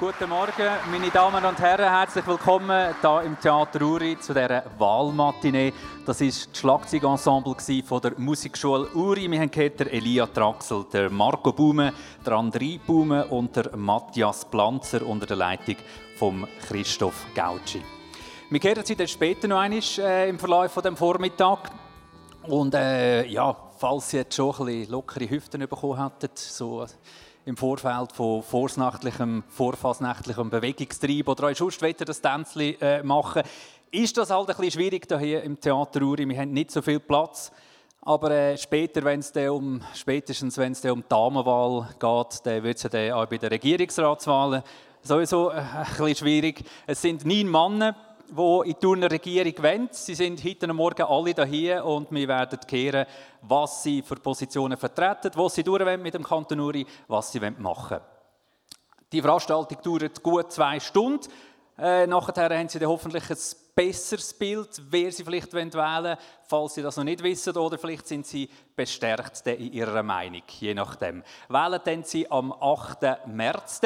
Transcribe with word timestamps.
Guten 0.00 0.30
Morgen, 0.30 0.66
meine 0.90 1.10
Damen 1.10 1.44
und 1.44 1.58
Herren. 1.58 1.90
Herzlich 1.90 2.26
willkommen 2.26 2.94
hier 3.02 3.20
im 3.20 3.38
Theater 3.38 3.82
Uri 3.82 4.18
zu 4.18 4.32
dieser 4.32 4.64
Wahlmatinee. 4.78 5.74
Das 6.06 6.22
war 6.22 6.26
das 6.26 6.48
Schlagzeugensemble 6.54 7.54
der 8.02 8.12
Musikschule 8.16 8.88
Uri. 8.94 9.30
Wir 9.30 9.40
haben 9.40 9.50
gehört, 9.50 9.82
Elia 9.82 10.24
Traxel, 10.24 10.86
der 10.90 11.10
Marco 11.10 11.52
Baume, 11.52 11.92
der 12.24 12.32
André 12.32 12.80
Baume 12.80 13.26
und 13.26 13.54
der 13.54 13.76
Matthias 13.76 14.46
Planzer 14.46 15.06
unter 15.06 15.26
der 15.26 15.36
Leitung 15.36 15.76
von 16.16 16.48
Christoph 16.66 17.26
Gauci. 17.34 17.82
Wir 18.48 18.58
kehren 18.58 18.82
Sie 18.86 18.96
dann 18.96 19.06
später 19.06 19.48
noch 19.48 19.58
einmal 19.58 19.82
äh, 19.98 20.30
im 20.30 20.38
Verlauf 20.38 20.72
von 20.72 20.82
dem 20.82 20.96
Vormittag. 20.96 21.70
Und 22.44 22.74
äh, 22.74 23.26
ja, 23.26 23.54
falls 23.76 24.08
Sie 24.08 24.16
jetzt 24.16 24.34
schon 24.34 24.54
ein 24.60 24.64
bisschen 24.64 24.92
lockere 24.92 25.28
Hüften 25.28 25.60
bekommen 25.60 26.02
hätten, 26.02 26.30
so 26.34 26.86
im 27.44 27.56
Vorfeld 27.56 28.12
von 28.12 28.42
vorsnachtlichem, 28.42 29.44
vorfassnächtlichem 29.48 30.50
Bewegungstrieb 30.50 31.28
oder 31.28 31.44
euch 31.44 31.58
sonst 31.58 31.82
das 31.82 32.20
Tänzchen 32.20 32.80
äh, 32.80 33.02
machen, 33.02 33.42
ist 33.90 34.16
das 34.16 34.30
halt 34.30 34.48
ein 34.48 34.56
bisschen 34.56 34.70
schwierig 34.72 35.06
hier 35.18 35.42
im 35.42 35.60
Theater 35.60 36.02
Uri. 36.02 36.28
Wir 36.28 36.38
haben 36.38 36.52
nicht 36.52 36.70
so 36.70 36.82
viel 36.82 37.00
Platz. 37.00 37.50
Aber 38.02 38.30
äh, 38.30 38.56
später, 38.56 39.04
wenn 39.04 39.20
es 39.20 39.32
um, 39.50 39.82
spätestens 39.94 40.56
wenn 40.56 40.72
es 40.72 40.84
um 40.84 41.02
die 41.02 41.08
Damenwahl 41.08 41.88
geht, 41.98 42.46
dann 42.46 42.62
wird 42.62 42.82
es 42.82 42.92
ja 42.92 43.14
auch 43.14 43.26
bei 43.26 43.36
den 43.36 43.50
Regierungsratswahlen 43.50 44.62
sowieso 45.02 45.50
äh, 45.50 45.56
ein 45.56 45.86
bisschen 45.86 46.16
schwierig. 46.16 46.64
Es 46.86 47.02
sind 47.02 47.24
neun 47.24 47.50
Männer 47.50 47.96
die 48.30 48.58
in 48.58 48.64
die 48.64 48.74
Turner 48.74 49.10
Regierung 49.10 49.54
wollen. 49.62 49.88
Sie 49.90 50.14
sind 50.14 50.44
heute 50.44 50.72
Morgen 50.72 51.02
alle 51.02 51.46
hier 51.46 51.84
und 51.84 52.10
wir 52.10 52.28
werden 52.28 52.58
hören, 52.70 53.06
was 53.42 53.82
sie 53.82 54.02
für 54.02 54.16
Positionen 54.16 54.78
vertreten, 54.78 55.32
was 55.34 55.54
sie 55.54 55.64
durch 55.64 55.98
mit 55.98 56.14
dem 56.14 56.22
Kanton 56.22 56.60
Uri, 56.60 56.86
was 57.08 57.32
sie 57.32 57.40
machen 57.40 57.90
wollen. 57.90 58.02
Die 59.12 59.20
Veranstaltung 59.20 59.78
dauert 59.82 60.22
gut 60.22 60.52
zwei 60.52 60.78
Stunden. 60.78 61.28
Äh, 61.76 62.06
nachher 62.06 62.56
haben 62.56 62.68
Sie 62.68 62.84
hoffentlich 62.84 63.28
ein 63.30 63.38
besseres 63.74 64.34
Bild, 64.34 64.82
wer 64.90 65.10
Sie 65.10 65.24
vielleicht 65.24 65.52
wählen 65.54 65.72
wollen, 65.72 66.16
falls 66.46 66.74
Sie 66.74 66.82
das 66.82 66.98
noch 66.98 67.04
nicht 67.04 67.22
wissen, 67.22 67.56
oder 67.56 67.78
vielleicht 67.78 68.06
sind 68.06 68.26
Sie 68.26 68.50
bestärkt 68.76 69.46
in 69.46 69.72
Ihrer 69.72 70.02
Meinung, 70.02 70.42
je 70.58 70.74
nachdem. 70.74 71.24
Wählen 71.48 72.04
Sie 72.04 72.30
am 72.30 72.52
8. 72.52 73.26
März. 73.26 73.80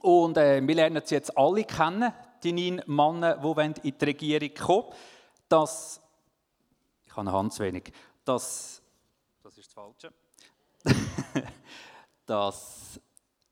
Und 0.00 0.38
äh, 0.38 0.66
wir 0.66 0.74
lernen 0.74 1.02
Sie 1.04 1.14
jetzt 1.14 1.36
alle 1.36 1.64
kennen, 1.64 2.14
die 2.42 2.52
neun 2.52 2.82
Männer, 2.86 3.36
die 3.36 3.88
in 3.88 3.98
die 3.98 4.04
Regierung 4.04 4.54
kommen 4.54 4.86
dass 5.50 6.00
ich 7.04 7.10
habe 7.10 7.22
eine 7.22 7.32
Hand 7.32 7.52
zu 7.52 7.64
wenig, 7.64 7.92
dass, 8.24 8.80
das 9.42 9.58
ist 9.58 9.66
das 9.66 9.74
Falsche, 9.74 10.12
dass 12.26 13.00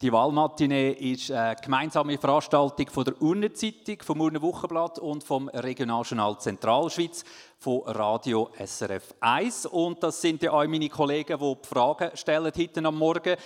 die 0.00 0.12
Wahlmatinee 0.12 0.92
ist 0.92 1.32
eine 1.32 1.56
gemeinsame 1.56 2.16
Veranstaltung 2.16 2.88
von 2.88 3.04
der 3.04 3.20
Urnenzeitung, 3.20 4.00
vom 4.00 4.20
Urner 4.20 4.40
Wochenblatt 4.40 5.00
und 5.00 5.24
vom 5.24 5.48
Regionaljournal 5.48 6.38
Zentralschweiz 6.38 7.24
von 7.58 7.82
Radio 7.86 8.48
SRF 8.64 9.16
1. 9.18 9.66
Und 9.66 10.00
das 10.00 10.20
sind 10.20 10.40
ja 10.44 10.52
auch 10.52 10.64
meine 10.68 10.88
Kollegen, 10.88 11.36
die 11.36 11.56
die 11.60 11.68
Fragen 11.68 12.16
stellen 12.16 12.52
heute 12.56 12.84
am 12.86 12.96
Morgen 12.96 13.36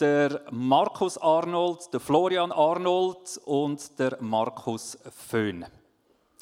der 0.00 0.42
Markus 0.50 1.18
Arnold, 1.18 1.92
der 1.92 2.00
Florian 2.00 2.52
Arnold 2.52 3.40
und 3.44 3.98
der 3.98 4.16
Markus 4.20 4.98
Föhn. 5.28 5.66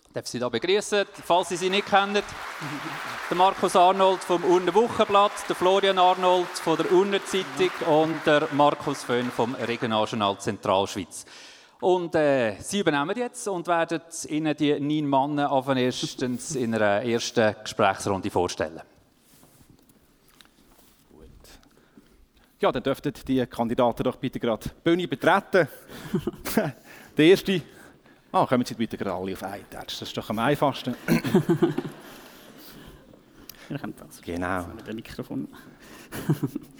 Ich 0.06 0.12
darf 0.14 0.26
Sie 0.26 0.38
da 0.38 0.48
begrüßen, 0.48 1.04
falls 1.12 1.48
Sie 1.50 1.56
sie 1.56 1.70
nicht 1.70 1.86
kennen. 1.86 2.22
Der 3.28 3.36
Markus 3.36 3.76
Arnold 3.76 4.20
vom 4.20 4.42
Urner 4.44 4.74
Wochenblatt, 4.74 5.32
der 5.48 5.56
Florian 5.56 5.98
Arnold 5.98 6.48
von 6.48 6.76
der 6.76 6.90
Urner 6.90 7.24
Zeitung 7.24 7.70
und 7.86 8.26
der 8.26 8.48
Markus 8.52 9.04
Föhn 9.04 9.30
vom 9.30 9.54
Regionaljournal 9.54 10.38
Zentralschweiz. 10.38 11.26
Und 11.80 12.14
äh, 12.14 12.56
Sie 12.60 12.80
übernehmen 12.80 13.16
jetzt 13.16 13.46
und 13.48 13.66
werden 13.66 14.00
Ihnen 14.28 14.56
die 14.56 14.80
neun 14.80 15.08
Männer 15.08 15.76
erstens 15.76 16.56
in 16.56 16.74
einer 16.74 17.02
ersten 17.02 17.54
Gesprächsrunde 17.62 18.30
vorstellen. 18.30 18.80
Ja, 22.60 22.72
dann 22.72 22.82
dürften 22.82 23.12
die 23.28 23.46
Kandidaten 23.46 24.02
doch 24.02 24.16
bitte 24.16 24.40
gerade 24.40 24.68
die 24.68 24.70
Bühne 24.82 25.06
betreten. 25.06 25.68
der 27.16 27.24
erste. 27.24 27.62
Ah, 28.32 28.46
kommen 28.46 28.64
Sie 28.64 28.74
bitte 28.74 28.98
gerade 28.98 29.14
alle 29.14 29.32
auf 29.34 29.44
einen 29.44 29.64
Das 29.70 30.02
ist 30.02 30.16
doch 30.16 30.28
am 30.28 30.40
einfachsten. 30.40 30.96
Wir 33.68 33.80
haben 33.80 33.94
das. 33.96 34.20
Genau. 34.20 34.64
Dem 34.84 34.96
Mikrofon. 34.96 35.46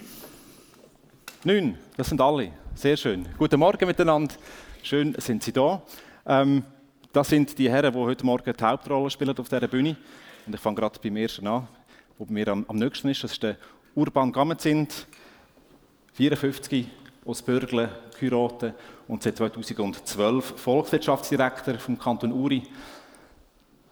Neun, 1.45 1.77
das 1.95 2.09
sind 2.09 2.19
alle. 2.19 2.51
Sehr 2.75 2.97
schön. 2.97 3.25
Guten 3.37 3.57
Morgen 3.57 3.87
miteinander. 3.87 4.35
Schön 4.83 5.15
sind 5.17 5.43
Sie 5.43 5.53
da. 5.53 5.81
Ähm, 6.25 6.65
das 7.13 7.29
sind 7.29 7.57
die 7.57 7.69
Herren, 7.69 7.93
die 7.93 7.99
heute 7.99 8.25
Morgen 8.25 8.53
die 8.53 8.63
Hauptrolle 8.65 9.09
spielen 9.09 9.37
auf 9.37 9.47
dieser 9.47 9.69
Bühne. 9.69 9.95
Und 10.45 10.53
ich 10.53 10.59
fange 10.59 10.75
gerade 10.75 10.99
beim 11.01 11.15
ersten 11.15 11.47
an, 11.47 11.69
wo 12.17 12.25
mir 12.25 12.49
am, 12.49 12.65
am 12.67 12.75
nächsten 12.75 13.07
ist. 13.07 13.23
Das 13.23 13.31
ist 13.31 13.43
der 13.43 13.55
Urban 13.95 14.33
Gammenzind. 14.33 15.07
54 16.19 16.85
aus 17.25 17.41
Bürgle 17.41 17.87
geheiratet 18.19 18.73
und 19.07 19.23
seit 19.23 19.37
2012 19.37 20.53
Volkswirtschaftsdirektor 20.57 21.75
vom 21.75 21.97
Kanton 21.97 22.33
Uri. 22.33 22.63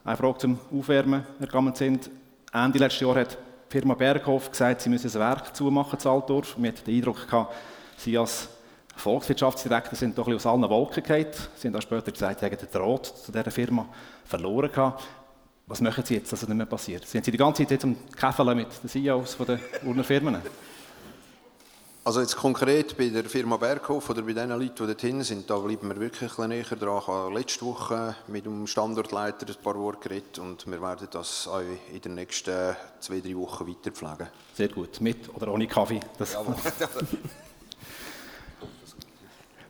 Eine 0.04 0.18
Frage 0.18 0.40
zum 0.40 0.60
Aufwärmen, 0.70 1.24
Herr 1.40 1.48
Gammenzind. 1.48 2.10
Ende 2.52 2.80
letzten 2.80 3.06
Jahr 3.06 3.16
hat 3.16 3.38
die 3.38 3.72
Firma 3.80 3.94
Berghof 3.94 4.52
gesagt, 4.52 4.82
sie 4.82 4.90
müssen 4.90 5.10
ein 5.10 5.20
Werk 5.22 5.56
zumachen 5.56 5.98
in 5.98 6.06
Altdorf. 6.06 6.56
Wir 6.58 6.68
hatten 6.68 6.84
den 6.86 6.96
Eindruck, 6.98 7.26
gehabt, 7.26 7.56
Sie 7.96 8.18
als 8.18 8.50
Volkswirtschaftsdirektor 8.98 9.96
sind 9.96 10.18
doch 10.18 10.28
ein 10.28 10.34
bisschen 10.34 10.52
aus 10.52 10.62
allen 10.62 10.70
Wolken 10.70 11.04
gefallen. 11.04 11.28
Sie 11.56 11.70
haben 11.70 11.74
dann 11.74 11.82
später 11.82 12.12
gesagt, 12.12 12.42
sie 12.42 12.46
hätten 12.46 12.58
den 12.58 12.72
Draht 12.74 13.06
zu 13.06 13.32
dieser 13.32 13.52
Firma 13.52 13.86
verloren. 14.26 14.70
Gehabt. 14.70 15.02
Was 15.66 15.80
machen 15.80 16.04
Sie 16.04 16.16
jetzt, 16.16 16.30
dass 16.34 16.42
das 16.42 16.50
nicht 16.50 16.58
mehr 16.58 16.66
passiert? 16.66 17.08
Sind 17.08 17.24
Sie 17.24 17.32
die 17.32 17.38
ganze 17.38 17.64
Zeit 17.64 17.72
jetzt 17.72 17.86
am 17.86 17.96
Käfeln 18.14 18.58
mit 18.58 18.68
den 18.84 18.90
CEOs 18.90 19.38
der 19.38 19.60
Urner 19.86 20.04
Firmen? 20.04 20.42
Also 22.08 22.22
jetzt 22.22 22.38
konkret 22.38 22.96
bei 22.96 23.10
der 23.10 23.26
Firma 23.26 23.58
Berghof 23.58 24.10
oder 24.10 24.22
bei 24.22 24.32
den 24.32 24.48
Leuten, 24.52 24.74
die 24.78 24.86
dort 24.86 25.02
hin 25.02 25.22
sind, 25.24 25.50
da 25.50 25.58
bleiben 25.58 25.90
wir 25.90 26.00
wirklich 26.00 26.22
ein 26.22 26.28
bisschen 26.30 26.48
näher 26.48 26.64
dran. 26.64 27.00
Ich 27.02 27.08
habe 27.08 27.34
letzte 27.38 27.66
Woche 27.66 28.16
mit 28.28 28.46
dem 28.46 28.66
Standortleiter 28.66 29.46
ein 29.46 29.56
paar 29.62 29.76
Worte 29.76 30.08
geredet 30.08 30.40
und 30.40 30.66
wir 30.68 30.82
werden 30.82 31.10
das 31.12 31.50
auch 31.50 31.60
in 31.60 32.00
den 32.00 32.16
nächsten 32.16 32.78
zwei, 33.02 33.20
drei 33.20 33.36
Wochen 33.36 33.68
weiter 33.68 33.92
pflegen. 33.92 34.30
Sehr 34.54 34.70
gut. 34.70 35.02
Mit 35.02 35.36
oder 35.36 35.52
ohne 35.52 35.68
Kaffee? 35.68 36.00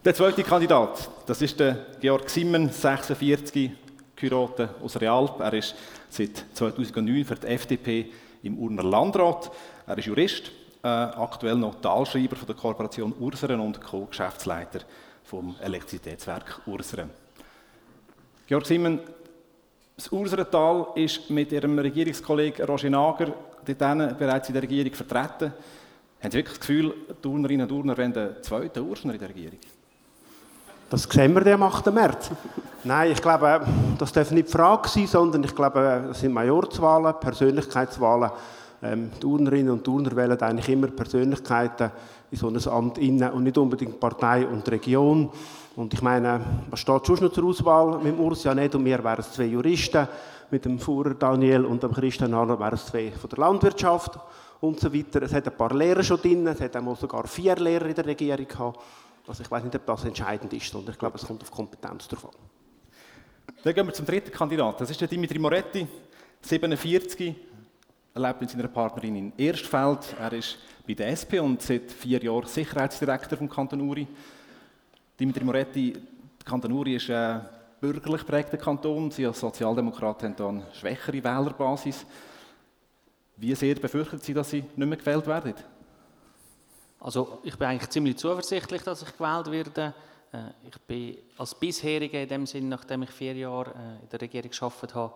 Der 0.06 0.14
zweite 0.14 0.44
Kandidat, 0.44 1.10
das 1.26 1.42
ist 1.42 1.60
der 1.60 1.88
Georg 2.00 2.30
Simmen, 2.30 2.70
46, 2.70 3.72
Kyrote 4.16 4.76
aus 4.84 5.02
Realp. 5.02 5.40
Er 5.40 5.54
ist 5.56 5.74
seit 6.08 6.46
2009 6.54 7.26
für 7.26 7.34
die 7.34 7.48
FDP 7.48 8.12
im 8.44 8.60
Urner 8.60 8.84
Landrat. 8.84 9.50
Er 9.88 9.98
ist 9.98 10.06
Jurist 10.06 10.52
äh, 10.84 10.88
aktuell 10.88 11.56
noch 11.56 11.76
Talschreiber 11.82 12.36
von 12.36 12.48
der 12.48 12.56
Kooperation 12.56 13.14
Urseren 13.20 13.60
und 13.60 13.82
Co-Geschäftsleiter 13.82 14.80
vom 15.24 15.56
Elektrizitätswerk 15.62 16.62
Urseren. 16.66 17.10
Georg 18.46 18.66
Simon, 18.66 19.00
das 19.96 20.12
Urserental 20.12 20.88
ist 20.96 21.30
mit 21.30 21.52
Ihrem 21.52 21.78
Regierungskollegen 21.80 22.66
Roger 22.66 22.90
Nager 22.90 23.34
bereits 23.66 24.48
in 24.48 24.54
der 24.54 24.64
Regierung 24.64 24.94
vertreten. 24.94 25.52
Haben 26.22 26.32
Sie 26.32 26.38
wirklich 26.38 26.58
das 26.58 26.60
Gefühl, 26.60 26.94
die 27.24 27.28
Urnerinnen 27.28 27.70
und 27.70 27.76
Urner 27.76 27.98
wollen 27.98 28.14
den 28.14 28.42
zweiten 28.42 28.80
Ursner 28.80 29.14
in 29.14 29.20
der 29.20 29.30
Regierung? 29.30 29.60
Das 30.90 31.04
sehen 31.04 31.36
wir 31.36 31.54
am 31.54 31.64
8. 31.64 31.88
März. 31.88 32.32
Nein, 32.84 33.12
ich 33.12 33.22
glaube, 33.22 33.62
das 33.98 34.14
darf 34.14 34.32
nicht 34.32 34.48
die 34.48 34.52
Frage 34.52 34.88
sein, 34.88 35.08
sondern 35.08 35.44
ich 35.44 35.54
glaube, 35.54 36.06
das 36.08 36.22
sind 36.22 36.32
Majorzwahlen, 36.32 37.14
Persönlichkeitswahlen. 37.20 38.32
Ähm, 38.82 39.10
Turnerinnen 39.20 39.72
und 39.72 39.84
Turner 39.84 40.16
wählen 40.16 40.40
eigentlich 40.40 40.70
immer 40.70 40.88
Persönlichkeiten 40.88 41.92
in 42.30 42.38
so 42.38 42.48
ein 42.48 42.68
Amt 42.68 42.98
inne 43.00 43.32
und 43.32 43.44
nicht 43.44 43.58
unbedingt 43.58 44.00
Partei 44.00 44.46
und 44.46 44.70
Region. 44.70 45.32
Und 45.76 45.94
ich 45.94 46.02
meine, 46.02 46.42
was 46.70 46.80
steht 46.80 47.08
schon 47.08 47.20
noch 47.22 47.32
zur 47.32 47.46
Auswahl? 47.46 47.98
Mit 47.98 48.14
dem 48.14 48.20
Urs 48.20 48.44
ja 48.44 48.54
nicht 48.54 48.76
und 48.76 48.84
mir 48.84 49.04
wären 49.04 49.20
es 49.20 49.32
zwei 49.32 49.46
Juristen. 49.46 50.08
Mit 50.50 50.66
dem 50.66 50.80
Fuhrer 50.80 51.14
Daniel 51.14 51.66
und 51.66 51.84
dem 51.84 51.92
Christian 51.92 52.34
Arnold 52.34 52.60
wären 52.60 52.74
es 52.74 52.86
zwei 52.86 53.12
von 53.12 53.30
der 53.30 53.40
Landwirtschaft 53.40 54.18
und 54.62 54.80
so 54.80 54.94
weiter. 54.94 55.22
Es 55.24 55.34
hat 55.34 55.48
ein 55.48 55.58
paar 55.58 55.74
Lehrer 55.74 56.04
schon 56.04 56.22
drin, 56.22 56.48
es 56.48 56.62
hat 56.62 56.76
einmal 56.76 56.96
sogar 56.96 57.28
vier 57.28 57.56
Lehrer 57.56 57.88
in 57.88 57.96
der 57.96 58.06
Regierung 58.06 58.48
gehabt. 58.48 58.80
Also 59.28 59.44
ich 59.44 59.52
weiß 59.52 59.64
nicht, 59.64 59.76
ob 59.76 59.86
das 59.86 60.06
entscheidend 60.06 60.54
ist, 60.54 60.72
sondern 60.72 60.94
ich 60.94 61.00
glaube, 61.00 61.18
es 61.18 61.26
kommt 61.26 61.42
auf 61.42 61.52
Kompetenz 61.52 62.08
drauf 62.08 62.26
an. 62.26 62.32
Dann 63.64 63.74
gehen 63.74 63.86
wir 63.86 63.94
zum 63.94 64.06
dritten 64.06 64.32
Kandidaten. 64.32 64.78
Das 64.80 64.90
ist 64.90 65.02
der 65.02 65.08
Dimitri 65.08 65.38
Moretti, 65.38 65.86
47, 66.42 67.20
er 67.20 67.36
lebt 68.18 68.42
mit 68.42 68.50
seiner 68.50 68.68
Partnerin 68.68 69.16
in 69.16 69.34
Erstfeld. 69.38 70.16
Er 70.20 70.34
ist 70.34 70.58
bei 70.88 70.94
der 70.94 71.10
SP 71.14 71.40
und 71.40 71.62
seit 71.62 71.92
vier 71.92 72.22
Jahren 72.24 72.48
Sicherheitsdirektor 72.48 73.38
vom 73.38 73.50
Kanton 73.50 73.82
Uri. 73.82 74.08
Dimitri 75.20 75.44
Moretti, 75.44 75.94
Kanton 76.46 76.72
Uri 76.72 76.96
ist 76.96 77.10
ein 77.10 77.46
bürgerlich 77.80 78.26
prägter 78.26 78.58
Kanton. 78.58 79.12
Sie 79.12 79.26
als 79.26 79.40
Sozialdemokrat 79.40 80.24
haben 80.24 80.36
hier 80.36 80.48
eine 80.48 80.66
schwächere 80.74 81.24
Wählerbasis. 81.24 82.06
Wie 83.36 83.54
sehr 83.54 83.76
befürchten 83.76 84.20
Sie, 84.20 84.34
dass 84.34 84.50
Sie 84.50 84.64
nicht 84.76 84.78
mehr 84.78 84.98
gewählt 84.98 85.28
werden? 85.28 85.54
Also 87.00 87.40
ich 87.44 87.56
bin 87.56 87.68
eigentlich 87.68 87.90
ziemlich 87.90 88.18
zuversichtlich, 88.18 88.82
dass 88.82 89.04
ich 89.04 89.16
gewählt 89.16 89.52
werde. 89.52 89.94
Äh, 90.32 90.50
ich 90.68 90.78
bin 90.82 91.18
als 91.38 91.54
bisheriger 91.54 92.22
in 92.22 92.30
dem 92.30 92.46
Sinn, 92.46 92.70
nachdem 92.70 93.04
ich 93.04 93.12
vier 93.12 93.36
Jahre 93.36 93.72
äh, 93.72 94.04
in 94.04 94.10
der 94.10 94.22
Regierung 94.22 94.50
gearbeitet 94.50 94.96
habe, 94.96 95.14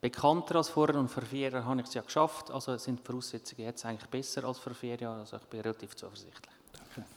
bekannter 0.00 0.56
als 0.56 0.68
vorher 0.68 0.98
und 0.98 1.08
vor 1.08 1.22
vier 1.22 1.50
Jahren 1.50 1.64
habe 1.64 1.80
ich 1.80 1.88
es 1.88 1.94
ja 1.94 2.02
geschafft. 2.02 2.50
Also 2.50 2.76
sind 2.76 3.00
die 3.00 3.04
Voraussetzungen 3.04 3.66
jetzt 3.66 3.84
eigentlich 3.84 4.08
besser 4.08 4.44
als 4.44 4.58
vor 4.58 4.74
vier 4.74 4.96
Jahren. 4.96 5.20
Also 5.20 5.36
ich 5.36 5.44
bin 5.44 5.60
relativ 5.60 5.96
zuversichtlich. 5.96 6.54
Danke. 6.72 7.08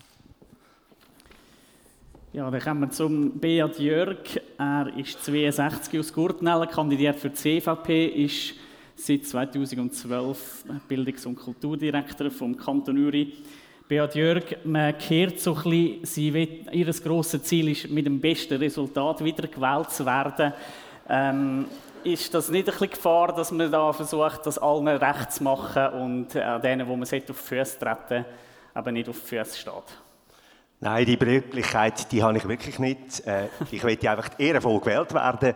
Ja, 2.34 2.50
dann 2.50 2.62
kommen 2.62 2.82
wir 2.82 2.90
zum 2.92 3.40
Beat 3.40 3.78
Jörg. 3.78 4.40
Er 4.58 4.98
ist 4.98 5.24
62 5.24 6.00
aus 6.00 6.14
Gurtnellen, 6.14 6.70
kandidiert 6.70 7.20
für 7.20 7.30
die 7.30 7.36
CVP, 7.36 8.06
ist 8.08 8.54
seit 8.96 9.26
2012 9.26 10.64
Bildungs- 10.88 11.26
und 11.26 11.36
Kulturdirektor 11.36 12.32
vom 12.32 12.56
Kanton 12.56 12.98
Uri. 12.98 13.34
Beat 13.88 14.16
Jörg, 14.16 14.44
man 14.64 14.98
kehrt 14.98 15.42
so 15.42 15.54
ein 15.54 15.64
bisschen, 15.64 16.06
sie 16.06 16.34
will, 16.34 16.66
ihr 16.72 16.86
grosses 16.86 17.44
Ziel 17.44 17.68
ist, 17.68 17.90
mit 17.90 18.06
dem 18.06 18.22
besten 18.22 18.58
Resultat 18.58 19.22
wieder 19.22 19.50
gewählt 19.50 19.92
zu 19.92 20.06
werden. 20.06 20.54
Ähm, 21.10 21.66
ist 22.04 22.34
das 22.34 22.50
nicht 22.50 22.68
ein 22.68 22.72
bisschen 22.72 22.90
Gefahr, 22.90 23.34
dass 23.34 23.52
man 23.52 23.72
da 23.72 23.92
versucht, 23.94 24.46
das 24.46 24.58
allen 24.58 24.88
recht 24.88 25.32
zu 25.32 25.44
machen 25.44 25.88
und 25.94 26.36
äh, 26.36 26.60
denen, 26.60 26.88
wo 26.88 26.96
man 26.96 27.04
auf 27.04 27.10
die 27.10 27.34
Füße 27.34 27.80
treten 27.80 28.26
aber 28.74 28.92
nicht 28.92 29.10
auf 29.10 29.20
die 29.20 29.28
Füße 29.28 29.58
steht? 29.58 29.74
Nein, 30.80 31.06
die 31.06 31.18
Möglichkeit, 31.18 32.12
die 32.12 32.24
habe 32.24 32.38
ich 32.38 32.48
wirklich 32.48 32.80
nicht. 32.80 33.26
Äh, 33.28 33.50
ich 33.72 33.84
möchte 33.84 34.10
einfach 34.10 34.30
ehrenvoll 34.40 34.80
gewählt 34.80 35.14
werden. 35.14 35.54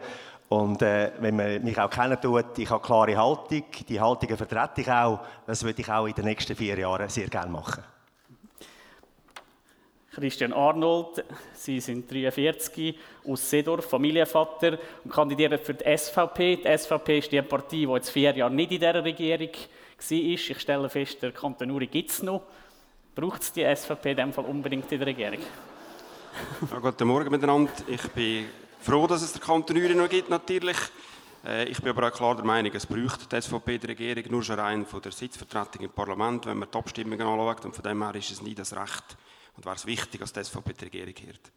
Und 0.50 0.82
äh, 0.84 1.12
wenn 1.20 1.36
man 1.36 1.64
mich 1.64 1.80
auch 1.80 1.90
kennen 1.90 2.20
tut, 2.22 2.58
ich 2.58 2.70
habe 2.70 2.84
eine 2.84 3.06
klare 3.06 3.18
Haltung. 3.18 3.64
Die 3.90 4.00
Haltung 4.00 4.38
vertrete 4.38 4.82
ich 4.82 4.92
auch. 4.92 5.20
Das 5.48 5.64
würde 5.64 5.82
ich 5.82 5.92
auch 5.92 6.06
in 6.06 6.14
den 6.14 6.26
nächsten 6.26 6.56
vier 6.56 6.78
Jahren 6.78 7.10
sehr 7.10 7.28
gerne 7.28 7.52
machen. 7.52 7.84
Christian 10.16 10.54
Arnold, 10.54 11.26
Sie 11.54 11.82
sind 11.82 12.10
43, 12.10 12.98
aus 13.28 13.50
Seedorf, 13.50 13.90
Familienvater 13.90 14.80
und 15.04 15.12
kandidieren 15.12 15.60
für 15.60 15.74
die 15.74 15.98
SVP. 15.98 16.58
Die 16.58 16.78
SVP 16.78 17.20
ist 17.20 17.32
die 17.34 17.42
Partei, 17.42 17.78
die 17.78 17.84
jetzt 17.84 18.12
vier 18.12 18.34
Jahre 18.34 18.54
nicht 18.54 18.72
in 18.72 18.80
dieser 18.80 19.04
Regierung 19.04 19.50
war. 19.50 20.12
Ich 20.18 20.60
stelle 20.60 20.90
fest, 20.90 21.22
der 21.22 21.34
Kanton 21.34 21.70
Uri 21.70 21.88
gibt 21.88 22.12
es 22.12 22.24
noch. 22.24 22.44
Braucht 23.14 23.42
es 23.42 23.52
die 23.52 23.64
SVP 23.64 24.12
in 24.12 24.16
diesem 24.16 24.34
Fall 24.34 24.46
unbedingt 24.46 24.90
in 24.90 25.00
der 25.00 25.08
Regierung? 25.08 25.40
Ja, 26.72 26.80
guten 26.80 27.08
Morgen 27.08 27.32
miteinander. 27.32 27.72
Ich 27.88 28.08
bin 28.12 28.46
froh, 28.80 29.08
dass 29.08 29.22
es 29.22 29.34
der 29.34 29.42
Kanton 29.42 29.76
Uri 29.76 29.96
noch 29.96 30.08
gibt, 30.08 30.30
natürlich. 30.30 30.78
Äh, 31.46 31.66
ich 31.66 31.82
bin 31.82 31.90
aber 31.90 32.08
auch 32.08 32.14
klar 32.14 32.36
der 32.36 32.46
Meinung, 32.46 32.72
es 32.74 32.86
braucht 32.86 33.30
die 33.30 33.42
SVP 33.42 33.80
die 33.80 33.88
Regierung 33.88 34.24
nur 34.30 34.44
schon 34.44 34.60
rein 34.60 34.86
von 34.86 35.02
der 35.02 35.12
Sitzvertretung 35.12 35.82
im 35.84 35.92
Parlament, 35.92 36.46
wenn 36.46 36.58
man 36.58 36.70
die 36.72 36.78
Abstimmungen 36.78 37.22
anschaut. 37.22 37.66
Und 37.66 37.76
von 37.76 37.84
dem 37.84 38.02
her 38.02 38.16
ist 38.16 38.32
es 38.32 38.42
nie 38.42 38.56
das 38.56 38.74
Recht 38.74 39.18
und 39.56 39.66
wäre 39.66 39.76
es 39.76 39.86
wichtig, 39.86 40.20
dass 40.20 40.34
die 40.34 40.44
SVP 40.44 40.74
die 40.74 40.86
Regierung 40.86 41.14
hört. 41.26 41.52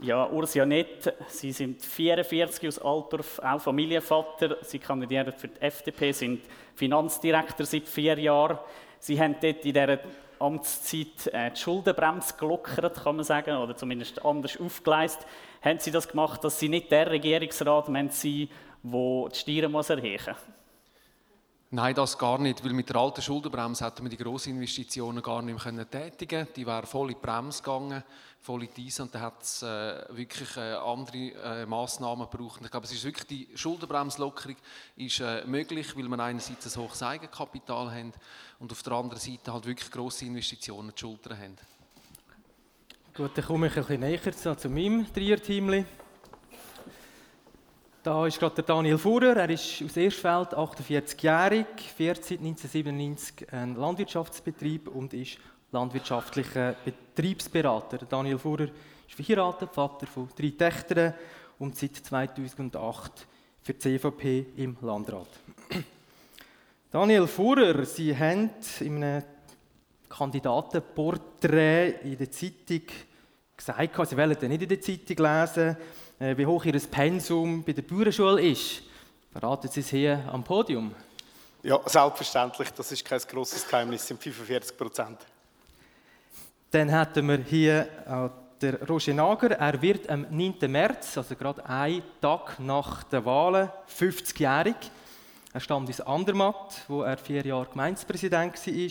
Ja, 0.00 0.26
Urs 0.26 0.54
Janett, 0.54 1.14
Sie 1.28 1.52
sind 1.52 1.82
44 1.82 2.66
aus 2.66 2.78
Altdorf, 2.78 3.38
auch 3.38 3.60
Familienvater. 3.60 4.56
Sie 4.62 4.78
kandidieren 4.78 5.32
für 5.32 5.48
die 5.48 5.60
FDP, 5.60 6.12
sind 6.12 6.40
Finanzdirektor 6.74 7.66
seit 7.66 7.86
vier 7.86 8.18
Jahren. 8.18 8.58
Sie 8.98 9.20
haben 9.20 9.36
dort 9.40 9.64
in 9.64 9.72
dieser 9.72 9.98
Amtszeit 10.40 11.26
äh, 11.32 11.50
die 11.52 11.60
Schuldenbremse 11.60 12.34
gelockert, 12.36 13.04
kann 13.04 13.16
man 13.16 13.24
sagen, 13.24 13.56
oder 13.56 13.76
zumindest 13.76 14.24
anders 14.24 14.58
aufgeleistet. 14.58 15.26
Haben 15.60 15.78
Sie 15.78 15.92
das 15.92 16.08
gemacht, 16.08 16.42
dass 16.42 16.58
Sie 16.58 16.68
nicht 16.68 16.90
der 16.90 17.10
Regierungsrat 17.10 17.86
sind, 17.86 18.24
der 18.82 19.28
die 19.30 19.38
Steuern 19.38 19.72
erheben 19.72 19.72
muss? 19.72 19.90
Nein, 21.74 21.94
das 21.94 22.18
gar 22.18 22.36
nicht, 22.36 22.62
weil 22.62 22.74
mit 22.74 22.90
der 22.90 22.96
alten 22.96 23.22
Schuldenbremse 23.22 23.86
hätten 23.86 24.02
wir 24.02 24.10
die 24.10 24.18
grossen 24.18 24.50
Investitionen 24.50 25.22
gar 25.22 25.40
nicht 25.40 25.64
mehr 25.72 25.90
tätigen 25.90 26.44
können. 26.44 26.48
Die 26.54 26.66
wären 26.66 26.84
voll 26.84 27.12
in 27.12 27.16
die 27.16 27.26
Bremse 27.26 27.62
gegangen, 27.62 28.02
voll 28.42 28.64
in 28.64 28.68
die 28.76 28.92
und 29.00 29.14
dann 29.14 29.22
hat 29.22 29.40
es 29.42 29.62
äh, 29.62 30.04
wirklich 30.10 30.54
äh, 30.58 30.74
andere 30.74 31.62
äh, 31.62 31.64
Massnahmen 31.64 32.28
gebraucht. 32.30 32.60
ich 32.62 32.70
glaube, 32.70 32.84
es 32.84 32.92
ist 32.92 33.04
wirklich 33.04 33.26
die 33.26 33.48
Schuldenbremslockerung 33.56 34.56
ist 34.96 35.20
äh, 35.20 35.46
möglich, 35.46 35.96
weil 35.96 36.08
man 36.10 36.20
einerseits 36.20 36.76
ein 36.76 36.82
hohes 36.82 37.02
Eigenkapital 37.02 37.90
haben 37.90 38.12
und 38.58 38.70
auf 38.70 38.82
der 38.82 38.92
anderen 38.92 39.20
Seite 39.20 39.50
halt 39.50 39.64
wirklich 39.64 39.90
grosse 39.90 40.26
Investitionen 40.26 40.94
zu 40.94 41.06
schultern 41.06 41.38
haben. 41.38 41.56
Gut, 43.14 43.30
dann 43.34 43.46
komme 43.46 43.68
ich 43.68 43.76
ein 43.78 43.82
bisschen 43.82 44.00
näher 44.00 44.58
zu, 44.58 44.68
meinem 44.68 45.10
Dreierteam. 45.10 45.86
Da 48.02 48.26
ist 48.26 48.40
gerade 48.40 48.56
der 48.56 48.64
Daniel 48.64 48.98
Fuhrer, 48.98 49.36
er 49.36 49.50
ist 49.50 49.80
aus 49.80 49.96
Erstfeld, 49.96 50.54
48-jährig, 50.54 51.66
fährt 51.96 52.24
seit 52.24 52.40
1997 52.40 53.52
einen 53.52 53.76
Landwirtschaftsbetrieb 53.76 54.88
und 54.88 55.14
ist 55.14 55.38
landwirtschaftlicher 55.70 56.74
Betriebsberater. 56.84 57.98
Daniel 57.98 58.38
Fuhrer 58.38 58.66
ist 59.06 59.14
verheiratet, 59.14 59.70
Vater 59.72 60.08
von 60.08 60.28
drei 60.36 60.50
Töchtern 60.50 61.14
und 61.60 61.76
seit 61.76 61.94
2008 61.94 63.24
für 63.62 63.74
die 63.74 63.78
CVP 63.78 64.46
im 64.56 64.76
Landrat. 64.80 65.28
Daniel 66.90 67.28
Fuhrer, 67.28 67.84
Sie 67.84 68.18
haben 68.18 68.50
in 68.80 69.04
einem 69.04 69.22
Kandidatenporträt 70.08 72.00
in 72.02 72.18
der 72.18 72.32
Zeitung 72.32 72.82
gesagt, 73.56 74.08
Sie 74.08 74.16
wollen 74.16 74.36
nicht 74.48 74.62
in 74.62 74.68
der 74.68 74.80
Zeitung 74.80 75.16
lesen, 75.18 75.76
wie 76.22 76.46
hoch 76.46 76.64
Ihr 76.64 76.78
Pensum 76.88 77.64
bei 77.64 77.72
der 77.72 77.82
Bauernschule 77.82 78.40
ist. 78.40 78.82
Verraten 79.32 79.68
Sie 79.68 79.80
es 79.80 79.88
hier 79.88 80.22
am 80.30 80.44
Podium. 80.44 80.94
Ja, 81.64 81.80
selbstverständlich. 81.84 82.70
Das 82.70 82.92
ist 82.92 83.04
kein 83.04 83.18
grosses 83.18 83.66
Geheimnis. 83.66 84.02
Es 84.02 84.08
sind 84.08 84.22
45 84.22 84.76
Prozent. 84.76 85.18
Dann 86.70 86.88
hätten 86.88 87.26
wir 87.26 87.38
hier 87.38 88.30
den 88.60 88.76
Roger 88.88 89.14
Nager. 89.14 89.50
Er 89.50 89.82
wird 89.82 90.08
am 90.08 90.26
9. 90.30 90.70
März, 90.70 91.18
also 91.18 91.34
gerade 91.34 91.66
einen 91.66 92.04
Tag 92.20 92.60
nach 92.60 93.02
den 93.02 93.24
Wahlen, 93.24 93.68
50-jährig. 93.98 94.76
Er 95.52 95.60
stammt 95.60 95.88
aus 95.88 96.00
Andermatt, 96.02 96.82
wo 96.86 97.02
er 97.02 97.16
vier 97.16 97.44
Jahre 97.44 97.66
Gemeindepräsident 97.66 98.54
war. 98.54 98.90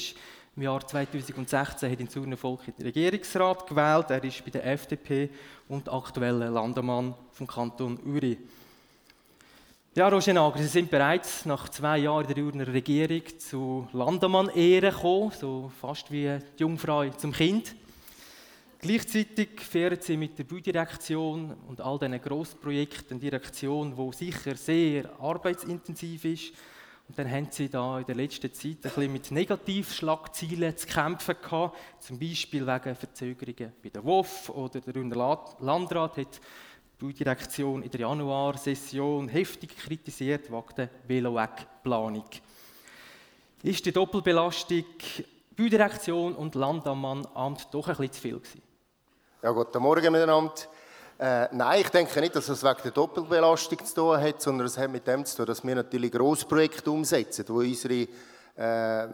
Im 0.62 0.66
Jahr 0.66 0.86
2016 0.86 1.92
hat 1.92 2.00
ihn 2.00 2.08
Zurner 2.08 2.38
Volk 2.38 2.68
in 2.68 2.76
den 2.76 2.86
Regierungsrat 2.86 3.66
gewählt. 3.66 4.12
Er 4.12 4.24
ist 4.24 4.46
bei 4.46 4.52
der 4.52 4.64
FDP 4.68 5.32
und 5.68 5.92
aktueller 5.92 6.52
Landemann 6.52 7.16
vom 7.32 7.48
Kanton 7.48 7.98
Uri. 8.06 8.38
Ja, 9.96 10.08
Roger 10.08 10.34
Nager, 10.34 10.60
Sie 10.60 10.68
sind 10.68 10.92
bereits 10.92 11.48
nach 11.48 11.68
zwei 11.70 11.98
Jahren 11.98 12.28
in 12.28 12.36
der 12.36 12.44
Urner 12.44 12.68
Regierung 12.68 13.24
zu 13.40 13.88
Landemann-Ehren 13.92 14.94
gekommen, 14.94 15.32
so 15.32 15.72
fast 15.82 16.12
wie 16.12 16.38
die 16.60 16.62
Jungfrau 16.62 17.10
zum 17.10 17.32
Kind. 17.32 17.76
Gleichzeitig 18.82 19.62
fähren 19.62 19.98
Sie 20.00 20.16
mit 20.16 20.38
der 20.38 20.44
Baudirektion 20.44 21.56
und 21.70 21.82
all 21.82 21.98
diesen 21.98 22.22
Grossprojekten 22.22 23.14
eine 23.14 23.20
Direktion, 23.20 23.96
die 23.96 24.16
sicher 24.16 24.54
sehr 24.54 25.10
arbeitsintensiv 25.20 26.24
ist, 26.24 26.54
und 27.12 27.20
dann 27.20 27.30
haben 27.30 27.48
sie 27.52 27.68
da 27.68 28.00
in 28.00 28.06
der 28.06 28.16
letzten 28.16 28.54
Zeit 28.54 28.78
ein 28.78 28.82
bisschen 28.84 29.12
mit 29.12 29.32
Negativschlagzielen 29.32 30.78
zu 30.78 30.88
kämpfen 30.88 31.36
gehabt, 31.42 31.78
zum 32.00 32.18
Beispiel 32.18 32.66
wegen 32.66 32.96
Verzögerungen 32.96 33.74
bei 33.84 33.90
der 33.90 34.02
WOF 34.06 34.48
oder 34.48 34.80
der 34.80 34.94
Landrat 35.60 36.16
hat 36.16 36.40
die 36.40 37.06
Baudirektion 37.06 37.84
in 37.84 37.92
der 37.92 38.00
Januarsession 38.00 39.28
heftig 39.28 39.76
kritisiert 39.76 40.50
wegen 40.50 40.76
der 40.78 40.90
Veloweg-Planung. 41.06 42.30
Ist 43.62 43.86
die 43.86 43.92
Doppelbelastung 43.92 44.86
Baudirektion 45.58 46.34
und 46.34 46.56
Landammannamt 46.56 47.68
doch 47.74 47.90
ein 47.90 47.98
bisschen 47.98 48.14
zu 48.14 48.22
viel 48.22 48.40
gewesen? 48.40 48.62
Ja, 49.44 49.52
guten 49.52 49.84
Morgen 49.84 50.14
miteinander. 50.14 50.54
Äh, 51.22 51.50
nein, 51.52 51.82
ich 51.82 51.90
denke 51.90 52.20
nicht, 52.20 52.36
dass 52.36 52.50
es 52.50 52.64
wegen 52.64 52.82
der 52.84 52.92
Doppelbelastung 52.94 53.86
zu 53.86 53.94
tun 53.94 54.20
hat, 54.20 54.42
sondern 54.42 54.66
es 54.66 54.76
hat 54.76 54.90
mit 54.90 55.06
dem 55.06 55.24
zu 55.24 55.38
tun, 55.38 55.46
dass 55.46 55.64
wir 55.64 55.76
natürlich 55.76 56.12
Grossprojekte 56.12 56.90
umsetzen, 56.90 57.46
wo 57.48 57.60
unsere 57.60 58.08
äh, 58.56 59.08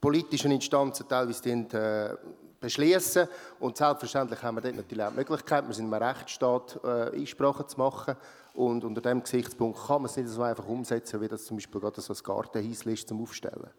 politischen 0.00 0.52
Instanzen 0.52 1.08
teilweise 1.08 1.42
den, 1.42 1.68
äh, 1.72 2.14
beschließen. 2.60 3.26
Und 3.58 3.76
selbstverständlich 3.76 4.40
haben 4.40 4.54
wir 4.54 4.60
dort 4.60 4.76
natürlich 4.76 5.04
auch 5.04 5.10
die 5.10 5.16
Möglichkeit, 5.16 5.66
wir 5.66 5.74
sind 5.74 5.86
im 5.86 5.94
Rechtsstaat, 5.94 6.78
äh, 6.84 7.18
Einsprachen 7.18 7.66
zu 7.66 7.76
machen. 7.76 8.14
Und 8.54 8.84
unter 8.84 9.00
diesem 9.00 9.24
Gesichtspunkt 9.24 9.84
kann 9.84 10.02
man 10.02 10.10
es 10.12 10.16
nicht 10.16 10.28
so 10.28 10.42
einfach 10.42 10.68
umsetzen, 10.68 11.20
wie 11.20 11.26
das 11.26 11.44
zum 11.44 11.56
Beispiel 11.56 11.80
gerade 11.80 12.00
so 12.00 12.12
ein 12.12 12.20
Gartenhäuschen 12.22 12.92
ist 12.92 13.08
zum 13.08 13.20
Aufstellen. 13.20 13.70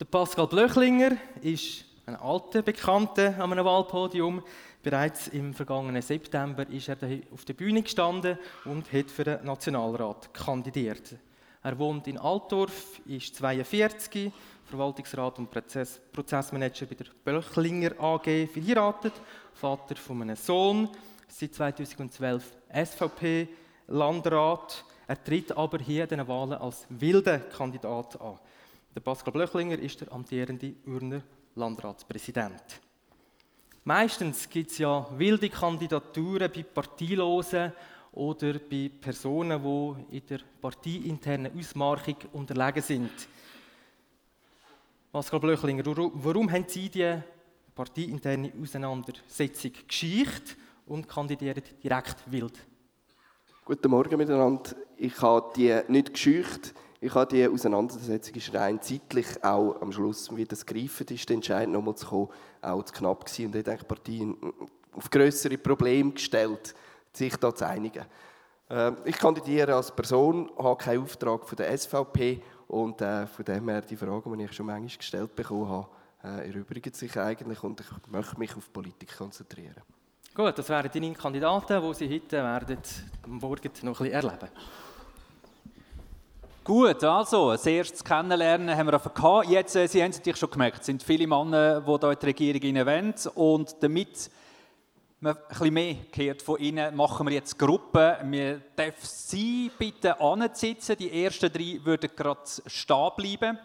Der 0.00 0.06
Pascal 0.06 0.46
Blöchlinger 0.46 1.18
ist 1.42 1.84
ein 2.06 2.16
alter 2.16 2.62
Bekannter 2.62 3.34
an 3.38 3.52
einem 3.52 3.64
Wahlpodium. 3.66 4.42
Bereits 4.84 5.28
im 5.28 5.54
vergangenen 5.54 6.02
September 6.02 6.68
ist 6.68 6.90
er 6.90 6.98
auf 7.32 7.46
der 7.46 7.54
Bühne 7.54 7.80
gestanden 7.80 8.38
und 8.66 8.92
hat 8.92 9.10
für 9.10 9.24
den 9.24 9.42
Nationalrat 9.42 10.34
kandidiert. 10.34 11.16
Er 11.62 11.78
wohnt 11.78 12.06
in 12.06 12.18
Altdorf, 12.18 13.00
ist 13.06 13.34
42, 13.34 14.30
Verwaltungsrat 14.66 15.38
und 15.38 15.50
Prozess 15.50 16.02
Prozessmanager 16.12 16.84
bei 16.84 16.96
der 16.96 17.06
Böchlinger 17.24 17.98
AG, 17.98 18.46
verheiratet, 18.52 19.14
Vater 19.54 19.96
von 19.96 20.20
einem 20.20 20.36
Sohn, 20.36 20.90
seit 21.28 21.54
2012 21.54 22.54
SVP, 22.84 23.48
Landrat. 23.86 24.84
Er 25.06 25.24
tritt 25.24 25.56
aber 25.56 25.78
hier 25.78 26.02
in 26.02 26.10
den 26.10 26.28
Wahlen 26.28 26.58
als 26.58 26.86
wilder 26.90 27.38
Kandidat 27.38 28.20
an. 28.20 28.38
Der 28.94 29.00
Pascal 29.00 29.32
Blöchlinger 29.32 29.78
ist 29.78 30.02
der 30.02 30.12
amtierende 30.12 30.74
Urner 30.84 31.22
Landratspräsident. 31.54 32.82
Meistens 33.86 34.48
gibt 34.48 34.70
es 34.70 34.78
ja 34.78 35.06
wilde 35.18 35.50
Kandidaturen 35.50 36.50
bei 36.50 36.62
Parteilosen 36.62 37.70
oder 38.12 38.54
bei 38.58 38.90
Personen, 38.98 39.62
die 39.62 40.16
in 40.16 40.26
der 40.26 40.40
parteiinternen 40.58 41.52
Ausmarchung 41.58 42.16
unterlegen 42.32 42.82
sind. 42.82 43.10
Pascal 45.12 45.38
Blöchlinger, 45.38 45.84
warum 45.86 46.50
haben 46.50 46.64
Sie 46.66 46.88
die 46.88 47.14
parteiinterne 47.74 48.52
Auseinandersetzung 48.58 49.72
gescheicht 49.86 50.56
und 50.86 51.06
kandidieren 51.06 51.62
direkt 51.82 52.16
wild? 52.32 52.58
Guten 53.66 53.90
Morgen 53.90 54.16
miteinander. 54.16 54.74
Ich 54.96 55.20
habe 55.20 55.52
die 55.54 55.78
nicht 55.88 56.14
gescheucht. 56.14 56.72
Ich 57.04 57.14
habe 57.14 57.26
die 57.26 57.46
Auseinandersetzung 57.46 58.34
ist 58.36 58.54
rein 58.54 58.80
zeitlich 58.80 59.26
auch 59.44 59.78
am 59.82 59.92
Schluss, 59.92 60.34
wie 60.34 60.46
das 60.46 60.64
greifen 60.64 61.06
ist, 61.08 61.28
der 61.28 61.34
Entscheid 61.34 61.68
nochmal 61.68 61.94
zu 61.96 62.06
kommen, 62.06 62.28
auch 62.62 62.82
zu 62.82 62.94
knapp 62.94 63.26
gewesen. 63.26 63.48
Und 63.48 63.56
ich 63.56 63.62
denke, 63.62 63.84
die 64.06 64.34
auf 64.90 65.10
größere 65.10 65.58
Probleme 65.58 66.12
gestellt, 66.12 66.74
sich 67.12 67.36
da 67.36 67.54
zu 67.54 67.66
einigen. 67.66 68.06
Ähm, 68.70 68.96
ich 69.04 69.18
kandidiere 69.18 69.74
als 69.74 69.94
Person, 69.94 70.50
habe 70.56 70.82
keinen 70.82 71.02
Auftrag 71.02 71.46
von 71.46 71.56
der 71.56 71.76
SVP 71.76 72.40
und 72.68 73.02
äh, 73.02 73.26
von 73.26 73.44
dem 73.44 73.68
her 73.68 73.82
die 73.82 73.96
Frage, 73.96 74.34
die 74.34 74.44
ich 74.44 74.52
schon 74.54 74.64
manchmal 74.64 74.96
gestellt 74.96 75.36
bekommen 75.36 75.68
habe, 75.68 75.88
äh, 76.24 76.48
erübrigt 76.48 76.96
sich 76.96 77.18
eigentlich 77.18 77.62
und 77.62 77.82
ich 77.82 78.10
möchte 78.10 78.38
mich 78.38 78.56
auf 78.56 78.72
Politik 78.72 79.14
konzentrieren. 79.18 79.82
Gut, 80.34 80.56
das 80.56 80.70
wären 80.70 80.90
deine 80.90 81.12
Kandidaten, 81.12 81.82
die 81.82 81.94
Sie 81.94 82.14
heute 82.14 82.38
werden 82.38 82.78
morgen 83.26 83.70
noch 83.82 84.00
ein 84.00 84.10
bisschen 84.10 84.10
erleben 84.10 84.48
Gut, 86.64 87.04
also, 87.04 87.50
das 87.50 87.66
erste 87.66 88.02
Kennenlernen 88.02 88.74
haben 88.74 88.86
wir 88.86 88.98
gehabt. 88.98 89.50
Jetzt, 89.50 89.76
äh, 89.76 89.86
Sie 89.86 90.02
haben 90.02 90.12
es 90.12 90.16
natürlich 90.16 90.38
schon 90.38 90.48
gemerkt, 90.48 90.80
es 90.80 90.86
sind 90.86 91.02
viele 91.02 91.26
Männer, 91.26 91.82
die 91.82 91.90
hier 91.90 92.10
in 92.10 92.36
die 92.38 92.50
Regierung 92.52 92.86
wollen. 92.86 93.14
Und 93.34 93.76
damit 93.82 94.30
man 95.20 95.36
ein 95.36 95.42
bisschen 95.46 95.74
mehr 95.74 95.96
gehört 96.10 96.40
von 96.40 96.58
Ihnen, 96.58 96.96
machen 96.96 97.26
wir 97.26 97.34
jetzt 97.34 97.58
Gruppen. 97.58 98.32
Wir 98.32 98.62
dürfen 98.78 98.96
Sie 99.02 99.70
bitte 99.78 100.18
ansitzen. 100.18 100.96
Die 100.96 101.22
ersten 101.22 101.52
drei 101.52 101.80
würden 101.84 102.08
gerade 102.16 102.40
stehen 102.64 103.10
bleiben. 103.14 103.58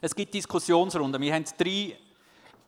Es 0.00 0.14
gibt 0.14 0.32
Diskussionsrunden. 0.32 1.20
Wir 1.20 1.34
haben 1.34 1.44
drei, 1.58 1.94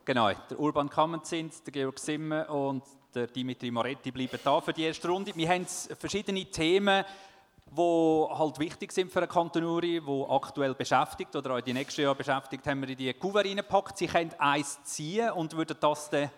genau, 0.04 0.30
der 0.50 0.60
Urban 0.60 0.90
Kammerzind, 0.90 1.66
der 1.66 1.72
Georg 1.72 1.98
Simmer 1.98 2.50
und 2.50 2.82
der 3.14 3.26
Dimitri 3.26 3.70
Moretti 3.70 4.10
bleiben 4.10 4.38
da 4.44 4.60
für 4.60 4.74
die 4.74 4.82
erste 4.82 5.08
Runde. 5.08 5.32
Wir 5.34 5.48
haben 5.48 5.66
verschiedene 5.98 6.44
Themen, 6.44 7.06
die 7.76 8.26
halt 8.30 8.58
wichtig 8.58 8.92
sind 8.92 9.12
für 9.12 9.20
eine 9.20 9.28
Kantonuri, 9.28 10.00
die 10.00 10.24
aktuell 10.28 10.74
beschäftigt 10.74 11.34
oder 11.36 11.54
auch 11.54 11.60
die 11.60 11.72
nächsten 11.72 12.02
Jahre 12.02 12.16
beschäftigt, 12.16 12.66
haben 12.66 12.80
wir 12.82 12.88
in 12.88 12.96
die 12.96 13.12
Kuvert 13.14 13.46
reingepackt. 13.46 13.96
Sie 13.96 14.06
können 14.06 14.32
eins 14.38 14.82
ziehen 14.84 15.30
und 15.30 15.56
würden 15.56 15.76
das 15.78 16.10
dann 16.10 16.30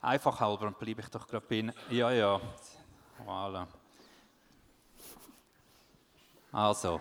einfach 0.00 0.40
halber, 0.40 0.68
und 0.68 0.78
bleibe 0.78 1.02
ich 1.02 1.08
doch 1.08 1.26
gerade 1.26 1.44
bei 1.46 1.56
Ihnen. 1.56 1.72
Ja, 1.90 2.10
ja. 2.10 2.40
Voilà. 3.26 3.66
Also. 6.50 7.00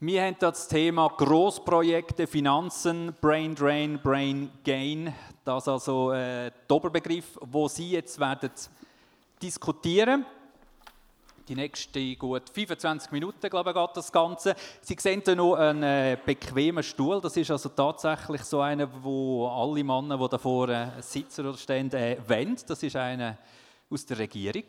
Wir 0.00 0.24
haben 0.24 0.36
das 0.40 0.66
Thema 0.66 1.08
Großprojekte, 1.08 2.26
Finanzen, 2.26 3.14
Brain 3.20 3.54
Drain, 3.54 4.00
Brain 4.02 4.50
Gain. 4.64 5.14
Das 5.44 5.64
ist 5.64 5.68
also 5.68 6.10
äh, 6.10 6.50
der 6.68 6.76
Oberbegriff, 6.76 7.38
wo 7.40 7.68
Sie 7.68 7.92
jetzt 7.92 8.18
werden 8.18 8.50
diskutieren 9.40 10.26
die 11.48 11.54
nächsten 11.54 12.18
gut 12.18 12.48
25 12.52 13.10
Minuten, 13.12 13.48
glaube 13.50 13.70
ich, 13.70 13.76
geht 13.76 13.96
das 13.96 14.12
Ganze. 14.12 14.54
Sie 14.80 14.96
sehen 14.98 15.22
hier 15.24 15.36
noch 15.36 15.54
einen 15.54 15.82
äh, 15.82 16.16
bequemen 16.24 16.82
Stuhl. 16.82 17.20
Das 17.20 17.36
ist 17.36 17.50
also 17.50 17.68
tatsächlich 17.70 18.42
so 18.42 18.60
einer, 18.60 18.88
wo 19.02 19.48
alle 19.48 19.84
Männer, 19.84 20.18
die 20.18 20.28
davor 20.28 20.68
äh, 20.68 20.88
sitzen 21.00 21.46
oder 21.46 21.58
stehen, 21.58 21.92
äh, 21.92 22.16
wollen. 22.26 22.56
Das 22.66 22.82
ist 22.82 22.96
einer 22.96 23.36
aus 23.90 24.06
der 24.06 24.18
Regierung. 24.18 24.64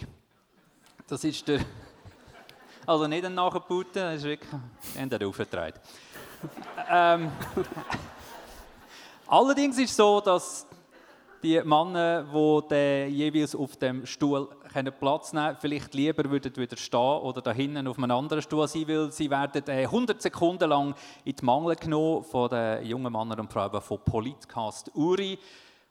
Das 1.08 1.24
ist 1.24 1.48
der... 1.48 1.60
Also 2.86 3.08
nicht 3.08 3.24
ein 3.24 3.34
Nachbauten, 3.34 3.94
das 3.94 4.16
ist 4.16 4.24
wirklich... 4.26 4.52
Wir 4.94 5.02
haben 5.04 5.26
aufgetragen. 5.26 5.80
ähm, 6.90 7.32
allerdings 9.28 9.78
ist 9.78 9.92
es 9.92 9.96
so, 9.96 10.20
dass 10.20 10.68
die 11.44 11.62
Männer, 11.64 12.24
die 12.72 13.06
jeweils 13.10 13.56
auf 13.56 13.76
dem 13.76 14.06
Stuhl 14.06 14.48
Platz 15.00 15.34
nehmen 15.34 15.46
können, 15.46 15.58
vielleicht 15.60 15.94
lieber 15.94 16.30
würden 16.30 16.56
wieder 16.56 16.78
stehen 16.78 17.00
oder 17.00 17.42
da 17.42 17.52
hinten 17.52 17.88
auf 17.88 17.98
einem 17.98 18.12
anderen 18.12 18.42
Stuhl 18.42 18.68
sein, 18.68 18.88
weil 18.88 19.12
sie 19.12 19.30
werden 19.30 19.64
100 19.68 20.22
Sekunden 20.22 20.70
lang 20.70 20.96
in 21.26 21.36
die 21.36 21.46
Mangel 21.46 21.76
genommen 21.76 22.24
von 22.24 22.50
den 22.50 22.86
jungen 22.86 23.12
Männern 23.12 23.42
und 23.42 23.52
Frauen 23.52 23.82
von 23.82 24.00
Politcast 24.04 24.90
Uri. 24.96 25.38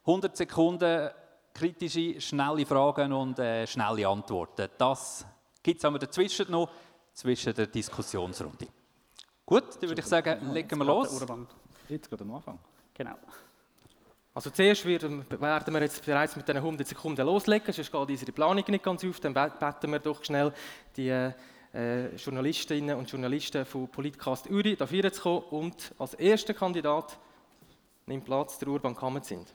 100 0.04 0.36
Sekunden 0.36 1.10
kritische, 1.54 2.20
schnelle 2.20 2.66
Fragen 2.66 3.12
und 3.12 3.38
äh, 3.38 3.66
schnelle 3.66 4.08
Antworten. 4.08 4.68
Das 4.78 5.24
gibt 5.62 5.78
es 5.78 5.84
aber 5.84 5.98
dazwischen 5.98 6.50
noch, 6.50 6.70
zwischen 7.12 7.54
der 7.54 7.66
Diskussionsrunde. 7.66 8.66
Gut, 9.44 9.64
dann 9.80 9.88
würde 9.88 10.00
ich 10.00 10.06
sagen, 10.06 10.50
legen 10.52 10.78
wir 10.78 10.84
los. 10.84 11.24
Jetzt 11.88 12.08
geht 12.08 12.20
am 12.22 12.34
Anfang. 12.34 12.58
Genau. 12.94 13.16
Also 14.34 14.48
zuerst 14.48 14.86
werden 14.86 15.26
wir 15.28 15.80
jetzt 15.82 16.06
bereits 16.06 16.36
mit 16.36 16.48
den 16.48 16.56
100 16.56 16.88
Sekunden 16.88 17.26
loslegen, 17.26 17.72
sonst 17.72 17.92
geht 17.92 18.00
unsere 18.00 18.32
Planung 18.32 18.64
nicht 18.66 18.82
ganz 18.82 19.04
auf. 19.04 19.20
Dann 19.20 19.34
beten 19.34 19.92
wir 19.92 19.98
doch 19.98 20.24
schnell 20.24 20.52
die 20.96 21.10
äh, 21.74 22.16
Journalistinnen 22.16 22.96
und 22.96 23.10
Journalisten 23.10 23.66
von 23.66 23.88
Politcast 23.88 24.48
Uri 24.50 24.74
dafür 24.76 25.12
zu 25.12 25.22
kommen. 25.22 25.44
Und 25.50 25.94
als 25.98 26.14
erster 26.14 26.54
Kandidat 26.54 27.18
nimmt 28.06 28.24
Platz 28.24 28.58
der 28.58 28.68
Urban 28.68 28.96
Kammerzind. 28.96 29.54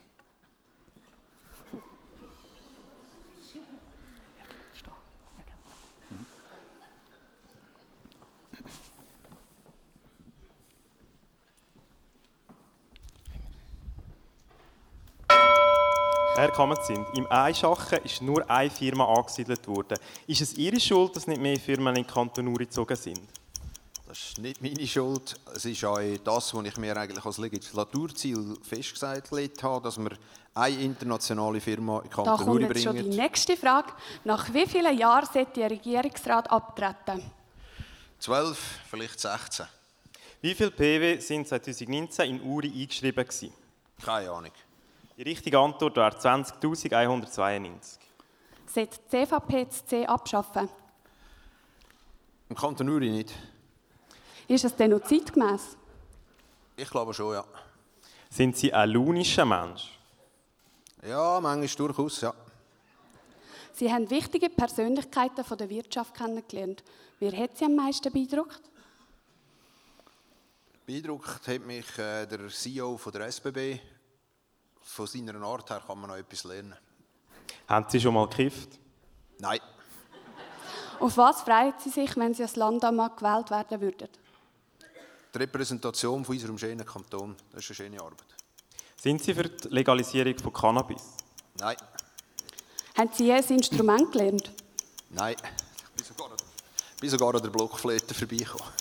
Herr 16.37 16.51
Kammerzind, 16.51 17.07
im 17.15 17.25
Einschachen 17.31 17.97
ist 18.03 18.21
nur 18.21 18.47
eine 18.47 18.69
Firma 18.69 19.05
angesiedelt 19.05 19.67
worden. 19.67 19.97
Ist 20.27 20.41
es 20.41 20.53
Ihre 20.53 20.79
Schuld, 20.79 21.15
dass 21.15 21.25
nicht 21.25 21.41
mehr 21.41 21.59
Firmen 21.59 21.95
in 21.95 22.03
den 22.03 22.07
Kanton 22.07 22.47
Uri 22.49 22.65
gezogen 22.65 22.95
sind? 22.95 23.19
Das 24.07 24.19
ist 24.19 24.37
nicht 24.37 24.61
meine 24.61 24.85
Schuld. 24.85 25.35
Es 25.55 25.65
ist 25.65 25.83
auch 25.83 25.99
das, 26.23 26.53
was 26.53 26.65
ich 26.65 26.77
mir 26.77 26.95
eigentlich 26.95 27.25
als 27.25 27.39
Legislaturziel 27.39 28.55
festgelegt 28.61 29.63
habe, 29.63 29.83
dass 29.83 29.97
wir 29.97 30.11
eine 30.53 30.79
internationale 30.79 31.59
Firma 31.59 31.97
in 31.97 32.03
den 32.03 32.11
Kanton 32.11 32.49
Uri 32.49 32.65
bringen. 32.65 32.67
Da 32.67 32.67
kommt 32.67 32.75
jetzt 32.75 32.83
schon 32.83 32.95
die 32.97 33.17
nächste 33.17 33.57
Frage. 33.57 33.93
Nach 34.23 34.53
wie 34.53 34.67
vielen 34.67 34.95
Jahren 34.95 35.27
sollte 35.33 35.59
der 35.59 35.71
Regierungsrat 35.71 36.51
abtreten? 36.51 37.31
Zwölf, 38.19 38.59
vielleicht 38.87 39.19
16. 39.19 39.65
Wie 40.41 40.53
viele 40.53 40.69
PW 40.69 41.17
sind 41.17 41.47
2019 41.47 42.29
in 42.29 42.41
Uri 42.43 42.71
eingeschrieben? 42.79 43.25
Gewesen? 43.25 43.51
Keine 44.05 44.29
Ahnung. 44.29 44.51
Die 45.17 45.23
richtige 45.23 45.57
Antwort 45.57 45.95
wäre 45.95 46.15
20.192. 46.15 47.97
Sollte 48.67 48.99
die 48.99 49.25
CVP 49.25 49.65
das 49.65 49.85
C 49.87 50.05
abschaffen? 50.05 50.69
Im 52.49 52.55
Kanton 52.55 52.87
Uri 52.87 53.09
nicht. 53.09 53.33
Ist 54.47 54.63
es 54.63 54.75
denn 54.75 54.91
noch 54.91 55.01
zeitgemäß? 55.01 55.75
Ich 56.75 56.89
glaube 56.91 57.15
schon, 57.15 57.33
ja. 57.33 57.43
Sind 58.29 58.55
Sie 58.57 58.71
ein 58.71 58.91
launischer 58.91 59.45
Mensch? 59.45 59.97
Ja, 61.03 61.39
manchmal 61.41 61.87
durchaus, 61.87 62.21
ja. 62.21 62.33
Sie 63.73 63.91
haben 63.91 64.07
wichtige 64.11 64.49
Persönlichkeiten 64.49 65.43
von 65.43 65.57
der 65.57 65.69
Wirtschaft 65.69 66.13
kennengelernt. 66.13 66.83
Wer 67.19 67.35
hat 67.35 67.57
Sie 67.57 67.65
am 67.65 67.75
meisten 67.75 68.13
beeindruckt? 68.13 68.61
Beeindruckt 70.85 71.47
hat 71.47 71.65
mich 71.65 71.97
äh, 71.97 72.27
der 72.27 72.47
CEO 72.49 72.97
von 72.97 73.11
der 73.11 73.27
SBB, 73.27 73.79
von 74.87 75.07
seiner 75.07 75.41
Art 75.41 75.69
her 75.69 75.81
kann 75.85 75.99
man 75.99 76.09
noch 76.09 76.17
etwas 76.17 76.43
lernen. 76.43 76.75
Haben 77.67 77.85
Sie 77.89 77.99
schon 77.99 78.13
mal 78.13 78.27
gekifft? 78.27 78.79
Nein. 79.39 79.59
Auf 80.99 81.17
was 81.17 81.41
freuen 81.41 81.73
Sie 81.83 81.89
sich, 81.89 82.15
wenn 82.17 82.33
Sie 82.33 82.43
als 82.43 82.55
Land 82.55 82.83
einmal 82.83 83.11
gewählt 83.15 83.51
werden 83.51 83.81
würden? 83.81 84.07
Die 85.33 85.37
Repräsentation 85.37 86.25
von 86.25 86.33
unserem 86.33 86.57
schönen 86.57 86.85
Kanton. 86.85 87.35
Das 87.51 87.63
ist 87.63 87.69
eine 87.69 87.75
schöne 87.75 88.01
Arbeit. 88.01 88.25
Sind 88.95 89.21
Sie 89.21 89.33
für 89.33 89.43
die 89.43 89.67
Legalisierung 89.67 90.37
von 90.39 90.53
Cannabis? 90.53 91.03
Nein. 91.59 91.77
Haben 92.97 93.09
Sie 93.13 93.31
ein 93.31 93.43
Instrument 93.43 94.11
gelernt? 94.11 94.51
Nein. 95.09 95.35
Ich 95.35 95.89
bin 95.91 96.05
sogar, 96.05 96.35
bin 96.99 97.09
sogar 97.09 97.35
an 97.35 97.41
der 97.43 97.49
Blockflöte 97.49 98.13
vorbeigekommen. 98.15 98.73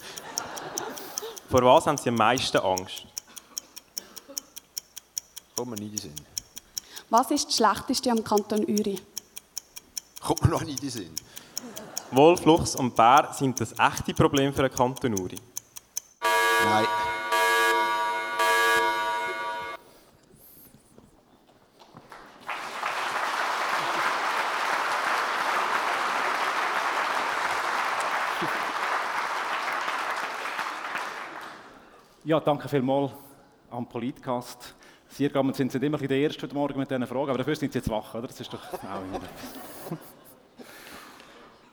Vor 1.51 1.63
was 1.63 1.87
haben 1.87 1.99
Sie 1.99 2.09
am 2.09 2.15
meisten 2.15 2.57
Angst? 2.59 3.07
Kommt 5.57 5.71
mir 5.71 5.77
nicht 5.77 6.05
in 6.05 6.11
den 6.11 6.17
Sinn. 6.17 6.27
Was 7.09 7.31
ist 7.31 7.47
das 7.47 7.57
Schlechteste 7.57 8.11
am 8.11 8.23
Kanton 8.23 8.63
Uri? 8.67 9.01
Kommt 10.21 10.43
mir 10.43 10.51
noch 10.51 10.63
nicht 10.63 10.83
in 10.83 10.89
den 10.89 10.91
Sinn. 10.91 11.15
Wolf, 12.11 12.45
Luchs 12.45 12.77
und 12.77 12.95
Bär 12.95 13.31
sind 13.33 13.59
das 13.59 13.73
echte 13.79 14.13
Problem 14.13 14.53
für 14.53 14.69
den 14.69 14.71
Kanton 14.71 15.19
Uri. 15.19 15.41
Nein. 16.65 16.85
Ja, 32.25 32.41
danke 32.41 32.69
vielmals 32.69 33.13
am 33.71 33.89
Politcast 33.89 34.76
Sie 35.09 35.31
sind, 35.31 35.73
sind 35.73 35.83
immer 35.83 35.99
der 35.99 36.19
Erste 36.19 36.43
heute 36.43 36.55
Morgen 36.55 36.79
mit 36.79 36.91
diesen 36.91 37.07
Fragen, 37.07 37.31
aber 37.31 37.39
dafür 37.39 37.57
sind 37.57 37.73
Sie 37.73 37.79
jetzt 37.79 37.89
wach, 37.89 38.15
oder? 38.15 38.27
Das 38.27 38.41
ist 38.41 38.53
doch 38.53 38.61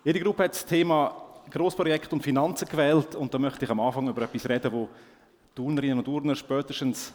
Ihre 0.04 0.20
Gruppe 0.24 0.44
hat 0.44 0.52
das 0.52 0.66
Thema 0.66 1.16
Grossprojekt 1.50 2.13
und 2.13 2.22
Finanzen 2.22 2.68
gewählt 2.68 3.16
und 3.16 3.34
da 3.34 3.40
möchte 3.40 3.66
ich 3.66 3.72
am 3.72 3.80
Anfang 3.80 4.08
über 4.08 4.22
etwas 4.22 4.48
reden, 4.48 4.72
wo 4.72 4.90
Turnerinnen 5.56 5.98
und 6.00 6.06
Turner 6.06 6.36
spätestens 6.36 7.13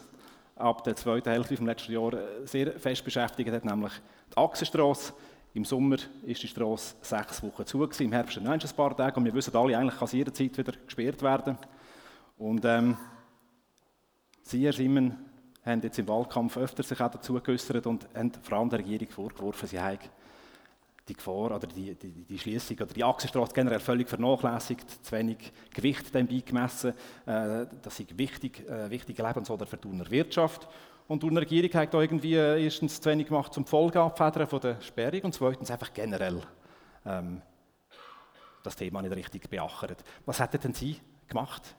ab 0.55 0.83
der 0.83 0.95
zweiten 0.95 1.29
Hälfte 1.29 1.57
vom 1.57 1.65
letzten 1.65 1.93
Jahr 1.93 2.11
sehr 2.43 2.79
fest 2.79 3.03
beschäftigt 3.03 3.51
hat, 3.51 3.65
nämlich 3.65 3.93
die 4.31 4.37
Achsenstrasse. 4.37 5.13
Im 5.53 5.65
Sommer 5.65 5.97
ist 6.23 6.43
die 6.43 6.47
Straße 6.47 6.95
sechs 7.01 7.41
Wochen 7.41 7.65
zu, 7.65 7.79
gewesen, 7.79 8.03
im 8.03 8.11
Herbst 8.11 8.37
ein 8.37 8.59
paar 8.75 8.95
Tage 8.95 9.17
und 9.17 9.25
wir 9.25 9.33
wissen 9.33 9.55
alle, 9.55 9.75
eigentlich 9.75 9.97
kann 9.97 10.07
sie 10.07 10.17
jederzeit 10.17 10.55
wieder 10.57 10.73
gesperrt 10.85 11.23
werden. 11.23 11.57
Und 12.37 12.63
ähm, 12.65 12.97
Sie, 14.43 14.65
Herr 14.65 14.73
Simon, 14.73 15.15
haben 15.65 15.81
jetzt 15.81 15.99
im 15.99 16.07
Wahlkampf 16.07 16.57
öfter 16.57 16.83
sich 16.83 16.99
auch 16.99 17.11
dazu 17.11 17.33
geäußert 17.33 17.85
und 17.85 18.07
haben 18.15 18.31
vor 18.41 18.57
allem 18.57 18.69
der 18.69 18.79
Regierung 18.79 19.09
vorgeworfen, 19.09 19.67
sie 19.67 19.79
habe 19.79 19.99
die 21.09 21.15
Gefahr 21.15 21.55
oder 21.55 21.67
die, 21.67 21.95
die, 21.95 22.23
die 22.23 22.39
Schließung 22.39 22.77
oder 22.77 22.93
die 22.93 23.03
Achsenstraße 23.03 23.53
generell 23.53 23.79
völlig 23.79 24.07
vernachlässigt, 24.07 25.05
zu 25.05 25.11
wenig 25.11 25.51
Gewicht 25.73 26.13
dem 26.13 26.27
beigemessen. 26.27 26.93
Äh, 27.25 27.65
das 27.81 27.99
ist 27.99 28.17
wichtig, 28.17 28.67
äh, 28.69 28.89
wichtige 28.89 29.23
Lebensader 29.23 29.65
für 29.65 29.77
die 29.77 30.11
Wirtschaft. 30.11 30.67
Und 31.07 31.23
die 31.23 31.35
Regierung 31.35 31.73
hat 31.73 31.93
da 31.93 32.01
irgendwie 32.01 32.35
äh, 32.35 32.63
erstens 32.63 33.01
zu 33.01 33.09
wenig 33.09 33.27
gemacht 33.27 33.53
zum 33.53 33.65
Folgeabfedern 33.65 34.47
von 34.47 34.59
der 34.61 34.79
Sperrung 34.81 35.21
und 35.23 35.33
zweitens 35.33 35.71
einfach 35.71 35.91
generell 35.91 36.41
ähm, 37.05 37.41
das 38.63 38.75
Thema 38.75 39.01
nicht 39.01 39.15
richtig 39.15 39.49
beachtet. 39.49 40.03
Was 40.25 40.39
hätten 40.39 40.61
denn 40.61 40.73
Sie 40.75 40.97
gemacht 41.27 41.75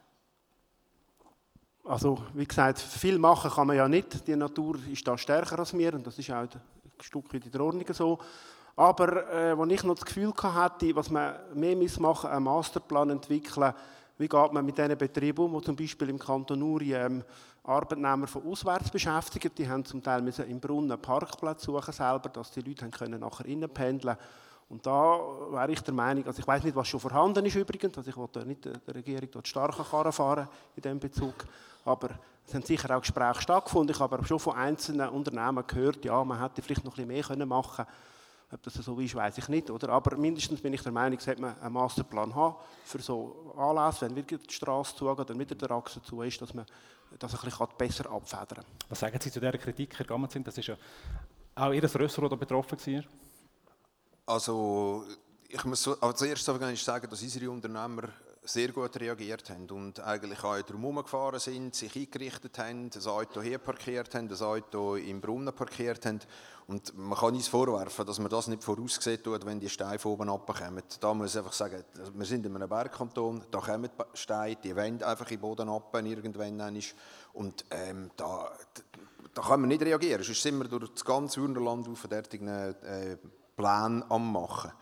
also, 1.84 2.18
wie 2.34 2.46
gesagt, 2.46 2.78
viel 2.78 3.18
machen 3.18 3.50
kann 3.50 3.66
man 3.66 3.76
ja 3.76 3.88
nicht. 3.88 4.26
Die 4.26 4.36
Natur 4.36 4.76
ist 4.90 5.06
da 5.06 5.16
stärker 5.16 5.58
als 5.58 5.76
wir 5.76 5.94
und 5.94 6.06
das 6.06 6.18
ist 6.18 6.30
auch 6.30 6.42
ein 6.42 6.50
Stück 7.00 7.32
in 7.32 7.50
der 7.50 7.60
Ordnung 7.60 7.86
so. 7.92 8.18
Aber 8.76 9.30
äh, 9.30 9.56
als 9.58 9.72
ich 9.72 9.82
noch 9.84 9.94
das 9.94 10.04
Gefühl 10.04 10.32
hatte, 10.42 10.94
was 10.94 11.10
man 11.10 11.34
mehr 11.54 11.76
machen 11.76 12.00
muss, 12.02 12.24
einen 12.24 12.44
Masterplan 12.44 13.10
entwickeln, 13.10 13.74
wie 14.18 14.28
geht 14.28 14.52
man 14.52 14.64
mit 14.64 14.76
diesen 14.76 14.96
Betrieben 14.98 15.44
um, 15.44 15.58
die 15.58 15.64
zum 15.64 15.76
Beispiel 15.76 16.10
im 16.10 16.18
Kanton 16.18 16.62
Uri 16.62 16.94
ähm, 16.94 17.24
Arbeitnehmer 17.64 18.26
von 18.26 18.46
auswärts 18.46 18.90
beschäftigen. 18.90 19.50
Die 19.56 19.68
haben 19.68 19.84
zum 19.84 20.02
Teil 20.02 20.22
müssen 20.22 20.48
im 20.48 20.60
Brunnen 20.60 20.92
einen 20.92 21.00
Parkplatz 21.00 21.62
suchen 21.62 21.92
selber, 21.92 22.28
dass 22.28 22.50
die 22.50 22.60
Leute 22.60 22.88
können 22.90 23.20
nachher 23.20 23.46
innen 23.46 23.68
pendeln 23.68 24.16
Und 24.68 24.86
da 24.86 25.18
wäre 25.50 25.72
ich 25.72 25.80
der 25.80 25.94
Meinung, 25.94 26.26
also 26.26 26.38
ich 26.38 26.46
weiß 26.46 26.64
nicht, 26.64 26.76
was 26.76 26.88
schon 26.88 27.00
vorhanden 27.00 27.44
ist 27.46 27.56
übrigens, 27.56 27.96
also 27.96 28.08
ich 28.08 28.16
wollte 28.16 28.44
nicht 28.46 28.64
der 28.64 28.94
Regierung 28.94 29.28
dort 29.30 29.48
starke 29.48 29.82
Karren 29.82 30.12
fahren 30.12 30.48
in 30.76 30.82
diesem 30.82 31.00
Bezug. 31.00 31.34
Aber 31.84 32.10
es 32.46 32.54
haben 32.54 32.62
sicher 32.62 32.96
auch 32.96 33.00
Gespräche 33.00 33.42
stattgefunden. 33.42 33.94
Ich 33.94 34.00
habe 34.00 34.16
aber 34.16 34.26
schon 34.26 34.40
von 34.40 34.56
einzelnen 34.56 35.08
Unternehmen 35.08 35.64
gehört, 35.66 36.04
ja, 36.04 36.22
man 36.24 36.40
hätte 36.40 36.62
vielleicht 36.62 36.84
noch 36.84 36.98
ein 36.98 37.06
bisschen 37.06 37.38
mehr 37.38 37.46
machen 37.46 37.84
können. 37.84 37.88
Ob 38.52 38.62
das 38.64 38.74
so 38.74 38.98
ist, 38.98 39.14
weiß 39.14 39.38
ich 39.38 39.48
nicht. 39.48 39.70
Oder? 39.70 39.90
Aber 39.90 40.16
mindestens 40.16 40.60
bin 40.60 40.72
ich 40.72 40.82
der 40.82 40.90
Meinung, 40.90 41.20
sollte 41.20 41.40
man 41.40 41.56
einen 41.60 41.72
Masterplan 41.72 42.34
haben 42.34 42.56
für 42.84 42.98
so 42.98 43.54
Anlässe, 43.56 44.06
wenn 44.06 44.16
wirklich 44.16 44.44
die 44.44 44.54
Straße 44.54 44.96
zugeht, 44.96 45.30
dann 45.30 45.38
wieder 45.38 45.54
der 45.54 45.70
Achse 45.70 46.02
zu 46.02 46.20
ist, 46.22 46.42
dass 46.42 46.52
man 46.52 46.66
das 47.18 47.32
ein 47.34 47.40
bisschen 47.40 47.68
besser 47.78 48.10
abfedern 48.10 48.46
kann. 48.48 48.64
Was 48.88 48.98
sagen 48.98 49.18
Sie 49.20 49.30
zu 49.30 49.38
dieser 49.38 49.56
Kritik, 49.56 49.96
Herr 49.96 50.06
Gammerzin? 50.06 50.42
Das 50.42 50.58
ist 50.58 50.66
ja 50.66 50.76
auch 51.54 51.72
Ihr 51.72 51.82
Ressort, 51.82 52.32
das 52.32 52.38
betroffen 52.38 52.78
war. 52.78 53.04
Also, 54.26 55.04
ich 55.48 55.64
muss 55.64 55.86
als 56.02 56.22
erstes 56.22 56.84
sagen, 56.84 57.08
dass 57.08 57.22
unsere 57.22 57.50
Unternehmer 57.50 58.08
sehr 58.52 58.72
gut 58.72 58.98
reagiert 58.98 59.48
haben 59.50 59.68
und 59.70 60.00
eigentlich 60.00 60.42
auch 60.42 60.60
drum 60.62 60.96
gefahren 60.96 61.38
sind, 61.38 61.74
sich 61.74 61.94
eingerichtet 61.94 62.58
haben, 62.58 62.90
das 62.90 63.06
Auto 63.06 63.40
hier 63.40 63.58
parkiert 63.58 64.14
haben, 64.14 64.28
das 64.28 64.42
Auto 64.42 64.96
im 64.96 65.20
Brunnen 65.20 65.54
parkiert 65.54 66.04
haben. 66.04 66.20
Und 66.66 66.96
man 66.96 67.18
kann 67.18 67.34
uns 67.34 67.48
vorwerfen, 67.48 68.06
dass 68.06 68.18
man 68.18 68.28
das 68.28 68.48
nicht 68.48 68.62
vorausgesehen 68.62 69.22
tut, 69.22 69.44
wenn 69.46 69.60
die 69.60 69.68
Steine 69.68 69.98
von 69.98 70.12
oben 70.12 70.28
runterkommen. 70.28 70.82
Da 71.00 71.14
muss 71.14 71.32
ich 71.32 71.38
einfach 71.38 71.52
sagen, 71.52 71.84
wir 72.14 72.26
sind 72.26 72.46
in 72.46 72.54
einem 72.54 72.68
Bergkanton, 72.68 73.44
da 73.50 73.58
kommen 73.60 73.90
Steine, 74.14 74.56
die 74.56 74.74
wollen 74.74 75.02
einfach 75.02 75.30
im 75.30 75.40
Boden 75.40 75.68
runter, 75.68 76.04
irgendwann 76.04 76.82
Und 77.32 77.64
ähm, 77.70 78.10
da, 78.16 78.50
da 79.34 79.42
kann 79.42 79.60
man 79.60 79.68
nicht 79.68 79.82
reagieren. 79.82 80.22
Sonst 80.22 80.42
sind 80.42 80.58
wir 80.58 80.68
durch 80.68 80.90
das 80.92 81.04
ganze 81.04 81.40
Urnerland 81.40 81.88
auf 81.88 82.06
derartigen 82.08 82.48
äh, 82.48 83.16
Pläne 83.56 84.04
am 84.08 84.32
machen. 84.32 84.72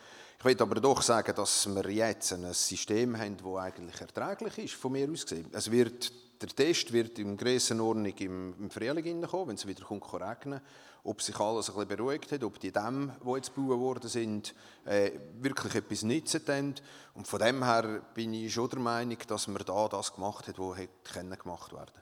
Ich 0.40 0.44
will 0.44 0.62
aber 0.62 0.76
doch 0.76 1.02
sagen, 1.02 1.34
dass 1.34 1.66
wir 1.66 1.90
jetzt 1.90 2.32
ein 2.32 2.52
System 2.52 3.18
haben, 3.18 3.36
das 3.36 3.56
eigentlich 3.56 4.00
erträglich 4.00 4.58
ist, 4.58 4.74
von 4.74 4.92
mir 4.92 5.10
aus 5.10 5.26
gesehen. 5.26 5.48
Es 5.50 5.68
wird, 5.68 6.12
der 6.40 6.48
Test 6.50 6.92
wird 6.92 7.18
in 7.18 7.36
Grössenordnung 7.36 8.14
im, 8.18 8.54
im 8.56 8.70
Frühling 8.70 9.20
kommen, 9.22 9.48
wenn 9.48 9.56
es 9.56 9.66
wieder 9.66 9.84
kommt, 9.84 10.04
regnen 10.14 10.60
ob 11.04 11.22
sich 11.22 11.38
alles 11.40 11.70
ein 11.70 11.74
bisschen 11.74 11.88
beruhigt 11.96 12.30
hat, 12.32 12.44
ob 12.44 12.60
die 12.60 12.70
Dämme, 12.70 13.16
die 13.24 13.30
jetzt 13.30 13.54
gebaut 13.54 13.78
worden 13.78 14.08
sind, 14.08 14.54
äh, 14.84 15.12
wirklich 15.40 15.74
etwas 15.74 16.02
nützen 16.02 16.42
haben. 16.46 16.74
Und 17.14 17.26
von 17.26 17.40
dem 17.40 17.64
her 17.64 18.02
bin 18.14 18.34
ich 18.34 18.52
schon 18.52 18.68
der 18.68 18.78
Meinung, 18.78 19.16
dass 19.26 19.48
man 19.48 19.62
da 19.64 19.88
das 19.88 20.14
gemacht 20.14 20.46
hat, 20.48 20.58
was 20.58 20.76
hätte 20.76 21.36
gemacht 21.36 21.72
werden 21.72 21.94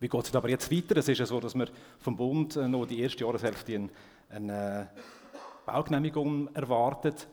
Wie 0.00 0.08
geht 0.08 0.24
es 0.24 0.34
aber 0.34 0.48
jetzt 0.48 0.70
weiter? 0.72 0.96
Es 0.96 1.08
ist 1.08 1.18
ja 1.18 1.26
so, 1.26 1.40
dass 1.40 1.54
wir 1.54 1.68
vom 2.00 2.16
Bund 2.16 2.56
noch 2.56 2.86
die 2.86 3.00
erste 3.00 3.24
Jahreshälfte 3.24 3.74
eine, 3.76 3.90
eine 4.30 4.90
Baugenehmigung 5.64 6.52
erwartet. 6.54 7.28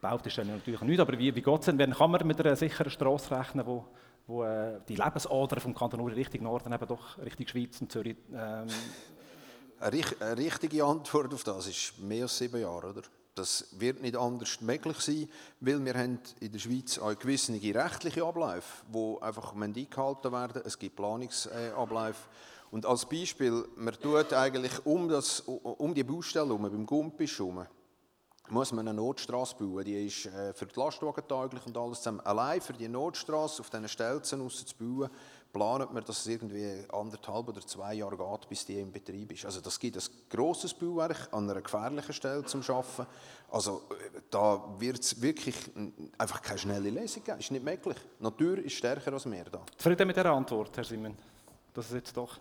Baut 0.00 0.26
ist 0.26 0.38
dann 0.38 0.48
natürlich 0.48 0.80
nicht, 0.82 1.00
aber 1.00 1.18
wie, 1.18 1.34
wie 1.34 1.42
geht 1.42 1.60
es 1.60 1.66
denn? 1.66 1.92
Kann 1.92 2.10
man 2.10 2.26
mit 2.26 2.40
einer 2.40 2.56
sicheren 2.56 2.90
Straße 2.90 3.36
rechnen, 3.36 3.66
wo, 3.66 3.84
wo 4.26 4.44
äh, 4.44 4.80
die 4.88 4.96
Lebensader 4.96 5.60
vom 5.60 5.74
Kanton 5.74 6.00
Uri 6.00 6.14
Richtung 6.14 6.44
Norden, 6.44 6.72
eben 6.72 6.86
doch 6.86 7.18
Richtung 7.18 7.46
Schweiz 7.46 7.80
und 7.80 7.90
Zürich... 7.90 8.16
Ähm 8.34 8.66
eine 9.80 10.36
richtige 10.36 10.84
Antwort 10.84 11.32
auf 11.32 11.44
das 11.44 11.68
ist 11.68 11.98
mehr 12.00 12.24
als 12.24 12.36
sieben 12.38 12.60
Jahre, 12.60 12.90
oder? 12.90 13.02
Das 13.34 13.68
wird 13.78 14.02
nicht 14.02 14.16
anders 14.16 14.60
möglich 14.60 14.98
sein, 14.98 15.28
weil 15.60 15.84
wir 15.84 15.94
haben 15.94 16.18
in 16.40 16.50
der 16.50 16.58
Schweiz 16.58 16.98
auch 16.98 17.16
gewisse 17.16 17.52
rechtliche 17.52 18.24
Abläufe, 18.24 18.84
die 18.92 19.22
einfach 19.22 19.54
eingehalten 19.54 20.32
werden. 20.32 20.62
Es 20.64 20.76
gibt 20.76 20.96
Planungsabläufe. 20.96 22.28
Und 22.72 22.84
als 22.84 23.06
Beispiel, 23.06 23.64
man 23.76 23.94
tut 23.94 24.32
eigentlich 24.32 24.84
um, 24.84 25.08
das, 25.08 25.40
um 25.40 25.94
die 25.94 26.02
Baustelle 26.02 26.46
herum, 26.46 26.62
beim 26.62 26.84
Gumpisch 26.84 27.38
herum, 27.38 27.64
muss 28.50 28.72
man 28.72 28.88
eine 28.88 28.96
Notstraße 28.96 29.56
bauen. 29.56 29.84
Die 29.84 30.06
ist 30.06 30.26
äh, 30.26 30.52
für 30.52 30.66
die 30.66 30.78
Lastwagen 30.78 31.26
tauglich 31.26 31.64
und 31.66 31.76
alles 31.76 31.98
zusammen. 31.98 32.20
Allein 32.20 32.60
für 32.60 32.72
die 32.72 32.88
Notstraße 32.88 33.60
auf 33.60 33.70
diesen 33.70 33.88
Stelzen 33.88 34.48
zu 34.50 34.64
bauen, 34.76 35.10
planet 35.52 35.92
man, 35.92 36.04
dass 36.04 36.20
es 36.20 36.26
irgendwie 36.26 36.84
anderthalb 36.92 37.48
oder 37.48 37.60
zwei 37.60 37.94
Jahre 37.94 38.16
geht, 38.16 38.48
bis 38.48 38.66
die 38.66 38.80
im 38.80 38.92
Betrieb 38.92 39.32
ist. 39.32 39.44
Also 39.44 39.60
das 39.60 39.78
gibt 39.78 39.96
ein 39.96 40.02
grosses 40.30 40.74
Bauwerk 40.74 41.28
an 41.32 41.50
einer 41.50 41.60
gefährlichen 41.60 42.12
Stelle 42.12 42.44
zum 42.44 42.62
Schaffen. 42.62 43.06
Also 43.50 43.82
äh, 43.90 44.20
da 44.30 44.62
wird 44.78 45.00
es 45.00 45.20
wirklich 45.20 45.56
einfach 46.16 46.42
keine 46.42 46.58
schnelle 46.58 46.90
Lesung 46.90 47.24
geben. 47.24 47.38
Ist 47.38 47.50
nicht 47.50 47.64
möglich. 47.64 47.96
Die 48.18 48.22
Natur 48.22 48.58
ist 48.58 48.74
stärker 48.74 49.12
als 49.12 49.30
wir 49.30 49.44
da. 49.44 49.60
Zufrieden 49.76 50.06
mit 50.06 50.16
dieser 50.16 50.32
Antwort, 50.32 50.76
Herr 50.76 50.84
Simon? 50.84 51.16
Dass 51.74 51.86
es 51.86 51.92
jetzt 51.92 52.16
doch 52.16 52.38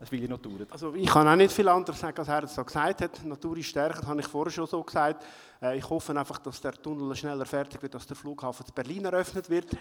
es 0.00 0.12
will 0.12 0.28
noch 0.28 0.38
dauern. 0.38 0.66
Also 0.70 0.94
ich 0.94 1.08
kann 1.08 1.26
auch 1.26 1.36
nicht 1.36 1.52
viel 1.52 1.68
anderes 1.68 1.98
sagen, 1.98 2.18
als 2.18 2.28
er 2.28 2.44
es 2.44 2.56
gesagt 2.56 3.02
hat. 3.02 3.24
Natur 3.24 3.56
ist 3.56 3.66
stärker, 3.66 4.00
das 4.00 4.06
habe 4.06 4.20
ich 4.20 4.26
vorher 4.26 4.52
schon 4.52 4.66
so 4.66 4.82
gesagt. 4.82 5.24
Äh, 5.60 5.78
ich 5.78 5.88
hoffe 5.88 6.16
einfach, 6.16 6.38
dass 6.38 6.60
der 6.60 6.72
Tunnel 6.72 7.14
schneller 7.16 7.44
fertig 7.44 7.82
wird, 7.82 7.94
dass 7.94 8.06
der 8.06 8.16
Flughafen 8.16 8.64
zu 8.64 8.72
Berlin 8.72 9.04
eröffnet 9.04 9.50
wird. 9.50 9.76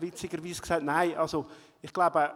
Witzigerweise 0.00 0.60
gesagt, 0.60 0.82
nein, 0.82 1.16
also 1.16 1.46
ich 1.80 1.92
glaube, 1.92 2.32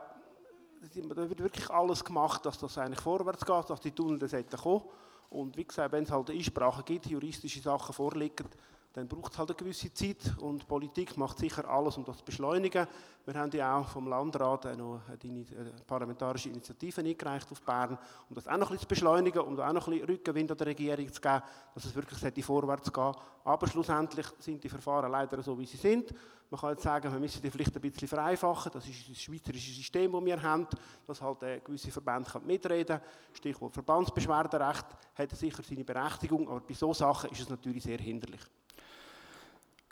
da 0.93 1.29
wird 1.29 1.43
wirklich 1.43 1.69
alles 1.71 2.05
gemacht, 2.05 2.47
dass 2.47 2.59
das 2.59 2.79
eigentlich 2.79 3.01
vorwärts 3.01 3.45
geht, 3.45 3.71
dass 3.71 3.81
die 3.81 3.91
Tunnel 3.91 4.19
kommen. 4.63 4.83
Und 5.31 5.57
wie 5.57 5.65
gesagt, 5.65 5.93
wenn 5.93 6.05
es 6.05 6.11
halt 6.11 6.31
Einsprachen 6.31 6.85
gibt, 6.85 7.07
juristische 7.07 7.61
Sachen 7.61 7.93
vorliegen, 7.93 8.47
dann 8.93 9.07
braucht 9.07 9.33
es 9.33 9.39
halt 9.39 9.51
eine 9.51 9.57
gewisse 9.57 9.93
Zeit 9.93 10.35
und 10.41 10.67
Politik 10.67 11.17
macht 11.17 11.39
sicher 11.39 11.69
alles, 11.69 11.97
um 11.97 12.05
das 12.05 12.19
zu 12.19 12.25
beschleunigen. 12.25 12.87
Wir 13.27 13.35
haben 13.35 13.51
ja 13.53 13.79
auch 13.79 13.89
vom 13.89 14.09
Landrat 14.09 14.65
noch 14.79 15.01
eine 15.09 15.45
parlamentarische 15.87 16.49
Initiative 16.49 17.03
eingereicht 17.03 17.53
auf 17.53 17.61
Bern, 17.63 17.99
um 18.29 18.35
das 18.35 18.49
auch 18.49 18.57
noch 18.57 18.71
bisschen 18.71 18.81
zu 18.81 18.89
beschleunigen, 18.89 19.43
um 19.43 19.57
da 19.57 19.69
auch 19.69 19.73
noch 19.73 19.87
ein 19.87 19.93
bisschen 19.93 20.09
Rückenwind 20.09 20.51
an 20.51 20.57
der 20.57 20.67
Regierung 20.69 21.13
zu 21.13 21.21
geben, 21.21 21.43
dass 21.75 21.85
es 21.85 21.95
wirklich 21.95 22.45
vorwärts 22.45 22.93
gehen 22.93 23.13
Aber 23.45 23.67
schlussendlich 23.67 24.27
sind 24.39 24.65
die 24.65 24.69
Verfahren 24.69 25.13
leider 25.13 25.43
so, 25.43 25.59
wie 25.59 25.67
sie 25.67 25.77
sind. 25.77 26.15
Man 26.51 26.61
kann 26.61 26.71
jetzt 26.71 26.83
sagen, 26.83 27.13
wir 27.13 27.21
müssen 27.21 27.43
die 27.43 27.51
vielleicht 27.51 27.77
ein 27.77 27.83
bisschen 27.83 28.09
vereinfachen. 28.09 28.73
Das 28.73 28.87
ist 28.89 29.11
das 29.11 29.21
schweizerische 29.21 29.71
System, 29.71 30.13
das 30.13 30.25
wir 30.25 30.43
haben, 30.43 30.67
dass 31.07 31.21
halt 31.21 31.43
äh, 31.43 31.61
gewisse 31.61 31.91
Verbände 31.91 32.31
mitreden 32.47 32.99
können. 32.99 33.11
Stichwort 33.35 33.75
Verbandsbeschwerderecht 33.75 34.87
hat 35.15 35.31
sicher 35.37 35.63
seine 35.63 35.85
Berechtigung, 35.85 36.49
aber 36.49 36.61
bei 36.61 36.73
solchen 36.73 37.01
Sachen 37.01 37.31
ist 37.31 37.41
es 37.41 37.49
natürlich 37.51 37.83
sehr 37.83 37.99
hinderlich. 37.99 38.41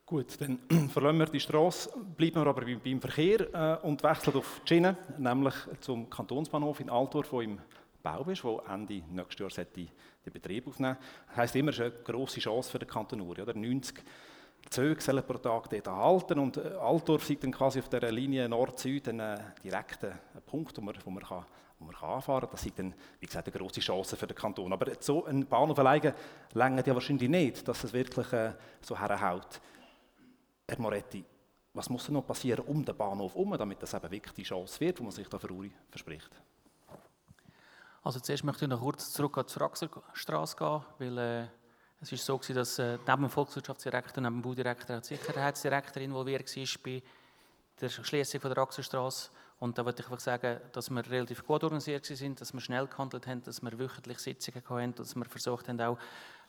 Gut, 0.06 0.40
dann 0.40 0.60
verlassen 0.88 1.18
wir 1.18 1.26
die 1.26 1.40
Straße, 1.40 1.90
bleiben 2.16 2.36
wir 2.36 2.46
aber 2.46 2.64
beim 2.64 3.00
Verkehr 3.00 3.80
äh, 3.82 3.86
und 3.86 4.02
wechseln 4.02 4.36
auf 4.36 4.60
die 4.64 4.68
Schiene, 4.68 4.96
nämlich 5.18 5.54
zum 5.80 6.08
Kantonsbahnhof 6.08 6.80
in 6.80 6.88
Altdorf, 6.88 7.32
wo 7.32 7.40
im 7.42 7.58
Bau 8.02 8.22
ist, 8.30 8.44
wo 8.44 8.62
Ende 8.68 9.02
nächstes 9.10 9.56
Jahr 9.56 9.66
den 9.74 9.90
Betrieb 10.32 10.68
aufnehmen 10.68 10.96
Das 11.28 11.36
heisst 11.36 11.56
immer, 11.56 11.70
es 11.70 11.78
ist 11.78 11.82
eine 11.82 11.90
grosse 12.04 12.40
Chance 12.40 12.70
für 12.70 12.78
den 12.78 12.88
Kanton 12.88 13.20
Uri. 13.20 13.42
Oder? 13.42 13.52
90 13.54 14.02
Züge 14.70 15.00
sollen 15.00 15.24
pro 15.24 15.38
Tag 15.38 15.68
dort 15.70 15.88
halten 15.88 16.38
und 16.38 16.56
äh, 16.56 16.74
Altdorf 16.80 17.24
sieht 17.24 17.42
dann 17.42 17.52
quasi 17.52 17.78
auf 17.78 17.88
der 17.88 18.10
Linie 18.12 18.48
Nord-Süd 18.48 19.08
einen 19.08 19.40
direkten 19.62 20.12
Punkt, 20.44 20.76
wo 20.76 20.82
man, 20.82 20.94
wo 21.04 21.10
man, 21.10 21.22
kann, 21.22 21.44
wo 21.78 21.84
man 21.86 21.94
kann 21.94 22.10
anfahren 22.10 22.40
kann. 22.42 22.50
Das 22.52 22.66
ist 22.66 22.78
dann, 22.78 22.94
wie 23.20 23.26
gesagt, 23.26 23.48
eine 23.48 23.58
grosse 23.58 23.80
Chance 23.80 24.16
für 24.16 24.26
den 24.26 24.36
Kanton. 24.36 24.72
Aber 24.72 24.92
so 25.00 25.24
ein 25.24 25.46
Bahnhof 25.46 25.78
alleine 25.78 26.14
längert 26.54 26.86
ja 26.86 26.94
wahrscheinlich 26.94 27.28
nicht, 27.28 27.66
dass 27.66 27.84
es 27.84 27.92
wirklich 27.92 28.32
äh, 28.32 28.52
so 28.80 28.98
herhaut. 28.98 29.60
Herr 30.68 30.80
Moretti, 30.80 31.24
was 31.72 31.90
muss 31.90 32.06
denn 32.06 32.14
noch 32.14 32.26
passieren 32.26 32.64
um 32.66 32.84
den 32.84 32.96
Bahnhof 32.96 33.34
herum, 33.34 33.54
damit 33.58 33.82
das 33.82 33.94
eben 33.94 34.10
wirklich 34.10 34.34
die 34.34 34.42
Chance 34.42 34.80
wird, 34.80 34.98
die 34.98 35.02
man 35.02 35.12
sich 35.12 35.28
da 35.28 35.38
für 35.38 35.50
Uri 35.50 35.70
verspricht? 35.90 36.30
Also 38.02 38.20
zuerst 38.20 38.44
möchte 38.44 38.64
ich 38.64 38.70
noch 38.70 38.80
kurz 38.80 39.12
zurück 39.12 39.48
zur 39.48 39.62
Axelstraße 39.62 40.56
gehen, 40.56 40.80
weil 40.98 41.18
äh, 41.18 41.46
es 42.00 42.12
ist 42.12 42.24
so 42.24 42.36
gewesen, 42.36 42.56
dass 42.56 42.78
äh, 42.78 42.98
neben 43.06 43.22
dem 43.22 43.30
Volkswirtschaftsdirektor, 43.30 44.22
neben 44.22 44.36
dem 44.36 44.42
Baudirektor 44.42 44.96
auch 44.96 45.00
die 45.00 45.16
Sicherheitsdirektor 45.16 46.02
involviert 46.02 46.54
war 46.56 46.66
bei 46.84 47.02
der 47.80 47.88
Schließung 47.88 48.40
der 48.40 48.58
Axelstraße. 48.58 49.30
Und 49.58 49.78
da 49.78 49.84
wollte 49.84 50.02
ich 50.02 50.08
einfach 50.08 50.20
sagen, 50.20 50.60
dass 50.72 50.90
wir 50.90 51.10
relativ 51.10 51.46
gut 51.46 51.64
organisiert 51.64 52.04
sind, 52.04 52.40
dass 52.40 52.52
wir 52.52 52.60
schnell 52.60 52.86
gehandelt 52.86 53.26
haben, 53.26 53.42
dass 53.42 53.62
wir 53.62 53.78
wöchentlich 53.78 54.18
Sitzungen 54.18 54.62
hatten, 54.68 54.94
dass 54.94 55.16
wir 55.16 55.24
versucht 55.24 55.68
haben, 55.68 55.80
auch, 55.80 55.98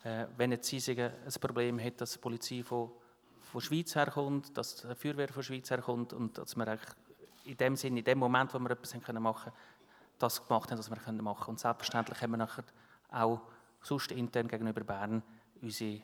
äh, 0.03 0.25
wenn 0.35 0.51
eine 0.51 0.59
Ziesige 0.59 1.13
ein 1.25 1.39
Problem 1.39 1.79
hat, 1.79 2.01
dass 2.01 2.13
die 2.13 2.19
Polizei 2.19 2.63
von, 2.63 2.91
von 3.39 3.61
Schweiz 3.61 3.95
herkommt, 3.95 4.57
dass 4.57 4.75
die 4.75 4.95
Feuerwehr 4.95 5.29
von 5.29 5.43
Schweiz 5.43 5.69
herkommt 5.69 6.11
und 6.11 6.37
dass 6.37 6.57
wir 6.57 6.77
in 7.45 7.55
dem 7.55 7.77
Sinne, 7.77 7.99
in 7.99 8.05
dem 8.05 8.19
Moment, 8.19 8.53
wo 8.53 8.59
wir 8.59 8.71
etwas 8.71 8.93
machen 8.93 9.03
können, 9.05 9.55
das 10.19 10.45
gemacht 10.45 10.69
haben, 10.69 10.77
was 10.77 10.89
wir 10.89 10.97
machen 10.97 11.15
können. 11.15 11.47
Und 11.47 11.59
selbstverständlich 11.59 12.21
haben 12.21 12.31
wir 12.31 12.37
nachher 12.37 12.65
auch 13.11 13.39
sonst 13.81 14.11
intern 14.11 14.49
gegenüber 14.49 14.81
Bern 14.81 15.23
unsere 15.61 16.01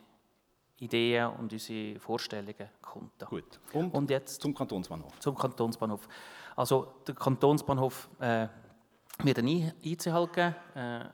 Ideen 0.78 1.28
und 1.30 1.52
unsere 1.52 1.98
Vorstellungen 1.98 2.68
kundtun. 2.82 3.28
Gut. 3.28 3.60
Und, 3.72 3.94
und, 3.94 4.10
jetzt 4.10 4.40
zum 4.40 4.54
Kantonsbahnhof. 4.54 5.18
Zum 5.20 5.36
Kantonsbahnhof. 5.36 6.08
Also 6.56 6.94
der 7.06 7.14
Kantonsbahnhof 7.14 8.08
äh, 8.20 8.48
wird 9.22 9.38
einen 9.38 9.72
Einzelhalt 9.84 10.32
geben. 10.32 10.54
Äh, 10.74 11.04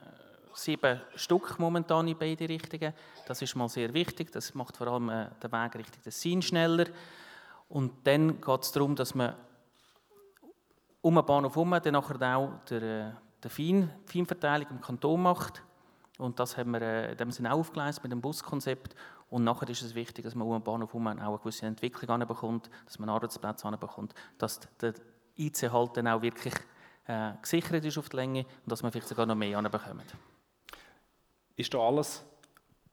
sieben 0.53 1.01
Stück 1.15 1.59
momentan 1.59 2.07
in 2.07 2.17
beide 2.17 2.47
Richtungen. 2.49 2.93
Das 3.25 3.41
ist 3.41 3.55
mal 3.55 3.69
sehr 3.69 3.93
wichtig. 3.93 4.31
Das 4.31 4.53
macht 4.53 4.77
vor 4.77 4.87
allem 4.87 5.09
äh, 5.09 5.29
den 5.41 5.51
Weg 5.51 5.75
Richtung 5.75 6.01
Tessin 6.03 6.41
schneller. 6.41 6.85
Und 7.69 8.05
dann 8.05 8.41
geht 8.41 8.63
es 8.63 8.71
darum, 8.71 8.95
dass 8.95 9.15
man 9.15 9.35
um 11.01 11.15
den 11.15 11.25
Bahnhof 11.25 11.55
herum 11.55 11.71
dann 11.81 11.93
nachher 11.93 12.37
auch 12.37 12.51
der, 12.69 12.81
äh, 12.81 13.11
der 13.41 13.49
Fein, 13.49 13.89
Feinverteilung 14.05 14.67
im 14.69 14.81
Kanton 14.81 15.21
macht. 15.21 15.63
Und 16.21 16.39
das 16.39 16.55
haben 16.55 16.71
wir 16.71 16.81
äh, 16.83 17.11
in 17.11 17.17
dem 17.17 17.31
Sinne 17.31 17.51
auch 17.51 17.57
aufgeleistet 17.57 18.03
mit 18.03 18.11
dem 18.11 18.21
Buskonzept. 18.21 18.95
Und 19.31 19.43
nachher 19.43 19.67
ist 19.69 19.81
es 19.81 19.95
wichtig, 19.95 20.23
dass 20.23 20.35
man 20.35 20.47
um 20.47 20.53
den 20.53 20.63
Bahnhof 20.63 20.93
herum 20.93 21.07
auch 21.07 21.11
eine 21.17 21.37
gewisse 21.39 21.65
Entwicklung 21.65 22.11
anbekommt, 22.11 22.69
dass 22.85 22.99
man 22.99 23.09
Arbeitsplätze 23.09 23.67
anbekommt, 23.67 24.13
dass 24.37 24.59
der 24.79 24.93
IC-Halt 25.35 25.97
dann 25.97 26.07
auch 26.07 26.21
wirklich 26.21 26.53
äh, 27.07 27.31
gesichert 27.41 27.83
ist 27.85 27.97
auf 27.97 28.09
die 28.09 28.17
Länge 28.17 28.41
und 28.41 28.71
dass 28.71 28.83
man 28.83 28.91
vielleicht 28.91 29.07
sogar 29.07 29.25
noch 29.25 29.33
mehr 29.33 29.57
anbekommt. 29.57 30.15
Ist 31.55 31.73
da 31.73 31.79
alles, 31.79 32.23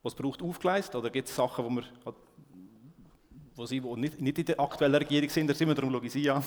was 0.03 0.15
es 0.15 0.19
braucht, 0.19 0.43
aufgeleistet? 0.43 0.95
Oder 0.95 1.11
gibt 1.11 1.29
es 1.29 1.37
Sachen, 1.37 1.67
wo, 1.67 1.69
wir, 1.69 1.85
wo 3.57 3.67
Sie 3.67 3.83
wo 3.83 3.95
nicht, 3.95 4.19
nicht 4.23 4.39
in 4.39 4.47
der 4.47 4.59
aktuellen 4.59 4.95
Regierung 4.95 5.29
sind? 5.29 5.49
Da 5.49 5.55
sind 5.55 5.69
wir, 5.69 5.75
darum 5.75 5.93
schaue 5.93 6.07
ich 6.07 6.13
Sie 6.13 6.31
an. 6.31 6.43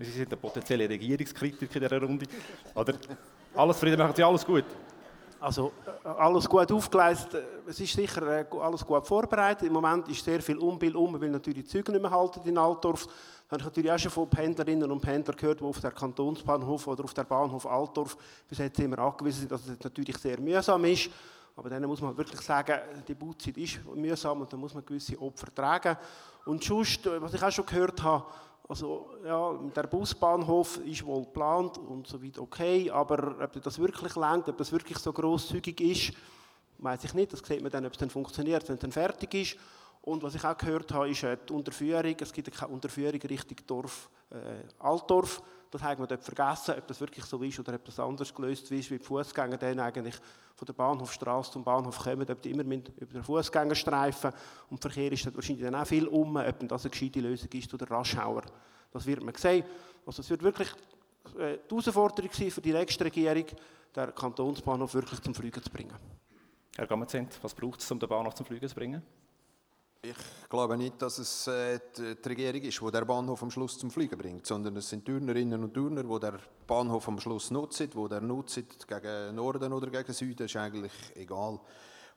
Sie 0.00 0.10
sind 0.10 0.28
der 0.28 0.36
potenzielle 0.36 0.88
Regierungskritiker 0.88 1.76
in 1.76 1.82
dieser 1.82 2.02
Runde. 2.02 2.26
Oder 2.74 2.94
alles 3.54 3.78
Frieden, 3.78 3.98
machen 3.98 4.16
Sie 4.16 4.24
alles 4.24 4.44
gut? 4.44 4.64
Also 5.38 5.72
äh, 6.04 6.08
alles 6.08 6.48
gut 6.48 6.70
aufgeleistet. 6.72 7.44
Es 7.66 7.78
ist 7.78 7.92
sicher 7.92 8.22
äh, 8.26 8.46
alles 8.60 8.84
gut 8.84 9.06
vorbereitet. 9.06 9.66
Im 9.66 9.72
Moment 9.74 10.08
ist 10.08 10.24
sehr 10.24 10.40
viel 10.40 10.56
Umbild 10.56 10.94
um, 10.94 11.20
weil 11.20 11.28
natürlich 11.28 11.64
die 11.64 11.68
Züge 11.68 11.92
nicht 11.92 12.00
mehr 12.00 12.10
halten 12.10 12.40
in 12.44 12.56
Altdorf. 12.56 13.06
Da 13.48 13.52
habe 13.52 13.60
ich 13.60 13.64
natürlich 13.64 13.92
auch 13.92 13.98
schon 13.98 14.10
von 14.10 14.28
Pendlerinnen 14.28 14.90
und 14.90 15.00
Pendlern 15.00 15.36
gehört, 15.36 15.60
die 15.60 15.64
auf 15.64 15.80
der 15.80 15.92
Kantonsbahnhof 15.92 16.86
oder 16.86 17.04
auf 17.04 17.14
der 17.14 17.24
Bahnhof 17.24 17.66
Altdorf 17.66 18.16
bis 18.48 18.58
jetzt 18.58 18.78
immer 18.80 18.98
angewiesen 18.98 19.40
sind, 19.40 19.52
dass 19.52 19.66
es 19.66 19.78
natürlich 19.82 20.16
sehr 20.18 20.40
mühsam 20.40 20.84
ist. 20.86 21.10
Aber 21.54 21.70
dann 21.70 21.84
muss 21.84 22.00
man 22.00 22.16
wirklich 22.16 22.40
sagen, 22.40 22.78
die 23.06 23.14
Bauzeit 23.14 23.56
ist 23.56 23.80
mühsam 23.94 24.40
und 24.40 24.52
da 24.52 24.56
muss 24.56 24.74
man 24.74 24.84
gewisse 24.84 25.20
Opfer 25.20 25.54
tragen. 25.54 25.96
Und 26.44 26.64
sonst, 26.64 27.06
äh, 27.06 27.20
was 27.20 27.34
ich 27.34 27.42
auch 27.42 27.52
schon 27.52 27.66
gehört 27.66 28.02
habe, 28.02 28.24
also 28.68 29.10
ja, 29.24 29.52
der 29.74 29.84
Busbahnhof 29.84 30.78
ist 30.78 31.04
wohl 31.06 31.24
geplant 31.24 31.78
und 31.78 32.06
so 32.06 32.22
weit 32.22 32.38
okay, 32.38 32.90
aber 32.90 33.36
ob 33.40 33.62
das 33.62 33.78
wirklich 33.78 34.14
langt, 34.16 34.48
ob 34.48 34.56
das 34.56 34.72
wirklich 34.72 34.98
so 34.98 35.12
großzügig 35.12 35.80
ist, 35.80 36.12
weiß 36.78 37.04
ich 37.04 37.14
nicht. 37.14 37.32
Das 37.32 37.40
sieht 37.40 37.62
man 37.62 37.70
dann, 37.70 37.86
ob 37.86 37.92
es 37.92 37.98
dann 37.98 38.10
funktioniert, 38.10 38.68
wenn 38.68 38.74
es 38.74 38.80
dann 38.80 38.92
fertig 38.92 39.34
ist. 39.34 39.56
Und 40.02 40.22
was 40.22 40.34
ich 40.34 40.44
auch 40.44 40.56
gehört 40.56 40.92
habe, 40.92 41.10
ist 41.10 41.22
äh, 41.22 41.36
die 41.48 41.52
Unterführung. 41.52 42.16
Es 42.20 42.32
gibt 42.32 42.52
keine 42.52 42.72
Unterführung 42.72 43.20
Richtung 43.20 43.56
Dorf, 43.66 44.08
äh, 44.30 44.36
Altdorf. 44.78 45.42
Das 45.76 45.82
haben 45.82 46.00
wir 46.00 46.06
dort 46.06 46.24
vergessen, 46.24 46.74
ob 46.78 46.86
das 46.86 46.98
wirklich 47.02 47.26
so 47.26 47.42
ist 47.42 47.60
oder 47.60 47.74
ob 47.74 47.84
das 47.84 48.00
anders 48.00 48.34
gelöst 48.34 48.70
ist, 48.72 48.90
wie 48.90 48.96
die 48.96 49.04
Fußgänger 49.04 49.58
dann 49.58 49.78
eigentlich 49.78 50.14
von 50.54 50.64
der 50.64 50.72
Bahnhofstraße 50.72 51.52
zum 51.52 51.64
Bahnhof 51.64 51.98
kommen, 51.98 52.26
ob 52.30 52.40
die 52.40 52.50
immer 52.50 52.62
über 52.62 53.12
den 53.12 53.22
Fußgängerstreifen 53.22 54.32
und 54.70 54.80
Verkehr 54.80 55.12
ist 55.12 55.26
dort 55.26 55.36
wahrscheinlich 55.36 55.66
dann 55.66 55.74
auch 55.74 55.86
viel 55.86 56.06
um, 56.06 56.36
ob 56.36 56.66
das 56.66 56.84
eine 56.84 56.90
gescheite 56.90 57.20
Lösung 57.20 57.50
ist 57.52 57.74
oder 57.74 57.90
Raschauer. 57.90 58.44
Das 58.90 59.04
wird 59.04 59.22
man 59.22 59.34
sehen. 59.34 59.66
Also 60.06 60.22
es 60.22 60.30
wird 60.30 60.42
wirklich 60.42 60.70
äh, 61.38 61.58
die 61.70 61.74
Herausforderung 61.74 62.30
sein 62.32 62.50
für 62.50 62.62
die 62.62 62.72
nächste 62.72 63.04
Regierung, 63.04 63.44
den 63.94 64.14
Kantonsbahnhof 64.14 64.94
wirklich 64.94 65.20
zum 65.20 65.34
Fliegen 65.34 65.62
zu 65.62 65.68
bringen. 65.68 65.94
Herr 66.74 66.86
Gammazent, 66.86 67.38
was 67.42 67.52
braucht 67.52 67.80
es, 67.80 67.90
um 67.90 67.98
den 67.98 68.08
Bahnhof 68.08 68.32
zum 68.32 68.46
Fliegen 68.46 68.66
zu 68.66 68.74
bringen? 68.74 69.02
Ich 70.02 70.48
glaube 70.48 70.76
nicht, 70.76 71.00
dass 71.02 71.18
es 71.18 71.46
äh, 71.48 71.80
die 71.96 72.28
Regierung 72.28 72.62
ist, 72.62 72.80
die 72.80 72.90
der 72.90 73.04
Bahnhof 73.04 73.42
am 73.42 73.50
Schluss 73.50 73.78
zum 73.78 73.90
Fliegen 73.90 74.16
bringt, 74.16 74.46
sondern 74.46 74.76
es 74.76 74.88
sind 74.88 75.04
Turnerinnen 75.04 75.62
und 75.64 75.74
Turner, 75.74 76.04
die 76.04 76.20
der 76.20 76.38
Bahnhof 76.66 77.08
am 77.08 77.18
Schluss 77.18 77.50
nutzen, 77.50 77.90
die 77.90 78.08
der 78.08 78.20
nutzt 78.20 78.86
gegen 78.86 79.34
Norden 79.34 79.72
oder 79.72 79.90
gegen 79.90 80.12
Süden, 80.12 80.44
ist 80.44 80.56
eigentlich 80.56 80.92
egal. 81.14 81.58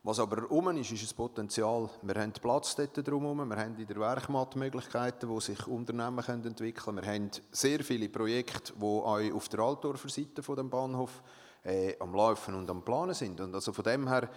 Was 0.03 0.19
aber 0.19 0.49
um 0.49 0.69
ist, 0.77 0.91
ist 0.91 1.03
das 1.03 1.13
Potenzial. 1.13 1.89
Wir 2.03 2.15
haben 2.15 2.31
Platz 2.31 2.73
dort 2.75 3.05
drumherum, 3.05 3.49
wir 3.49 3.57
haben 3.57 3.75
in 3.75 3.85
der 3.85 3.99
Werkmatt 3.99 4.55
Möglichkeiten, 4.55 5.27
wo 5.27 5.41
sich 5.41 5.67
Unternehmen 5.67 6.23
können 6.23 6.45
entwickeln 6.45 6.95
können. 6.95 7.03
Wir 7.03 7.13
haben 7.13 7.31
sehr 7.51 7.83
viele 7.83 8.07
Projekte, 8.07 8.73
die 8.77 8.85
auch 8.85 9.33
auf 9.33 9.49
der 9.49 9.59
Altdorfer 9.59 10.07
Seite 10.07 10.41
von 10.41 10.55
dem 10.55 10.71
äh, 11.65 11.95
am 11.99 12.15
Laufen 12.15 12.55
und 12.55 12.69
am 12.69 12.81
Planen 12.83 13.13
sind. 13.13 13.41
Und 13.41 13.53
also 13.53 13.73
von 13.73 13.83
dem 13.83 14.07
her 14.07 14.29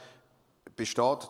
besteht 0.77 1.29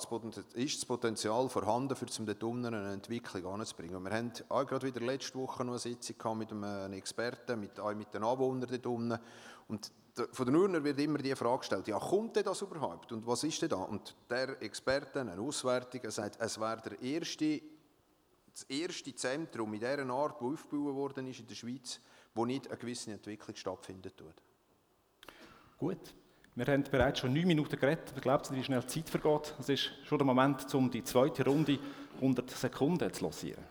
ist 0.54 0.78
das 0.78 0.86
Potenzial 0.86 1.48
vorhanden, 1.48 1.96
für 1.96 2.06
zum 2.06 2.26
dort 2.26 2.42
eine 2.42 2.92
Entwicklung 2.92 3.46
anzubringen. 3.46 4.02
Wir 4.04 4.12
haben 4.12 4.32
auch 4.48 4.66
gerade 4.66 4.86
wieder 4.86 5.00
letzte 5.00 5.38
Woche 5.38 5.64
noch 5.64 5.72
eine 5.72 5.78
Sitzung 5.78 6.38
mit 6.38 6.50
einem 6.50 6.92
Experten, 6.92 7.60
mit, 7.60 7.78
auch 7.80 7.94
mit 7.94 8.12
den 8.14 8.22
Anwohnern 8.22 8.68
dort 8.68 8.86
unten. 8.86 9.18
Und 9.68 9.90
von 10.32 10.46
den 10.46 10.56
Urner 10.56 10.84
wird 10.84 10.98
immer 11.00 11.18
die 11.18 11.34
Frage 11.34 11.60
gestellt, 11.60 11.88
ja, 11.88 11.98
kommt 11.98 12.36
denn 12.36 12.44
das 12.44 12.62
überhaupt? 12.62 13.12
Und 13.12 13.26
was 13.26 13.44
ist 13.44 13.62
denn 13.62 13.70
da? 13.70 13.76
Und 13.76 14.14
der 14.28 14.60
Experte, 14.62 15.20
ein 15.20 15.38
Auswärtiger, 15.38 16.10
sagt, 16.10 16.38
es 16.38 16.60
wäre 16.60 16.82
der 16.82 17.00
erste, 17.00 17.62
das 18.52 18.64
erste 18.64 19.14
Zentrum 19.14 19.72
in 19.72 19.80
dieser 19.80 20.08
Art, 20.10 20.40
das 20.40 20.46
aufgebaut 20.46 20.94
worden 20.94 21.26
ist 21.28 21.40
in 21.40 21.46
der 21.46 21.54
Schweiz, 21.54 22.00
wo 22.34 22.44
nicht 22.44 22.68
eine 22.68 22.76
gewisse 22.76 23.12
Entwicklung 23.12 23.56
stattfindet. 23.56 24.22
Gut. 25.78 26.14
Wir 26.54 26.66
haben 26.66 26.84
bereits 26.84 27.20
schon 27.20 27.32
neun 27.32 27.46
Minuten 27.46 27.78
geredet. 27.78 28.12
Ich 28.14 28.20
glaube, 28.20 28.44
wie 28.50 28.62
schnell 28.62 28.82
die 28.82 28.86
Zeit 28.86 29.08
vergeht. 29.08 29.54
Es 29.58 29.70
ist 29.70 29.90
schon 30.04 30.18
der 30.18 30.26
Moment, 30.26 30.74
um 30.74 30.90
die 30.90 31.02
zweite 31.02 31.46
Runde 31.46 31.78
100 32.16 32.50
Sekunden 32.50 33.10
zu 33.10 33.24
losieren. 33.24 33.64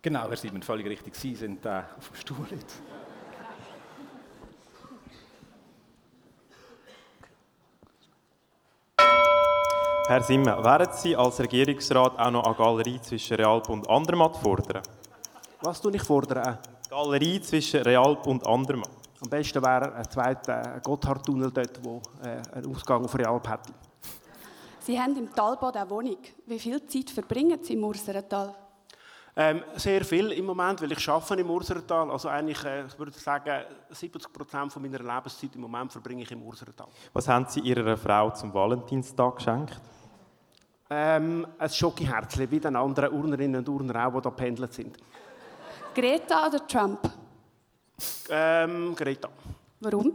Genau, 0.00 0.28
Herr 0.28 0.36
Simon, 0.36 0.62
völlig 0.62 0.86
richtig. 0.86 1.16
Sie 1.16 1.34
sind 1.34 1.64
äh, 1.66 1.82
auf 1.96 2.08
dem 2.08 2.16
Stuhl 2.16 2.46
jetzt. 2.50 2.82
Herr 10.12 10.22
Simmer, 10.22 10.62
werden 10.62 10.92
Sie 10.92 11.16
als 11.16 11.40
Regierungsrat 11.40 12.18
auch 12.18 12.30
noch 12.30 12.44
eine 12.44 12.54
Galerie 12.54 13.00
zwischen 13.00 13.34
Realp 13.34 13.70
und 13.70 13.88
Andermatt 13.88 14.36
fordern? 14.36 14.82
Was 15.62 15.80
tue 15.80 15.96
ich 15.96 16.02
fordern? 16.02 16.58
Galerie 16.90 17.40
zwischen 17.40 17.80
Realp 17.80 18.26
und 18.26 18.46
Andermatt. 18.46 18.90
Am 19.22 19.30
besten 19.30 19.62
wäre 19.62 19.94
ein 19.94 20.10
zweiter 20.10 20.80
Gotthardtunnel 20.82 21.50
dort, 21.50 21.80
der 21.82 22.42
äh, 22.52 22.56
einen 22.58 22.66
Ausgang 22.66 23.02
auf 23.02 23.14
Realp 23.14 23.48
hätte. 23.48 23.72
Sie 24.80 25.00
haben 25.00 25.16
im 25.16 25.34
Talbad 25.34 25.78
eine 25.78 25.88
Wohnung. 25.88 26.18
Wie 26.44 26.58
viel 26.58 26.86
Zeit 26.86 27.08
verbringen 27.08 27.60
Sie 27.62 27.72
im 27.72 27.82
Urserental? 27.82 28.54
Ähm, 29.34 29.62
sehr 29.76 30.04
viel 30.04 30.30
im 30.32 30.44
Moment, 30.44 30.82
weil 30.82 30.92
ich 30.92 31.08
arbeite 31.08 31.40
im 31.40 31.48
Urserental. 31.48 32.10
Also 32.10 32.28
eigentlich, 32.28 32.62
äh, 32.66 32.84
ich 32.84 32.98
würde 32.98 33.12
sagen, 33.12 33.64
70 33.88 34.30
Prozent 34.30 34.76
meiner 34.76 34.98
Lebenszeit 34.98 35.54
im 35.54 35.62
Moment 35.62 35.90
verbringe 35.90 36.22
ich 36.22 36.30
im 36.32 36.42
Urserental. 36.42 36.88
Was 37.14 37.26
haben 37.28 37.46
Sie 37.48 37.60
Ihrer 37.60 37.96
Frau 37.96 38.28
zum 38.28 38.52
Valentinstag 38.52 39.36
geschenkt? 39.36 39.80
Ähm, 40.94 41.46
ein 41.58 41.70
Schokiherzchen, 41.70 42.50
wie 42.50 42.60
den 42.60 42.76
anderen 42.76 43.12
Urnerinnen 43.14 43.60
und 43.60 43.68
Urner 43.68 44.06
auch, 44.06 44.12
die 44.12 44.20
da 44.20 44.30
pendelt 44.30 44.74
sind. 44.74 44.98
Greta 45.94 46.48
oder 46.48 46.66
Trump? 46.66 47.10
Ähm, 48.28 48.94
Greta. 48.94 49.30
Warum? 49.80 50.12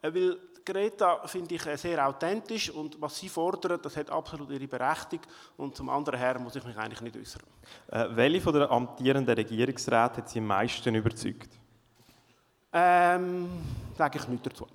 Äh, 0.00 0.14
weil 0.14 0.38
Greta 0.64 1.26
finde 1.26 1.56
ich 1.56 1.66
äh, 1.66 1.76
sehr 1.76 2.08
authentisch 2.08 2.70
und 2.70 2.98
was 3.02 3.18
sie 3.18 3.28
fordert, 3.28 3.84
das 3.84 3.94
hat 3.98 4.08
absolut 4.08 4.48
ihre 4.50 4.66
Berechtigung 4.66 5.26
und 5.58 5.76
zum 5.76 5.90
anderen 5.90 6.18
her 6.18 6.38
muss 6.38 6.56
ich 6.56 6.64
mich 6.64 6.78
eigentlich 6.78 7.02
nicht 7.02 7.16
äußern. 7.18 7.42
Äh, 7.88 8.16
welche 8.16 8.40
von 8.40 8.54
der 8.54 8.70
amtierenden 8.70 9.34
Regierungsräte 9.34 10.16
hat 10.16 10.28
Sie 10.30 10.38
am 10.38 10.46
meisten 10.46 10.94
überzeugt? 10.94 11.50
Ähm, 12.72 13.46
sage 13.98 14.18
ich 14.18 14.26
nichts 14.26 14.48
dazu. 14.48 14.66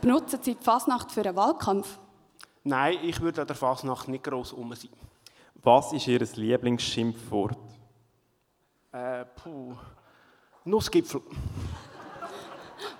Benutzen 0.00 0.38
Sie 0.40 0.54
die 0.54 0.62
Fasnacht 0.62 1.10
für 1.10 1.22
einen 1.22 1.34
Wahlkampf? 1.34 1.98
Nein, 2.66 2.98
ich 3.04 3.20
würde 3.20 3.42
an 3.42 3.46
der 3.46 3.54
Fasnacht 3.54 4.08
nicht 4.08 4.24
gross 4.24 4.52
um 4.52 4.74
sein. 4.74 4.90
Was 5.62 5.92
ist 5.92 6.08
Ihr 6.08 6.18
Lieblingsschimpfwort? 6.18 7.56
Äh, 8.90 9.24
puh. 9.24 9.76
Nussgipfel. 10.64 11.22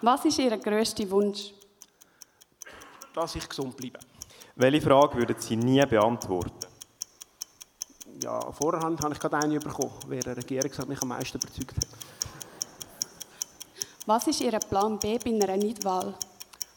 Was 0.00 0.24
ist 0.24 0.38
Ihr 0.38 0.56
grösster 0.56 1.10
Wunsch? 1.10 1.52
Dass 3.12 3.34
ich 3.34 3.48
gesund 3.48 3.76
bleibe. 3.76 3.98
Welche 4.54 4.82
Frage 4.82 5.16
würden 5.16 5.36
Sie 5.40 5.56
nie 5.56 5.84
beantworten? 5.84 6.68
Ja, 8.22 8.52
vorhand 8.52 9.02
habe 9.02 9.14
ich 9.14 9.18
gerade 9.18 9.38
eine 9.38 9.58
bekommen, 9.58 9.98
wer 10.06 10.20
der 10.20 10.36
Regierungsrat 10.36 10.88
mich 10.88 11.02
am 11.02 11.08
meisten 11.08 11.38
überzeugt 11.38 11.76
hat. 11.76 11.88
Was 14.06 14.28
ist 14.28 14.40
Ihr 14.40 14.56
Plan 14.60 14.96
B 15.00 15.18
bei 15.18 15.30
einer 15.30 15.56
Nichtwahl? 15.56 16.14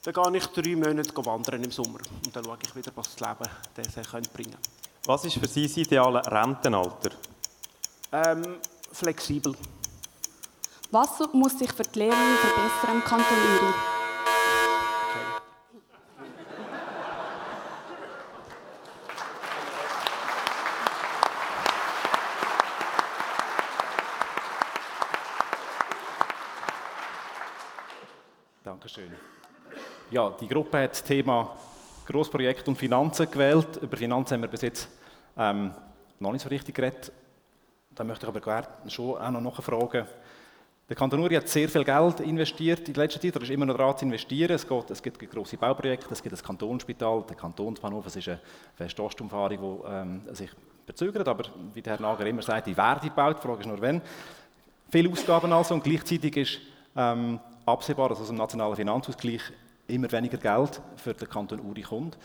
Dann 0.04 0.14
gehe 0.14 0.38
ich 0.38 0.46
drei 0.48 0.76
Monate 0.76 1.26
wandern 1.26 1.64
im 1.64 1.72
Sommer 1.72 2.00
und 2.26 2.34
dann 2.34 2.44
schaue 2.46 2.58
ich 2.64 2.76
wieder, 2.76 2.92
was 2.96 3.16
das 3.16 3.20
Leben 3.20 3.52
das 3.76 4.28
bringen 4.30 4.52
könnte. 4.52 4.70
Was 5.06 5.26
ist 5.26 5.38
für 5.38 5.48
Sie 5.48 5.68
das 5.68 5.76
ideale 5.76 6.26
Rentenalter? 6.26 7.12
Ähm, 8.12 8.56
flexibel. 8.92 9.54
Was 10.92 11.20
muss 11.34 11.60
sich 11.60 11.72
für 11.72 11.84
die 11.84 12.00
Lehrerinnen 12.00 12.38
verbessern 12.38 12.96
im 12.96 13.04
Kanton 13.04 13.38
Uri? 13.62 13.74
Dankeschön. 28.64 29.12
Ja, 30.12 30.32
die 30.41 30.48
Gruppe 30.48 30.82
hat 30.82 30.91
das 30.91 31.04
Thema 31.04 31.56
Grossprojekt 32.08 32.67
und 32.67 32.76
Finanzen 32.76 33.30
gewählt. 33.30 33.78
Über 33.80 33.95
Finanzen 33.95 34.34
haben 34.34 34.41
wir 34.41 34.48
bis 34.48 34.63
jetzt 34.63 34.89
ähm, 35.38 35.72
noch 36.19 36.32
nicht 36.32 36.41
so 36.41 36.50
richtig 36.50 36.74
geredet. 36.74 37.12
Da 37.93 38.04
möchte 38.04 38.26
ich 38.26 38.36
aber 38.36 38.67
schon 38.88 39.22
auch 39.22 39.30
noch 39.30 39.41
nachfragen. 39.41 40.08
Der 40.89 40.95
Kanton 40.95 41.19
Uri 41.19 41.36
hat 41.36 41.48
sehr 41.48 41.69
viel 41.69 41.84
Geld 41.84 42.22
investiert 42.22 42.89
in 42.89 42.95
letzter 42.95 43.22
Zeit. 43.22 43.36
Er 43.36 43.43
ist 43.43 43.52
immer 43.52 43.67
noch 43.67 43.78
daran 43.78 43.95
zu 44.00 44.06
investieren. 44.06 44.50
Es, 44.50 44.67
geht, 44.67 44.89
es 44.89 45.04
gibt 45.04 45.30
grosse 45.30 45.58
Bauprojekte, 45.58 46.08
es 46.12 46.24
gibt 46.24 46.34
das 46.34 46.41
Kantonsspital, 46.41 47.24
der 47.30 47.36
Kantonsbahnhof. 47.36 48.08
Es 48.08 48.15
ist 48.15 48.30
eine 48.30 48.39
feste 48.76 49.04
Ostumfahrung, 49.04 49.60
die 49.84 49.91
ähm, 49.91 50.22
sich 50.34 50.50
verzögert. 50.88 51.28
Aber 51.28 51.43
wie 51.76 51.84
der 51.84 51.93
Herr 51.93 52.02
Nager 52.02 52.26
immer 52.26 52.41
sagt, 52.41 52.65
die 52.65 52.76
werden 52.76 53.08
gebaut. 53.08 53.38
Die 53.38 53.48
Frage 53.48 53.60
ist 53.60 53.67
nur, 53.67 53.80
wenn. 53.80 54.02
Viele 54.89 55.12
Ausgaben 55.12 55.54
also 55.54 55.76
und 55.76 55.84
gleichzeitig 55.84 56.36
ist 56.36 56.60
ähm, 56.95 57.39
absehbar, 57.63 58.10
dass 58.10 58.22
aus 58.22 58.28
dem 58.30 58.38
nationalen 58.38 58.76
Finanzausgleich 58.76 59.43
immer 59.89 60.12
weniger 60.12 60.38
Geld 60.38 60.82
für 60.95 61.13
den 61.13 61.30
Kanton 61.30 61.60
Uri 61.60 61.82
kommt. 61.82 62.17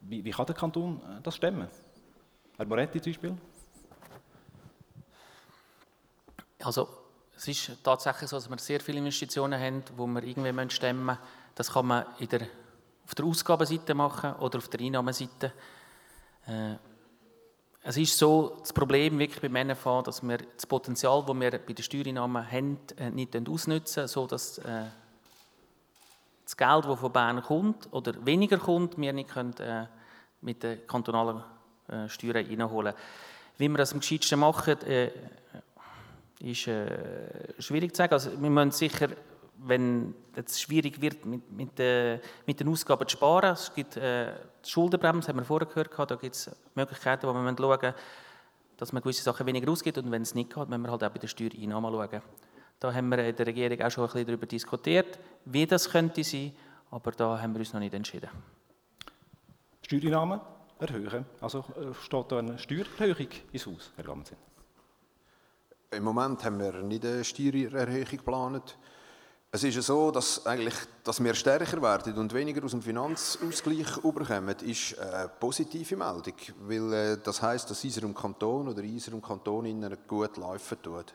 Wie, 0.00 0.24
wie 0.24 0.30
kann 0.30 0.46
der 0.46 0.54
Kanton 0.54 1.00
äh, 1.00 1.22
das 1.22 1.36
stemmen? 1.36 1.68
Herr 2.56 2.66
Moretti 2.66 3.00
zum 3.00 3.12
Beispiel? 3.12 3.36
Also 6.62 6.88
es 7.36 7.48
ist 7.48 7.82
tatsächlich 7.82 8.30
so, 8.30 8.36
dass 8.36 8.48
wir 8.48 8.58
sehr 8.58 8.80
viele 8.80 8.98
Investitionen 8.98 9.60
haben, 9.60 9.82
die 9.84 9.98
wir 9.98 10.22
irgendwie 10.22 10.70
stemmen 10.70 11.04
müssen. 11.04 11.18
Das 11.54 11.72
kann 11.72 11.86
man 11.86 12.06
in 12.18 12.28
der, 12.28 12.42
auf 13.04 13.14
der 13.14 13.24
Ausgabenseite 13.24 13.94
machen 13.94 14.34
oder 14.36 14.58
auf 14.58 14.68
der 14.68 14.80
Einnahmenseite. 14.80 15.52
Äh, 16.46 16.74
es 17.86 17.98
ist 17.98 18.16
so, 18.16 18.56
das 18.60 18.72
Problem 18.72 19.18
wirklich 19.18 19.40
bei 19.40 19.64
MNV, 19.64 20.02
dass 20.04 20.22
wir 20.22 20.38
das 20.38 20.64
Potenzial, 20.64 21.22
das 21.26 21.38
wir 21.38 21.50
bei 21.50 21.72
den 21.72 21.82
Steuereinnahmen 21.82 22.50
haben, 22.50 22.78
äh, 22.96 23.10
nicht 23.10 23.36
ausnutzen, 23.48 24.08
sodass 24.08 24.58
äh, 24.58 24.86
das 26.44 26.56
Geld, 26.56 26.84
das 26.84 27.00
von 27.00 27.12
Bern 27.12 27.42
kommt 27.42 27.92
oder 27.92 28.12
weniger 28.24 28.58
kommt, 28.58 28.98
wir 28.98 29.12
nicht 29.12 29.30
können, 29.30 29.54
äh, 29.58 29.86
mit 30.40 30.62
den 30.62 30.86
kantonalen 30.86 31.42
äh, 31.88 32.08
Steuern 32.08 32.46
reinholen 32.46 32.94
Wie 33.56 33.68
wir 33.68 33.78
das 33.78 33.92
am 33.92 34.00
gescheitsten 34.00 34.38
machen, 34.38 34.80
äh, 34.82 35.10
ist 36.40 36.66
äh, 36.66 37.60
schwierig 37.60 37.94
zu 37.94 37.98
sagen. 37.98 38.12
Also 38.12 38.30
wir 38.40 38.50
müssen 38.50 38.70
sicher, 38.72 39.08
wenn 39.58 40.14
es 40.34 40.60
schwierig 40.60 41.00
wird, 41.00 41.24
mit, 41.24 41.50
mit, 41.50 41.80
äh, 41.80 42.20
mit, 42.46 42.60
den 42.60 42.68
Ausgaben 42.68 43.08
zu 43.08 43.16
sparen, 43.16 43.52
es 43.52 43.72
gibt 43.74 43.96
äh, 43.96 44.32
die 44.64 44.68
Schuldenbremse, 44.68 45.28
haben 45.28 45.38
wir 45.38 45.44
vorher 45.44 45.66
gehört, 45.66 46.10
da 46.10 46.16
gibt 46.16 46.34
es 46.34 46.50
Möglichkeiten, 46.74 47.26
wo 47.26 47.32
wir 47.32 47.56
schauen 47.56 47.78
müssen, 47.80 47.94
dass 48.76 48.92
man 48.92 49.02
gewisse 49.02 49.22
Sachen 49.22 49.46
weniger 49.46 49.70
ausgibt 49.70 49.96
und 49.98 50.10
wenn 50.10 50.22
es 50.22 50.34
nicht 50.34 50.52
geht, 50.52 50.68
müssen 50.68 50.82
wir 50.82 50.90
halt 50.90 51.04
auch 51.04 51.10
bei 51.10 51.18
der 51.18 51.28
Steuereinnahmen 51.28 51.92
schauen. 51.92 52.22
Da 52.84 52.92
haben 52.92 53.08
wir 53.08 53.18
in 53.26 53.34
der 53.34 53.46
Regierung 53.46 53.80
auch 53.80 53.90
schon 53.90 54.04
ein 54.04 54.12
bisschen 54.12 54.26
darüber 54.26 54.44
diskutiert, 54.44 55.18
wie 55.46 55.66
das 55.66 55.88
könnte 55.88 56.22
sein, 56.22 56.52
aber 56.90 57.12
da 57.12 57.40
haben 57.40 57.54
wir 57.54 57.60
uns 57.60 57.72
noch 57.72 57.80
nicht 57.80 57.94
entschieden. 57.94 58.28
Steuereinnahmen 59.80 60.38
erhöhen, 60.78 61.24
also 61.40 61.60
äh, 61.60 61.94
steht 61.94 62.30
da 62.30 62.40
eine 62.40 62.58
Steuererhöhung 62.58 63.28
ins 63.52 63.66
Haus, 63.66 63.90
Herr 63.96 64.04
Gamenzin? 64.04 64.36
Im 65.92 66.04
Moment 66.04 66.44
haben 66.44 66.60
wir 66.60 66.72
nicht 66.82 67.06
eine 67.06 67.24
Steuererhöhung 67.24 68.04
geplant. 68.04 68.76
Es 69.50 69.64
ist 69.64 69.80
so, 69.80 70.10
dass, 70.10 70.44
eigentlich, 70.44 70.74
dass 71.04 71.24
wir 71.24 71.32
stärker 71.32 71.80
werden 71.80 72.18
und 72.18 72.34
weniger 72.34 72.62
aus 72.64 72.72
dem 72.72 72.82
Finanzausgleich 72.82 73.96
überkommen, 74.04 74.56
ist 74.58 74.98
eine 74.98 75.30
positive 75.40 75.96
Meldung, 75.96 76.34
weil 76.60 76.92
äh, 76.92 77.18
das 77.24 77.40
heißt, 77.40 77.70
dass 77.70 77.82
unserem 77.82 78.14
Kanton 78.14 78.68
oder 78.68 78.82
unserem 78.82 79.22
Kanton 79.22 79.96
gut 80.06 80.36
laufen 80.36 80.82
tut. 80.82 81.14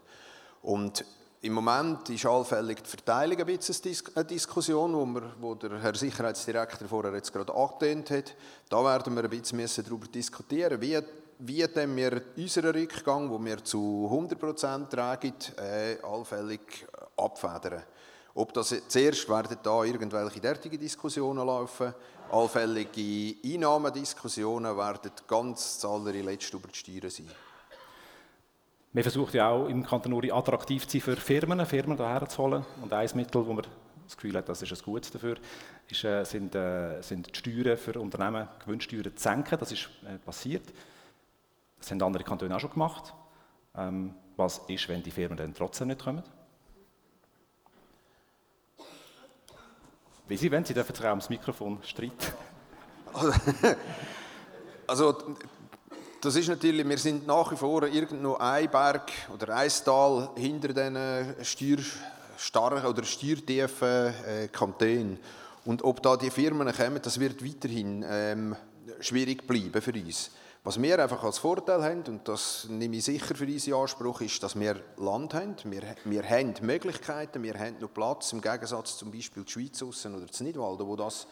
Und 0.64 1.06
im 1.42 1.54
Moment 1.54 2.10
ist 2.10 2.26
allfällig 2.26 2.84
die 2.84 2.90
Verteilung 2.90 3.38
ein 3.40 3.46
bisschen 3.46 3.96
eine 4.16 4.26
Diskussion, 4.26 4.94
wo, 4.94 5.06
wir, 5.06 5.34
wo 5.40 5.56
der 5.56 5.80
Herr 5.82 5.96
Sicherheitsdirektor 5.96 6.88
vorher 6.88 7.14
jetzt 7.14 7.32
gerade 7.32 7.54
angedehnt 7.54 8.10
hat. 8.12 8.36
Da 8.70 8.84
werden 8.84 9.16
wir 9.16 9.24
ein 9.24 9.30
bisschen 9.30 9.86
darüber 9.86 10.08
diskutieren, 10.08 10.82
wie 10.82 11.00
wie 11.42 11.66
wir 11.96 12.22
unseren 12.36 12.76
Rückgang, 12.76 13.30
den 13.30 13.46
wir 13.46 13.64
zu 13.64 14.10
100% 14.12 14.90
tragen, 14.90 15.34
äh, 15.58 15.96
allfällig 16.04 16.86
abfedern. 17.16 17.84
Ob 18.36 18.54
das 18.54 18.76
zuerst 18.90 19.30
werden 19.30 19.58
da 19.64 19.84
irgendwelche 19.86 20.42
derartige 20.42 20.78
Diskussionen 20.78 21.46
laufen, 21.48 21.94
allfällige 22.30 23.36
Einnahmendiskussionen 23.44 24.76
werden 24.76 25.12
ganz 25.28 25.84
allerletzt 25.86 26.54
über 26.54 26.68
die 26.68 26.78
Steuern 26.78 27.10
sein. 27.10 27.32
Wir 28.92 29.04
versuchen 29.04 29.36
ja 29.36 29.50
auch 29.50 29.68
im 29.68 29.86
Kanton 29.86 30.14
Uri 30.14 30.32
attraktiv 30.32 30.88
zu 30.88 30.98
sein 30.98 31.02
für 31.02 31.16
Firmen, 31.16 31.64
Firmen 31.66 31.96
hierher 31.96 32.28
zu 32.28 32.42
holen. 32.42 32.66
Und 32.82 32.92
ein 32.92 33.10
Mittel, 33.14 33.46
wo 33.46 33.54
man 33.54 33.66
das 34.04 34.18
Gefühl 34.18 34.36
hat, 34.36 34.50
das 34.50 34.64
ist 34.64 34.72
ein 34.72 34.84
Gutes 34.84 35.12
dafür, 35.12 35.38
ist, 35.88 36.04
äh, 36.04 36.24
sind, 36.24 36.56
äh, 36.56 37.00
sind 37.02 37.28
die 37.28 37.38
Steuern 37.38 37.78
für 37.78 38.00
Unternehmen, 38.00 38.48
Gewinnsteuern 38.66 39.16
zu 39.16 39.22
senken. 39.22 39.60
Das 39.60 39.72
ist 39.72 39.90
äh, 40.04 40.18
passiert. 40.18 40.74
Das 41.78 41.92
haben 41.92 42.02
andere 42.02 42.24
Kantone 42.24 42.56
auch 42.56 42.60
schon 42.60 42.72
gemacht. 42.72 43.14
Ähm, 43.76 44.16
was 44.36 44.62
ist, 44.68 44.90
wenn 44.90 45.04
die 45.04 45.12
Firmen 45.12 45.38
dann 45.38 45.54
trotzdem 45.54 45.90
nicht 45.90 46.04
kommen? 46.04 46.24
Wie 50.28 50.38
Sie 50.38 50.52
wollen, 50.52 50.66
Sie 50.66 50.74
dürfen 50.74 50.96
sich 50.96 51.06
auch 51.06 51.10
ums 51.10 51.30
Mikrofon 51.30 51.80
streiten. 51.84 52.34
Also, 54.88 55.36
das 56.22 56.36
ist 56.36 56.50
natürlich, 56.50 56.88
wir 56.88 56.98
sind 56.98 57.26
nach 57.26 57.52
wie 57.52 57.56
vor 57.56 57.84
irgendwo 57.84 58.36
ein 58.36 58.70
Berg 58.70 59.12
oder 59.34 59.56
ein 59.56 59.72
Tal 59.86 60.30
hinter 60.36 60.68
diesen 60.70 61.46
steuerstarken 61.46 62.86
oder 62.86 63.04
steuertiefen 63.04 64.14
äh, 64.28 64.48
Kantonen. 64.52 65.20
Und 65.66 65.84
ob 65.84 66.02
da 66.02 66.18
die 66.18 66.30
Firmen 66.30 66.72
kommen, 66.74 67.02
das 67.02 67.20
wird 67.20 67.46
weiterhin 67.46 68.04
ähm, 68.08 68.56
schwierig 69.00 69.48
bleiben 69.48 69.82
für 69.82 69.94
uns. 69.94 70.32
Was 70.64 70.82
wir 70.82 71.02
einfach 71.02 71.24
als 71.24 71.38
Vorteil 71.38 71.82
haben, 71.84 72.04
und 72.04 72.28
das 72.28 72.68
nehme 72.70 72.98
ich 72.98 73.06
sicher 73.06 73.34
für 73.34 73.46
unseren 73.46 73.82
Anspruch, 73.82 74.20
ist, 74.20 74.44
dass 74.44 74.60
wir 74.60 74.76
Land 74.98 75.34
haben. 75.34 75.56
Wir, 75.64 75.82
wir 76.04 76.24
haben 76.30 76.54
Möglichkeiten, 76.62 77.42
wir 77.44 77.54
haben 77.54 77.78
noch 77.80 77.94
Platz, 77.94 78.34
im 78.34 78.42
Gegensatz 78.42 78.98
zum 78.98 79.10
Beispiel 79.10 79.44
die 79.44 79.52
Schweiz 79.52 79.82
oder 79.82 80.26
das 80.26 80.42
Nidwalden, 80.42 80.86
wo 80.86 80.98
das 80.98 81.28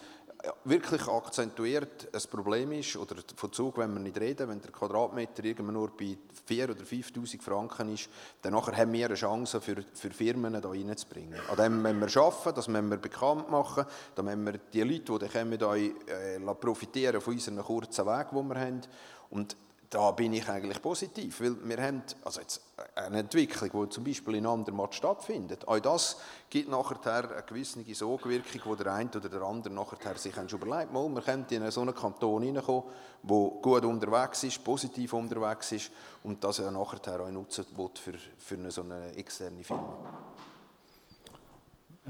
wirklich 0.65 1.07
akzentuiert 1.07 2.07
ein 2.13 2.21
Problem 2.29 2.71
ist, 2.73 2.95
oder 2.95 3.15
von 3.35 3.51
Zug, 3.51 3.77
wenn 3.77 3.93
wir 3.93 3.99
nicht 3.99 4.19
reden, 4.19 4.49
wenn 4.49 4.61
der 4.61 4.71
Quadratmeter 4.71 5.43
irgendwo 5.43 5.71
nur 5.71 5.89
bei 5.95 6.17
4.000 6.47 6.71
oder 6.71 6.83
5'000 6.83 7.41
Franken 7.41 7.93
ist, 7.93 8.09
dann 8.41 8.55
haben 8.55 8.93
wir 8.93 9.05
eine 9.05 9.15
Chance 9.15 9.59
für, 9.61 9.83
für 9.93 10.11
Firmen 10.11 10.61
da 10.61 10.69
reinzubringen. 10.69 11.39
An 11.49 11.57
dem 11.57 11.81
müssen 11.81 11.99
wir 11.99 12.21
arbeiten, 12.21 12.55
das 12.55 12.67
müssen 12.67 12.89
wir 12.89 12.97
bekannt 12.97 13.49
machen, 13.49 13.85
da 14.15 14.23
müssen 14.23 14.45
wir 14.45 14.59
die 14.73 14.81
Leute, 14.81 15.19
die 15.19 15.27
kommen, 15.27 15.57
da, 15.57 15.75
äh, 15.75 16.39
profitieren 16.59 17.21
von 17.21 17.33
unserem 17.33 17.63
kurzen 17.63 18.05
Weg, 18.05 18.29
den 18.29 18.47
wir 18.47 18.59
haben. 18.59 18.81
Und 19.29 19.57
da 19.89 20.11
bin 20.11 20.33
ich 20.33 20.47
eigentlich 20.49 20.81
positiv, 20.81 21.39
weil 21.39 21.55
wir 21.63 21.81
haben 21.81 22.03
also 22.23 22.41
jetzt 22.41 22.61
eine 22.95 23.19
Entwicklung, 23.19 23.85
die 23.85 23.89
zum 23.89 24.03
Beispiel 24.03 24.35
in 24.35 24.45
Andermatt 24.45 24.93
stattfindet. 24.93 25.65
Auch 25.67 25.79
das 25.79 26.17
gibt 26.49 26.69
nachher 26.69 26.97
eine 27.05 27.43
gewisse 27.43 27.83
Sogwirkung, 27.95 28.61
wo 28.65 28.75
der 28.75 28.93
eine 28.93 29.09
oder 29.09 29.29
der 29.29 29.41
andere 29.43 29.73
nachher 29.73 30.17
sich 30.17 30.35
schon 30.35 30.47
überlegt, 30.61 30.91
mal, 30.91 31.07
wir 31.07 31.21
können 31.21 31.45
in 31.49 31.71
so 31.71 31.81
einen 31.81 31.95
Kanton 31.95 32.43
hineinkommen, 32.43 32.83
der 33.23 33.49
gut 33.61 33.85
unterwegs 33.85 34.43
ist, 34.43 34.63
positiv 34.63 35.13
unterwegs 35.13 35.71
ist 35.71 35.91
und 36.23 36.43
das 36.43 36.59
er 36.59 36.71
nachher 36.71 37.21
auch 37.21 37.31
nutzen 37.31 37.65
will 37.75 37.89
für, 37.95 38.13
für 38.37 38.55
eine 38.55 38.71
so 38.71 38.81
eine 38.81 39.15
externe 39.15 39.63
Firma. 39.63 39.95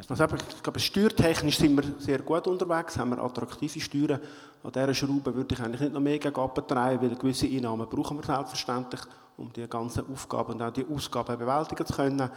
Also 0.09 0.23
ich 0.23 0.61
glaube, 0.61 0.79
steuertechnisch 0.79 1.57
sind 1.57 1.75
wir 1.75 1.99
sehr 1.99 2.19
gut 2.19 2.45
unterwegs, 2.45 2.97
haben 2.97 3.11
wir 3.11 3.19
attraktive 3.19 3.79
Steuern. 3.79 4.21
An 4.63 4.71
dieser 4.71 4.93
Schraube 4.93 5.33
würde 5.33 5.53
ich 5.53 5.61
eigentlich 5.61 5.81
nicht 5.81 5.93
noch 5.93 6.01
mehr 6.01 6.19
gegen 6.19 6.33
treiben, 6.33 7.01
weil 7.01 7.15
gewisse 7.15 7.47
Einnahmen 7.47 7.87
brauchen 7.87 8.17
wir 8.17 8.25
selbstverständlich, 8.25 9.01
um 9.37 9.51
die 9.53 9.67
ganzen 9.67 10.11
Aufgaben 10.11 10.53
und 10.53 10.61
auch 10.61 10.71
die 10.71 10.85
Ausgaben 10.85 11.37
bewältigen 11.37 11.85
zu 11.85 11.93
können. 11.93 12.29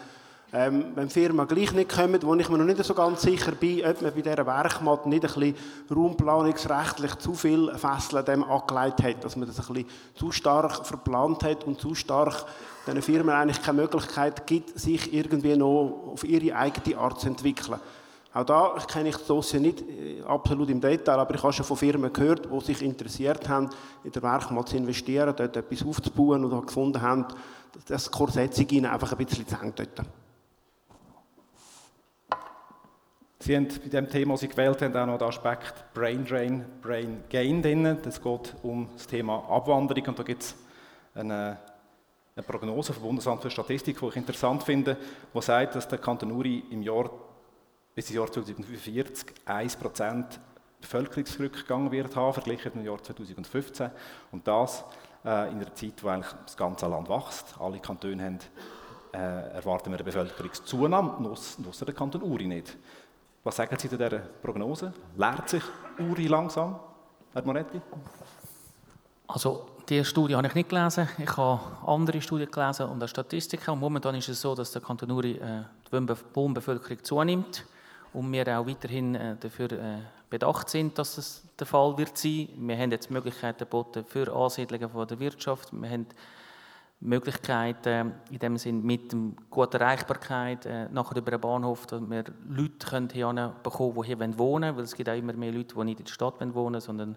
Ähm, 0.53 0.87
wenn 0.97 1.09
Firmen 1.09 1.47
gleich 1.47 1.73
nicht 1.73 1.95
kommen, 1.95 2.21
wo 2.23 2.35
ich 2.35 2.49
mir 2.49 2.59
noch 2.59 2.65
nicht 2.65 2.83
so 2.83 2.93
ganz 2.93 3.23
sicher 3.23 3.53
bin, 3.53 3.87
ob 3.87 4.03
man 4.03 4.13
bei 4.13 4.21
dieser 4.21 4.45
Werkmatte 4.45 5.09
nicht 5.09 5.25
ein 5.25 5.33
bisschen 5.33 5.55
raumplanungsrechtlich 5.89 7.15
zu 7.17 7.35
viel 7.35 7.73
Fesseln 7.77 8.25
dem 8.25 8.43
angelegt 8.43 9.03
hat, 9.03 9.25
dass 9.25 9.37
man 9.37 9.47
das 9.47 9.61
ein 9.61 9.75
bisschen 9.75 9.89
zu 10.17 10.33
stark 10.33 10.85
verplant 10.85 11.45
hat 11.45 11.63
und 11.65 11.81
zu 11.81 11.95
stark 11.95 12.47
den 12.89 13.01
Firmen 13.01 13.35
eigentlich 13.35 13.63
keine 13.63 13.83
Möglichkeit 13.83 14.45
gibt, 14.49 14.77
sich 14.77 15.15
irgendwie 15.15 15.57
noch 15.57 16.11
auf 16.13 16.25
ihre 16.25 16.57
eigene 16.57 16.99
Art 16.99 17.21
zu 17.21 17.29
entwickeln. 17.29 17.79
Auch 18.33 18.45
da 18.45 18.77
kenne 18.87 19.09
ich 19.09 19.17
das 19.17 19.53
nicht 19.55 19.83
äh, 19.83 20.23
absolut 20.23 20.71
im 20.71 20.81
Detail, 20.81 21.19
aber 21.19 21.35
ich 21.35 21.43
habe 21.43 21.53
schon 21.53 21.65
von 21.65 21.77
Firmen 21.77 22.13
gehört, 22.13 22.49
die 22.51 22.61
sich 22.61 22.81
interessiert 22.81 23.49
haben, 23.49 23.71
in 24.05 24.13
der 24.13 24.23
Werkmatte 24.23 24.71
zu 24.71 24.77
investieren, 24.77 25.35
dort 25.37 25.57
etwas 25.57 25.85
aufzubauen 25.85 26.45
und 26.45 26.67
gefunden 26.67 27.03
haben, 27.03 27.27
dass 27.73 27.85
das 28.05 28.11
Korsett 28.11 28.73
ihnen 28.73 28.87
einfach 28.87 29.13
ein 29.13 29.25
bisschen 29.25 29.47
zu 29.47 29.61
hängt 29.61 29.79
dort. 29.79 30.07
Sie 33.43 33.57
haben 33.57 33.67
bei 33.67 33.89
dem 33.89 34.09
Thema, 34.09 34.35
das 34.35 34.41
Sie 34.43 34.49
gewählt 34.49 34.81
haben, 34.83 34.95
auch 34.97 35.07
noch 35.07 35.19
den 35.19 35.29
Aspekt 35.29 35.93
Brain 35.95 36.25
Drain, 36.25 36.65
Brain 36.83 37.25
Gain 37.31 37.63
drin. 37.63 37.99
Das 38.03 38.23
geht 38.23 38.55
um 38.63 38.91
das 38.93 39.07
Thema 39.07 39.43
Abwanderung 39.49 40.09
und 40.09 40.19
da 40.19 40.23
gibt 40.23 40.43
es 40.43 40.55
eine, 41.15 41.59
eine, 42.37 42.47
Prognose 42.47 42.93
vom 42.93 43.03
Bundesamt 43.03 43.43
für 43.43 43.51
Statistik, 43.51 43.99
die 43.99 44.07
ich 44.07 44.17
interessant 44.17 44.63
finde, 44.63 44.97
die 45.35 45.43
sagt, 45.43 45.75
dass 45.75 45.89
der 45.89 45.99
Kanton 45.99 46.33
Uri 46.33 46.65
im 46.71 46.83
Jahr 46.83 47.11
bis 48.01 48.09
ins 48.09 48.17
Jahr 48.17 48.33
2045 48.33 49.27
1% 49.47 50.25
Bevölkerungsrückgang 50.81 51.91
wird 51.91 52.17
haben, 52.17 52.33
verglichen 52.33 52.73
mit 52.75 52.75
dem 52.77 52.87
Jahr 52.87 53.03
2015. 53.03 53.91
Und 54.33 54.49
das 54.49 54.85
äh, 55.23 55.51
in 55.51 55.57
einer 55.57 55.75
Zeit, 55.75 56.03
wo 56.03 56.09
eigentlich 56.09 56.33
das 56.47 56.57
ganze 56.57 56.87
Land 56.87 57.11
wächst. 57.11 57.55
Alle 57.61 57.79
Kantone 57.79 58.25
haben, 58.25 58.39
äh, 59.13 59.55
erwarten 59.55 59.91
wir 59.91 59.97
eine 59.97 60.05
Bevölkerungszunahme, 60.05 61.17
nur 61.21 61.37
der 61.87 61.95
Kanton 61.95 62.23
Uri 62.23 62.47
nicht. 62.47 62.75
Was 63.45 63.57
sagen 63.57 63.77
Sie 63.79 63.91
zu 63.91 63.99
dieser 63.99 64.19
Prognose? 64.19 64.95
Lehrt 65.19 65.51
sich 65.51 65.63
Uri 65.99 66.27
langsam, 66.27 66.81
Herr 67.35 67.45
Moretti? 67.45 67.83
Also, 69.27 69.67
diese 69.87 70.07
Studie 70.07 70.37
habe 70.37 70.47
ich 70.47 70.55
nicht 70.55 70.71
gelesen. 70.71 71.07
Ich 71.19 71.37
habe 71.37 71.61
andere 71.87 72.23
Studien 72.23 72.51
gelesen 72.51 72.87
und 72.87 73.07
Statistiken. 73.11 73.73
Und 73.73 73.81
momentan 73.81 74.15
ist 74.15 74.29
es 74.31 74.41
so, 74.41 74.55
dass 74.55 74.73
der 74.73 74.81
Kanton 74.81 75.11
Uri 75.11 75.33
äh, 75.33 75.65
die 75.93 76.15
Wohnbevölkerung 76.35 77.05
zunimmt 77.05 77.67
und 78.13 78.33
wir 78.33 78.47
auch 78.59 78.67
weiterhin 78.67 79.15
äh, 79.15 79.37
dafür 79.39 79.73
äh, 79.73 79.99
bedacht 80.29 80.69
sind, 80.69 80.99
dass 80.99 81.17
das 81.17 81.43
der 81.59 81.67
Fall 81.67 81.97
wird 81.99 82.17
sein. 82.17 82.49
Wir 82.57 82.77
haben 82.77 82.91
jetzt 82.91 83.11
Möglichkeiten 83.11 83.59
geboten 83.59 84.05
für 84.05 84.35
Ansiedlungen 84.35 84.89
von 84.89 85.07
der 85.07 85.21
Wirtschaft. 85.21 85.73
Wir 85.73 85.91
haben 85.91 86.07
Möglichkeiten 87.01 88.13
in 88.31 88.39
dem 88.39 88.57
Sinn 88.59 88.83
mit 88.85 89.13
der 89.13 89.19
guten 89.49 89.81
Erreichbarkeit 89.81 90.67
äh, 90.67 90.89
nachher 90.91 91.17
über 91.17 91.31
den 91.31 91.41
Bahnhof, 91.41 91.87
dass 91.87 92.03
wir 92.03 92.25
Leute 92.49 92.87
können 92.87 93.09
hier 93.11 93.55
bekommen, 93.63 94.03
die 94.03 94.07
hier 94.07 94.19
wohnen 94.19 94.39
wollen, 94.39 94.77
weil 94.77 94.85
es 94.85 94.95
gibt 94.95 95.09
auch 95.09 95.17
immer 95.17 95.33
mehr 95.33 95.53
Leute, 95.53 95.75
die 95.75 95.85
nicht 95.85 96.01
in 96.01 96.05
der 96.05 96.13
Stadt 96.13 96.55
wohnen 96.55 96.81
sondern 96.81 97.17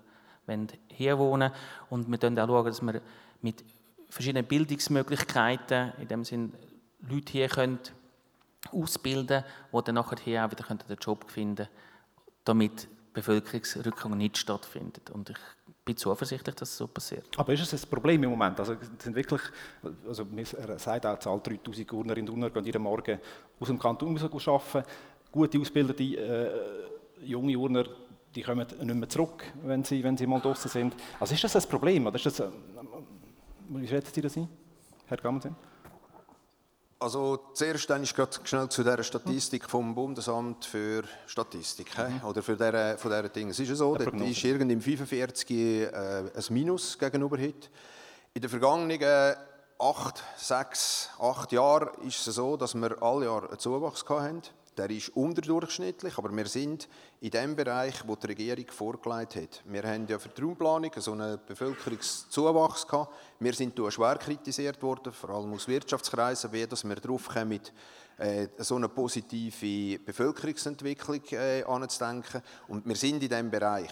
hier 0.89 1.17
wohnen 1.17 1.51
und 1.89 2.09
wir 2.09 2.17
können 2.17 2.37
auch 2.37 2.47
schauen, 2.47 2.65
dass 2.65 2.81
wir 2.81 3.01
mit 3.41 3.63
verschiedenen 4.09 4.45
Bildungsmöglichkeiten 4.45 5.93
in 5.99 6.07
dem 6.07 6.23
Sinn 6.23 6.53
Leute 6.99 7.31
hier 7.31 7.47
können 7.47 7.79
ausbilden, 8.71 9.43
die 9.71 9.83
dann 9.83 9.95
nachher 9.95 10.45
auch 10.45 10.51
wieder 10.51 10.75
den 10.75 10.97
Job 10.97 11.29
finden 11.29 11.55
können, 11.55 11.69
damit 12.43 12.87
Bevölkerungsrückgang 13.13 14.17
nicht 14.17 14.37
stattfindet. 14.37 15.09
Und 15.11 15.29
ich 15.29 15.37
bin 15.85 15.95
zuversichtlich, 15.97 16.55
dass 16.55 16.69
es 16.69 16.77
so 16.77 16.87
passiert. 16.87 17.27
Aber 17.37 17.53
ist 17.53 17.71
es 17.71 17.83
ein 17.83 17.89
Problem 17.89 18.23
im 18.23 18.31
Moment? 18.31 18.59
Also, 18.59 18.75
sind 18.97 19.15
wirklich, 19.15 19.41
also 20.07 20.25
er 20.57 20.79
sagt 20.79 21.05
auch, 21.05 21.19
Zahl 21.19 21.39
3000 21.39 21.91
Urnerinnen 21.91 22.29
und 22.29 22.35
Urner 22.35 22.49
gehen 22.49 22.65
jeden 22.65 22.81
Morgen 22.81 23.19
aus 23.59 23.67
dem 23.67 23.79
Kanton 23.79 24.17
raus 24.17 24.47
arbeiten. 24.47 24.89
Gute, 25.31 25.59
ausgebildete 25.59 26.03
äh, 26.03 27.25
junge 27.25 27.57
Urner, 27.57 27.85
die 28.35 28.41
kommen 28.41 28.65
nicht 28.67 28.95
mehr 28.95 29.09
zurück, 29.09 29.43
wenn 29.63 29.83
sie, 29.83 30.03
wenn 30.03 30.17
sie 30.17 30.27
mal 30.27 30.39
draußen 30.39 30.69
sind. 30.69 30.95
Also 31.19 31.33
ist 31.33 31.43
das 31.43 31.55
ein 31.55 31.69
Problem? 31.69 32.07
Oder 32.07 32.15
ist 32.15 32.25
das, 32.25 32.39
äh, 32.39 32.49
wie 33.69 33.87
schätzen 33.87 34.13
Sie 34.13 34.21
das 34.21 34.37
ein, 34.37 34.47
Herr 35.07 35.17
Gammelsen? 35.17 35.55
Also 37.03 37.37
zuerst 37.51 37.89
dann 37.89 38.01
ist 38.01 38.15
gerade 38.15 38.31
schnell 38.45 38.69
zu 38.69 38.81
der 38.81 39.03
Statistik 39.03 39.69
vom 39.69 39.93
Bundesamt 39.93 40.63
für 40.63 41.03
Statistik 41.27 41.91
mhm. 41.97 42.25
oder 42.25 42.41
für 42.41 42.55
der, 42.55 42.97
von 42.97 43.11
dieser 43.11 43.27
Dinge. 43.27 43.51
Es 43.51 43.59
ist 43.59 43.67
ja 43.67 43.75
so, 43.75 43.93
da 43.97 44.05
ist 44.05 44.41
irgendwie 44.41 44.71
im 44.71 44.79
45 44.79 45.51
äh, 45.51 45.87
ein 45.93 46.31
Minus 46.51 46.97
gegenüber 46.97 47.37
heute. 47.37 47.67
In 48.33 48.41
den 48.41 48.49
vergangenen 48.49 49.35
acht, 49.79 50.23
sechs, 50.37 51.09
acht 51.19 51.51
Jahren 51.51 51.89
ist 52.07 52.25
es 52.25 52.35
so, 52.35 52.55
dass 52.55 52.73
wir 52.73 53.03
alle 53.03 53.25
Jahre 53.25 53.49
einen 53.49 53.59
Zuwachs 53.59 54.05
hatten. 54.07 54.41
Der 54.77 54.89
ist 54.89 55.09
unterdurchschnittlich, 55.09 56.17
aber 56.17 56.35
wir 56.35 56.47
sind 56.47 56.87
in 57.21 57.29
dem 57.29 57.55
Bereich, 57.55 58.07
wo 58.07 58.15
die 58.15 58.27
Regierung 58.27 58.65
vorgelegt 58.69 59.35
hat. 59.35 59.63
Wir 59.65 59.83
haben 59.83 60.07
ja 60.07 60.17
für 60.17 60.29
die 60.29 60.41
Raumplanung 60.41 60.91
so 60.97 61.11
einen 61.11 61.39
Bevölkerungszuwachs 61.45 62.87
gehabt. 62.87 63.13
Wir 63.39 63.53
sind 63.53 63.79
schwer 63.89 64.15
kritisiert 64.15 64.81
worden, 64.81 65.13
vor 65.13 65.29
allem 65.29 65.53
aus 65.53 65.67
Wirtschaftskreisen, 65.67 66.51
wie 66.51 66.65
dass 66.65 66.83
wir 66.83 66.95
darauf 66.95 67.29
kommen, 67.29 67.59
äh, 68.17 68.47
so 68.57 68.75
eine 68.75 68.89
positive 68.89 69.99
Bevölkerungsentwicklung 69.99 71.21
äh, 71.31 71.63
anzudenken. 71.63 72.41
Und 72.67 72.85
wir 72.87 72.95
sind 72.95 73.21
in 73.21 73.29
diesem 73.29 73.51
Bereich 73.51 73.91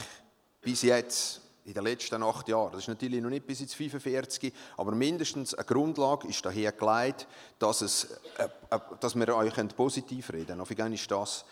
bis 0.62 0.84
jetzt 0.84 1.42
in 1.66 1.74
den 1.74 1.84
letzten 1.84 2.24
acht 2.24 2.48
Jahren. 2.48 2.72
Das 2.72 2.82
ist 2.82 2.88
natürlich 2.88 3.22
noch 3.22 3.30
nicht 3.30 3.46
bis 3.46 3.62
ins 3.62 3.74
45, 3.74 4.54
aber 4.78 4.94
mindestens 4.94 5.54
eine 5.54 5.66
Grundlage 5.66 6.28
ist 6.28 6.46
daher 6.46 6.72
gelegt, 6.72 7.28
dass, 7.60 7.82
es, 7.82 8.20
äh, 8.38 8.46
äh, 8.70 8.80
dass 9.00 9.16
wir 9.16 9.36
euch 9.36 9.54
positiv 9.76 10.32
reden 10.32 10.48
können. 10.48 10.62
Auf 10.62 10.70
jeden 10.70 10.94
ist 10.94 11.10
das. 11.10 11.46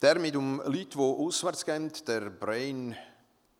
Der 0.00 0.18
mit 0.18 0.36
um 0.36 0.62
Leute, 0.64 0.90
die 0.90 0.98
auswärts 0.98 1.64
gehen, 1.64 1.90
der 2.06 2.30
Brain 2.30 2.96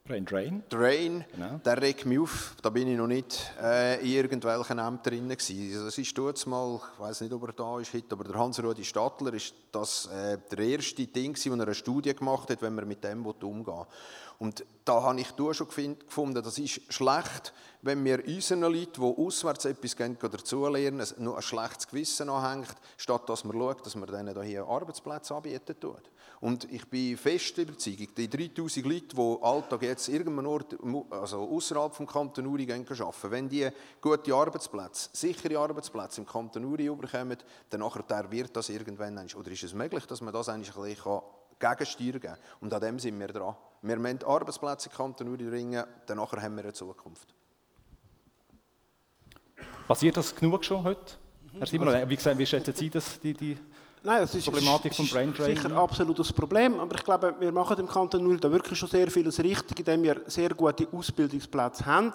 Brain 0.09 0.25
Drain. 0.25 0.63
Drain, 0.71 1.25
genau. 1.35 1.61
der 1.63 1.83
regt 1.83 2.07
mich 2.07 2.19
auf. 2.19 2.57
Da 2.63 2.71
bin 2.71 2.89
ich 2.89 2.97
noch 2.97 3.07
nicht 3.07 3.53
äh, 3.61 4.01
in 4.01 4.07
irgendwelchen 4.07 4.79
Ämtern 4.79 5.03
drin 5.03 5.29
gewesen. 5.29 5.85
Das 5.85 5.99
ist 5.99 6.17
dort 6.17 6.47
mal, 6.47 6.81
ich 6.95 7.01
weiß 7.01 7.21
nicht, 7.21 7.33
ob 7.35 7.47
er 7.47 7.53
da 7.53 7.79
ist 7.79 7.93
heute, 7.93 8.13
aber 8.13 8.25
der 8.25 8.37
Hans-Rudi 8.37 8.85
Stadler 8.85 9.35
ist 9.35 9.55
das 9.71 10.07
äh, 10.07 10.39
der 10.51 10.61
erste 10.61 11.07
Ding, 11.07 11.37
wo 11.37 11.55
er 11.57 11.63
eine 11.63 11.75
Studie 11.75 12.15
gemacht 12.15 12.49
hat, 12.49 12.63
wenn 12.63 12.75
man 12.75 12.89
mit 12.89 13.05
dem 13.05 13.27
umgehen 13.27 13.67
will. 13.67 13.87
Und 14.39 14.65
da 14.85 15.03
habe 15.03 15.21
ich 15.21 15.35
schon 15.37 15.69
gefunden, 15.69 16.43
das 16.43 16.59
ist 16.59 16.81
schlecht, 16.93 17.53
wenn 17.83 18.05
wir 18.05 18.25
unseren 18.25 18.61
Leuten, 18.61 19.01
die 19.01 19.01
auswärts 19.01 19.65
etwas 19.65 19.97
gehen, 19.97 20.17
dazulernen, 20.19 21.07
nur 21.19 21.37
ein 21.37 21.43
schlechtes 21.43 21.89
Gewissen 21.89 22.29
anhängt, 22.31 22.75
statt 22.97 23.29
dass 23.29 23.45
man 23.45 23.57
schaut, 23.57 23.85
dass 23.85 23.97
man 23.97 24.09
denen 24.09 24.41
hier 24.43 24.65
Arbeitsplätze 24.65 25.35
anbieten 25.35 25.75
tut. 25.81 26.11
Und 26.41 26.73
ich 26.73 26.89
bin 26.89 27.17
fest 27.17 27.59
überzeugt, 27.59 28.17
die 28.17 28.31
3000 28.31 28.87
Leute, 28.87 29.17
die 29.17 29.39
Alltag 29.43 29.83
jetzt 29.83 30.09
irgendwo 30.09 31.07
also 31.11 31.41
außerhalb 31.41 31.97
des 31.97 32.07
Kanton 32.07 32.47
Uri 32.47 32.73
arbeiten, 32.73 33.31
wenn 33.31 33.49
die 33.49 33.69
gute 34.01 34.35
Arbeitsplätze, 34.35 35.11
sichere 35.13 35.59
Arbeitsplätze 35.59 36.21
im 36.21 36.27
Kanton 36.27 36.65
Uri 36.65 36.89
bekommen, 36.91 37.39
dann 37.71 38.31
wird 38.31 38.57
das 38.57 38.69
irgendwann, 38.69 39.19
oder 39.37 39.51
ist 39.51 39.65
es 39.65 39.75
möglich, 39.75 40.07
dass 40.07 40.21
man 40.21 40.33
das 40.33 40.49
eigentlich 40.49 40.77
ein 40.77 40.83
bisschen 40.83 41.23
gegensteuern 41.59 42.21
kann. 42.21 42.39
Und 42.61 42.73
an 42.73 42.81
dem 42.81 42.99
sind 42.99 43.19
wir 43.19 43.29
dran. 43.29 43.55
Wir 43.83 43.97
müssen 43.97 44.25
Arbeitsplätze 44.25 44.89
im 44.89 44.97
Kanton 44.97 45.29
Uri 45.29 45.45
bringen, 45.45 45.85
danach 46.07 46.33
haben 46.33 46.57
wir 46.57 46.65
eine 46.65 46.73
Zukunft. 46.73 47.35
Passiert 49.87 50.17
das 50.17 50.35
genug 50.35 50.65
schon 50.65 50.83
heute? 50.83 51.15
Herr 51.57 51.67
Simon, 51.67 52.09
wie, 52.09 52.17
gesagt, 52.17 52.39
wie 52.39 52.47
schätzen 52.47 52.75
Sie 52.75 52.91
das, 52.91 53.19
die, 53.21 53.33
die 53.33 53.57
Nein, 54.03 54.21
das 54.21 54.35
ist, 54.35 54.45
Problematik 54.45 54.95
vom 54.95 55.09
Brain 55.09 55.33
Drain? 55.33 55.57
sicher 55.57 55.73
absolut 55.77 56.19
das 56.19 56.33
Problem, 56.33 56.79
aber 56.79 56.95
ich 56.97 57.05
glaube, 57.05 57.35
wir 57.39 57.53
machen 57.53 57.79
im 57.79 57.89
Kanton 57.89 58.27
Uri 58.27 58.39
da 58.39 58.51
wirklich 58.51 58.79
schon 58.79 58.89
sehr 58.89 59.11
vieles 59.11 59.39
richtig, 59.39 59.79
indem 59.81 60.03
wir 60.03 60.23
sehr 60.27 60.51
gute 60.51 60.87
Ausbildungsplätze 60.93 61.85
haben. 61.87 62.13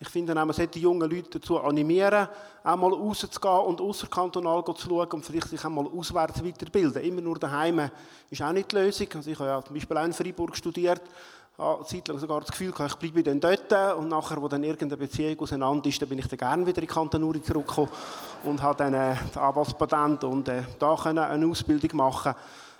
Ich 0.00 0.08
finde 0.10 0.32
man 0.32 0.52
sollte 0.52 0.74
die 0.74 0.82
jungen 0.82 1.10
Leute 1.10 1.40
dazu 1.40 1.58
animieren, 1.58 2.28
auch 2.62 2.76
mal 2.76 2.92
rauszugehen 2.92 3.66
und 3.66 3.80
außerkantonal 3.80 4.62
zu 4.64 4.88
schauen 4.88 5.08
und 5.10 5.26
vielleicht 5.26 5.48
sich 5.48 5.64
mal 5.64 5.88
auswärts 5.88 6.44
weiterbilden. 6.44 7.02
Immer 7.02 7.20
nur 7.20 7.36
daheim 7.36 7.90
ist 8.30 8.40
auch 8.40 8.52
nicht 8.52 8.70
die 8.70 8.76
Lösung. 8.76 9.08
Also 9.12 9.28
ich 9.28 9.38
habe 9.40 9.48
ja 9.48 9.64
zum 9.64 9.74
Beispiel 9.74 9.96
auch 9.96 10.04
in 10.04 10.12
Freiburg 10.12 10.56
studiert, 10.56 11.02
habe 11.58 11.84
zeitlang 11.84 12.20
sogar 12.20 12.42
das 12.42 12.52
Gefühl 12.52 12.70
gehabt, 12.70 13.02
ich 13.02 13.12
bleibe 13.12 13.24
dann 13.24 13.40
dort. 13.40 13.96
Und 13.98 14.08
nachher, 14.08 14.40
wo 14.40 14.46
dann 14.46 14.62
irgendeine 14.62 14.96
Beziehung 14.96 15.40
auseinander 15.40 15.88
ist, 15.88 16.00
dann 16.00 16.08
bin 16.08 16.20
ich 16.20 16.28
dann 16.28 16.38
gerne 16.38 16.64
wieder 16.64 16.80
in 16.80 16.86
Kanton 16.86 17.24
Uri 17.24 17.42
zurückgekommen 17.42 17.90
und 18.44 18.62
habe 18.62 18.78
dann 18.78 18.94
äh, 18.94 19.16
das 19.34 19.42
Anwaltspatent 19.42 20.22
und 20.22 20.48
äh, 20.48 20.62
da 20.78 20.94
können 20.94 21.18
eine 21.18 21.44
Ausbildung 21.44 21.90
machen 21.96 22.36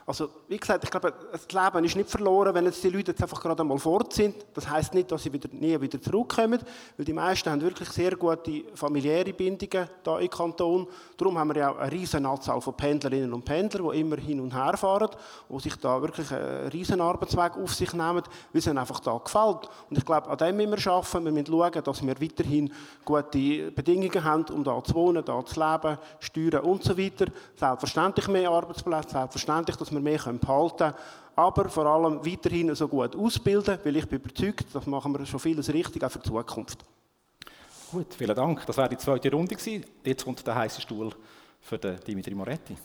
also, 0.08 0.30
wie 0.48 0.56
gesagt, 0.56 0.84
ich 0.84 0.90
glaube, 0.90 1.12
das 1.30 1.46
Leben 1.52 1.84
ist 1.84 1.94
nicht 1.94 2.08
verloren, 2.08 2.54
wenn 2.54 2.64
jetzt 2.64 2.82
die 2.82 2.88
Leute 2.88 3.10
jetzt 3.10 3.22
einfach 3.22 3.42
gerade 3.42 3.60
einmal 3.60 3.78
fort 3.78 4.14
sind. 4.14 4.36
Das 4.54 4.66
heißt 4.66 4.94
nicht, 4.94 5.12
dass 5.12 5.22
sie 5.22 5.30
wieder, 5.30 5.50
nie 5.52 5.78
wieder 5.78 6.00
zurückkommen, 6.00 6.58
weil 6.96 7.04
die 7.04 7.12
meisten 7.12 7.50
haben 7.50 7.60
wirklich 7.60 7.90
sehr 7.90 8.16
gute 8.16 8.64
familiäre 8.72 9.34
Bindungen 9.34 9.86
hier 10.02 10.18
im 10.18 10.30
Kanton. 10.30 10.88
Darum 11.14 11.38
haben 11.38 11.48
wir 11.48 11.56
ja 11.58 11.72
auch 11.72 11.76
eine 11.76 11.92
riesen 11.92 12.24
Anzahl 12.24 12.58
von 12.62 12.74
Pendlerinnen 12.74 13.34
und 13.34 13.44
Pendlern, 13.44 13.90
die 13.92 14.00
immer 14.00 14.16
hin 14.16 14.40
und 14.40 14.54
her 14.54 14.78
fahren, 14.78 15.10
die 15.50 15.60
sich 15.60 15.76
da 15.76 16.00
wirklich 16.00 16.32
einen 16.32 16.68
riesen 16.68 17.02
Arbeitsweg 17.02 17.58
auf 17.58 17.74
sich 17.74 17.92
nehmen, 17.92 18.22
weil 18.22 18.58
es 18.60 18.66
ihnen 18.66 18.78
einfach 18.78 19.00
da 19.00 19.18
gefällt. 19.18 19.68
Und 19.90 19.98
ich 19.98 20.06
glaube, 20.06 20.30
an 20.30 20.38
dem 20.38 20.56
müssen 20.56 20.86
wir 20.86 20.92
arbeiten. 20.92 21.24
Wir 21.26 21.32
müssen 21.32 21.46
schauen, 21.46 21.84
dass 21.84 22.06
wir 22.06 22.18
weiterhin 22.18 22.72
gute 23.04 23.70
Bedingungen 23.72 24.24
haben, 24.24 24.44
um 24.54 24.64
da 24.64 24.82
zu 24.82 24.94
wohnen, 24.94 25.22
da 25.22 25.44
zu 25.44 25.60
leben, 25.60 25.98
steuern 26.20 26.64
und 26.64 26.82
so 26.82 26.96
weiter. 26.96 27.26
Selbstverständlich 27.56 28.26
mehr 28.28 28.50
Arbeitsplätze, 28.50 29.10
selbstverständlich, 29.10 29.76
dass 29.76 29.92
wir 29.92 29.97
wir 30.04 30.10
mehr 30.10 30.38
behalten 30.38 30.76
können. 30.76 30.94
Aber 31.36 31.68
vor 31.68 31.86
allem 31.86 32.24
weiterhin 32.26 32.74
so 32.74 32.88
gut 32.88 33.14
ausbilden, 33.14 33.78
weil 33.84 33.96
ich 33.96 34.06
bin 34.06 34.18
überzeugt, 34.18 34.66
das 34.72 34.86
machen 34.86 35.16
wir 35.16 35.24
schon 35.24 35.38
vieles 35.38 35.72
richtig, 35.72 36.02
auch 36.02 36.10
für 36.10 36.18
die 36.18 36.28
Zukunft. 36.28 36.84
Gut, 37.92 38.12
vielen 38.12 38.34
Dank. 38.34 38.66
Das 38.66 38.76
war 38.76 38.88
die 38.88 38.98
zweite 38.98 39.30
Runde. 39.30 39.56
Jetzt 40.04 40.24
kommt 40.24 40.46
der 40.46 40.54
heiße 40.54 40.80
Stuhl 40.80 41.10
für 41.60 41.78
Dimitri 41.78 42.34
Moretti. 42.34 42.76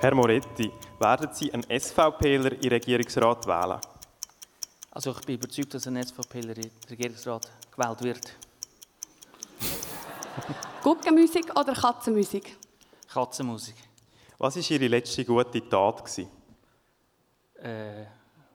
Herr 0.00 0.14
Moretti, 0.14 0.70
werden 1.00 1.28
Sie 1.32 1.52
einen 1.52 1.64
SVPler 1.64 2.52
in 2.62 2.68
Regierungsrat 2.68 3.44
wählen? 3.48 3.80
Also 4.92 5.10
ich 5.10 5.20
bin 5.26 5.34
überzeugt, 5.34 5.74
dass 5.74 5.88
ein 5.88 6.00
SVPler 6.00 6.56
in 6.56 6.70
Regierungsrat 6.88 7.50
gewählt 7.72 8.02
wird. 8.02 8.32
Guggenmusik 10.84 11.50
oder 11.58 11.74
Katzenmusik? 11.74 12.56
Katzenmusik. 13.12 13.74
Was 14.38 14.54
war 14.54 14.70
Ihre 14.70 14.86
letzte 14.86 15.24
gute 15.24 15.68
Tat? 15.68 16.18
Äh, 16.18 18.04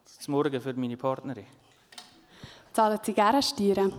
das 0.02 0.26
Morgen 0.26 0.58
für 0.62 0.72
meine 0.72 0.96
Partnerin. 0.96 1.46
Zahlen 2.72 2.98
Sie 3.02 3.12
gerne 3.12 3.42
Steuern? 3.42 3.92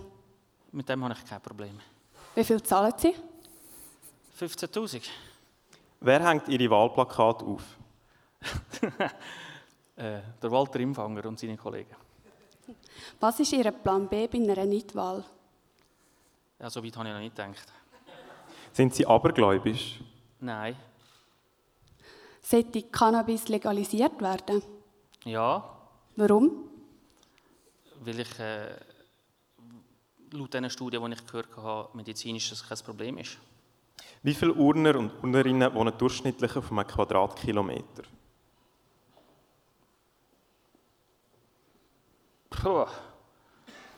Mit 0.72 0.90
dem 0.90 1.04
habe 1.04 1.14
ich 1.14 1.30
kein 1.30 1.42
Problem. 1.42 1.80
Wie 2.34 2.44
viel 2.44 2.64
zahlen 2.64 2.94
Sie? 2.98 3.14
15'000. 4.40 5.04
Wer 6.00 6.28
hängt 6.28 6.48
Ihre 6.48 6.70
Wahlplakate 6.70 7.46
auf? 7.46 7.64
äh, 9.96 10.20
der 10.42 10.52
Walter 10.52 10.80
Imfanger 10.80 11.26
und 11.26 11.40
seine 11.40 11.58
Kollegen. 11.58 11.96
Was 13.20 13.40
ist 13.40 13.54
Ihr 13.54 13.72
Plan 13.72 14.08
B 14.08 14.28
bei 14.28 14.38
einer 14.38 14.66
Nichtwahl? 14.66 15.24
Ja, 16.60 16.70
so 16.70 16.84
weit 16.84 16.96
habe 16.98 17.08
ich 17.08 17.14
noch 17.14 17.20
nicht 17.20 17.36
gedacht. 17.36 17.74
Sind 18.72 18.94
Sie 18.94 19.06
abergläubisch? 19.06 20.00
Nein. 20.40 20.76
Sollte 22.42 22.84
Cannabis 22.84 23.48
legalisiert 23.48 24.22
werden? 24.22 24.62
Ja. 25.24 25.78
Warum? 26.16 26.70
Weil 28.02 28.20
ich 28.20 28.40
äh, 28.40 28.76
laut 30.32 30.54
diesen 30.54 30.70
Studien, 30.70 31.04
die 31.06 31.14
ich 31.14 31.26
gehört 31.26 31.58
habe, 31.58 31.90
medizinisch 31.98 32.50
das 32.50 32.68
kein 32.68 32.78
Problem 32.80 33.18
ist. 33.18 33.38
Wie 34.26 34.34
viele 34.34 34.54
Urner 34.56 34.96
und 34.96 35.12
Urnerinnen 35.22 35.72
wohnen 35.76 35.94
durchschnittlich 35.96 36.56
auf 36.56 36.72
einem 36.72 36.88
Quadratkilometer? 36.88 38.06
Puh. 42.50 42.86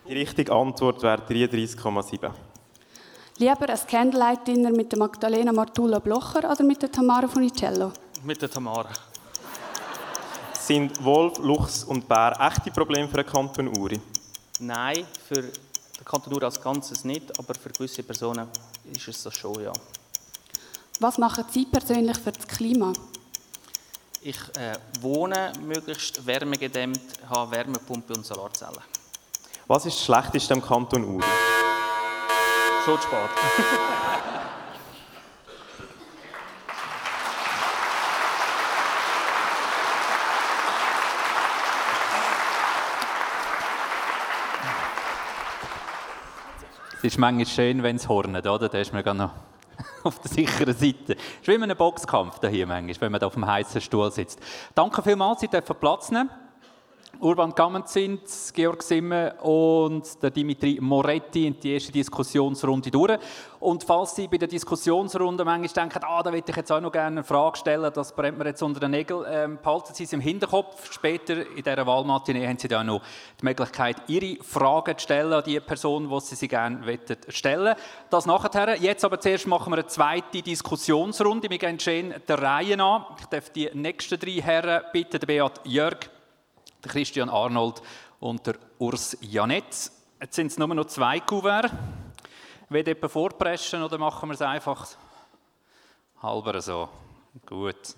Die 0.06 0.14
richtige 0.14 0.52
Antwort 0.52 1.02
wäre 1.02 1.22
33,7. 1.22 2.30
Lieber 3.38 3.70
ein 3.70 3.80
Candlelight-Dinner 3.90 4.72
mit 4.72 4.92
der 4.92 5.00
Magdalena 5.00 5.54
Martula 5.54 6.00
Blocher 6.00 6.52
oder 6.52 6.62
mit 6.62 6.82
der 6.82 6.92
Tamara 6.92 7.30
Funicello? 7.30 7.94
Mit 8.26 8.42
der 8.42 8.50
Tamara. 8.50 8.90
Sind 10.52 11.02
Wolf, 11.06 11.38
Luchs 11.38 11.86
und 11.86 12.06
Bär 12.06 12.38
echte 12.38 12.70
Probleme 12.72 13.08
für 13.08 13.24
den 13.24 13.28
Kanton 13.28 13.70
Uri? 13.70 14.02
Nein, 14.60 15.06
für 15.26 15.42
den 15.42 16.04
Kanton 16.04 16.34
Uri 16.34 16.44
als 16.44 16.62
Ganzes 16.62 17.06
nicht, 17.06 17.40
aber 17.40 17.56
für 17.56 17.70
gewisse 17.70 18.04
Personen 18.04 18.50
ist 18.92 19.08
es 19.08 19.24
das 19.24 19.34
schon, 19.34 19.64
ja. 19.64 19.72
Was 21.00 21.20
machen 21.20 21.46
Sie 21.52 21.66
persönlich 21.66 22.18
für 22.18 22.32
das 22.32 22.48
Klima? 22.48 22.92
Ich 24.22 24.40
äh, 24.58 24.74
wohne 25.00 25.54
möglichst 25.62 26.26
wärmegedämmt, 26.26 27.00
habe 27.30 27.52
Wärmepumpe 27.52 28.16
und 28.16 28.26
Solarzellen. 28.26 28.82
Was 29.68 29.86
ist 29.86 29.96
das 29.98 30.06
Schlechteste 30.06 30.56
am 30.56 30.62
Kanton 30.62 31.04
Uri? 31.04 31.24
Schon 32.84 32.98
spät. 32.98 33.30
es 46.98 47.04
ist 47.04 47.20
manchmal 47.20 47.46
schön, 47.46 47.84
wenn 47.84 47.98
es 47.98 48.10
hornet, 48.10 48.48
oder? 48.48 48.68
Da 48.68 48.80
ist 48.80 48.92
man 48.94 49.16
noch 49.16 49.32
auf 50.04 50.20
der 50.20 50.32
sicheren 50.32 50.74
Seite. 50.74 51.14
Es 51.16 51.42
ist 51.42 51.48
wie 51.48 51.54
in 51.54 51.64
einem 51.64 51.78
Boxkampf 51.78 52.40
hier 52.50 52.68
manchmal, 52.68 53.02
wenn 53.02 53.12
man 53.12 53.22
da 53.22 53.28
auf 53.28 53.34
dem 53.34 53.46
heißen 53.46 53.82
Stuhl 53.82 54.12
sitzt. 54.12 54.40
Danke 54.74 55.02
vielmals, 55.02 55.42
Sie 55.42 55.48
dürfen 55.48 55.76
Platz 55.80 56.12
nehmen. 56.12 56.30
Urban 57.20 57.54
Gammend 57.56 57.90
sind, 57.90 58.22
Georg 58.54 58.84
Simme 58.84 59.34
und 59.42 60.22
der 60.22 60.30
Dimitri 60.30 60.78
Moretti 60.80 61.48
in 61.48 61.60
die 61.60 61.74
erste 61.74 61.92
Diskussionsrunde 61.92 62.92
durch. 62.92 63.18
Und 63.60 63.84
falls 63.84 64.16
Sie 64.16 64.28
bei 64.28 64.38
der 64.38 64.48
Diskussionsrunde 64.48 65.44
manchmal 65.44 65.90
denken, 65.90 66.06
ah, 66.08 66.22
da 66.22 66.32
würde 66.32 66.44
ich 66.48 66.56
jetzt 66.56 66.72
auch 66.72 66.80
noch 66.80 66.92
gerne 66.92 67.08
eine 67.08 67.24
Frage 67.24 67.58
stellen, 67.58 67.92
das 67.92 68.16
brennt 68.16 68.38
mir 68.38 68.46
jetzt 68.46 68.62
unter 68.62 68.80
den 68.80 68.92
Nägeln, 68.92 69.26
ähm, 69.28 69.58
behalten 69.62 69.96
Sie 69.96 70.04
es 70.04 70.14
im 70.14 70.20
Hinterkopf. 70.20 70.94
Später 70.94 71.48
in 71.48 71.64
dieser 71.64 71.88
Wahlmatinee 71.88 72.48
haben 72.48 72.60
Sie 72.60 72.68
dann 72.68 72.86
noch 72.86 73.02
die 73.42 73.46
Möglichkeit, 73.46 73.98
Ihre 74.08 74.44
Fragen 74.44 74.96
zu 74.96 75.04
stellen 75.04 75.34
an 75.34 75.44
die 75.44 75.60
Person, 75.60 76.08
die 76.08 76.20
Sie 76.20 76.36
sie 76.36 76.48
gerne 76.48 77.00
stellen 77.30 77.76
Das 78.12 78.28
nachher. 78.28 78.80
Jetzt 78.80 79.04
aber 79.04 79.20
zuerst 79.20 79.48
machen 79.48 79.74
wir 79.74 79.78
eine 79.78 79.88
zweite 79.88 80.44
Diskussionsrunde. 80.44 81.50
Wir 81.50 81.58
gehen 81.58 81.80
schön 81.80 82.14
der 82.28 82.40
Reihe 82.40 82.80
an. 82.80 83.06
Ich 83.20 83.26
darf 83.26 83.50
die 83.50 83.72
nächsten 83.74 84.20
drei 84.20 84.34
Herren 84.34 84.84
bitten, 84.94 85.20
der 85.20 85.26
Beat 85.26 85.62
Jörg, 85.64 85.98
der 86.84 86.92
Christian 86.92 87.30
Arnold 87.30 87.82
und 88.20 88.46
der 88.46 88.56
Urs 88.80 89.18
Janetz. 89.22 89.92
Jetzt 90.20 90.36
sind 90.36 90.48
es 90.48 90.58
nur 90.58 90.68
noch 90.68 90.86
zwei 90.86 91.20
Kuverts. 91.20 91.74
Will 92.70 92.86
jemand 92.86 93.12
vorpreschen 93.12 93.84
oder 93.84 93.98
machen 93.98 94.30
wir 94.30 94.34
es 94.34 94.42
einfach 94.42 94.88
halber 96.22 96.62
so? 96.62 96.90
Gut. 97.46 97.96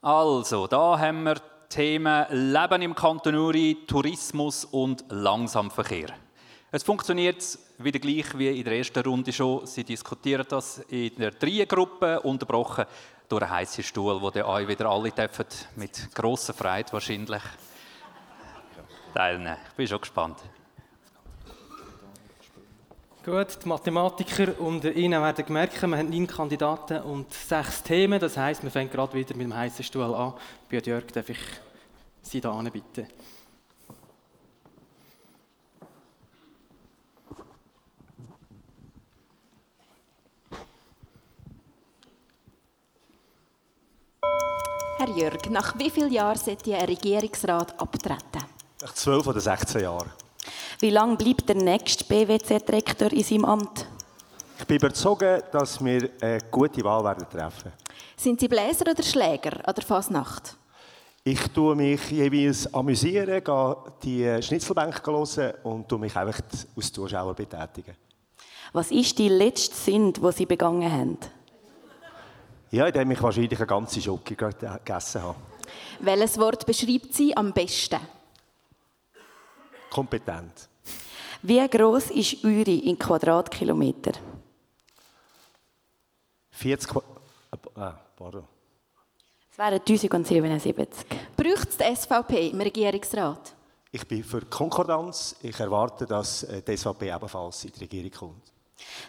Also, 0.00 0.66
da 0.66 0.98
haben 0.98 1.24
wir 1.24 1.36
Themen 1.68 2.26
Leben 2.30 2.82
im 2.82 2.94
Kanton 2.94 3.34
Uri, 3.34 3.84
Tourismus 3.86 4.64
und 4.64 5.04
Langsamverkehr. 5.08 6.14
Es 6.70 6.82
funktioniert 6.82 7.58
wieder 7.78 7.98
gleich 7.98 8.36
wie 8.36 8.58
in 8.58 8.64
der 8.64 8.76
ersten 8.76 9.02
Runde 9.02 9.32
schon. 9.32 9.66
Sie 9.66 9.84
diskutieren 9.84 10.44
das 10.46 10.80
in 10.90 11.14
der 11.16 11.30
Dreiergruppe, 11.30 12.20
unterbrochen 12.20 12.84
durch 13.26 13.42
einen 13.42 13.50
heißen 13.50 13.82
Stuhl, 13.82 14.20
wo 14.20 14.26
euch 14.26 14.68
wieder 14.68 14.86
alle 14.90 15.10
dürfen, 15.10 15.46
mit 15.76 16.14
grosser 16.14 16.52
Freude 16.52 16.92
wahrscheinlich 16.92 17.42
teilnehmen. 19.14 19.56
Ich 19.70 19.76
bin 19.76 19.88
schon 19.88 20.00
gespannt. 20.02 20.40
Gut, 23.24 23.64
die 23.64 23.68
Mathematiker 23.68 24.60
unter 24.60 24.92
Ihnen 24.92 25.22
werden 25.22 25.50
merken, 25.50 25.90
wir 25.90 25.96
haben 25.96 26.10
neun 26.10 26.26
Kandidaten 26.26 27.02
und 27.02 27.32
sechs 27.32 27.82
Themen. 27.82 28.20
Das 28.20 28.36
heisst, 28.36 28.62
wir 28.62 28.70
fangen 28.70 28.90
gerade 28.90 29.14
wieder 29.14 29.34
mit 29.34 29.46
dem 29.46 29.56
heißen 29.56 29.84
Stuhl 29.84 30.14
an. 30.14 30.34
Bei 30.70 30.78
Jörg 30.78 31.06
darf 31.06 31.30
ich 31.30 31.40
Sie 32.20 32.42
da 32.42 32.52
bitten. 32.60 33.06
Jörg, 45.18 45.50
nach 45.50 45.76
wie 45.78 45.90
vielen 45.90 46.12
Jahren 46.12 46.38
sollte 46.38 46.76
ein 46.76 46.84
Regierungsrat 46.84 47.80
abtreten? 47.80 48.44
Nach 48.80 48.94
12 48.94 49.26
oder 49.26 49.40
16 49.40 49.82
Jahren. 49.82 50.10
Wie 50.78 50.90
lange 50.90 51.16
bleibt 51.16 51.48
der 51.48 51.56
nächste 51.56 52.04
BWZ-Rektor 52.04 53.12
in 53.12 53.24
seinem 53.24 53.44
Amt? 53.44 53.86
Ich 54.60 54.64
bin 54.64 54.76
überzeugt, 54.76 55.52
dass 55.52 55.84
wir 55.84 56.10
eine 56.20 56.40
gute 56.50 56.84
Wahl 56.84 57.02
werden 57.02 57.26
treffen. 57.28 57.72
Sind 58.16 58.38
Sie 58.38 58.46
Bläser 58.46 58.90
oder 58.90 59.02
Schläger 59.02 59.66
an 59.66 59.74
der 59.74 59.84
Fasnacht? 59.84 60.56
Ich 61.24 61.48
tue 61.48 61.74
mich 61.74 62.10
jeweils 62.10 62.72
amüsieren, 62.72 63.42
gehe 63.42 63.76
die 64.02 64.42
Schnitzelbänke 64.42 65.02
hören 65.04 65.54
und 65.64 65.88
tue 65.88 65.98
mich 65.98 66.14
einfach 66.16 66.40
als 66.76 66.92
Zuschauer 66.92 67.34
betätigen. 67.34 67.96
Was 68.72 68.92
ist 68.92 69.18
die 69.18 69.28
letzte 69.28 69.74
Sünde, 69.74 70.20
die 70.20 70.32
Sie 70.32 70.46
begangen 70.46 70.90
haben? 70.90 71.18
Ja, 72.70 72.86
indem 72.86 73.10
ich 73.12 73.22
wahrscheinlich 73.22 73.58
eine 73.58 73.66
ganze 73.66 74.00
Schoki 74.00 74.34
gegessen 74.34 75.22
habe. 75.22 75.36
Welches 76.00 76.38
Wort 76.38 76.66
beschreibt 76.66 77.14
Sie 77.14 77.36
am 77.36 77.52
besten? 77.52 78.00
Kompetent. 79.90 80.68
Wie 81.42 81.66
groß 81.66 82.10
ist 82.10 82.44
Uri 82.44 82.78
in 82.78 82.98
Quadratkilometer? 82.98 84.12
40 86.50 86.88
Qu 86.88 86.98
äh, 86.98 87.90
pardon. 88.16 88.44
Es 89.50 89.58
wären 89.58 89.80
1077. 89.80 91.06
Braucht 91.36 91.68
es 91.68 91.76
die 91.76 91.96
SVP 91.96 92.48
im 92.48 92.60
Regierungsrat? 92.60 93.54
Ich 93.90 94.06
bin 94.06 94.22
für 94.22 94.42
Konkordanz. 94.42 95.36
Ich 95.42 95.58
erwarte, 95.58 96.06
dass 96.06 96.42
äh, 96.42 96.60
die 96.62 96.76
SVP 96.76 97.14
ebenfalls 97.14 97.64
in 97.64 97.72
die 97.72 97.80
Regierung 97.80 98.10
kommt. 98.10 98.52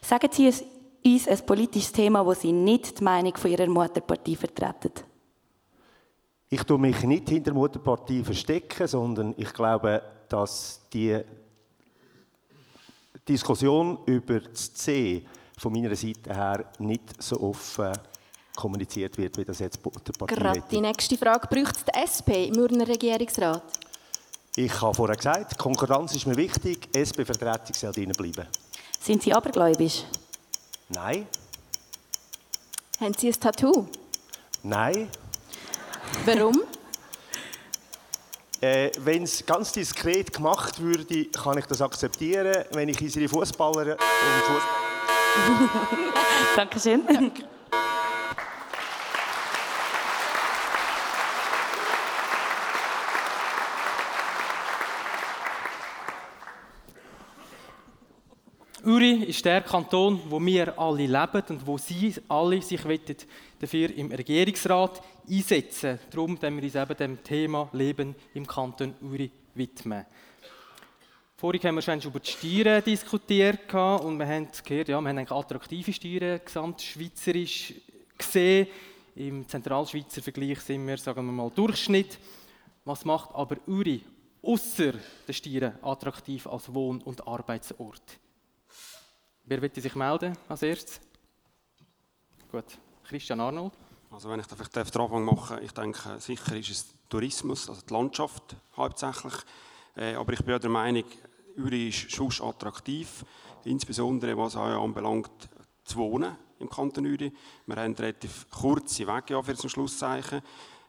Sagen 0.02 0.30
Sie 0.32 0.54
uns 1.06 1.28
ein 1.28 1.46
politisches 1.46 1.92
Thema, 1.92 2.26
wo 2.26 2.34
Sie 2.34 2.52
nicht 2.52 3.00
die 3.00 3.04
Meinung 3.04 3.36
von 3.36 3.52
Ihrer 3.52 3.68
Mutterpartei 3.68 4.36
vertreten. 4.36 4.92
Ich 6.50 6.64
tue 6.64 6.80
mich 6.80 7.02
nicht 7.04 7.30
hinter 7.30 7.46
der 7.46 7.54
Mutterpartei 7.54 8.24
verstecken, 8.24 8.88
sondern 8.88 9.34
ich 9.38 9.54
glaube, 9.54 10.02
dass 10.28 10.82
die 10.92 11.20
Diskussion 13.28 14.00
über 14.06 14.40
das 14.40 14.74
C 14.74 15.24
von 15.58 15.72
meiner 15.74 15.96
Seite 15.96 16.34
her 16.34 16.66
nicht 16.80 17.22
so 17.22 17.40
offen 17.40 17.92
kommuniziert 18.56 19.18
wird, 19.18 19.38
wie 19.38 19.46
das 19.46 19.60
jetzt 19.60 19.80
der 19.84 20.14
Partei 20.14 20.36
Gerade 20.36 20.64
die 20.70 20.82
nächste 20.82 21.18
Frage. 21.18 21.48
Braucht 21.48 21.78
es 21.78 21.86
die 21.86 21.94
SP 21.94 22.50
im 22.50 22.58
Urner 22.58 22.88
Regierungsrat? 22.88 23.64
Ich 24.56 24.82
habe 24.82 24.94
vorher 24.94 25.16
gesagt, 25.16 25.58
Konkurrenz 25.58 26.16
ist 26.16 26.26
mir 26.26 26.36
wichtig, 26.36 26.90
SP-Vertretung 26.92 27.74
soll 27.74 27.92
drinnen 27.92 28.16
bleiben. 28.16 28.48
Sind 29.00 29.22
Sie 29.22 29.32
abergläubisch? 29.32 30.04
Nein. 30.90 31.28
Haben 33.00 33.14
Sie 33.14 33.28
ein 33.28 33.40
Tattoo? 33.40 33.88
Nein. 34.64 35.08
Warum? 36.26 36.62
Äh, 38.60 38.92
Wenn 39.00 39.24
es 39.24 39.46
ganz 39.46 39.72
diskret 39.72 40.34
gemacht 40.34 40.80
würde, 40.82 41.26
kann 41.26 41.58
ich 41.60 41.66
das 41.66 41.82
akzeptieren. 41.82 42.66
Wenn 42.72 42.90
ich 42.90 43.00
unsere 43.02 43.30
Fußballer 43.30 43.94
und 43.94 44.02
Fußballer 44.48 44.90
Dankeschön. 46.56 47.32
Uri 58.86 59.24
ist 59.26 59.44
der 59.46 59.62
Kanton, 59.62 60.22
wo 60.30 60.40
wir 60.40 60.78
alle 60.80 61.06
leben 61.06 61.44
und 61.50 61.68
wo 61.68 61.78
Sie 61.78 62.14
alle 62.28 62.62
sich 62.62 62.82
dafür 63.60 63.96
im 63.96 64.12
Regierungsrat 64.12 65.02
einsetzen. 65.30 66.00
Darum 66.10 66.42
wollen 66.42 66.56
wir 66.58 66.64
uns 66.64 66.76
eben 66.76 66.98
dem 66.98 67.24
Thema 67.24 67.70
Leben 67.74 68.16
im 68.34 68.48
Kanton 68.48 68.96
Uri 69.02 69.32
widmen. 69.56 70.06
Vorhin 71.36 71.64
haben 71.64 71.76
wir 71.76 71.82
schon 71.82 72.02
über 72.02 72.20
die 72.20 72.32
Steuern 72.32 72.84
diskutiert 72.84 73.74
und 73.74 74.18
wir 74.18 74.28
haben 74.28 74.48
gehört, 74.66 74.90
ja, 74.90 75.02
wir 75.02 75.10
haben 75.10 75.18
attraktive 75.18 75.94
Steuern 75.94 76.42
gesamtschweizerisch 76.44 77.74
gesehen. 78.18 78.68
Im 79.16 79.48
Zentralschweizer 79.48 80.22
Vergleich 80.22 80.60
sind 80.62 80.86
wir, 80.88 80.98
sagen 80.98 81.26
wir 81.26 81.32
mal, 81.32 81.50
Durchschnitt. 81.50 82.20
Was 82.86 83.04
macht 83.06 83.34
aber 83.34 83.58
Uri 83.68 84.04
außer 84.42 84.94
der 85.28 85.34
Steuern 85.34 85.78
attraktiv 85.82 86.48
als 86.48 86.74
Wohn- 86.74 87.02
und 87.02 87.28
Arbeitsort? 87.28 88.20
Wer 89.50 89.64
wird 89.64 89.74
sich 89.74 89.96
melden 89.96 90.38
als 90.48 90.62
erstes? 90.62 91.02
Gut, 92.52 92.66
Christian 93.04 93.40
Arnold. 93.40 93.74
Also 94.12 94.30
wenn 94.30 94.40
ich 94.40 94.46
da 94.46 94.56
vielleicht 94.56 94.76
den 94.76 95.02
Anfang 95.02 95.26
machen 95.26 95.58
ich 95.64 95.72
denke, 95.72 96.20
sicher 96.20 96.56
ist 96.56 96.70
es 96.70 96.94
Tourismus, 97.10 97.68
also 97.68 97.82
die 97.82 97.92
Landschaft 97.92 98.56
hauptsächlich. 98.78 99.34
Äh, 99.96 100.14
aber 100.14 100.34
ich 100.34 100.46
bin 100.46 100.54
auch 100.54 100.60
der 100.60 100.70
Meinung, 100.70 101.06
Uri 101.58 101.90
ist 101.90 102.12
schon 102.12 102.30
attraktiv, 102.42 103.26
insbesondere 103.64 104.38
was 104.38 104.56
auch 104.56 104.84
anbelangt, 104.84 105.32
zu 105.84 105.98
wohnen 105.98 106.36
im 106.60 106.70
Kanton 106.70 107.08
Uri. 107.08 107.34
Wir 107.66 107.76
haben 107.76 107.96
relativ 107.96 108.48
kurze 108.52 109.08
Wege 109.08 109.34
ja, 109.34 109.42
für 109.42 109.56
zum 109.56 109.72
Schlusszeichen. 109.72 110.44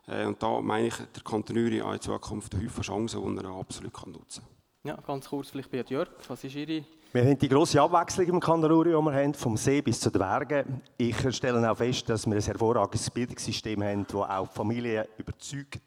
Äh, 0.07 0.27
und 0.27 0.43
da 0.43 0.61
meine 0.61 0.89
ich, 0.89 0.97
der 0.97 1.23
Kanton 1.23 1.57
Uri 1.57 1.81
auch 1.81 1.95
in 1.95 2.01
Zukunft 2.03 2.55
eine 2.55 2.65
Häufige 2.65 2.83
Chancen, 2.83 3.37
die 3.39 3.43
er 3.43 3.53
absolut 3.53 4.07
nutzen 4.07 4.43
kann. 4.43 4.91
Ja, 4.91 4.97
ganz 5.01 5.31
kurz 5.31 5.49
vielleicht 5.49 5.71
bei 5.71 5.83
Jörg, 5.89 6.11
was 6.29 6.45
ist 6.45 6.57
Ihre 6.57 6.85
wir 7.13 7.25
haben 7.25 7.39
die 7.39 7.49
grosse 7.49 7.81
Abwechslung 7.81 8.27
im 8.29 8.41
Kanton 8.41 8.85
die 8.85 8.91
wir 8.91 9.13
haben, 9.13 9.35
vom 9.35 9.57
See 9.57 9.83
bis 9.83 9.99
zu 9.99 10.11
den 10.11 10.21
Bergen. 10.21 10.83
Ich 10.97 11.17
stelle 11.35 11.69
auch 11.69 11.77
fest, 11.77 12.09
dass 12.09 12.25
wir 12.25 12.37
ein 12.37 12.43
hervorragendes 12.43 13.11
Bildungssystem 13.11 13.83
haben, 13.83 14.07
das 14.07 14.15
auch 14.15 14.47
die 14.47 14.55
Familie 14.55 15.09
überzeugt, 15.19 15.81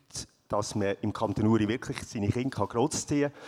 dass 0.50 0.76
man 0.76 0.96
im 1.02 1.14
Kanton 1.14 1.68
wirklich 1.68 2.04
seine 2.04 2.28
Kinder 2.28 2.68
großziehen 2.68 3.32
kann. 3.32 3.42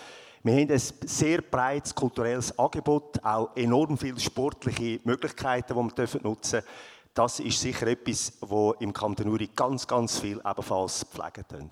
Wir 0.44 0.54
haben 0.54 0.72
ein 0.72 0.80
sehr 0.80 1.42
breites 1.42 1.94
kulturelles 1.94 2.58
Angebot, 2.58 3.22
auch 3.24 3.50
enorm 3.56 3.98
viele 3.98 4.22
sportliche 4.22 5.02
Möglichkeiten, 5.04 5.74
die 5.74 5.98
wir 5.98 6.22
nutzen 6.22 6.62
dürfen. 6.62 6.70
Das 7.14 7.40
ist 7.42 7.60
sicher 7.60 7.88
etwas, 7.88 8.40
das 8.40 8.74
im 8.80 8.94
Kanton 8.94 9.28
Uri 9.28 9.50
ganz, 9.54 9.86
ganz 9.86 10.20
viel 10.20 10.40
ebenfalls 10.46 11.06
pflegen. 11.06 11.72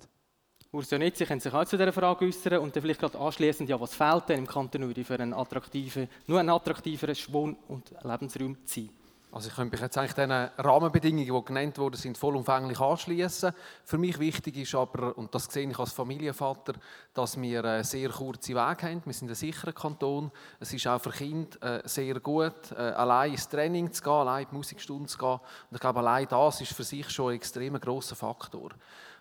Ursula 0.74 0.98
Netzi 0.98 1.24
können 1.24 1.40
sich 1.40 1.52
auch 1.52 1.64
zu 1.64 1.76
dieser 1.76 1.92
Frage 1.92 2.24
äußern 2.24 2.58
und 2.58 2.74
dann 2.74 2.82
vielleicht 2.82 3.00
gerade 3.00 3.18
anschließend, 3.18 3.68
ja, 3.68 3.80
was 3.80 3.94
fehlt 3.94 4.28
denn 4.28 4.40
im 4.40 4.46
Kanton 4.46 4.82
Uri 4.82 5.04
für 5.04 5.14
einen 5.14 5.32
attraktiven, 5.32 6.08
nur 6.26 6.40
einen 6.40 6.50
attraktiveren 6.50 7.16
Wohn- 7.28 7.56
und 7.68 7.94
Lebensraum 8.02 8.56
zu 8.66 8.80
sein? 8.80 8.90
Also 9.30 9.48
ich 9.48 9.54
könnte 9.56 9.72
mich 9.72 9.80
jetzt 9.80 9.98
eigentlich 9.98 10.12
den 10.12 10.30
Rahmenbedingungen, 10.30 11.26
die 11.26 11.44
genannt 11.44 11.76
wurden, 11.78 11.96
sind 11.96 12.16
vollumfänglich 12.16 12.78
anschließen. 12.78 13.52
Für 13.84 13.98
mich 13.98 14.18
wichtig 14.20 14.56
ist 14.58 14.76
aber, 14.76 15.18
und 15.18 15.34
das 15.34 15.46
sehe 15.46 15.68
ich 15.68 15.76
als 15.76 15.92
Familienvater, 15.92 16.74
dass 17.12 17.40
wir 17.40 17.64
einen 17.64 17.82
sehr 17.82 18.10
kurzen 18.10 18.54
Weg 18.54 18.82
haben. 18.84 19.02
Wir 19.04 19.12
sind 19.12 19.28
ein 19.28 19.34
sicherer 19.34 19.72
Kanton. 19.72 20.30
Es 20.60 20.72
ist 20.72 20.86
auch 20.86 21.00
für 21.00 21.10
Kinder 21.10 21.84
äh, 21.84 21.88
sehr 21.88 22.20
gut, 22.20 22.70
äh, 22.76 22.80
allein 22.80 23.32
ins 23.32 23.48
Training 23.48 23.92
zu 23.92 24.04
gehen, 24.04 24.12
allein 24.12 24.44
in 24.44 24.50
die 24.50 24.54
Musikstunde 24.54 25.08
zu 25.08 25.18
gehen. 25.18 25.40
Und 25.70 25.74
ich 25.74 25.80
glaube, 25.80 25.98
allein 25.98 26.28
das 26.28 26.60
ist 26.60 26.72
für 26.72 26.84
sich 26.84 27.10
schon 27.10 27.30
ein 27.30 27.36
extrem 27.36 27.80
grosser 27.80 28.14
Faktor. 28.14 28.70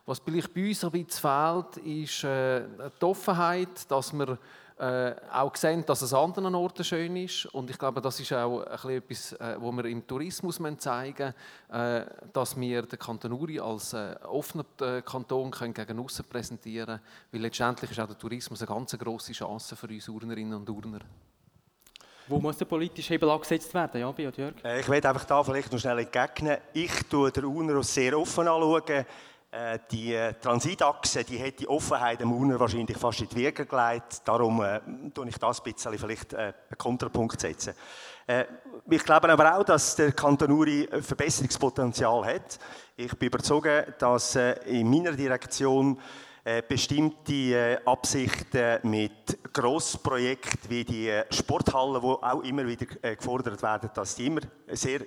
Was 0.06 0.20
vielleicht 0.20 0.54
bei 0.54 0.68
uns 0.68 0.84
ein 0.84 0.92
bisschen 0.92 1.22
fehlt, 1.22 1.78
ist 1.78 2.24
äh, 2.26 2.64
die 3.00 3.06
Offenheit, 3.06 3.90
dass 3.90 4.12
wir 4.12 4.38
äh, 4.78 5.14
auch 5.32 5.56
sehen, 5.56 5.86
dass 5.86 6.02
es 6.02 6.14
an 6.14 6.26
anderen 6.26 6.56
Orten 6.56 6.84
schön 6.84 7.16
ist. 7.16 7.46
Und 7.48 7.70
ich 7.70 7.78
glaube, 7.78 8.02
das 8.02 8.20
ist 8.20 8.34
auch 8.34 8.64
ein 8.64 8.90
etwas, 8.90 9.32
äh, 9.34 9.56
wo 9.60 9.72
wir 9.72 9.86
im 9.86 10.06
Tourismus 10.06 10.60
zeigen 10.80 11.34
müssen, 11.68 11.82
äh, 11.82 12.06
dass 12.34 12.60
wir 12.60 12.82
den 12.82 13.00
Kanton 13.00 13.32
Uri 13.32 13.60
als 13.60 13.94
äh, 13.94 14.16
offener 14.24 14.66
äh, 14.82 15.02
Kanton 15.02 15.52
können 15.52 15.74
gegen 15.74 16.00
außen 16.00 16.26
präsentieren 16.26 16.86
können. 16.86 17.02
Weil 17.32 17.42
letztendlich 17.42 17.92
ist 17.92 18.00
auch 18.00 18.08
der 18.08 18.18
Tourismus 18.18 18.62
eine 18.62 18.68
ganz 18.68 18.98
grosse 18.98 19.32
Chance 19.32 19.76
für 19.76 19.88
uns 19.88 20.10
Urnerinnen 20.10 20.56
und 20.56 20.70
Urner. 20.70 21.00
Wo 22.28 22.40
muss 22.40 22.58
der 22.58 22.66
politische 22.66 23.14
Hebel 23.14 23.30
angesetzt 23.30 23.74
werden, 23.74 24.00
ja, 24.00 24.14
Jörg? 24.18 24.54
Äh, 24.64 24.80
ich 24.80 24.90
werde 24.90 25.10
einfach 25.10 25.26
da 25.26 25.44
vielleicht 25.44 25.72
noch 25.72 25.80
schnell 25.80 26.00
entgegnen. 26.00 26.58
Ich 26.74 26.92
schaue 27.10 27.32
den 27.32 27.46
Urner 27.46 27.84
sehr 27.84 28.18
offen 28.18 28.48
anschauen. 28.48 29.06
Äh, 29.54 29.78
die 29.92 30.18
Transitachse, 30.42 31.24
die 31.24 31.40
hat 31.40 31.60
die 31.60 31.68
Offenheit 31.68 32.20
dem 32.20 32.32
Urner 32.32 32.60
wahrscheinlich 32.60 32.98
fast 32.98 33.22
in 33.22 33.30
die 33.30 33.36
Wiege 33.36 33.68
gelegt. 33.68 34.22
Darum 34.26 34.64
äh, 34.64 34.80
ich 35.28 35.38
das 35.38 35.60
ein 35.60 35.72
bisschen 35.72 35.96
vielleicht 36.00 36.34
äh, 36.34 36.38
einen 36.38 36.54
Kontrapunkt 36.76 37.40
setzen. 37.40 37.76
Äh, 38.26 38.46
ich 38.90 39.04
glaube 39.04 39.30
aber 39.30 39.56
auch, 39.56 39.64
dass 39.64 39.96
der 39.96 40.12
Kanton 40.12 40.52
Uri 40.52 40.90
Verbesserungspotenzial 41.00 42.26
hat. 42.26 42.58
Ich 42.96 43.16
bin 43.16 43.28
überzeugt, 43.28 44.02
dass 44.02 44.36
äh, 44.36 44.54
in 44.66 44.90
meiner 44.90 45.12
Direktion 45.12 46.00
äh, 46.44 46.64
bestimmte 46.68 47.80
Absichten 47.86 48.80
mit 48.90 49.54
Grossprojekten 49.54 50.68
wie 50.72 50.84
die 50.84 51.22
Sporthallen, 51.30 52.02
die 52.02 52.08
auch 52.08 52.42
immer 52.42 52.66
wieder 52.66 52.88
gefordert 53.16 53.62
werden, 53.62 53.92
dass 53.94 54.16
die 54.16 54.26
immer 54.26 54.42
sehr 54.70 55.02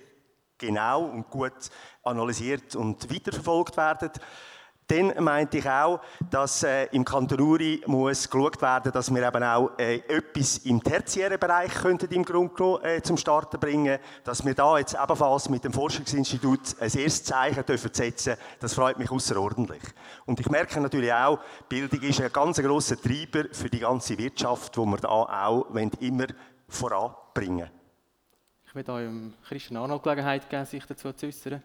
genau 0.58 1.04
und 1.04 1.30
gut 1.30 1.70
analysiert 2.02 2.76
und 2.76 3.12
weiterverfolgt 3.12 3.76
werden. 3.76 4.10
Dann 4.88 5.12
meinte 5.18 5.58
ich 5.58 5.68
auch, 5.68 6.00
dass 6.30 6.62
äh, 6.62 6.84
im 6.92 7.04
Kanton 7.04 7.40
Uri 7.40 7.82
muss 7.86 8.30
geschaut 8.30 8.62
werden, 8.62 8.92
dass 8.92 9.12
wir 9.12 9.26
eben 9.26 9.42
auch 9.42 9.70
äh, 9.78 9.96
etwas 9.96 10.58
im 10.58 10.80
tertiären 10.80 11.40
Bereich 11.40 11.74
könnten 11.74 12.12
im 12.14 12.24
Grunde 12.24 12.80
äh, 12.84 13.02
zum 13.02 13.16
Starten 13.16 13.58
bringen, 13.58 13.98
dass 14.22 14.44
wir 14.44 14.54
da 14.54 14.78
jetzt 14.78 14.94
ebenfalls 14.94 15.48
mit 15.48 15.64
dem 15.64 15.72
Forschungsinstitut 15.72 16.76
ein 16.78 16.84
erstes 16.84 17.24
Zeichen 17.24 17.66
dürfen 17.66 17.92
setzen. 17.92 18.36
Das 18.60 18.74
freut 18.74 18.98
mich 18.98 19.10
außerordentlich. 19.10 19.82
Und 20.24 20.38
ich 20.38 20.48
merke 20.48 20.80
natürlich 20.80 21.12
auch, 21.12 21.40
Bildung 21.68 22.02
ist 22.02 22.20
ein 22.20 22.32
ganz 22.32 22.62
grosser 22.62 23.00
Treiber 23.00 23.48
für 23.50 23.68
die 23.68 23.80
ganze 23.80 24.16
Wirtschaft, 24.16 24.76
wo 24.76 24.86
wir 24.86 24.98
da 24.98 25.08
auch 25.08 25.66
immer 26.00 26.26
voranbringen. 26.68 27.75
Werde 28.76 28.92
euch 28.92 29.10
Christian 29.48 29.78
Arnold 29.78 30.02
Gelegenheit 30.02 30.48
geben, 30.50 30.66
sich 30.66 30.84
dazu 30.84 31.12
zu 31.12 31.26
äußern. 31.26 31.62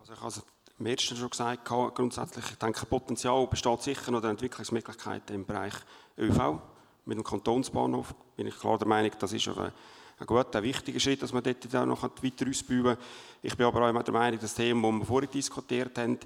Also 0.00 0.12
ich 0.12 0.18
habe 0.18 0.28
es 0.28 0.42
im 0.78 0.86
ersten 0.86 1.16
schon 1.16 1.30
gesagt, 1.30 1.64
grundsätzlich, 1.64 2.44
ich 2.50 2.58
denke, 2.58 2.84
Potenzial 2.86 3.46
besteht 3.46 3.82
sicher 3.82 4.10
noch 4.10 4.20
der 4.20 4.30
Entwicklungsmöglichkeiten 4.30 5.34
im 5.34 5.46
Bereich 5.46 5.74
ÖV. 6.18 6.58
Mit 7.04 7.16
dem 7.16 7.24
Kantonsbahnhof 7.24 8.14
bin 8.36 8.48
ich 8.48 8.58
klar 8.58 8.76
der 8.78 8.88
Meinung, 8.88 9.12
das 9.18 9.32
ist 9.32 9.46
ein, 9.46 9.72
ein 10.18 10.26
guter, 10.26 10.62
wichtiger 10.62 10.98
Schritt, 10.98 11.22
dass 11.22 11.32
man 11.32 11.44
dort 11.44 11.74
auch 11.74 11.86
noch 11.86 12.02
weiter 12.02 12.48
ausbauen 12.48 12.96
Ich 13.42 13.56
bin 13.56 13.66
aber 13.66 13.88
auch 13.88 14.02
der 14.02 14.12
Meinung, 14.12 14.40
das 14.40 14.54
Thema, 14.54 14.90
das 14.90 14.98
wir 14.98 15.06
vorhin 15.06 15.30
diskutiert 15.30 15.96
haben, 15.98 16.18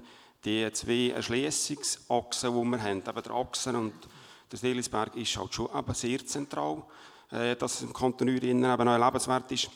die 0.43 0.71
zwei 0.73 1.11
Erschließungsachsen, 1.11 2.51
die 2.51 2.71
wir 2.71 2.81
haben, 2.81 3.03
eben 3.07 3.23
der 3.23 3.31
Achsen 3.31 3.75
und 3.75 3.93
der 4.51 4.57
Seelisberg, 4.57 5.15
ist 5.15 5.37
halt 5.37 5.53
schon 5.53 5.69
eben 5.73 5.93
sehr 5.93 6.25
zentral, 6.25 6.81
dass 7.31 7.75
es 7.75 7.81
im 7.81 7.93
Kanton 7.93 8.29
Uri 8.29 8.49
eben 8.49 8.65
auch 8.65 9.05
lebenswert 9.05 9.51
ist. 9.51 9.69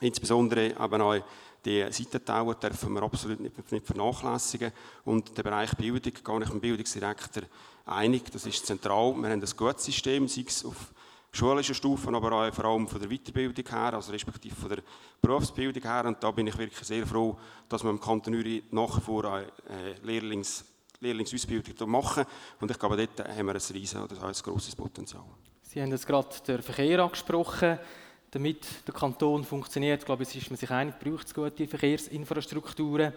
Insbesondere 0.00 0.66
eben 0.66 1.00
auch 1.00 1.22
die 1.64 1.86
Seitentauer 1.90 2.54
dürfen 2.54 2.94
wir 2.94 3.02
absolut 3.02 3.40
nicht, 3.40 3.72
nicht 3.72 3.86
vernachlässigen. 3.86 4.72
Und 5.04 5.36
der 5.36 5.42
Bereich 5.42 5.76
Bildung, 5.76 6.12
gehe 6.12 6.14
ich 6.14 6.24
mit 6.24 6.50
dem 6.50 6.60
Bildungsdirektor 6.60 7.42
einig, 7.84 8.30
das 8.32 8.46
ist 8.46 8.66
zentral. 8.66 9.14
Wir 9.16 9.30
haben 9.30 9.42
ein 9.42 9.56
gutes 9.56 9.84
System, 9.84 10.26
sei 10.26 10.44
es 10.46 10.64
auf 10.64 10.92
schulischer 11.32 11.74
Stufe, 11.74 12.08
aber 12.08 12.32
auch 12.32 12.54
vor 12.54 12.64
allem 12.64 12.88
von 12.88 13.00
der 13.00 13.10
Weiterbildung 13.10 13.66
her, 13.68 13.94
also 13.94 14.10
respektive 14.12 14.54
von 14.54 14.70
der 14.70 14.82
Berufsbildung 15.20 15.82
her. 15.82 16.04
Und 16.06 16.22
da 16.22 16.30
bin 16.30 16.46
ich 16.46 16.56
wirklich 16.56 16.86
sehr 16.86 17.06
froh, 17.06 17.38
dass 17.68 17.84
wir 17.84 17.90
im 17.90 18.00
Kanton 18.00 18.34
Uri 18.34 18.64
nach 18.70 18.96
wie 18.96 19.00
vor 19.00 19.24
eine 19.26 19.46
äh, 19.68 19.94
Lehrlings, 20.02 20.64
Lehrlingsausbildung 21.00 21.90
machen. 21.90 22.24
Und 22.60 22.70
ich 22.70 22.78
glaube, 22.78 22.96
dort 22.96 23.28
haben 23.28 23.46
wir 23.46 23.54
ein 23.54 23.72
riesen 23.72 24.02
oder 24.02 24.22
ein 24.22 24.32
grosses 24.32 24.74
Potenzial. 24.74 25.24
Sie 25.72 25.80
haben 25.80 25.92
jetzt 25.92 26.06
gerade 26.08 26.28
den 26.48 26.62
Verkehr 26.62 26.98
angesprochen 26.98 27.78
damit 28.32 28.66
der 28.86 28.94
Kanton 28.94 29.44
funktioniert, 29.44 30.04
glaube 30.04 30.22
ich, 30.22 30.36
ist 30.36 30.50
man 30.50 30.56
sich 30.56 30.70
einig, 30.70 30.98
braucht 30.98 31.26
es 31.26 31.34
gute 31.34 31.66
Verkehrsinfrastrukturen. 31.66 33.12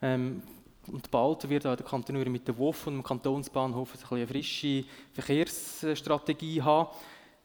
Ähm, 0.00 0.42
und 0.86 1.10
bald 1.10 1.48
wird 1.48 1.66
auch 1.66 1.76
der 1.76 1.84
Kanton 1.86 2.16
Uri 2.16 2.30
mit 2.30 2.46
der 2.48 2.56
WOF 2.58 2.86
und 2.86 2.94
dem 2.94 3.02
Kantonsbahnhof 3.02 3.92
eine 4.10 4.26
frische 4.26 4.84
Verkehrsstrategie 5.12 6.62
haben. 6.62 6.90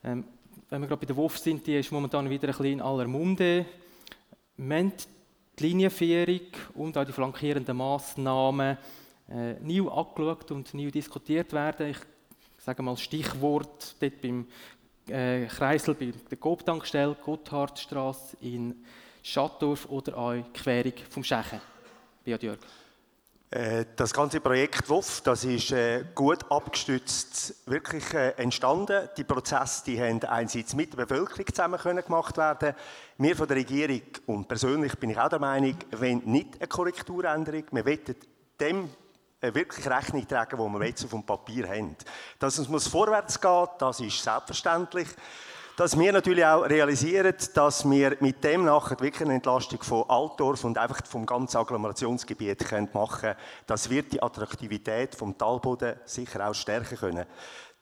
Ähm, 0.04 0.24
wenn 0.70 0.82
wir 0.82 0.88
gerade 0.88 1.02
bei 1.02 1.08
der 1.08 1.18
WOF 1.18 1.38
sind, 1.38 1.66
die 1.68 1.78
ist 1.78 1.92
momentan 1.92 2.30
wieder 2.30 2.48
ein 2.48 2.52
bisschen 2.52 2.74
in 2.74 2.82
aller 2.82 3.08
Munde. 3.08 3.66
Wir 4.56 4.92
die 5.60 5.64
Linienführung 5.64 6.48
und 6.76 6.98
auch 6.98 7.06
die 7.06 7.12
flankierenden 7.12 7.76
Massnahmen 7.76 8.78
äh, 9.30 9.54
neu 9.62 9.90
angeschaut 9.90 10.52
und 10.52 10.74
neu 10.74 10.90
diskutiert 10.90 11.52
werden. 11.52 11.92
Ich 11.92 11.98
sage 12.64 12.82
mal 12.82 12.96
Stichwort 12.96 13.96
dort 14.00 14.22
beim 14.22 14.48
äh, 15.10 15.48
Kreisel 15.48 15.96
bei 15.96 16.14
der 16.30 16.38
Coop-Tankstelle, 16.38 17.16
Gotthardstraße 17.16 18.38
in 18.40 18.86
Schattdorf 19.22 19.86
oder 19.90 20.18
auch 20.18 20.54
Querung 20.54 20.94
vom 21.10 21.24
Schechen. 21.24 21.60
Beat 22.24 22.42
Jörg. 22.42 22.60
Äh, 23.50 23.86
das 23.98 24.14
ganze 24.14 24.40
Projekt 24.40 24.90
WOF, 24.90 25.22
das 25.22 25.44
ist 25.44 25.72
äh, 25.74 26.06
gut 26.16 26.50
abgestützt 26.50 27.68
wirklich 27.68 28.14
äh, 28.14 28.30
entstanden. 28.38 29.10
Die 29.18 29.26
Prozesse, 29.26 29.84
die 29.86 30.00
haben 30.00 30.24
einerseits 30.24 30.74
mit 30.74 30.94
der 30.94 31.06
Bevölkerung 31.06 31.46
zusammen 31.48 31.78
gemacht 31.78 32.38
werden. 32.38 32.76
Wir 33.18 33.36
von 33.36 33.48
der 33.48 33.58
Regierung 33.58 34.02
und 34.26 34.48
persönlich 34.48 34.98
bin 34.98 35.10
ich 35.10 35.20
auch 35.20 35.30
der 35.30 35.40
Meinung, 35.40 35.76
wenn 35.92 36.20
nicht 36.20 36.56
eine 36.60 36.68
Korrekturänderung, 36.68 37.66
wir 37.72 37.86
wollen 37.86 38.16
dem 38.60 38.90
wirklich 39.52 39.90
Rechnung 39.90 40.28
tragen, 40.28 40.58
die 40.58 40.80
wir 40.80 40.88
jetzt 40.88 41.04
auf 41.04 41.12
dem 41.12 41.26
Papier 41.26 41.68
haben. 41.68 41.96
Dass 42.40 42.58
es 42.58 42.70
muss 42.70 42.88
vorwärts 42.88 43.40
geht, 43.40 43.70
das 43.80 44.00
ist 44.00 44.24
selbstverständlich. 44.24 45.08
Dass 45.76 45.98
wir 45.98 46.14
natürlich 46.14 46.46
auch 46.46 46.62
realisieren, 46.62 47.34
dass 47.56 47.90
wir 47.90 48.16
mit 48.20 48.44
dem 48.44 48.66
nachher 48.66 49.00
wirklich 49.00 49.24
eine 49.24 49.34
Entlastung 49.34 49.82
von 49.82 50.08
Altdorf 50.08 50.64
und 50.66 50.78
einfach 50.78 51.04
vom 51.08 51.26
ganzen 51.26 51.58
Agglomerationsgebiet 51.58 52.94
machen 52.94 53.22
können, 53.22 53.36
das 53.66 53.90
wird 53.90 54.14
die 54.14 54.22
Attraktivität 54.22 55.16
vom 55.16 55.36
Talboden 55.36 55.96
sicher 56.06 56.48
auch 56.48 56.54
stärken 56.54 56.96
können. 56.96 57.26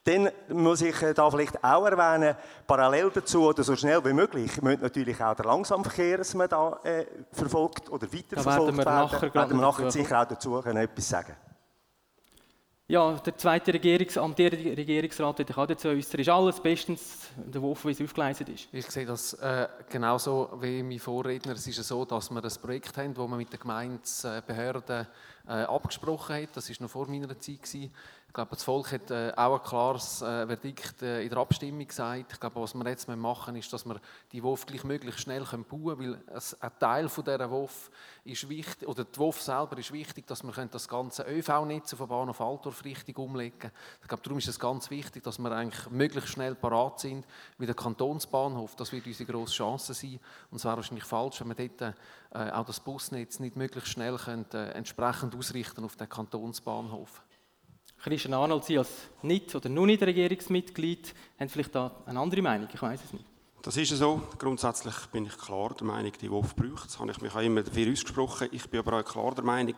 Dann 0.04 0.30
muss 0.48 0.80
ich 0.80 1.00
äh, 1.02 1.14
da 1.14 1.30
vielleicht 1.30 1.62
auch 1.62 1.86
erwähnen, 1.86 2.34
parallel 2.66 3.10
dazu 3.14 3.46
oder 3.46 3.62
so 3.62 3.76
schnell 3.76 4.04
wie 4.04 4.12
möglich, 4.12 4.60
müsste 4.60 4.82
natürlich 4.82 5.22
auch 5.22 5.36
der 5.36 5.44
Langsamverkehr, 5.44 6.18
dass 6.18 6.34
man 6.34 6.48
da 6.48 6.80
äh, 6.82 7.06
verfolgt 7.30 7.88
oder 7.88 8.12
weiterverfolgt 8.12 8.78
da 8.78 8.84
werden. 8.84 9.12
nachher, 9.12 9.34
werden 9.34 9.58
wir 9.58 9.62
nachher 9.62 9.90
sicher 9.90 10.22
auch 10.22 10.24
dazu 10.24 10.60
können 10.60 10.78
etwas 10.78 11.08
sagen 11.08 11.36
ja, 12.92 13.14
der 13.14 13.38
zweite 13.38 13.72
Regierungs 13.72 14.18
amtierende 14.18 14.76
Regierungsrat 14.76 15.38
wird 15.38 15.56
auch 15.56 15.66
dazu 15.66 15.88
äußern. 15.88 16.20
Ist 16.20 16.28
alles 16.28 16.60
bestens 16.60 17.30
der 17.36 17.62
Wurf, 17.62 17.86
wie 17.86 17.92
es 17.92 18.02
aufgeleistet 18.02 18.50
ist? 18.50 18.68
Ich 18.70 18.86
sehe 18.86 19.06
das 19.06 19.32
äh, 19.32 19.66
genauso 19.88 20.50
wie 20.60 20.82
mein 20.82 20.98
Vorredner. 20.98 21.54
Es 21.54 21.66
ist 21.66 21.82
so, 21.82 22.04
dass 22.04 22.30
wir 22.30 22.44
ein 22.44 22.52
Projekt 22.60 22.94
haben, 22.98 23.14
das 23.14 23.26
wir 23.26 23.36
mit 23.38 23.50
den 23.50 23.60
Gemeindebehörden 23.60 25.06
abgesprochen 25.46 26.36
haben. 26.36 26.48
Das 26.54 26.68
war 26.68 26.76
noch 26.80 26.90
vor 26.90 27.08
meiner 27.08 27.28
Zeit. 27.38 27.62
Gewesen. 27.62 27.92
Ich 28.32 28.34
glaube, 28.34 28.52
das 28.52 28.64
Volk 28.64 28.90
hat 28.92 29.10
äh, 29.10 29.30
auch 29.36 29.60
ein 29.60 29.62
klares 29.62 30.22
äh, 30.22 30.46
Verdikt 30.46 31.02
äh, 31.02 31.22
in 31.22 31.28
der 31.28 31.36
Abstimmung 31.36 31.86
gesagt. 31.86 32.32
Ich 32.32 32.40
glaube, 32.40 32.62
was 32.62 32.74
wir 32.74 32.88
jetzt 32.88 33.06
machen 33.06 33.56
ist, 33.56 33.70
dass 33.70 33.84
wir 33.84 34.00
die 34.32 34.42
WOF 34.42 34.64
gleich 34.64 34.84
möglichst 34.84 35.20
schnell 35.20 35.44
bauen 35.44 35.64
können, 35.66 35.98
weil 36.26 36.42
ein 36.60 36.70
Teil 36.80 37.10
von 37.10 37.24
dieser 37.24 37.50
WOF 37.50 37.90
ist 38.24 38.48
wichtig, 38.48 38.88
oder 38.88 39.04
die 39.04 39.18
WOF 39.18 39.42
selber 39.42 39.76
ist 39.76 39.92
wichtig, 39.92 40.26
dass 40.26 40.42
wir 40.42 40.52
das 40.64 40.88
ganze 40.88 41.24
ÖV-Netz 41.24 41.92
von 41.92 42.08
Bahnhof 42.08 42.40
Altdorf 42.40 42.82
richtig 42.86 43.18
umlegen 43.18 43.58
können. 43.58 43.74
Ich 44.00 44.08
glaube, 44.08 44.22
darum 44.22 44.38
ist 44.38 44.48
es 44.48 44.58
ganz 44.58 44.88
wichtig, 44.88 45.22
dass 45.22 45.38
wir 45.38 45.52
eigentlich 45.52 45.90
möglichst 45.90 46.30
schnell 46.30 46.54
parat 46.54 47.00
sind 47.00 47.26
mit 47.58 47.68
dem 47.68 47.76
Kantonsbahnhof. 47.76 48.76
Das 48.76 48.92
wird 48.92 49.06
unsere 49.06 49.30
grosse 49.30 49.52
Chance 49.52 49.92
sein. 49.92 50.18
Und 50.50 50.56
es 50.56 50.64
wäre 50.64 50.76
wahrscheinlich 50.76 51.04
falsch, 51.04 51.42
wenn 51.42 51.48
wir 51.48 51.68
dort 51.68 51.82
äh, 51.82 51.92
auch 52.34 52.64
das 52.64 52.80
Busnetz 52.80 53.40
nicht 53.40 53.56
möglichst 53.56 53.90
schnell 53.90 54.16
können, 54.16 54.46
äh, 54.54 54.70
entsprechend 54.70 55.34
ausrichten 55.34 55.84
auf 55.84 55.96
den 55.96 56.08
Kantonsbahnhof. 56.08 57.22
Christian 58.02 58.34
Arnold, 58.34 58.64
Sie 58.64 58.78
als 58.78 58.90
nicht 59.22 59.54
oder 59.54 59.68
nur 59.68 59.86
nicht 59.86 60.02
Regierungsmitglied, 60.02 61.14
haben 61.38 61.48
vielleicht 61.48 61.74
da 61.74 61.92
eine 62.06 62.18
andere 62.18 62.42
Meinung, 62.42 62.68
ich 62.72 62.82
weiß 62.82 63.04
es 63.04 63.12
nicht. 63.12 63.24
Das 63.62 63.76
ist 63.76 63.90
so. 63.90 64.20
Grundsätzlich 64.38 64.94
bin 65.12 65.26
ich 65.26 65.38
klar 65.38 65.72
der 65.78 65.86
Meinung, 65.86 66.10
die 66.20 66.28
WOF 66.28 66.56
braucht 66.56 66.86
Das 66.86 66.98
habe 66.98 67.12
ich 67.12 67.20
mich 67.20 67.32
auch 67.32 67.40
immer 67.40 67.62
dafür 67.62 67.92
ausgesprochen. 67.92 68.48
Ich 68.50 68.68
bin 68.68 68.80
aber 68.80 68.98
auch 68.98 69.04
klar 69.04 69.34
der 69.36 69.44
Meinung, 69.44 69.76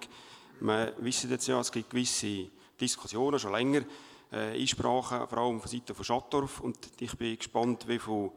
wir 0.61 0.95
wissen 1.01 1.29
jetzt 1.31 1.47
ja, 1.49 1.61
es 1.61 1.71
gibt 1.71 1.91
gewisse 1.91 2.49
Diskussionen, 2.81 3.39
schon 3.39 3.53
länger, 3.53 3.83
äh, 4.33 4.59
Einsprachen, 4.59 5.29
vor 5.29 5.39
allem 5.39 5.61
von 5.61 5.71
Seiten 5.71 5.95
von 5.95 6.05
Schattdorf. 6.05 6.61
Und 6.61 6.79
ich 6.99 7.15
bin 7.19 7.37
gespannt, 7.37 7.87
wie 7.87 7.99
viele 7.99 8.27
äh, 8.27 8.31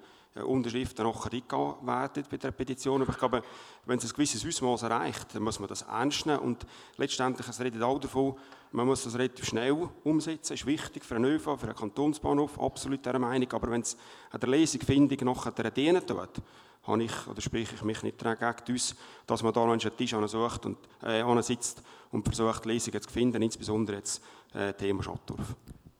Unterschriften 0.46 1.06
nachher 1.06 1.34
eingehen 1.34 1.88
werden 1.88 2.24
bei 2.30 2.38
der 2.38 2.52
Petition. 2.52 3.02
Aber 3.02 3.12
ich 3.12 3.18
glaube, 3.18 3.44
wenn 3.86 3.98
es 3.98 4.06
ein 4.06 4.12
gewisses 4.12 4.46
Ausmaß 4.46 4.84
erreicht, 4.84 5.34
dann 5.34 5.44
muss 5.44 5.60
man 5.60 5.70
das 5.70 5.84
ernst 5.84 6.26
nehmen. 6.26 6.40
Und 6.40 6.66
letztendlich, 6.98 7.48
es 7.48 7.60
redet 7.60 7.82
auch 7.82 8.00
davon, 8.00 8.36
man 8.72 8.86
muss 8.86 9.04
das 9.04 9.16
relativ 9.16 9.46
schnell 9.46 9.76
umsetzen. 10.04 10.54
Das 10.54 10.60
ist 10.62 10.66
wichtig 10.66 11.04
für 11.04 11.16
einen 11.16 11.26
ÖV, 11.26 11.58
für 11.58 11.68
einen 11.68 11.76
Kantonsbahnhof, 11.76 12.60
absolut 12.60 13.06
der 13.06 13.18
Meinung. 13.20 13.52
Aber 13.54 13.72
wenn 13.72 13.82
es 13.82 13.98
an 14.32 14.40
der 14.40 14.50
Lesungfindung 14.50 15.18
nachher 15.26 15.72
dienen 15.72 16.06
tut, 16.06 16.42
habe 16.84 17.04
ich, 17.04 17.28
oder 17.28 17.42
spreche 17.42 17.76
ich 17.76 17.84
mich 17.84 18.02
nicht 18.04 18.18
gegen 18.18 18.54
uns, 18.70 18.96
dass 19.26 19.44
man 19.44 19.54
da 19.54 19.66
noch 19.66 19.72
einen 19.72 19.98
Tisch 19.98 20.16
sucht 20.28 20.66
und 20.66 20.78
äh, 21.04 21.42
sitzt 21.42 21.84
und 22.12 22.24
versucht, 22.24 22.66
Lesungen 22.66 23.02
zu 23.02 23.10
finden, 23.10 23.42
insbesondere 23.42 23.98
jetzt 23.98 24.24
äh, 24.54 24.74
Thema 24.74 25.04
Schattdorf. 25.04 25.56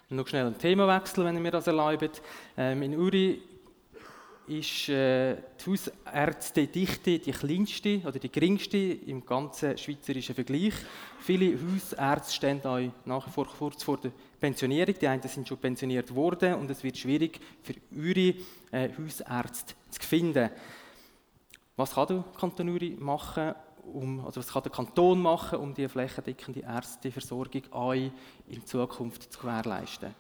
Noch 0.10 0.28
schnell 0.28 0.48
ein 0.48 0.58
Themawechsel, 0.58 1.26
wenn 1.26 1.36
ihr 1.36 1.42
mir 1.42 1.52
das 1.52 1.68
erlaubt. 1.68 2.22
Ähm, 2.56 2.82
in 2.82 2.98
Uri 2.98 3.42
ist 4.48 4.90
äh, 4.90 5.36
die 5.36 5.70
Hausärztedichte 5.70 7.20
die 7.20 7.32
kleinste 7.32 8.02
oder 8.06 8.18
die 8.18 8.32
geringste 8.32 8.78
im 8.78 9.26
ganzen 9.26 9.78
schweizerischen 9.78 10.36
Vergleich. 10.36 10.74
Viele 11.20 11.58
Hausärzte 11.60 12.34
stehen 12.34 12.64
auch 12.66 12.80
nach 13.06 13.30
vor 13.30 13.48
kurz 13.48 13.84
vor 13.84 13.98
der 13.98 14.12
Pensionierung. 14.40 14.96
Die 15.00 15.08
einen 15.08 15.22
sind 15.24 15.48
schon 15.48 15.58
pensioniert 15.58 16.14
worden 16.16 16.56
und 16.56 16.72
es 16.72 16.84
wird 16.84 16.98
schwierig 16.98 17.40
für 17.62 17.74
eure 17.96 18.36
äh, 18.72 18.90
Hausärzte 18.98 19.74
zu 19.90 20.02
finden. 20.02 20.50
Was 21.76 21.94
kann 21.94 22.08
der 22.08 22.24
Kanton 22.40 22.70
Uri 22.70 22.96
machen, 22.98 23.54
um, 23.94 24.26
also 24.26 24.40
was 24.40 24.52
kann 24.52 24.64
der 24.64 24.72
Kanton 24.72 25.22
machen, 25.22 25.60
um 25.60 25.74
die 25.74 25.88
flächendeckende 25.88 26.62
Ärzteversorgung 26.62 27.64
euch 27.72 28.12
in 28.48 28.66
Zukunft 28.66 29.32
zu 29.32 29.40
gewährleisten? 29.40 30.16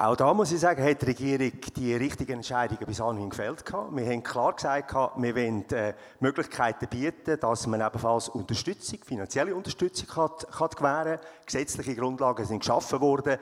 Auch 0.00 0.16
da 0.16 0.32
muss 0.32 0.50
ich 0.50 0.60
sagen, 0.60 0.82
hat 0.82 1.02
die 1.02 1.06
Regierung 1.06 1.52
die 1.76 1.94
richtigen 1.94 2.32
Entscheidungen 2.32 2.86
bis 2.86 3.02
anhin 3.02 3.28
gefällt. 3.28 3.62
Wir 3.70 4.06
haben 4.06 4.22
klar 4.22 4.54
gesagt, 4.54 4.94
wir 4.94 5.36
wollen 5.36 5.68
äh, 5.72 5.92
Möglichkeiten 6.20 6.88
bieten, 6.88 7.38
dass 7.38 7.66
man 7.66 7.82
ebenfalls 7.82 8.30
Unterstützung, 8.30 9.00
finanzielle 9.04 9.54
Unterstützung 9.54 10.08
kann, 10.08 10.30
kann 10.50 10.70
gewähren 10.70 11.18
kann. 11.18 11.26
Gesetzliche 11.44 11.96
Grundlagen 11.96 12.46
sind 12.46 12.60
geschaffen 12.60 12.98
worden, 13.02 13.36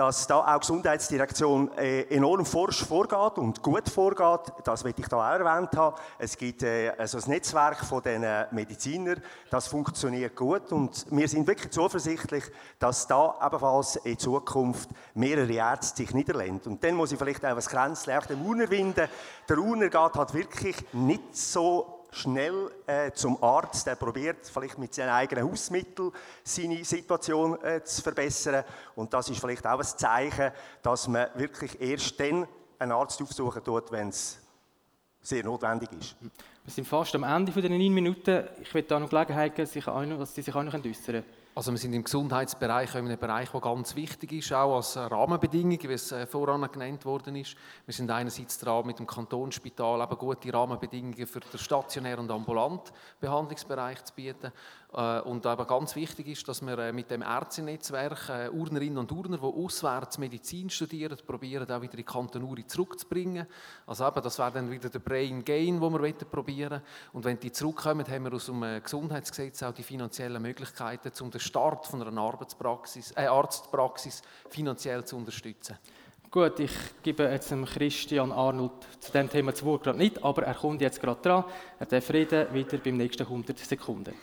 dass 0.00 0.26
da 0.26 0.38
auch 0.38 0.60
Gesundheitsdirektion 0.60 1.76
äh, 1.76 2.04
enorm 2.04 2.46
forsch 2.46 2.86
vorgeht 2.86 3.36
und 3.36 3.62
gut 3.62 3.86
vorgeht. 3.86 4.50
Das 4.64 4.82
will 4.82 4.94
ich 4.96 5.06
da 5.08 5.18
auch 5.18 5.38
erwähnt 5.38 5.76
haben. 5.76 5.94
Es 6.18 6.38
gibt 6.38 6.62
äh, 6.62 6.88
also 6.96 7.18
das 7.18 7.26
Netzwerk 7.26 7.84
von 7.84 8.02
den 8.02 8.24
Medizinern, 8.50 9.20
das 9.50 9.66
funktioniert 9.66 10.34
gut 10.34 10.72
und 10.72 11.04
wir 11.10 11.28
sind 11.28 11.46
wirklich 11.46 11.70
zuversichtlich, 11.70 12.44
dass 12.78 13.06
da 13.08 13.34
ebenfalls 13.44 13.96
in 13.96 14.18
Zukunft 14.18 14.88
mehrere 15.12 15.52
Ärzte 15.52 15.98
sich 15.98 16.14
niederlegen. 16.14 16.62
Und 16.64 16.82
dann 16.82 16.94
muss 16.94 17.12
ich 17.12 17.18
vielleicht 17.18 17.44
auch 17.44 17.50
ein 17.50 17.60
Kränzchen 17.60 18.16
auch 18.16 18.24
den 18.24 18.40
Urner 18.40 18.70
winden. 18.70 19.06
Der 19.50 19.58
Urner 19.58 19.90
geht 19.90 20.14
halt 20.14 20.32
wirklich 20.32 20.76
nicht 20.94 21.36
so 21.36 21.99
schnell 22.12 22.70
äh, 22.86 23.12
zum 23.12 23.42
Arzt, 23.42 23.86
der 23.86 23.94
probiert 23.94 24.46
vielleicht 24.52 24.78
mit 24.78 24.94
seinen 24.94 25.10
eigenen 25.10 25.48
Hausmitteln 25.48 26.12
seine 26.42 26.84
Situation 26.84 27.62
äh, 27.62 27.82
zu 27.84 28.02
verbessern. 28.02 28.64
Und 28.96 29.12
das 29.14 29.28
ist 29.30 29.40
vielleicht 29.40 29.66
auch 29.66 29.78
ein 29.78 29.84
Zeichen, 29.84 30.50
dass 30.82 31.08
man 31.08 31.28
wirklich 31.34 31.80
erst 31.80 32.18
dann 32.18 32.46
einen 32.78 32.92
Arzt 32.92 33.20
aufsuchen 33.22 33.62
tut, 33.62 33.92
wenn 33.92 34.08
es 34.08 34.38
sehr 35.22 35.44
notwendig 35.44 35.90
ist. 35.92 36.16
Wir 36.20 36.72
sind 36.72 36.86
fast 36.86 37.14
am 37.14 37.24
Ende 37.24 37.52
der 37.52 37.70
neun 37.70 37.92
Minuten. 37.92 38.44
Ich 38.60 38.72
würde 38.72 38.88
da 38.88 38.98
noch 38.98 39.10
Gelegenheit 39.10 39.54
geben, 39.54 39.66
dass 39.66 39.72
Sie 39.72 39.80
sich 39.80 40.54
auch 40.54 40.64
noch 40.64 40.84
äußern 40.84 41.04
können. 41.04 41.24
Also 41.52 41.72
wir 41.72 41.78
sind 41.78 41.92
im 41.94 42.04
Gesundheitsbereich, 42.04 42.94
in 42.94 43.06
einem 43.06 43.18
Bereich, 43.18 43.50
der 43.50 43.60
ganz 43.60 43.96
wichtig 43.96 44.30
ist, 44.32 44.52
auch 44.52 44.76
als 44.76 44.96
Rahmenbedingung, 44.96 45.80
wie 45.82 45.92
es 45.94 46.12
äh, 46.12 46.24
voran 46.24 46.70
genannt 46.70 47.04
worden 47.04 47.34
ist. 47.34 47.56
Wir 47.86 47.92
sind 47.92 48.08
einerseits 48.08 48.56
dran, 48.60 48.86
mit 48.86 49.00
dem 49.00 49.06
Kantonsspital 49.06 50.00
eben 50.00 50.16
gute 50.16 50.54
Rahmenbedingungen 50.54 51.26
für 51.26 51.40
den 51.40 51.58
stationären 51.58 52.20
und 52.20 52.30
ambulanten 52.30 52.92
Behandlungsbereich 53.18 54.04
zu 54.04 54.14
bieten. 54.14 54.52
Äh, 54.92 55.20
und 55.20 55.46
aber 55.46 55.66
ganz 55.66 55.94
wichtig 55.94 56.28
ist, 56.28 56.48
dass 56.48 56.62
wir 56.62 56.76
äh, 56.78 56.92
mit 56.92 57.10
dem 57.10 57.22
Ärztenetzwerk 57.22 58.28
äh, 58.28 58.48
Urnerinnen 58.48 58.98
und 58.98 59.12
Urner, 59.12 59.38
die 59.38 59.44
auswärts 59.44 60.18
Medizin 60.18 60.68
studieren, 60.68 61.16
probieren, 61.26 61.70
auch 61.70 61.80
wieder 61.80 61.92
in 61.92 61.98
die 61.98 62.04
Kanton 62.04 62.42
Uri 62.42 62.66
zurückzubringen. 62.66 63.46
Also 63.86 64.06
eben, 64.06 64.22
das 64.22 64.38
wäre 64.38 64.52
dann 64.52 64.70
wieder 64.70 64.88
der 64.88 64.98
Brain 64.98 65.44
Gain, 65.44 65.80
den 65.80 65.92
wir 65.92 66.12
probieren 66.12 66.82
Und 67.12 67.24
wenn 67.24 67.38
die 67.38 67.52
zurückkommen, 67.52 68.06
haben 68.06 68.24
wir 68.24 68.32
aus 68.32 68.46
dem 68.46 68.64
Gesundheitsgesetz 68.82 69.62
auch 69.62 69.72
die 69.72 69.82
finanziellen 69.82 70.42
Möglichkeiten, 70.42 71.12
um 71.22 71.30
den 71.30 71.40
Start 71.40 71.86
von 71.86 72.02
einer 72.02 72.20
Arbeitspraxis, 72.20 73.12
äh, 73.16 73.26
Arztpraxis 73.26 74.22
finanziell 74.48 75.04
zu 75.04 75.16
unterstützen. 75.16 75.78
Gut, 76.30 76.60
ich 76.60 76.72
gebe 77.02 77.24
jetzt 77.24 77.50
dem 77.50 77.64
Christian 77.64 78.30
Arnold 78.30 78.72
zu 79.00 79.10
dem 79.10 79.28
Thema 79.28 79.50
das 79.50 79.64
Wort 79.64 79.82
gerade 79.82 79.98
nicht, 79.98 80.22
aber 80.22 80.44
er 80.44 80.54
kommt 80.54 80.80
jetzt 80.80 81.00
gerade 81.00 81.20
dran. 81.20 81.44
Er 81.78 81.86
darf 81.86 82.08
reden, 82.10 82.52
wieder 82.54 82.78
beim 82.78 82.96
nächsten 82.96 83.24
100 83.24 83.58
Sekunden. 83.58 84.14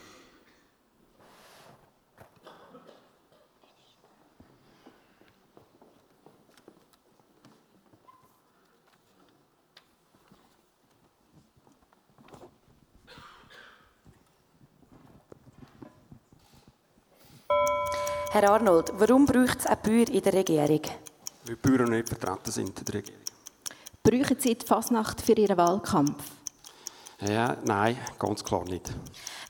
Herr 18.40 18.52
Arnold, 18.52 18.94
warum 19.00 19.26
braucht 19.26 19.62
es 19.62 19.66
auch 19.66 19.78
Bauern 19.78 20.04
in 20.04 20.22
der 20.22 20.32
Regierung? 20.32 20.82
Weil 21.44 21.56
die 21.56 21.56
Bauern 21.56 21.90
nicht 21.90 22.08
vertreten 22.08 22.52
sind 22.52 22.78
in 22.78 22.86
der 22.86 22.94
Regierung. 22.94 23.22
Brauchen 24.04 24.40
Sie 24.40 24.54
die 24.54 24.64
Fasnacht 24.64 25.22
für 25.22 25.34
Ihren 25.34 25.58
Wahlkampf? 25.58 26.24
Ja, 27.22 27.58
nein, 27.66 27.98
ganz 28.20 28.44
klar 28.44 28.64
nicht. 28.66 28.94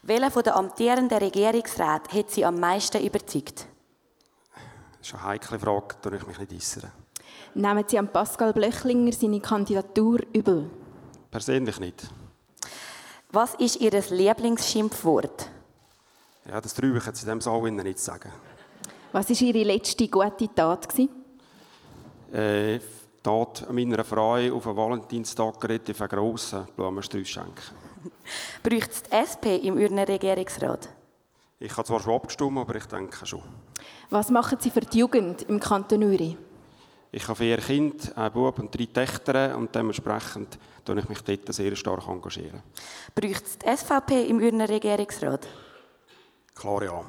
Welcher 0.04 0.32
von 0.32 0.44
den 0.44 0.54
amtierenden 0.54 1.18
Regierungsräten 1.18 2.18
hat 2.18 2.32
Sie 2.32 2.46
am 2.46 2.62
meisten 2.62 3.04
überzeugt? 3.04 3.68
Das 5.00 5.08
ist 5.08 5.14
eine 5.16 5.24
heikle 5.24 5.60
Frage, 5.60 5.96
da 6.02 6.12
ich 6.14 6.26
mich 6.26 6.40
nicht 6.40 6.54
äußern. 6.54 6.90
Nehmen 7.56 7.84
Sie 7.86 8.00
an 8.00 8.08
Pascal 8.08 8.54
Blöchlinger 8.54 9.12
seine 9.12 9.42
Kandidatur 9.42 10.22
übel? 10.32 10.70
Persönlich 11.30 11.78
nicht. 11.82 12.08
Was 13.34 13.54
ist 13.56 13.82
Ihr 13.82 13.92
Lieblingsschimpfwort? 13.92 15.50
Ja, 16.48 16.62
das 16.62 16.74
traue 16.74 16.98
ich 16.98 17.06
jetzt 17.06 17.24
in 17.24 17.26
diesem 17.26 17.42
Saal 17.42 17.70
nicht 17.70 18.00
sagen. 18.00 18.32
Was 19.18 19.32
war 19.32 19.48
Ihre 19.48 19.64
letzte 19.64 20.08
gute 20.08 20.48
Tat? 20.54 20.88
Äh, 22.32 22.80
Tat 23.24 23.68
meiner 23.74 24.04
Frau 24.04 24.36
auf 24.36 24.68
einen 24.68 24.78
Valentinstag 24.78 25.64
relativ 25.64 26.00
einen 26.02 26.10
grossen 26.10 26.68
Blumenstrauß 26.76 27.28
schenken. 27.28 27.64
Braucht 28.62 28.92
es 28.92 29.02
die 29.02 29.16
SP 29.18 29.58
im 29.66 29.78
Urner 29.78 30.08
Regierungsrat? 30.08 30.90
Ich 31.60 31.76
habe 31.76 31.88
zwar 31.88 32.00
schon 32.00 32.14
abgestimmt, 32.14 32.60
aber 32.60 32.76
ich 32.76 32.86
denke 32.86 33.26
schon. 33.26 33.42
Was 34.12 34.30
machen 34.30 34.60
Sie 34.62 34.70
für 34.70 34.82
die 34.82 35.00
Jugend 35.00 35.42
im 35.50 35.60
Kanton 35.60 36.04
Uri? 36.04 36.38
Ich 37.12 37.28
habe 37.28 37.38
vier 37.38 37.58
Kinder, 37.58 38.16
einen 38.16 38.34
Bub 38.34 38.60
und 38.60 38.78
drei 38.78 38.86
Töchter 38.86 39.58
und 39.58 39.74
dementsprechend 39.74 40.60
engagiere 40.86 41.00
ich 41.00 41.10
mich 41.10 41.22
dort 41.24 41.56
sehr 41.56 41.76
stark. 41.76 42.08
Engagieren. 42.08 42.62
Braucht 43.16 43.48
es 43.48 43.58
die 43.58 43.66
SVP 43.66 44.28
im 44.28 44.38
Urner 44.38 44.70
Regierungsrat? 44.70 45.48
Klar 46.54 46.84
ja. 46.84 47.04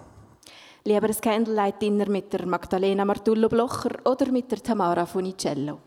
Lieber 0.89 1.07
ein 1.07 1.21
Candlelight-Dinner 1.21 2.09
mit 2.09 2.33
der 2.33 2.47
Magdalena 2.47 3.05
Martullo-Blocher 3.05 3.91
oder 4.07 4.33
mit 4.33 4.51
der 4.51 4.63
Tamara 4.63 5.05
Funicello? 5.05 5.79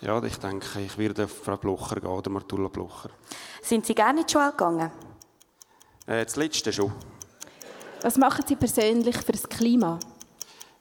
Ja, 0.00 0.20
ich 0.24 0.36
denke, 0.38 0.80
ich 0.80 0.98
werde 0.98 1.26
auf 1.26 1.44
Frau 1.44 1.56
Blocher 1.56 2.00
gehen 2.00 2.10
oder 2.10 2.28
Martullo 2.28 2.68
Blocher. 2.68 3.10
Sind 3.62 3.86
Sie 3.86 3.94
gerne 3.94 4.22
in 4.22 4.26
die 4.26 4.32
Schule 4.32 4.50
gegangen? 4.50 4.90
Äh, 6.08 6.24
das 6.24 6.34
letzte 6.34 6.72
schon. 6.72 6.92
Was 8.02 8.16
machen 8.16 8.44
Sie 8.48 8.56
persönlich 8.56 9.16
für 9.18 9.30
das 9.30 9.48
Klima? 9.48 10.00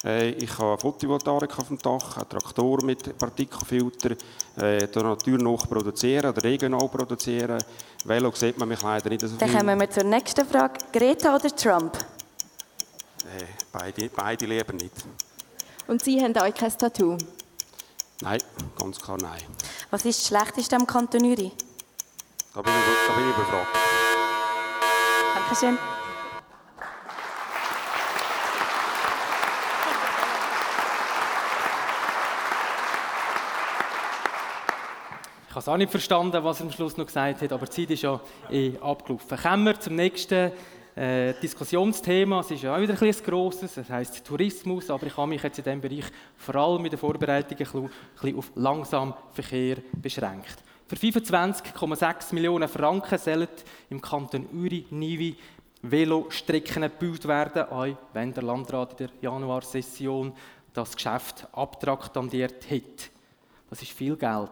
Äh, 0.03 0.31
ich 0.31 0.57
habe 0.57 0.81
Photovoltaik 0.81 1.59
auf 1.59 1.67
dem 1.67 1.77
Dach, 1.77 2.17
einen 2.17 2.29
Traktor 2.29 2.83
mit 2.83 3.15
Partikelfilter, 3.15 4.15
äh, 4.55 4.87
die 4.87 4.99
Natur 4.99 5.37
noch 5.37 5.69
produzieren 5.69 6.31
oder 6.31 6.43
regional 6.43 6.89
produzieren. 6.89 7.63
Velo 8.05 8.31
sieht 8.31 8.57
man 8.57 8.69
mich 8.69 8.81
leider 8.81 9.07
nicht 9.07 9.21
so 9.21 9.27
viel. 9.27 9.37
Dann 9.37 9.55
kommen 9.55 9.79
wir 9.79 9.89
zur 9.91 10.03
nächsten 10.03 10.47
Frage. 10.47 10.79
Greta 10.91 11.35
oder 11.35 11.55
Trump? 11.55 12.16
Äh, 13.37 13.45
beide, 13.71 14.09
beide 14.09 14.45
lieber 14.45 14.73
nicht. 14.73 14.93
Und 15.87 16.03
Sie 16.03 16.19
haben 16.21 16.35
euch 16.37 16.55
kein 16.55 16.75
Tattoo? 16.75 17.17
Nein, 18.21 18.41
ganz 18.77 18.99
klar 18.99 19.17
nein. 19.21 19.41
Was 19.91 20.05
ist 20.05 20.19
das 20.21 20.27
Schlechteste 20.27 20.75
am 20.75 20.87
Kanton 20.87 21.23
Uri? 21.23 21.51
Da 22.53 22.61
bin 22.63 22.73
ich, 22.73 23.07
da 23.07 23.13
bin 23.13 23.29
ich 23.29 23.35
überfragt. 23.35 23.67
Dankeschön. 25.35 25.77
Ich 35.47 35.51
habe 35.51 35.59
es 35.59 35.67
auch 35.67 35.77
nicht 35.77 35.91
verstanden, 35.91 36.43
was 36.43 36.59
er 36.59 36.65
am 36.65 36.71
Schluss 36.71 36.97
noch 36.97 37.05
gesagt 37.05 37.41
hat, 37.41 37.51
aber 37.51 37.65
die 37.67 37.71
Zeit 37.71 37.91
ist 37.91 38.01
ja 38.01 38.19
eh 38.49 38.77
abgelaufen. 38.79 39.37
Kommen 39.37 39.65
wir 39.65 39.79
zum 39.79 39.95
nächsten 39.95 40.51
äh, 40.97 41.33
Diskussionsthema. 41.41 42.39
Es 42.39 42.51
ist 42.51 42.63
ja 42.63 42.75
auch 42.75 42.81
wieder 42.81 42.99
ein, 42.99 43.07
ein 43.07 43.23
grosses, 43.23 43.75
das 43.75 43.89
heisst 43.89 44.25
Tourismus, 44.25 44.89
aber 44.89 45.05
ich 45.05 45.15
habe 45.15 45.27
mich 45.27 45.43
jetzt 45.43 45.59
in 45.59 45.63
diesem 45.63 45.81
Bereich 45.81 46.05
vor 46.35 46.55
allem 46.55 46.81
mit 46.81 46.91
der 46.91 46.99
Vorbereitung 46.99 47.57
ein 47.57 47.89
bisschen 48.19 48.37
auf 48.37 48.51
Langsamverkehr 48.55 49.77
beschränkt. 49.93 50.55
Für 50.87 50.95
25,6 50.95 52.33
Millionen 52.33 52.67
Franken 52.67 53.17
sollen 53.17 53.47
im 53.89 54.01
Kanton 54.01 54.47
Uri-Nivi 54.51 55.35
Velostrecken 55.83 56.83
gebaut 56.83 57.27
werden, 57.27 57.63
auch 57.63 57.97
wenn 58.13 58.33
der 58.33 58.43
Landrat 58.43 58.99
in 58.99 59.07
der 59.07 59.09
Januarsession 59.21 60.33
das 60.73 60.95
Geschäft 60.95 61.47
abtraktandiert 61.51 62.69
hat. 62.71 63.11
Das 63.69 63.81
ist 63.81 63.91
viel 63.91 64.15
Geld. 64.15 64.49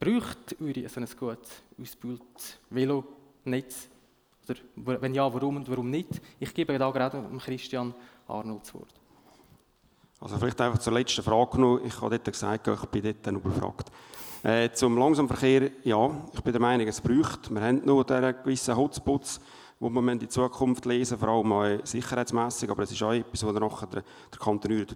Braucht 0.00 0.56
Uri 0.60 0.88
so 0.88 1.00
ein 1.00 1.08
gut 1.16 1.46
ausgebautes 1.80 2.58
Velonetz? 2.70 3.91
Oder 4.48 5.00
wenn 5.00 5.14
ja, 5.14 5.32
warum 5.32 5.56
und 5.56 5.70
warum 5.70 5.90
nicht? 5.90 6.20
Ich 6.40 6.52
gebe 6.52 6.76
da 6.78 6.90
gerade 6.90 7.22
Christian 7.38 7.94
Arnold 8.26 8.62
das 8.62 8.74
Wort. 8.74 8.94
Also 10.20 10.36
vielleicht 10.38 10.60
einfach 10.60 10.78
zur 10.78 10.92
letzten 10.92 11.22
Frage 11.22 11.60
noch. 11.60 11.80
Ich 11.84 12.00
habe 12.00 12.10
dort 12.10 12.24
gesagt, 12.24 12.68
ich 12.68 12.86
bin 12.86 13.02
dort 13.02 13.34
noch 13.34 13.40
befragt. 13.40 13.90
Äh, 14.44 14.70
zum 14.72 14.96
Langsamverkehr, 14.96 15.70
ja, 15.84 16.10
ich 16.32 16.40
bin 16.40 16.52
der 16.52 16.60
Meinung, 16.60 16.86
es 16.88 17.00
braucht. 17.00 17.52
Wir 17.52 17.60
haben 17.60 17.84
noch 17.84 18.02
diese 18.02 18.34
gewissen 18.34 18.76
Hotspots, 18.76 19.40
wo 19.78 19.88
wir 19.88 20.12
in 20.12 20.28
Zukunft 20.28 20.84
lesen, 20.84 21.18
vor 21.18 21.28
allem 21.28 21.52
auch 21.52 21.86
sicherheitsmässig, 21.86 22.70
aber 22.70 22.82
es 22.82 22.92
ist 22.92 23.02
auch 23.02 23.12
etwas, 23.12 23.44
was 23.44 23.54
nachher 23.54 23.86
der, 23.86 24.02
der 24.32 24.38
Kanton 24.40 24.86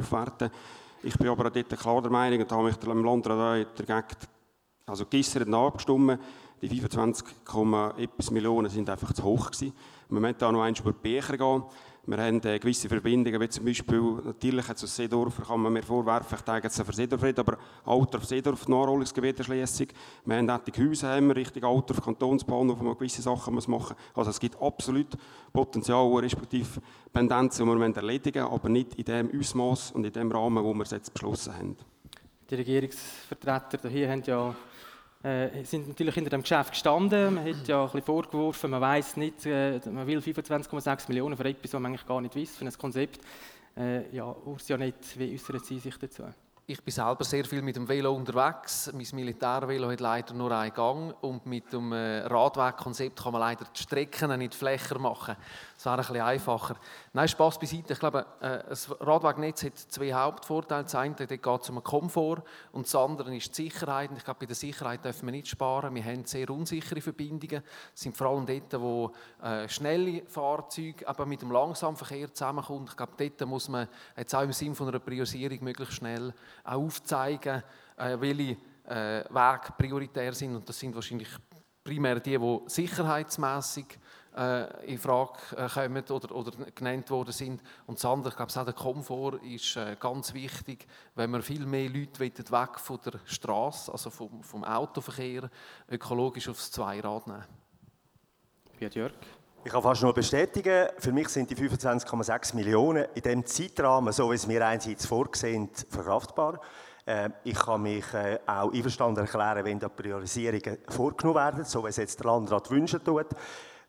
aufwerten 0.00 0.50
Ich 1.02 1.16
bin 1.18 1.28
aber 1.28 1.50
dort 1.50 1.78
klar 1.78 2.02
der 2.02 2.10
Meinung, 2.10 2.40
und 2.40 2.50
habe 2.50 2.64
mich 2.64 2.76
im 2.82 3.04
Landrat 3.04 3.68
dagegen 3.78 4.16
also 4.86 5.04
gestern 5.04 5.52
abgestimmt, 5.52 6.20
die 6.62 6.68
25, 6.68 7.26
etwas 7.98 8.30
Millionen 8.30 8.70
sind 8.70 8.88
einfach 8.88 9.12
zu 9.12 9.22
hoch 9.22 9.50
gewesen. 9.50 9.72
Wir 10.08 10.20
müssen 10.20 10.36
da 10.38 10.52
noch 10.52 10.62
eins 10.62 10.80
über 10.80 10.92
die 10.92 10.98
Becher 11.02 11.36
gehen. 11.36 11.62
Wir 12.08 12.18
haben 12.18 12.40
äh, 12.44 12.60
gewisse 12.60 12.88
Verbindungen, 12.88 13.40
wie 13.40 13.48
zum 13.48 13.64
Beispiel, 13.64 14.00
natürlich 14.24 14.68
hat 14.68 14.80
es 14.80 14.94
Seedorf, 14.94 15.44
kann 15.44 15.58
man 15.58 15.72
mir 15.72 15.82
vorwerfen, 15.82 16.38
ich 16.38 16.44
denke 16.44 16.62
jetzt 16.68 16.80
für 16.80 16.92
Seedorf 16.92 17.22
nicht, 17.22 17.36
aber 17.36 17.58
Alter 17.84 18.18
auf 18.18 18.24
Seedorf, 18.24 18.68
Nachrollungsgebiet 18.68 19.40
Erschliessung. 19.40 19.88
Wir 20.24 20.36
haben 20.36 20.48
Häuser, 20.48 21.16
haben 21.16 21.26
wir 21.26 21.34
richtig 21.34 21.64
Alter 21.64 21.94
auf 21.98 22.04
Kantonsbahnhof, 22.04 22.78
wo 22.78 22.84
man 22.84 22.94
gewisse 22.94 23.22
Sachen 23.22 23.54
muss 23.54 23.66
machen 23.66 23.96
muss. 23.96 24.16
Also 24.16 24.30
es 24.30 24.38
gibt 24.38 24.62
absolut 24.62 25.08
Potenzial, 25.52 26.06
respektive 26.18 26.80
Pendenzen, 27.12 27.66
die 27.66 27.76
wir 27.76 27.96
erledigen 27.96 28.44
müssen, 28.44 28.54
aber 28.54 28.68
nicht 28.68 28.94
in 28.94 29.04
dem 29.04 29.40
Ausmaß 29.40 29.90
und 29.90 30.04
in 30.04 30.12
dem 30.12 30.30
Rahmen, 30.30 30.62
wo 30.62 30.72
wir 30.74 30.84
es 30.84 30.92
jetzt 30.92 31.12
beschlossen 31.12 31.56
haben. 31.56 31.76
Die 32.48 32.54
Regierungsvertreter 32.54 33.88
hier 33.88 34.08
haben 34.08 34.22
ja 34.24 34.54
äh, 35.26 35.64
sind 35.64 35.88
natürlich 35.88 36.14
hinter 36.14 36.30
dem 36.30 36.42
Geschäft 36.42 36.70
gestanden. 36.70 37.34
Man 37.34 37.44
hat 37.44 37.66
ja 37.66 37.80
ein 37.80 37.86
bisschen 37.86 38.02
vorgeworfen, 38.02 38.70
man 38.70 38.80
weiß 38.80 39.16
nicht, 39.16 39.44
äh, 39.46 39.80
man 39.90 40.06
will 40.06 40.18
25,6 40.18 41.08
Millionen 41.08 41.36
für 41.36 41.44
etwas, 41.44 41.72
was 41.72 41.80
man 41.80 41.92
eigentlich 41.92 42.06
gar 42.06 42.20
nicht 42.20 42.36
weiß, 42.36 42.56
für 42.56 42.64
ein 42.64 42.72
Konzept. 42.72 43.20
Äh, 43.76 44.14
ja, 44.14 44.24
Urs 44.24 44.68
nicht, 44.68 45.18
wie 45.18 45.34
äußern 45.34 45.60
Sie 45.60 45.78
sich 45.78 45.96
dazu? 45.98 46.22
Ich 46.68 46.82
bin 46.82 46.90
selber 46.90 47.22
sehr 47.22 47.44
viel 47.44 47.62
mit 47.62 47.76
dem 47.76 47.86
Velo 47.86 48.12
unterwegs. 48.12 48.90
Mein 48.92 49.06
Militärvelo 49.12 49.88
hat 49.88 50.00
leider 50.00 50.34
nur 50.34 50.50
einen 50.50 50.74
Gang 50.74 51.14
und 51.20 51.46
mit 51.46 51.72
dem 51.72 51.92
äh, 51.92 52.26
Radwegkonzept 52.26 53.22
kann 53.22 53.34
man 53.34 53.40
leider 53.40 53.64
die 53.66 53.80
Strecken 53.80 54.36
nicht 54.36 54.52
flächer 54.52 54.98
machen. 54.98 55.36
Das 55.76 55.84
wäre 55.84 55.94
ein 55.94 56.00
bisschen 56.00 56.20
einfacher. 56.22 56.74
Nein, 57.12 57.28
Spaß 57.28 57.60
beiseite. 57.60 57.92
Ich 57.92 58.00
glaube, 58.00 58.26
äh, 58.40 58.64
das 58.68 58.90
Radwegnetz 59.00 59.62
hat 59.62 59.78
zwei 59.78 60.12
Hauptvorteile. 60.12 60.82
Das 60.82 60.96
eine 60.96 61.14
geht 61.14 61.46
es 61.46 61.68
um 61.70 61.76
den 61.76 61.84
Komfort 61.84 62.42
und 62.72 62.86
das 62.86 62.96
andere 62.96 63.36
ist 63.36 63.56
die 63.56 63.70
Sicherheit. 63.70 64.10
Ich 64.16 64.24
glaube, 64.24 64.40
bei 64.40 64.46
der 64.46 64.56
Sicherheit 64.56 65.04
dürfen 65.04 65.26
wir 65.26 65.32
nicht 65.32 65.46
sparen. 65.46 65.94
Wir 65.94 66.04
haben 66.04 66.24
sehr 66.24 66.50
unsichere 66.50 67.00
Verbindungen. 67.00 67.62
Es 67.94 68.00
sind 68.00 68.16
vor 68.16 68.26
allem 68.26 68.44
dort, 68.44 68.82
wo 68.82 69.12
äh, 69.40 69.68
schnelle 69.68 70.22
Fahrzeuge 70.26 71.06
aber 71.06 71.26
mit 71.26 71.42
dem 71.42 71.52
langsamen 71.52 71.96
Verkehr 71.96 72.34
zusammenkommen. 72.34 72.86
Ich 72.90 72.96
glaube, 72.96 73.12
dort 73.16 73.48
muss 73.48 73.68
man 73.68 73.86
jetzt 74.16 74.34
auch 74.34 74.42
im 74.42 74.52
Sinne 74.52 74.74
einer 74.80 74.98
Priorisierung 74.98 75.62
möglichst 75.62 75.94
schnell 75.94 76.34
auch 76.64 76.82
aufzeigen, 76.82 77.62
äh, 77.96 78.16
welche 78.20 78.56
äh, 78.84 79.24
Wege 79.30 79.72
prioritär 79.76 80.32
sind. 80.32 80.56
Und 80.56 80.68
das 80.68 80.78
sind 80.78 80.94
wahrscheinlich 80.94 81.28
primär 81.82 82.20
die, 82.20 82.38
die 82.38 82.60
sicherheitsmässig 82.66 83.98
äh, 84.36 84.92
in 84.92 84.98
Frage 84.98 85.38
kommen 85.72 86.04
oder, 86.10 86.34
oder 86.34 86.52
genannt 86.74 87.10
worden 87.10 87.32
sind. 87.32 87.62
Und 87.86 87.98
das 87.98 88.04
andere, 88.04 88.30
ich 88.30 88.36
glaube, 88.36 88.52
auch 88.54 88.64
der 88.64 88.74
Komfort 88.74 89.42
ist 89.44 89.78
ganz 90.00 90.34
wichtig, 90.34 90.86
wenn 91.14 91.30
wir 91.30 91.42
viel 91.42 91.64
mehr 91.64 91.88
Leute 91.88 92.20
weg 92.20 92.78
von 92.78 93.00
der 93.04 93.20
Straße, 93.24 93.90
also 93.90 94.10
vom, 94.10 94.42
vom 94.42 94.64
Autoverkehr, 94.64 95.48
ökologisch 95.88 96.48
aufs 96.48 96.70
Zweirad 96.70 97.26
nehmen. 97.26 97.44
Ja, 98.78 98.88
Jörg. 98.88 99.14
Ich 99.66 99.72
kann 99.72 99.82
fast 99.82 100.00
nur 100.00 100.14
bestätigen, 100.14 100.90
für 100.96 101.10
mich 101.10 101.28
sind 101.28 101.50
die 101.50 101.56
25,6 101.56 102.54
Millionen 102.54 103.06
in 103.16 103.22
dem 103.22 103.44
Zeitrahmen, 103.44 104.12
so 104.12 104.30
wie 104.30 104.36
es 104.36 104.46
mir 104.46 104.64
einerseits 104.64 105.06
vorgesehen, 105.06 105.68
verkraftbar. 105.90 106.60
Ich 107.42 107.58
kann 107.58 107.82
mich 107.82 108.04
auch 108.46 108.72
einverstanden 108.72 109.24
erklären, 109.24 109.64
wenn 109.64 109.80
da 109.80 109.88
Priorisierungen 109.88 110.78
vorgenommen 110.86 111.34
werden, 111.34 111.64
so 111.64 111.82
wie 111.82 111.88
es 111.88 111.96
jetzt 111.96 112.20
der 112.20 112.26
Landrat 112.26 112.70
wünschen 112.70 113.02
tut. 113.02 113.26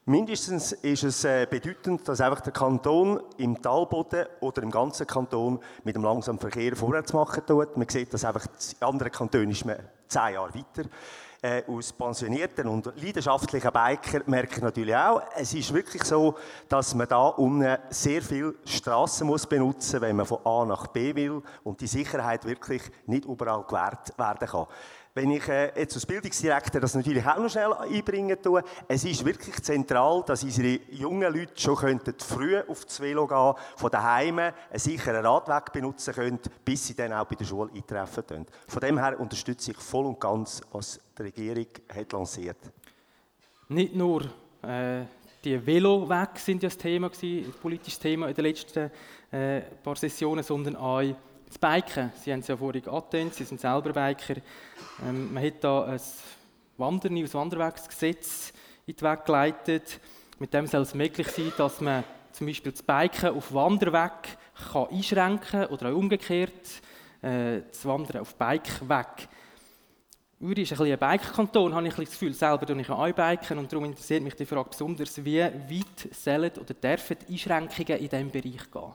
Mindestens 0.06 0.72
ist 0.72 1.04
es 1.04 1.24
äh, 1.26 1.46
bedeutend, 1.48 2.08
dass 2.08 2.22
einfach 2.22 2.42
der 2.42 2.54
Kanton 2.54 3.22
im 3.38 3.62
Talboden 3.62 4.26
oder 4.40 4.64
im 4.64 4.72
ganzen 4.72 5.06
Kanton 5.06 5.60
mit 5.84 5.96
dem 5.96 6.04
langsamen 6.04 6.40
Verkehr 6.40 6.76
vorwärts 6.76 7.14
machen 7.14 7.46
tut. 7.46 7.78
Man 7.78 7.88
sieht, 7.88 8.12
dass 8.12 8.26
einfach 8.26 8.48
in 8.48 8.88
anderen 8.88 9.12
Kantonen 9.12 9.52
ist 9.52 9.66
man 9.66 9.78
zehn 10.08 10.34
Jahre 10.34 10.56
weiter. 10.56 10.90
Äh, 11.40 11.62
aus 11.68 11.94
pensionierten 11.94 12.68
und 12.68 12.92
leidenschaftlichen 12.96 13.72
Biker 13.72 14.24
merke 14.26 14.56
ich 14.56 14.62
natürlich 14.64 14.96
auch, 14.96 15.22
es 15.36 15.54
ist 15.54 15.72
wirklich 15.72 16.04
so, 16.04 16.36
dass 16.68 16.96
man 16.96 17.08
da 17.08 17.28
unten 17.28 17.78
sehr 17.92 18.24
viel 18.24 18.56
Straßen 18.66 19.28
muss 19.28 19.46
benutzen, 19.46 20.02
wenn 20.02 20.16
man 20.16 20.26
von 20.26 20.40
A 20.44 20.66
nach 20.66 20.88
B 20.88 21.14
will 21.14 21.44
und 21.64 21.80
die 21.80 21.86
Sicherheit 21.86 22.44
wirklich 22.44 22.82
nicht 23.06 23.26
überall 23.26 23.64
gewährt 23.68 24.18
werden 24.18 24.48
kann. 24.48 24.66
Wenn 25.18 25.32
ich 25.32 25.48
äh, 25.48 25.72
jetzt 25.76 25.96
als 25.96 26.06
Bildungsdirektor 26.06 26.80
das 26.80 26.94
natürlich 26.94 27.26
auch 27.26 27.40
noch 27.40 27.50
schnell 27.50 27.74
einbringen 27.74 28.38
tue, 28.40 28.64
es 28.88 29.04
ist 29.04 29.26
wirklich 29.26 29.56
zentral, 29.64 30.24
dass 30.24 30.44
unsere 30.44 30.80
jungen 30.92 31.34
Leute 31.34 31.60
schon 31.60 31.76
könnten 31.76 32.14
früh 32.20 32.60
auf 32.60 32.86
das 32.86 33.00
Velo 33.00 33.26
gehen, 33.26 33.56
von 33.78 33.90
daheim 33.90 34.38
einen 34.38 34.54
sicheren 34.76 35.26
Radweg 35.26 35.74
benutzen 35.74 36.14
können, 36.14 36.40
bis 36.64 36.86
sie 36.86 36.94
dann 36.94 37.14
auch 37.14 37.26
bei 37.26 37.34
der 37.34 37.46
Schule 37.46 37.72
eintreffen 37.74 38.28
können. 38.28 38.46
Von 38.68 38.80
dem 38.80 39.00
her 39.00 39.20
unterstütze 39.20 39.72
ich 39.72 39.78
voll 39.78 40.06
und 40.06 40.20
ganz, 40.20 40.62
was 40.72 41.00
die 41.18 41.24
Regierung 41.24 41.66
hat 41.96 42.14
lanciert. 42.14 42.58
Nicht 43.70 43.96
nur 43.96 44.22
äh, 44.62 45.02
die 45.44 45.66
Velowege 45.66 46.30
sind 46.36 46.62
ja 46.62 46.70
das 46.70 46.78
Thema 46.78 47.10
gewesen, 47.10 47.56
politisches 47.60 47.98
Thema 47.98 48.28
in 48.28 48.36
den 48.36 48.46
letzten 48.46 48.92
äh, 49.32 49.62
paar 49.84 49.96
Sessionen, 49.96 50.44
sondern 50.44 50.76
auch 50.76 51.02
das 51.48 51.58
Biken, 51.58 52.12
Sie 52.16 52.32
haben 52.32 52.40
es 52.40 52.48
ja 52.48 52.58
vorhin 52.58 52.88
angetönt, 52.88 53.34
Sie 53.34 53.44
sind 53.44 53.62
selber 53.62 53.94
Biker. 53.94 54.36
Ähm, 55.06 55.34
man 55.34 55.44
hat 55.44 55.64
da 55.64 55.86
ein 55.86 56.02
Wander 56.78 57.10
neues 57.10 57.34
Wanderwegsgesetz 57.34 58.54
in 58.86 58.96
die 58.96 59.02
Weg 59.02 59.26
geleitet. 59.26 60.00
Mit 60.40 60.54
dem 60.54 60.68
soll 60.68 60.82
es 60.82 60.94
möglich 60.94 61.28
sein, 61.30 61.52
dass 61.58 61.82
man 61.82 62.04
zum 62.32 62.48
Beispiel 62.48 62.72
das 62.72 62.84
Biken 62.84 63.30
auf 63.30 63.54
Wanderweg 63.54 64.38
kann 64.72 64.88
einschränken 64.90 65.66
oder 65.68 65.90
auch 65.90 65.96
umgekehrt 65.96 66.82
äh, 67.22 67.62
das 67.68 67.86
Wandern 67.86 68.22
auf 68.22 68.36
Bikeweg. 68.36 69.28
Uri 70.40 70.62
ist 70.62 70.80
ein, 70.80 70.92
ein 70.92 71.00
Bike-Kanton, 71.00 71.74
habe 71.74 71.88
ich 71.88 71.96
das 71.96 72.12
Gefühl. 72.12 72.34
Selber 72.34 72.66
tue 72.68 72.80
ich 72.80 72.90
auch 72.90 73.12
biken 73.12 73.58
und 73.58 73.72
darum 73.72 73.86
interessiert 73.86 74.22
mich 74.22 74.36
die 74.36 74.46
Frage 74.46 74.70
besonders, 74.70 75.24
wie 75.26 75.40
weit 75.42 76.14
sollen 76.14 76.52
oder 76.60 76.74
dürfen 76.76 77.18
Einschränkungen 77.28 78.00
in 78.00 78.10
diesem 78.10 78.30
Bereich 78.30 78.72
gehen? 78.72 78.94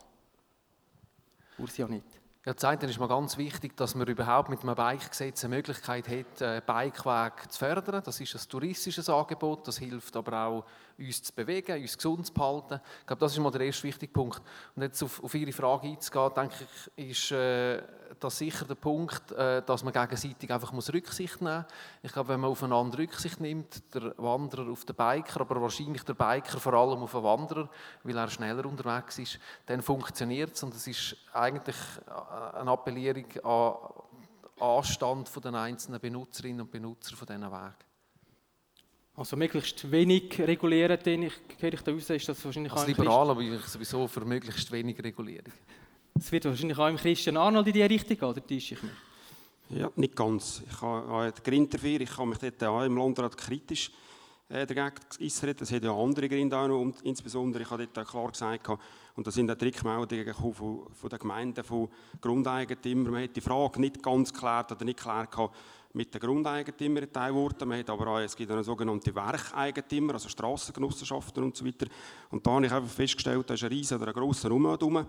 Urs 1.59 1.77
ja 1.77 1.89
nicht. 1.89 2.22
Ja, 2.45 2.57
eine 2.57 2.91
ist 2.91 2.99
mal 2.99 3.07
ganz 3.07 3.37
wichtig, 3.37 3.77
dass 3.77 3.95
man 3.95 4.09
überhaupt 4.09 4.49
mit 4.49 4.65
einem 4.65 4.75
Bike-Gesetz 4.75 5.45
eine 5.45 5.55
Möglichkeit 5.55 6.09
hat, 6.09 6.43
einen 6.43 6.61
Bikeweg 6.67 7.53
zu 7.53 7.57
fördern. 7.57 8.03
Das 8.05 8.19
ist 8.19 8.35
ein 8.35 8.49
touristisches 8.49 9.09
Angebot, 9.09 9.69
das 9.69 9.79
hilft 9.79 10.17
aber 10.17 10.47
auch, 10.47 10.65
uns 10.99 11.23
zu 11.23 11.33
bewegen, 11.33 11.81
uns 11.81 11.97
gesund 11.97 12.27
zu 12.27 12.33
behalten. 12.33 12.81
Ich 13.01 13.07
glaube, 13.07 13.21
das 13.21 13.33
ist 13.33 13.39
mal 13.39 13.51
der 13.51 13.63
erste 13.63 13.85
wichtige 13.85 14.13
Punkt. 14.13 14.41
Und 14.75 14.83
jetzt 14.83 15.03
auf, 15.03 15.23
auf 15.23 15.35
Ihre 15.35 15.53
Frage 15.53 15.89
einzugehen, 15.89 16.31
denke 16.35 16.55
ich, 16.97 17.11
ist 17.11 17.33
äh, 17.33 17.83
das 18.19 18.39
sicher 18.39 18.65
der 18.65 18.75
Punkt, 18.75 19.33
äh, 19.33 19.63
dass 19.63 19.85
man 19.85 19.93
gegenseitig 19.93 20.51
einfach 20.53 20.73
muss 20.73 20.93
Rücksicht 20.93 21.41
nehmen 21.41 21.65
muss. 21.65 21.73
Ich 22.03 22.13
glaube, 22.13 22.31
wenn 22.31 22.41
man 22.41 22.51
aufeinander 22.51 22.99
Rücksicht 22.99 23.41
nimmt, 23.41 23.95
der 23.95 24.15
Wanderer 24.19 24.71
auf 24.71 24.85
den 24.85 24.97
Biker, 24.97 25.41
aber 25.41 25.61
wahrscheinlich 25.61 26.03
der 26.05 26.15
Biker 26.15 26.59
vor 26.59 26.75
allem 26.75 27.03
auf 27.03 27.13
den 27.13 27.23
Wanderer, 27.23 27.69
weil 28.03 28.17
er 28.17 28.31
schneller 28.31 28.67
unterwegs 28.67 29.19
ist, 29.19 29.39
dann 29.67 29.83
funktioniert 29.83 30.55
es 30.55 30.63
und 30.63 30.75
es 30.75 30.87
ist 30.87 31.17
eigentlich 31.33 31.77
eine 32.55 32.71
Appellierung 32.71 33.27
an 33.45 33.75
Anstand 34.61 35.45
den 35.45 35.55
einzelnen 35.55 36.01
Benutzerinnen 36.01 36.61
und 36.61 36.71
Benutzer 36.71 37.17
von 37.17 37.27
diesen 37.27 37.51
Wegen. 37.51 37.92
Also 39.15 39.37
möglichst 39.37 39.91
wenig 39.91 40.39
regulieren, 40.39 40.99
den 41.05 41.25
ich, 41.25 41.35
höre 41.59 41.75
ich 41.75 41.83
da 41.83 41.93
raus, 41.93 42.09
ist 42.09 42.29
das 42.29 42.43
wahrscheinlich 42.45 42.73
Als 42.73 42.87
Liberaler 42.87 43.35
bin 43.35 43.55
ich 43.55 43.65
sowieso 43.67 44.09
für 44.09 44.25
möglichst 44.25 44.73
wenig 44.73 44.99
Regulierung. 45.03 45.53
Es 46.15 46.33
wird 46.33 46.47
wahrscheinlich 46.47 46.79
auch 46.79 46.89
im 46.89 46.97
Christian 46.97 47.37
Arnold 47.37 47.67
in 47.67 47.73
die 47.75 47.83
Richtung 47.83 48.17
gehen, 48.17 48.29
oder 48.29 48.47
täusche 48.47 48.75
ich 48.75 48.83
mich? 48.83 48.93
Ja, 49.71 49.91
nicht 49.97 50.17
ganz. 50.17 50.63
Ich 50.71 50.81
habe 50.81 51.33
Grund 51.45 51.75
dafür, 51.75 52.01
ich 52.01 52.17
habe 52.17 52.27
mich 52.27 52.39
dort 52.39 52.65
auch 52.65 52.83
im 52.85 52.97
Landrat 52.97 53.37
kritisch 53.37 53.91
äh, 54.49 54.67
dagegen 54.67 54.93
geäußert. 55.19 55.61
Das 55.61 55.71
hat 55.73 55.85
ja 55.85 55.95
andere 55.95 56.29
Gründe 56.29 56.57
auch 56.57 56.69
noch, 56.69 56.81
und 56.81 57.03
insbesondere, 57.03 57.63
ich 57.63 57.71
habe 57.71 57.87
dort 57.87 58.07
auch 58.07 58.11
klar 58.11 58.31
gesagt, 58.31 58.69
und 59.15 59.27
da 59.27 59.31
sind 59.31 59.51
auch 59.51 59.61
Rückmeldungen 59.61 60.35
von, 60.35 60.87
von 60.91 61.11
den 61.11 61.19
Gemeinden, 61.19 61.65
von 61.65 61.89
Grundeigentümern, 62.21 63.13
man 63.13 63.25
hat 63.25 63.37
die 63.37 63.43
Frage 63.43 63.79
nicht 63.79 64.03
ganz 64.03 64.33
geklärt 64.33 64.73
oder 64.73 64.85
nicht 64.87 64.99
geklärt 64.99 65.37
mit 65.95 66.13
den 66.15 66.21
Grundeigentümern 66.21 67.05
in 67.05 67.13
Teilworten. 67.13 67.69
Man 67.69 67.79
hat 67.79 67.91
aber 67.91 68.07
auch, 68.07 68.19
es 68.19 68.37
gibt 68.37 68.51
eine 68.51 68.65
sogenannte 68.65 69.15
Werkeigentümer, 69.15 70.15
also 70.15 70.29
Strassengenossenschaften 70.29 71.45
und 71.45 71.57
so 71.57 71.67
weiter. 71.67 71.87
Und 72.31 72.47
da 72.47 72.53
habe 72.53 72.67
ich 72.67 72.73
einfach 72.73 72.91
festgestellt, 72.91 73.49
da 73.49 73.55
ist 73.55 73.63
ein 73.63 73.69
riesen 73.69 73.99
oder 73.99 74.09
ein 74.09 74.15
grosser 74.15 74.49
Raum 74.49 74.67
herum. 74.67 75.07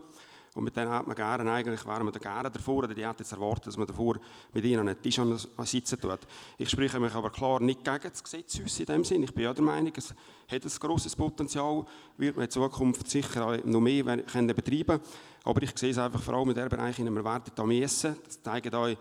Und 0.56 0.66
mit 0.66 0.78
denen 0.78 0.92
hat 0.92 1.08
man 1.08 1.16
gerne, 1.16 1.52
eigentlich 1.52 1.84
wären 1.86 2.06
wir 2.06 2.12
da 2.12 2.20
gerne 2.20 2.52
davor, 2.52 2.84
oder 2.84 2.94
die 2.94 3.06
hätten 3.06 3.24
jetzt 3.24 3.32
erwartet, 3.32 3.68
dass 3.68 3.78
man 3.78 3.88
davor 3.88 4.20
mit 4.54 4.64
ihnen 4.64 4.88
an 4.88 5.02
Tisch 5.02 5.20
sitzen 5.64 6.00
tut. 6.00 6.20
Ich 6.60 6.70
spreche 6.70 7.00
mich 7.00 7.14
aber 7.14 7.32
klar 7.32 7.60
nicht 7.60 7.84
gegen 7.84 8.10
das 8.10 8.24
Gesetz 8.24 8.80
in 8.80 8.86
dem 8.86 9.04
Sinn. 9.04 9.24
Ich 9.24 9.34
bin 9.34 9.46
ja 9.46 9.54
der 9.54 9.64
Meinung, 9.64 9.92
es 9.96 10.14
hat 10.48 10.64
ein 10.64 10.72
grosses 10.80 11.16
Potenzial, 11.16 11.86
wird 12.18 12.36
man 12.36 12.46
in 12.46 12.52
Zukunft 12.52 13.10
sicher 13.10 13.58
noch 13.66 13.82
mehr 13.82 14.18
können 14.24 14.56
betreiben 14.56 15.00
Aber 15.44 15.64
ich 15.64 15.76
sehe 15.76 15.90
es 15.90 15.98
einfach 15.98 16.22
vor 16.22 16.36
allem 16.36 16.50
in 16.50 16.56
dem 16.56 16.70
Bereich, 16.70 17.00
wir 17.00 17.26
werden 17.26 17.52
da 17.56 17.64
messen. 17.64 18.16
Das 18.24 18.44
zeigen 18.44 18.76
euch 18.76 18.98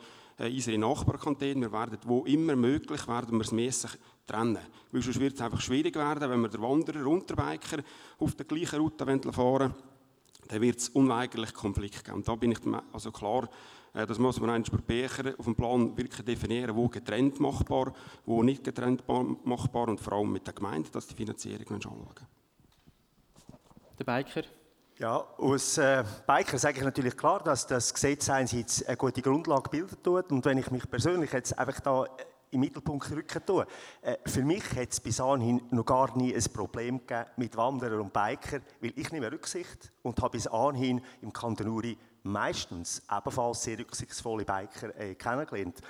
unsere 0.51 0.79
Nachbarkantone. 0.79 1.61
Wir 1.61 1.73
werden, 1.73 1.99
wo 2.05 2.25
immer 2.25 2.57
möglich, 2.57 3.07
werden 3.07 3.39
wir 3.39 3.43
es 3.43 3.53
mässig 3.53 3.93
trennen. 4.27 4.59
Weil 4.91 5.03
sonst 5.03 5.21
wird 5.21 5.35
es 5.35 5.41
einfach 5.41 5.61
schwierig 5.61 5.95
werden, 5.97 6.31
wenn 6.31 6.41
wir 6.41 6.49
den 6.49 6.63
Wanderer 6.63 7.07
und 7.07 7.29
den 7.29 7.37
Biker 7.37 7.83
auf 8.19 8.35
der 8.35 8.47
gleichen 8.47 8.81
Route 8.81 9.05
fahren 9.05 9.37
wollen 9.37 9.75
dann 10.49 10.61
wird 10.61 10.79
es 10.79 10.89
unweigerlich 10.91 11.55
Konflikt 11.55 12.05
geben. 12.05 12.19
Und 12.19 12.29
da 12.29 12.35
bin 12.35 12.53
ich 12.53 12.59
also 12.93 13.11
klar, 13.11 13.49
äh, 13.95 14.07
das 14.07 14.19
muss 14.19 14.41
man 14.41 14.51
eigentlich 14.51 14.71
bei 14.71 14.85
Becher 14.85 15.35
auf 15.39 15.45
dem 15.45 15.55
Plan 15.55 15.97
wirklich 15.97 16.25
definieren, 16.25 16.77
wo 16.77 16.89
getrennt 16.89 17.41
machbar, 17.41 17.93
wo 18.27 18.43
nicht 18.43 18.65
getrennt 18.65 19.03
machbar 19.45 19.89
und 19.89 20.01
vor 20.01 20.15
allem 20.15 20.33
mit 20.33 20.47
der 20.47 20.55
Gemeinde, 20.55 20.91
dass 20.91 21.07
die 21.07 21.15
Finanzierung 21.15 21.77
anschauen. 21.77 22.07
Der 23.99 24.05
Biker? 24.05 24.43
Ja, 25.03 25.27
aus 25.37 25.79
äh, 25.79 26.05
Biker 26.29 26.59
sage 26.59 26.79
ich 26.79 26.85
natürlich 26.85 27.17
klar, 27.17 27.43
dass 27.43 27.67
das 27.67 27.93
Gesetz 27.93 28.31
einerseits 28.31 28.87
eine 28.87 28.97
gute 28.97 29.21
Grundlage 29.21 29.69
bilden 29.69 30.01
tut. 30.01 30.31
Und 30.31 30.45
wenn 30.45 30.59
ich 30.59 30.71
mich 30.71 30.89
persönlich 30.89 31.33
jetzt 31.33 31.59
einfach 31.59 31.81
da 31.81 32.07
im 32.53 32.61
Mittelpunkt 32.61 33.11
rücken 33.11 33.45
tue, 33.45 33.67
äh, 34.01 34.17
für 34.25 34.45
mich 34.45 34.63
hat 34.77 34.93
es 34.93 35.01
bis 35.01 35.21
anhin 35.21 35.61
noch 35.73 35.87
gar 35.87 36.17
nie 36.17 36.33
ein 36.33 36.45
Problem 36.53 37.01
gegeben 37.01 37.31
mit 37.37 37.57
Wanderern 37.57 37.99
und 37.99 38.13
Biker, 38.13 38.61
weil 38.81 38.93
ich 38.95 39.11
nehme 39.11 39.33
Rücksicht 39.33 39.91
und 40.03 40.21
habe 40.23 40.37
bis 40.37 40.47
anhin 40.47 41.01
im 41.21 41.33
Kanton 41.33 41.67
Uri 41.67 41.99
meistens 42.23 43.03
ebenfalls 43.11 43.65
sehr 43.65 43.81
rücksichtsvolle 43.81 44.45
Biker 44.45 44.97
äh, 44.97 45.17
kennengelernt. 45.17 45.81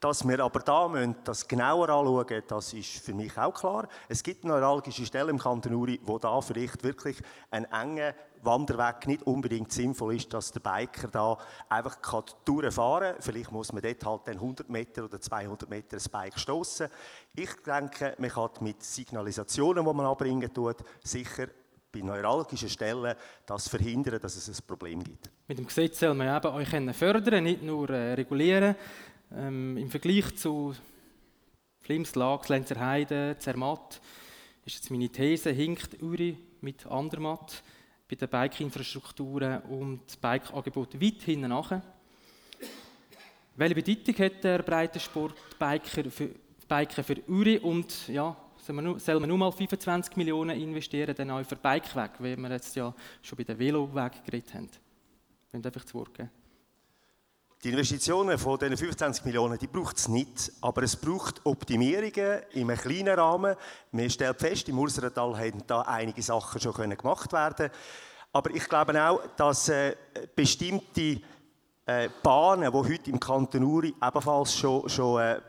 Dass 0.00 0.26
wir 0.26 0.40
aber 0.40 0.60
da 0.60 0.88
müssen, 0.88 1.16
das 1.24 1.46
genauer 1.46 1.90
anschauen 1.90 2.42
das 2.48 2.72
ist 2.72 3.04
für 3.04 3.12
mich 3.12 3.36
auch 3.36 3.52
klar. 3.52 3.86
Es 4.08 4.22
gibt 4.22 4.44
neuralgische 4.44 5.04
Stellen 5.04 5.28
im 5.28 5.38
Kanton 5.38 5.74
Uri, 5.74 6.00
wo 6.04 6.18
da 6.18 6.40
vielleicht 6.40 6.82
wirklich 6.82 7.20
ein 7.50 7.66
enger 7.66 8.14
Wanderweg 8.42 9.06
nicht 9.06 9.22
unbedingt 9.22 9.72
sinnvoll 9.72 10.16
ist, 10.16 10.32
dass 10.34 10.52
der 10.52 10.60
Biker 10.60 11.08
da 11.08 11.38
einfach 11.68 11.96
durchfahren 12.44 13.14
kann. 13.14 13.22
Vielleicht 13.22 13.52
muss 13.52 13.72
man 13.72 13.82
dort 13.82 14.04
halt 14.04 14.20
dann 14.26 14.34
100 14.34 14.68
Meter 14.68 15.04
oder 15.04 15.20
200 15.20 15.70
Meter 15.70 15.96
das 15.96 16.08
Bike 16.08 16.38
stoßen. 16.38 16.88
Ich 17.34 17.50
denke, 17.64 18.14
man 18.18 18.30
kann 18.30 18.50
mit 18.60 18.82
Signalisationen, 18.82 19.84
die 19.84 19.92
man 19.92 20.06
anbringen 20.06 20.52
tut, 20.52 20.76
sicher 21.02 21.48
bei 21.92 22.00
neuralgischen 22.00 22.68
Stellen 22.68 23.14
das 23.46 23.68
verhindern, 23.68 24.18
dass 24.20 24.36
es 24.36 24.48
ein 24.48 24.66
Problem 24.66 25.04
gibt. 25.04 25.30
Mit 25.46 25.58
dem 25.58 25.66
Gesetz 25.66 26.00
soll 26.00 26.14
man 26.14 26.34
eben 26.34 26.54
euch 26.54 26.96
fördern, 26.96 27.44
nicht 27.44 27.62
nur 27.62 27.90
äh, 27.90 28.14
regulieren. 28.14 28.74
Ähm, 29.34 29.76
Im 29.76 29.90
Vergleich 29.90 30.36
zu 30.36 30.74
Flims, 31.80 32.14
Lags, 32.14 32.48
Lenzerheide, 32.48 33.36
Zermatt 33.38 34.00
ist 34.64 34.76
jetzt 34.76 34.90
meine 34.90 35.08
These, 35.08 35.50
hinkt 35.50 36.00
Uri 36.02 36.38
mit 36.60 36.86
Andermatt 36.86 37.62
bei 38.12 38.26
den 38.26 38.28
Bike-Infrastrukturen 38.28 39.62
und 39.62 40.20
Bike-Angeboten 40.20 41.00
weit 41.00 41.22
hinten 41.22 41.48
nach. 41.48 41.80
Welche 43.56 43.74
Bedeutung 43.74 44.24
hat 44.24 44.44
der 44.44 44.62
Breitensport-Biker 44.62 46.10
für, 46.10 46.30
Biker 46.68 47.04
für 47.04 47.16
Uri 47.26 47.58
und 47.58 48.08
ja, 48.08 48.36
soll 48.58 48.76
man, 48.76 48.84
nur, 48.84 49.00
soll 49.00 49.18
man 49.18 49.28
nur 49.28 49.38
mal 49.38 49.50
25 49.50 50.14
Millionen 50.16 50.60
investieren 50.60 51.14
dann 51.14 51.30
auch 51.30 51.44
für 51.44 51.56
Bikeweg, 51.56 52.10
wie 52.18 52.36
wir 52.36 52.50
jetzt 52.50 52.76
ja 52.76 52.94
schon 53.22 53.38
bei 53.38 53.44
den 53.44 53.58
Veloweg 53.58 54.24
geredet 54.24 54.54
haben? 54.54 54.68
Will 55.52 55.66
einfach 55.66 55.84
zu 55.84 55.94
Wort 55.94 56.14
geben. 56.14 56.30
Die 57.62 57.68
Investitionen 57.68 58.38
von 58.38 58.58
diesen 58.58 58.76
25 58.76 59.24
Millionen, 59.24 59.56
die 59.56 59.68
braucht 59.68 59.96
es 59.96 60.08
nicht, 60.08 60.50
aber 60.62 60.82
es 60.82 60.96
braucht 60.96 61.46
Optimierungen 61.46 62.40
in 62.54 62.68
einem 62.68 62.76
kleinen 62.76 63.16
Rahmen. 63.16 63.54
Wir 63.92 64.10
stellen 64.10 64.34
fest, 64.34 64.68
im 64.68 64.80
Urserental 64.80 65.38
haben 65.38 65.62
da 65.68 65.82
einige 65.82 66.20
Sachen 66.22 66.60
schon 66.60 66.74
gemacht 66.74 67.32
werden 67.32 67.70
Aber 68.32 68.50
ich 68.50 68.68
glaube 68.68 69.00
auch, 69.00 69.20
dass 69.36 69.68
äh, 69.68 69.94
bestimmte 70.34 71.20
äh, 71.86 72.08
Bahnen, 72.20 72.68
die 72.68 72.76
heute 72.76 73.10
im 73.10 73.20
Kanton 73.20 73.62
Uri 73.62 73.94
ebenfalls 74.02 74.56
schon, 74.56 74.88
schon 74.88 75.22
äh, 75.22 75.40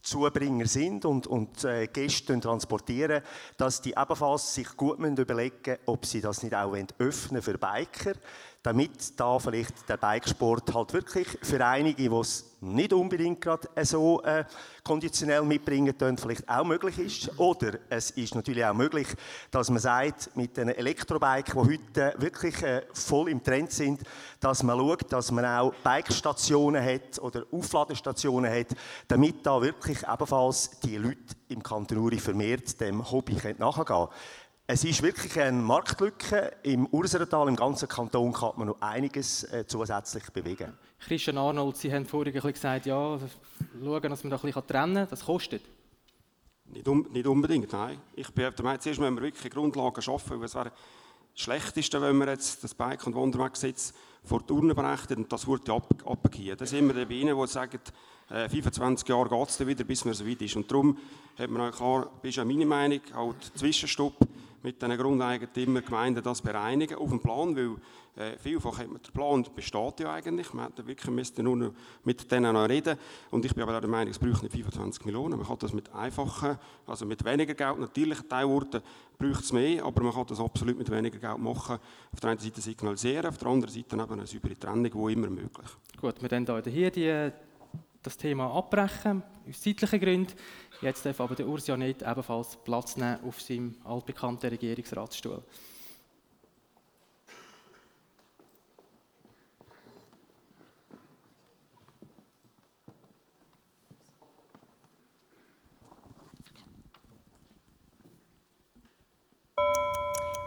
Zubringer 0.00 0.66
sind 0.66 1.04
und, 1.04 1.26
und 1.26 1.62
äh, 1.64 1.88
Gäste 1.88 2.40
transportieren, 2.40 3.22
dass 3.58 3.82
die 3.82 3.90
ebenfalls 3.90 4.54
sich 4.54 4.74
gut 4.78 4.98
überlegen 4.98 5.56
müssen, 5.62 5.78
ob 5.84 6.06
sie 6.06 6.22
das 6.22 6.42
nicht 6.42 6.54
auch 6.54 6.74
öffnen 6.98 7.42
für 7.42 7.58
Biker 7.58 8.14
damit 8.62 9.18
da 9.18 9.38
vielleicht 9.38 9.88
der 9.88 9.96
Bikesport 9.96 10.74
halt 10.74 10.92
wirklich 10.92 11.26
für 11.42 11.64
einige, 11.64 12.10
die 12.10 12.14
es 12.14 12.44
nicht 12.60 12.92
unbedingt 12.92 13.40
gerade 13.40 13.68
so 13.84 14.22
äh, 14.22 14.44
konditionell 14.84 15.42
mitbringen 15.42 15.96
können, 15.96 16.18
vielleicht 16.18 16.46
auch 16.46 16.64
möglich 16.64 16.98
ist. 16.98 17.38
Oder 17.38 17.78
es 17.88 18.10
ist 18.10 18.34
natürlich 18.34 18.64
auch 18.64 18.74
möglich, 18.74 19.08
dass 19.50 19.70
man 19.70 19.78
sagt, 19.78 20.36
mit 20.36 20.56
den 20.58 20.68
Elektrobikes, 20.68 21.54
die 21.54 21.58
heute 21.58 22.14
wirklich 22.18 22.62
äh, 22.62 22.82
voll 22.92 23.30
im 23.30 23.42
Trend 23.42 23.72
sind, 23.72 24.02
dass 24.40 24.62
man 24.62 24.78
schaut, 24.78 25.10
dass 25.10 25.30
man 25.30 25.46
auch 25.46 25.72
Bikestationen 25.82 26.84
hat 26.84 27.18
oder 27.20 27.44
Aufladestationen 27.50 28.52
hat, 28.52 28.76
damit 29.08 29.46
da 29.46 29.60
wirklich 29.62 30.02
ebenfalls 30.06 30.78
die 30.80 30.98
Leute 30.98 31.16
im 31.48 31.62
Kanton 31.62 31.98
Uri 31.98 32.18
vermehrt 32.18 32.78
dem 32.80 33.10
Hobby 33.10 33.36
nachgehen 33.58 33.84
können. 33.86 34.08
Es 34.72 34.84
ist 34.84 35.02
wirklich 35.02 35.36
eine 35.40 35.60
Marktlücke. 35.60 36.52
Im 36.62 36.86
Urserental, 36.86 37.48
im 37.48 37.56
ganzen 37.56 37.88
Kanton, 37.88 38.32
kann 38.32 38.52
man 38.54 38.68
noch 38.68 38.80
einiges 38.80 39.42
äh, 39.52 39.66
zusätzlich 39.66 40.30
bewegen. 40.30 40.72
Christian 41.00 41.38
Arnold, 41.38 41.76
Sie 41.76 41.92
haben 41.92 42.06
vorhin 42.06 42.32
gesagt, 42.32 42.86
ja, 42.86 43.18
schauen, 43.82 44.02
dass 44.02 44.22
man 44.22 44.30
da 44.30 44.36
ein 44.36 44.42
bisschen 44.42 44.66
trennen 44.68 44.94
kann. 44.94 45.08
Das 45.10 45.24
kostet. 45.24 45.62
Nicht, 46.66 46.86
um, 46.86 47.04
nicht 47.10 47.26
unbedingt, 47.26 47.72
nein. 47.72 47.98
Ich 48.14 48.30
bin 48.30 48.44
der 48.44 48.64
Meinung, 48.64 48.80
zuerst 48.80 49.00
müssen 49.00 49.16
wir 49.16 49.22
wirklich 49.22 49.52
Grundlagen 49.52 50.00
schaffen, 50.00 50.38
weil 50.38 50.46
es 50.46 50.54
wäre 50.54 50.70
das 50.70 51.42
Schlechteste, 51.42 52.00
wenn 52.00 52.18
wir 52.18 52.28
jetzt 52.28 52.62
das 52.62 52.72
Bike- 52.72 53.04
und 53.08 53.16
Wanderweggesetz 53.16 53.92
vor 54.22 54.40
die 54.40 54.52
Urne 54.52 54.76
brächten 54.76 55.16
und 55.16 55.32
das 55.32 55.48
würde 55.48 55.72
ab, 55.72 55.92
abgehen. 56.06 56.56
Da 56.56 56.64
sind 56.64 56.86
wir 56.86 57.06
bei 57.06 57.14
Ihnen, 57.14 57.36
die 57.36 57.46
sagen, 57.48 57.80
25 58.28 59.08
äh, 59.08 59.12
Jahre 59.12 59.28
geht 59.28 59.48
es 59.48 59.56
dann 59.56 59.66
wieder, 59.66 59.82
bis 59.82 60.04
man 60.04 60.14
so 60.14 60.24
weit 60.24 60.42
ist. 60.42 60.54
Und 60.54 60.70
darum 60.70 60.96
hat 61.36 61.50
man 61.50 61.62
auch 61.68 61.76
klar, 61.76 62.10
ist 62.22 62.36
ja 62.36 62.44
meine 62.44 62.66
Meinung, 62.66 63.00
halt 63.12 63.50
Zwischenstopp, 63.56 64.14
mit 64.62 64.80
den 64.82 64.96
Grundeigentümern 64.96 65.84
Gemeinden 65.84 66.22
das 66.22 66.42
bereinigen 66.42 66.96
auf 66.96 67.08
dem 67.08 67.20
Plan, 67.20 67.56
weil 67.56 67.76
äh, 68.16 68.36
vielfach 68.38 68.78
hat 68.78 68.88
man, 68.88 69.00
der 69.02 69.12
Plan 69.12 69.44
besteht 69.54 70.00
ja 70.00 70.12
eigentlich, 70.12 70.52
man 70.52 70.66
hätte 70.66 70.86
wirklich 70.86 71.10
müsste 71.10 71.42
nur 71.42 71.56
noch 71.56 71.72
mit 72.04 72.30
denen 72.30 72.52
noch 72.52 72.68
reden 72.68 72.98
und 73.30 73.44
ich 73.44 73.54
bin 73.54 73.62
aber 73.62 73.80
der 73.80 73.88
Meinung, 73.88 74.10
es 74.10 74.18
braucht 74.18 74.42
nicht 74.42 74.52
25 74.52 75.04
Millionen, 75.04 75.38
man 75.38 75.46
kann 75.46 75.58
das 75.58 75.72
mit 75.72 75.92
einfachen, 75.94 76.58
also 76.86 77.06
mit 77.06 77.24
weniger 77.24 77.54
Geld, 77.54 77.78
natürlich 77.78 78.18
Teilorten 78.28 78.82
braucht 79.18 79.44
es 79.44 79.52
mehr, 79.52 79.84
aber 79.84 80.02
man 80.02 80.12
kann 80.12 80.26
das 80.26 80.40
absolut 80.40 80.76
mit 80.76 80.90
weniger 80.90 81.18
Geld 81.18 81.38
machen, 81.38 81.78
auf 82.12 82.20
der 82.20 82.30
einen 82.30 82.40
Seite 82.40 82.60
signalisieren, 82.60 83.26
auf 83.26 83.38
der 83.38 83.48
anderen 83.48 83.74
Seite 83.74 83.96
eben 83.96 84.12
eine 84.12 84.26
saubere 84.26 84.58
Trennung, 84.58 84.90
wo 84.94 85.08
immer 85.08 85.30
möglich. 85.30 85.68
Gut, 86.00 86.20
wir 86.20 86.28
dann 86.28 86.46
hier 86.64 86.90
die, 86.90 87.30
das 88.02 88.16
Thema 88.16 88.50
abbrechen, 88.50 89.22
aus 89.48 89.60
zeitlichen 89.60 90.00
Gründen. 90.00 90.32
Jetzt 90.82 91.04
darf 91.04 91.20
aber 91.20 91.34
der 91.34 91.46
Urs 91.46 91.66
Janet 91.66 92.02
ebenfalls 92.02 92.56
Platz 92.64 92.96
nehmen 92.96 93.18
auf 93.22 93.40
seinem 93.40 93.76
altbekannten 93.84 94.48
Regierungsratsstuhl. 94.48 95.42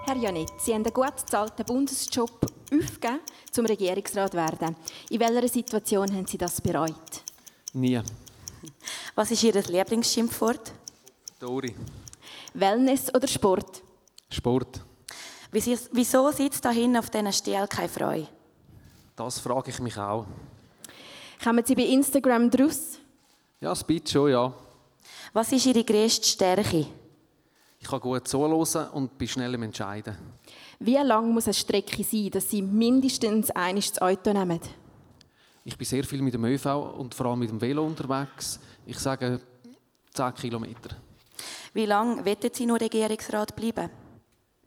Herr 0.06 0.18
Janet, 0.18 0.50
Sie 0.58 0.74
haben 0.74 0.84
einen 0.84 0.94
gut 0.94 1.16
bezahlten 1.16 1.66
Bundesjob 1.66 2.32
aufgegeben, 2.72 3.20
zum 3.52 3.66
Regierungsrat 3.68 4.32
zu 4.32 4.38
werden. 4.38 4.76
In 5.12 5.20
welcher 5.20 5.48
Situation 5.48 6.12
haben 6.14 6.26
Sie 6.26 6.38
das 6.38 6.60
bereut? 6.60 7.24
Nie. 7.74 8.02
Was 9.16 9.32
ist 9.32 9.44
Ihr 9.44 9.54
Lieblingsschimpfwort? 9.54 10.72
Dori. 11.40 11.76
Wellness 12.54 13.14
oder 13.14 13.28
Sport? 13.28 13.82
Sport. 14.30 14.82
Wieso 15.52 16.32
sitzt 16.32 16.66
da 16.66 16.72
hinten 16.72 16.98
auf 16.98 17.10
diesen 17.10 17.32
Stuhl 17.32 17.68
keine 17.68 17.90
Freude? 17.90 18.28
Das 19.16 19.40
frage 19.40 19.70
ich 19.70 19.80
mich 19.80 19.98
auch. 19.98 20.26
Kommen 21.44 21.64
Sie 21.66 21.76
bei 21.76 21.84
Instagram 21.84 22.50
draus? 22.50 22.98
Ja, 23.60 23.74
bisschen 23.74 24.08
schon, 24.08 24.32
ja. 24.32 24.54
Was 25.34 25.52
ist 25.52 25.66
Ihre 25.66 25.84
grösste 25.84 26.28
Stärke? 26.28 26.88
Ich 27.80 27.88
kann 27.88 28.00
gut 28.00 28.28
zuhören 28.28 28.90
und 28.94 29.18
bin 29.18 29.28
schnell 29.28 29.54
im 29.54 29.64
Entscheiden. 29.64 30.18
Wie 30.80 30.96
lang 30.96 31.32
muss 31.34 31.46
eine 31.46 31.54
Strecke 31.54 32.04
sein, 32.04 32.30
dass 32.32 32.50
Sie 32.50 32.62
mindestens 32.62 33.52
eines 33.52 33.92
das 33.92 34.02
Auto 34.02 34.32
nehmen? 34.34 34.60
Ich 35.66 35.78
bin 35.78 35.86
sehr 35.86 36.04
viel 36.04 36.22
mit 36.22 36.34
dem 36.34 36.44
ÖV 36.44 36.66
und 36.98 37.16
vor 37.16 37.28
allem 37.28 37.40
mit 37.40 37.50
dem 37.50 37.62
Velo 37.62 37.86
unterwegs. 37.86 38.60
Ich 38.86 39.00
sage 39.00 39.40
10 40.14 40.34
Kilometer. 40.34 40.98
Wie 41.74 41.86
lange 41.86 42.24
wird 42.26 42.56
Sie 42.56 42.66
nur 42.66 42.80
Regierungsrat 42.80 43.56
bleiben? 43.56 43.90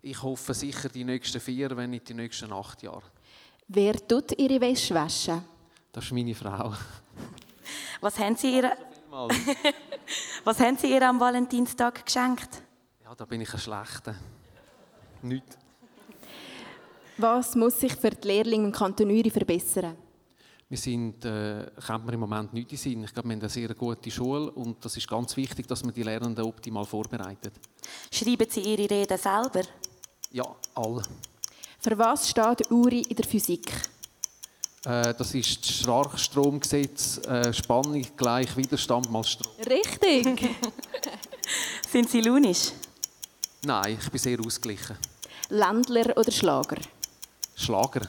Ich 0.03 0.23
hoffe 0.23 0.55
sicher 0.55 0.89
die 0.89 1.05
nächsten 1.05 1.41
vier, 1.41 1.77
wenn 1.77 1.91
nicht 1.91 2.09
die 2.09 2.15
nächsten 2.15 2.53
acht 2.53 2.83
Jahre. 2.83 3.03
Wer 3.69 3.95
tut 4.07 4.39
Ihre 4.39 4.61
Wäsche 4.61 4.95
waschen? 4.95 5.43
Das 5.93 6.05
ist 6.05 6.13
meine 6.13 6.35
Frau. 6.35 6.73
Was 8.01 8.19
haben 8.19 8.37
Sie 8.37 8.57
ihr, 8.57 8.77
Was 10.45 10.61
haben 10.61 10.77
Sie 10.77 10.93
ihr 10.93 11.03
am 11.03 11.19
Valentinstag 11.21 12.05
geschenkt? 12.07 12.63
Ja, 13.05 13.15
da 13.15 13.25
bin 13.25 13.41
ich 13.41 13.53
ein 13.53 13.59
Schlechter. 13.59 14.15
Nicht. 15.23 15.59
Was 17.19 17.55
muss 17.55 17.81
sich 17.81 17.95
für 17.95 18.11
die 18.11 18.29
Lehrlinge 18.29 18.67
im 18.67 18.73
Kanton 18.73 19.11
Uri 19.11 19.31
verbessern? 19.31 19.97
Wir 20.69 20.79
sind, 20.79 21.25
äh, 21.25 21.71
kommt 21.87 22.07
mir 22.07 22.15
im 22.15 22.21
Moment 22.21 22.53
nicht 22.53 22.73
in 22.73 22.79
Sinn. 22.79 23.05
Ich 23.05 23.15
glaube, 23.15 23.29
wir 23.29 23.37
haben 23.37 23.41
eine 23.41 23.49
sehr 23.49 23.73
gute 23.73 24.11
Schule 24.11 24.51
und 24.51 24.85
das 24.85 24.97
ist 24.97 25.07
ganz 25.07 25.37
wichtig, 25.37 25.69
dass 25.69 25.85
man 25.85 25.95
die 25.95 26.03
Lernenden 26.03 26.45
optimal 26.45 26.85
vorbereitet. 26.85 27.53
Schreiben 28.11 28.47
Sie 28.51 28.63
Ihre 28.63 28.91
Reden 28.91 29.17
selber? 29.17 29.63
Ja, 30.33 30.45
alle. 30.75 31.05
Für 31.79 31.97
was 31.97 32.29
steht 32.29 32.69
Uri 32.69 33.03
in 33.03 33.15
der 33.15 33.25
Physik? 33.25 33.71
Äh, 34.85 35.15
das 35.15 35.35
ist 35.35 35.63
das 35.63 35.77
Starkstromgesetz, 35.77 37.19
äh, 37.19 37.53
Spannung 37.53 38.05
gleich 38.17 38.57
Widerstand 38.57 39.09
mal 39.09 39.23
Strom. 39.23 39.53
Richtig! 39.69 40.57
sind 41.93 42.11
Sie 42.11 42.21
launisch? 42.23 42.73
Nein, 43.63 43.99
ich 44.03 44.11
bin 44.11 44.19
sehr 44.19 44.41
ausgeglichen. 44.41 44.97
Ländler 45.49 46.17
oder 46.17 46.33
Schlager? 46.33 46.79
Schlager. 47.55 48.09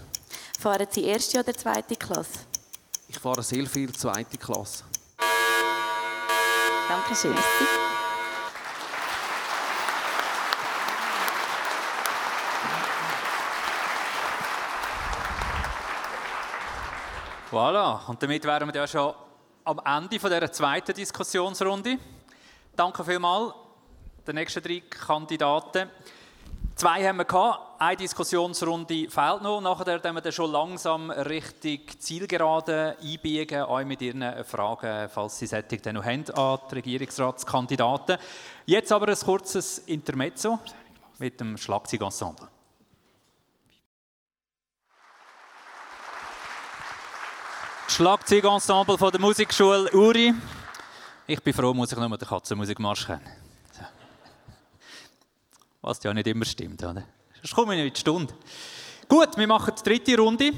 Fahren 0.59 0.87
Sie 0.89 1.03
erste 1.03 1.39
oder 1.39 1.53
zweite 1.53 1.95
Klasse? 1.95 2.46
Ich 3.17 3.23
fahre 3.23 3.41
sehr 3.41 3.65
viel 3.65 3.91
zweite 3.93 4.37
Klasse. 4.37 4.83
Dankeschön. 6.87 7.33
Voilà, 17.51 18.07
und 18.07 18.21
damit 18.21 18.43
wären 18.43 18.71
wir 18.71 18.75
ja 18.75 18.87
schon 18.87 19.15
am 19.63 19.81
Ende 19.83 20.19
von 20.19 20.29
dieser 20.29 20.51
zweiten 20.51 20.93
Diskussionsrunde. 20.93 21.97
Danke 22.75 23.03
vielmals 23.03 23.55
den 24.27 24.35
nächsten 24.35 24.61
drei 24.61 24.81
Kandidaten. 24.81 25.89
Zwei 26.77 27.07
haben 27.07 27.17
wir 27.17 27.25
gehabt, 27.25 27.81
eine 27.81 27.97
Diskussionsrunde 27.97 29.09
fehlt 29.09 29.41
noch. 29.41 29.61
Nachher 29.61 29.87
werden 29.87 30.13
wir 30.13 30.21
dann 30.21 30.31
schon 30.31 30.51
langsam 30.51 31.09
Richtung 31.09 31.79
Zielgerade 31.97 32.95
einbiegen, 33.01 33.63
auch 33.63 33.83
mit 33.83 33.99
Ihren 34.03 34.45
Fragen, 34.45 35.09
falls 35.09 35.39
Sie 35.39 35.47
solche 35.47 35.91
noch 35.91 36.05
haben, 36.05 36.29
an 36.35 36.59
die 36.69 36.75
Regierungsratskandidaten. 36.75 38.19
Jetzt 38.67 38.91
aber 38.91 39.07
ein 39.07 39.17
kurzes 39.17 39.79
Intermezzo 39.79 40.59
mit 41.17 41.39
dem 41.39 41.57
Schlagzeugensemble. 41.57 42.47
Schlagzeugensemble 47.87 48.99
von 48.99 49.09
der 49.09 49.19
Musikschule 49.19 49.89
Uri. 49.93 50.31
Ich 51.25 51.41
bin 51.41 51.55
froh, 51.55 51.73
muss 51.73 51.91
ich 51.91 51.97
nur 51.97 52.15
den 52.15 52.27
Katzenmusikmarsch 52.27 53.07
kennen. 53.07 53.46
Was 55.87 56.03
ja 56.03 56.13
nicht 56.13 56.27
immer 56.27 56.43
stimmt, 56.43 56.83
oder? 56.83 57.05
Sonst 57.35 57.55
komme 57.55 57.73
ich 57.73 57.81
nicht 57.81 57.87
in 57.87 57.93
die 57.93 57.99
Stunde. 58.01 58.33
Gut, 59.07 59.37
wir 59.37 59.47
machen 59.47 59.73
die 59.77 59.83
dritte 59.83 60.17
Runde. 60.17 60.51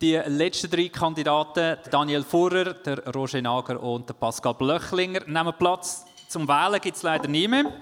Die 0.00 0.16
letzten 0.16 0.68
drei 0.68 0.88
Kandidaten, 0.88 1.78
Daniel 1.88 2.24
Furrer, 2.24 2.74
der 2.74 3.06
Roger 3.14 3.40
Nager 3.40 3.80
und 3.80 4.08
der 4.08 4.14
Pascal 4.14 4.54
Blöchlinger, 4.54 5.20
nehmen 5.28 5.54
Platz. 5.56 6.04
Zum 6.26 6.48
Wählen 6.48 6.80
gibt 6.80 6.96
es 6.96 7.04
leider 7.04 7.28
nie 7.28 7.46
mehr. 7.46 7.72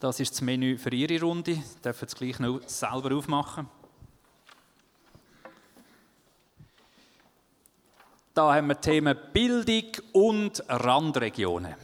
Das 0.00 0.20
ist 0.20 0.30
das 0.32 0.40
Menü 0.40 0.78
für 0.78 0.94
Ihre 0.94 1.20
Runde. 1.20 1.56
Sie 1.56 1.82
dürfen 1.84 2.06
es 2.06 2.14
gleich 2.14 2.38
noch 2.38 2.60
selber 2.66 3.14
aufmachen. 3.14 3.68
Da 8.32 8.54
haben 8.54 8.68
wir 8.68 8.80
Themen 8.80 9.14
Bildung 9.34 9.92
und 10.14 10.64
Randregionen. 10.66 11.74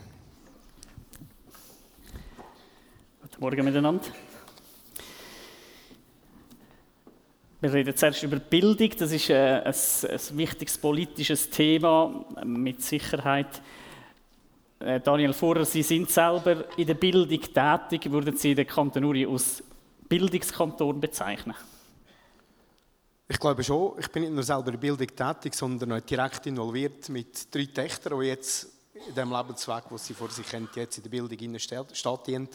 Guten 3.32 3.32
Morgen 3.43 3.65
miteinander. 3.65 4.05
Wir 7.61 7.73
reden 7.73 7.97
zuerst 7.97 8.23
über 8.23 8.37
Bildung. 8.37 8.91
Das 8.97 9.11
ist 9.11 9.31
äh, 9.31 9.63
ein, 9.65 9.65
ein, 9.65 10.39
wichtiges 10.39 10.79
politisches 10.79 11.51
Thema 11.51 12.25
mit 12.45 12.83
Sicherheit. 12.83 13.61
Äh, 14.79 15.01
Daniel 15.01 15.33
Vorer, 15.33 15.65
Sie 15.65 15.83
sind 15.83 16.09
selber 16.09 16.67
in 16.77 16.87
der 16.87 16.95
Bildung 16.95 17.41
tätig. 17.41 18.13
Würden 18.13 18.37
Sie 18.37 18.55
den 18.55 18.65
Kanton 18.65 19.03
Uri 19.03 19.27
als 19.27 19.65
Bildungskanton 20.09 21.01
bezeichnen? 21.01 21.57
Ich 23.27 23.41
glaube 23.41 23.65
schon. 23.65 23.99
Ich 23.99 24.09
bin 24.13 24.23
nicht 24.23 24.35
nur 24.35 24.45
selber 24.45 24.67
in 24.67 24.75
der 24.75 24.79
Bildung 24.79 25.09
tätig, 25.09 25.55
sondern 25.57 25.95
auch 25.95 26.01
direkt 26.01 26.47
involviert 26.47 27.09
mit 27.09 27.53
drei 27.53 27.65
Töchtern, 27.65 28.21
die 28.21 28.27
jetzt 28.27 28.69
in 29.09 29.17
dem 29.17 29.33
Lebensweg, 29.33 29.89
den 29.89 29.99
sie 29.99 30.15
vor 30.15 30.31
sich 30.31 30.47
haben, 30.55 30.69
jetzt 30.77 30.99
in 30.99 31.03
der 31.03 31.11
Bildung 31.11 31.59
stattdienen. 31.59 32.49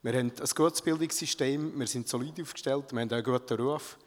Wir 0.00 0.12
haben 0.12 0.30
ein 0.30 0.48
gutes 0.54 0.80
Bildungssystem, 0.80 1.76
wir 1.76 1.86
sind 1.88 2.06
solid 2.06 2.40
aufgestellt, 2.40 2.92
wir 2.92 3.00
haben 3.00 3.08
auch 3.08 3.14
einen 3.14 3.24
guten 3.24 3.60
Ruf 3.60 3.98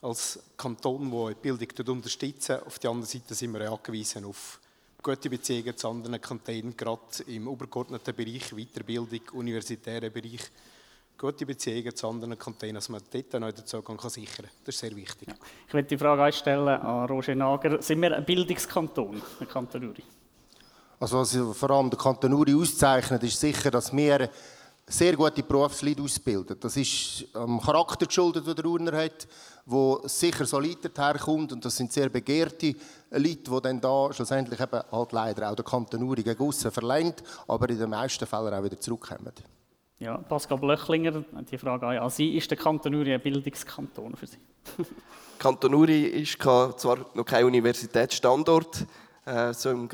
als 0.00 0.38
Kanton, 0.56 1.10
der 1.10 1.34
die 1.34 1.52
Bildung 1.52 1.96
unterstützen. 1.96 2.60
Auf 2.64 2.78
der 2.78 2.90
anderen 2.90 3.06
Seite 3.10 3.34
sind 3.34 3.52
wir 3.52 3.70
angewiesen 3.70 4.24
auf 4.24 4.58
gute 5.02 5.28
Beziehungen 5.28 5.76
zu 5.76 5.86
anderen 5.86 6.18
Kantonen, 6.18 6.74
gerade 6.74 7.02
im 7.26 7.46
übergeordneten 7.46 8.14
Bereich, 8.16 8.54
Weiterbildung, 8.56 9.20
universitären 9.34 10.10
Bereich. 10.10 10.50
Gute 11.18 11.44
Beziehungen 11.44 11.94
zu 11.94 12.08
anderen 12.08 12.38
Kantonen, 12.38 12.76
dass 12.76 12.88
man 12.88 13.02
dort 13.12 13.32
noch 13.34 13.52
den 13.52 13.66
Zugang 13.66 13.98
kann 13.98 14.08
sichern 14.08 14.46
kann. 14.46 14.54
Das 14.64 14.74
ist 14.74 14.80
sehr 14.80 14.96
wichtig. 14.96 15.28
Ja. 15.28 15.34
Ich 15.68 15.74
möchte 15.74 15.88
die 15.90 15.98
Frage 15.98 16.22
einstellen 16.22 16.68
an 16.68 17.06
Roger 17.06 17.34
Nager. 17.34 17.82
Sind 17.82 18.00
wir 18.00 18.16
ein 18.16 18.24
Bildungskanton, 18.24 19.20
der 19.38 19.46
Kanton 19.46 19.90
Uri? 19.90 20.04
Also 20.98 21.18
was 21.18 21.36
vor 21.58 21.70
allem 21.70 21.90
der 21.90 21.98
Kanton 21.98 22.32
Uri 22.32 22.54
auszeichnet, 22.54 23.22
ist 23.24 23.38
sicher, 23.38 23.70
dass 23.70 23.94
wir 23.94 24.30
sehr 24.86 25.16
gute 25.16 25.42
Berufsleute 25.42 26.02
ausbilden. 26.02 26.56
Das 26.60 26.76
ist 26.76 27.26
am 27.34 27.60
Charakter 27.60 28.06
geschuldet, 28.06 28.46
den 28.46 28.54
der 28.54 28.64
Urner 28.66 28.96
hat, 29.04 29.26
wo 29.66 30.00
sicher 30.04 30.44
solid 30.44 30.78
herkommt 30.96 31.52
und 31.52 31.64
das 31.64 31.76
sind 31.76 31.92
sehr 31.92 32.08
begehrte 32.08 32.74
Leute, 33.10 33.50
die 33.50 33.60
dann 33.62 33.80
da 33.80 34.12
schlussendlich 34.12 34.60
eben 34.60 34.80
halt 34.92 35.12
leider 35.12 35.50
auch 35.50 35.56
der 35.56 35.64
Kanton 35.64 36.02
Uri 36.02 36.22
gegen 36.22 36.52
verleiht, 36.52 37.22
aber 37.48 37.68
in 37.70 37.78
den 37.78 37.90
meisten 37.90 38.26
Fällen 38.26 38.52
auch 38.52 38.62
wieder 38.62 38.78
zurückkommen. 38.78 39.32
Ja, 39.98 40.18
Pascal 40.18 40.58
Blöchlinger, 40.58 41.24
die 41.50 41.56
Frage 41.56 41.86
an 41.86 42.10
Sie, 42.10 42.36
ist 42.36 42.50
der 42.50 42.58
Kanton 42.58 42.94
Uri 42.94 43.14
ein 43.14 43.22
Bildungskanton 43.22 44.14
für 44.16 44.26
Sie? 44.26 44.38
Kanton 45.38 45.74
Uri 45.74 46.04
ist 46.04 46.40
zwar 46.42 47.06
noch 47.14 47.24
kein 47.24 47.44
Universitätsstandort, 47.44 48.86
äh, 49.24 49.54
so 49.54 49.70
im 49.70 49.88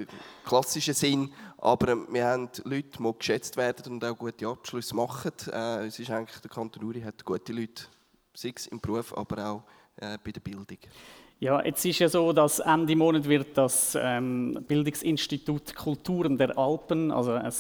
klassischen 0.45 0.95
Sinn, 0.95 1.33
aber 1.61 1.97
wir 2.11 2.25
haben 2.25 2.49
Leute, 2.65 2.99
die 2.99 3.19
geschätzt 3.19 3.57
werden 3.57 3.93
und 3.93 4.05
auch 4.05 4.17
gute 4.17 4.47
Abschlüsse 4.47 4.97
machen. 4.97 5.33
Äh, 5.53 5.87
es 5.87 5.99
ist 5.99 6.11
eigentlich, 6.11 6.41
der 6.41 6.51
Kanton 6.51 6.85
Uri 6.85 7.03
hat 7.03 7.25
gute 7.25 7.53
Leute, 7.53 7.85
sei 8.35 8.53
es 8.57 8.67
im 8.67 8.81
Beruf, 8.81 9.17
aber 9.17 9.47
auch 9.47 9.63
äh, 9.97 10.17
bei 10.25 10.33
der 10.33 10.41
Bildung. 10.41 10.79
Ja, 11.39 11.65
jetzt 11.65 11.85
ist 11.87 11.99
ja 11.99 12.09
so, 12.09 12.33
dass 12.33 12.59
Ende 12.59 12.95
Monat 12.95 13.27
wird 13.27 13.57
das 13.57 13.97
ähm, 13.99 14.59
Bildungsinstitut 14.69 15.75
Kulturen 15.75 16.37
der 16.37 16.57
Alpen, 16.59 17.11
also 17.11 17.33
ein, 17.33 17.53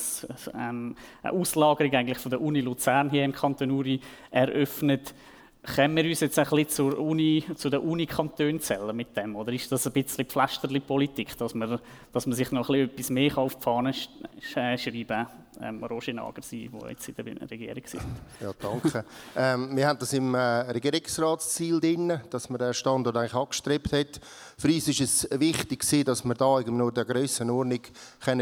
ähm, 0.55 0.94
eine 1.22 1.32
Auslagerung 1.32 1.92
eigentlich 1.94 2.18
von 2.18 2.30
der 2.30 2.42
Uni 2.42 2.61
Luzern 2.61 3.09
hier 3.09 3.24
im 3.24 3.32
Kanton 3.32 3.70
Uri, 3.70 4.01
eröffnet. 4.30 5.14
Können 5.63 5.95
wir 5.95 6.05
uns 6.05 6.21
jetzt 6.21 6.39
ein 6.39 6.45
bisschen 6.47 6.69
zur 6.69 6.99
Uni, 6.99 7.45
zu 7.55 7.69
den 7.69 7.81
Unikantonen 7.81 8.61
zählen 8.61 8.97
mit 8.97 9.15
dem? 9.15 9.37
Oder 9.37 9.53
ist 9.53 9.71
das 9.71 9.87
ein 9.87 9.93
bisschen 9.93 10.25
Pflasterli-Politik, 10.25 11.37
dass 11.37 11.55
man, 11.55 11.79
dass 12.13 12.27
man 12.27 12.35
sich 12.35 12.51
noch 12.51 12.71
ein 12.71 12.89
bisschen 12.89 12.91
etwas 12.91 13.11
mehr 13.11 13.39
auf 13.39 13.57
die 13.57 13.63
Fahne 13.63 13.93
schreiben 13.93 15.07
kann? 15.07 15.27
Ähm, 15.63 15.85
Roger 15.85 16.15
Nager, 16.15 16.41
Sie, 16.41 16.69
die 16.69 16.89
jetzt 16.89 17.09
in 17.09 17.15
der 17.15 17.51
Regierung 17.51 17.83
sind. 17.85 18.03
Ja, 18.41 18.51
danke. 18.59 19.05
ähm, 19.37 19.77
wir 19.77 19.89
haben 19.89 19.99
das 19.99 20.13
im 20.15 20.35
äh, 20.35 20.39
Regierungsratsziel 20.39 21.81
drin, 21.81 22.19
dass 22.31 22.49
man 22.49 22.59
den 22.59 22.73
Standort 22.73 23.17
eigentlich 23.17 23.35
angestrebt 23.35 23.93
hat. 23.93 24.21
Für 24.57 24.69
uns 24.69 24.89
ist 24.89 25.01
es 25.01 25.29
wichtig, 25.39 25.85
dass 26.05 26.25
wir 26.25 26.35
da 26.35 26.61
nur 26.61 26.93
der 26.93 27.05
Grössenordnung 27.05 27.81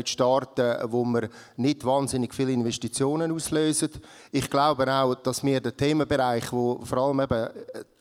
starten 0.05 0.55
können, 0.55 0.93
wo 0.93 1.05
wir 1.05 1.29
nicht 1.57 1.85
wahnsinnig 1.85 2.33
viele 2.33 2.53
Investitionen 2.53 3.33
auslösen. 3.33 3.91
Ich 4.31 4.49
glaube 4.49 4.93
auch, 4.93 5.17
dass 5.17 5.43
wir 5.43 5.61
den 5.61 5.77
Themenbereich, 5.77 6.53
wo 6.53 6.81
vor 6.85 6.99
allem 6.99 7.21
eben 7.21 7.49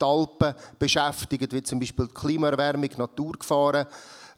die 0.00 0.04
Alpen 0.04 0.54
beschäftigen, 0.78 1.48
wie 1.50 1.62
zum 1.62 1.80
Beispiel 1.80 2.06
die 2.06 2.14
Klimaerwärmung, 2.14 2.90
Naturgefahren, 2.96 3.86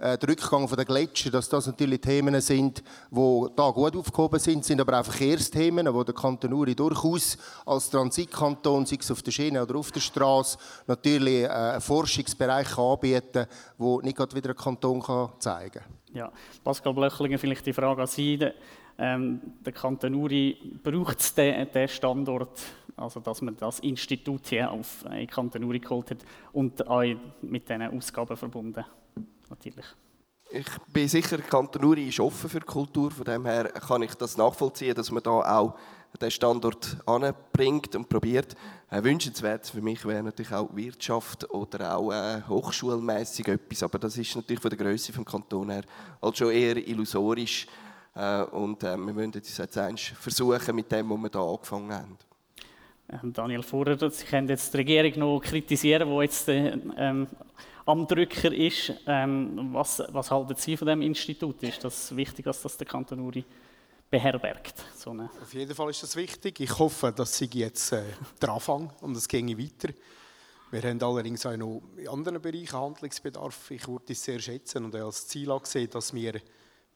äh, 0.01 0.17
der 0.17 0.29
Rückgang 0.31 0.67
der 0.67 0.85
Gletscher, 0.85 1.31
dass 1.31 1.49
das 1.49 1.67
natürlich 1.67 2.01
Themen 2.01 2.41
sind, 2.41 2.83
die 3.11 3.47
da 3.55 3.71
gut 3.71 3.95
aufgehoben 3.95 4.41
sind, 4.41 4.65
sind 4.65 4.81
aber 4.81 4.99
auch 4.99 5.05
Verkehrsthemen, 5.05 5.93
wo 5.93 6.03
der 6.03 6.15
Kanton 6.15 6.55
Uri 6.55 6.75
durchaus 6.75 7.37
als 7.67 7.91
Transitkanton, 7.91 8.87
sei 8.87 8.97
es 8.99 9.11
auf 9.11 9.23
der 9.23 9.31
Schiene 9.31 9.63
oder 9.63 9.77
auf 9.77 9.93
der 9.93 10.01
Straße, 10.01 10.57
natürlich 10.87 11.43
äh, 11.43 11.49
einen 11.49 11.81
Forschungsbereich 11.83 12.79
anbieten 12.79 13.33
kann, 13.33 13.47
wo 13.77 14.01
nicht 14.01 14.17
gerade 14.17 14.35
wieder 14.35 14.51
ein 14.51 14.57
Kanton 14.57 15.03
zeigen 15.39 15.81
kann. 15.81 15.85
Ja, 16.15 16.33
Pascal 16.65 16.95
Blöchlinger, 16.95 17.39
vielleicht 17.39 17.67
die 17.67 17.73
Frage 17.75 18.01
an 18.01 18.09
Sie. 18.09 18.39
Ähm, 18.99 19.41
der 19.65 19.73
Kanton 19.73 20.15
Uri 20.15 20.79
braucht 20.83 21.37
den, 21.37 21.71
den 21.73 21.89
Standort, 21.89 22.59
also 22.97 23.21
dass 23.21 23.43
man 23.43 23.57
das 23.57 23.81
Institut 23.81 24.47
hier 24.49 24.71
auf 24.71 25.05
äh, 25.11 25.27
Kanton 25.27 25.65
Uri 25.65 25.79
geholt 25.79 26.11
hat 26.11 26.25
und 26.53 26.87
auch 26.87 27.05
mit 27.43 27.69
diesen 27.69 27.83
Ausgaben 27.83 28.37
verbunden 28.37 28.85
natürlich. 29.51 29.87
Ich 30.53 30.67
bin 30.93 31.07
sicher, 31.07 31.39
Kanton 31.39 31.85
Uri 31.85 32.09
ist 32.09 32.19
offen 32.19 32.51
für 32.51 32.61
Kultur. 32.61 33.11
Von 33.13 33.25
dem 33.25 33.47
her 33.47 33.65
kann 33.65 34.03
ich 34.03 34.15
das 34.15 34.37
nachvollziehen, 34.37 34.95
dass 34.95 35.11
man 35.13 35.23
da 35.23 35.31
auch 35.31 35.77
den 36.21 36.31
Standort 36.31 36.97
anbringt 37.07 37.95
und 37.95 38.09
probiert. 38.09 38.57
Äh, 38.91 39.03
wünschenswert 39.05 39.67
für 39.67 39.81
mich 39.81 40.05
wäre 40.05 40.23
natürlich 40.23 40.53
auch 40.53 40.75
Wirtschaft 40.75 41.49
oder 41.51 41.97
auch 41.97 42.11
äh, 42.11 42.43
hochschulmäßig 42.49 43.47
etwas, 43.47 43.83
aber 43.85 43.99
das 44.01 44.19
ist 44.19 44.35
natürlich 44.35 44.61
von 44.61 44.71
der 44.71 44.79
Größe 44.79 45.13
vom 45.13 45.25
Kanton 45.25 45.71
her 45.71 45.83
halt 46.21 46.37
schon 46.37 46.51
eher 46.51 46.77
illusorisch. 46.77 47.67
Äh, 48.15 48.43
und 48.43 48.83
äh, 48.83 48.97
wir 48.97 49.13
müssen 49.13 49.33
jetzt 49.35 49.61
versuchen 50.17 50.75
mit 50.75 50.91
dem, 50.91 51.11
was 51.11 51.19
wir 51.19 51.31
hier 51.31 51.41
angefangen 51.41 51.93
haben. 51.93 52.19
Ähm, 53.09 53.33
Daniel 53.33 53.63
Vorer, 53.63 54.11
Sie 54.11 54.25
können 54.25 54.49
jetzt 54.49 54.73
die 54.73 54.79
Regierung 54.79 55.19
noch 55.19 55.41
kritisieren, 55.41 56.09
die 56.09 56.23
jetzt 56.23 56.49
äh, 56.49 56.77
ähm, 56.97 57.27
am 57.91 58.07
Drücker 58.07 58.53
ist. 58.53 58.93
Ähm, 59.07 59.71
was, 59.73 60.03
was 60.09 60.31
halten 60.31 60.55
Sie 60.57 60.77
von 60.77 60.89
dem 60.89 61.03
Institut? 61.03 61.63
Ist 61.63 61.85
das 61.85 62.15
wichtig, 62.15 62.45
dass 62.45 62.63
das 62.63 62.77
der 62.77 62.87
Kanton 62.87 63.21
Uri 63.21 63.45
beherbergt? 64.11 64.75
So 64.97 65.11
Auf 65.11 65.55
jeden 65.55 65.75
Fall 65.75 65.91
ist 65.91 66.03
das 66.03 66.17
wichtig. 66.17 66.61
Ich 66.61 66.79
hoffe, 66.79 67.13
dass 67.13 67.37
Sie 67.37 67.49
jetzt 67.53 67.93
äh, 67.93 68.03
der 68.41 68.51
Anfang 68.51 68.93
und 69.01 69.17
es 69.17 69.29
ginge 69.29 69.59
weiter. 69.59 69.93
Wir 70.71 70.83
haben 70.83 71.03
allerdings 71.03 71.45
auch 71.47 71.57
noch 71.57 71.83
in 71.97 72.09
anderen 72.09 72.41
Bereichen 72.41 72.79
Handlungsbedarf. 72.79 73.73
Ich 73.73 73.89
würde 73.89 74.13
es 74.13 74.23
sehr 74.23 74.39
schätzen 74.39 74.85
und 74.85 74.95
als 74.95 75.27
Ziel 75.27 75.51
angesehen, 75.51 75.91
dass 75.91 76.15
wir 76.15 76.41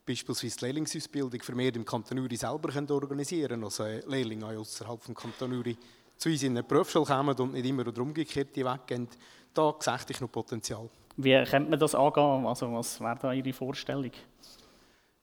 beispielsweise 0.05 0.57
die 0.59 0.65
Lehrlingsausbildung 0.65 1.41
vermehrt 1.41 1.75
im 1.75 1.83
Kanton 1.83 2.19
Uri 2.19 2.37
selber 2.37 2.69
können 2.69 2.89
organisieren 2.89 3.49
können. 3.49 3.63
Also 3.65 3.83
Lehrlinge 3.83 4.45
außerhalb 4.45 5.05
des 5.05 5.15
Kanton 5.15 5.51
Uri 5.51 5.77
zu 6.15 6.29
uns 6.29 6.43
in 6.43 6.53
eine 6.53 6.63
Berufsschule 6.63 7.05
kommen 7.05 7.35
und 7.35 7.53
nicht 7.53 7.65
immer 7.65 7.85
oder 7.85 8.01
umgekehrt 8.01 8.55
weggehen. 8.55 9.09
Da 9.55 9.73
sehe 9.79 9.97
ich 10.09 10.21
noch 10.21 10.31
Potenzial. 10.31 10.89
Wie 11.17 11.43
könnte 11.45 11.69
man 11.69 11.79
das 11.79 11.95
angehen? 11.95 12.45
Also 12.45 12.71
was 12.73 12.99
wäre 12.99 13.17
da 13.19 13.31
Ihre 13.31 13.53
Vorstellung? 13.53 14.11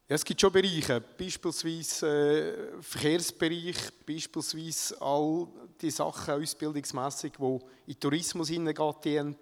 Ja, 0.08 0.16
es 0.16 0.24
gibt 0.24 0.40
schon 0.40 0.52
Bereiche, 0.52 1.00
beispielsweise 1.00 2.78
äh, 2.78 2.82
Verkehrsbereich, 2.82 3.76
beispielsweise 4.06 5.00
all 5.00 5.46
die 5.80 5.90
Sachen 5.90 6.34
ausbildungsmässig, 6.34 7.32
die 7.38 7.58
in 7.92 8.00
Tourismus 8.00 8.48
hineingehen, 8.48 9.36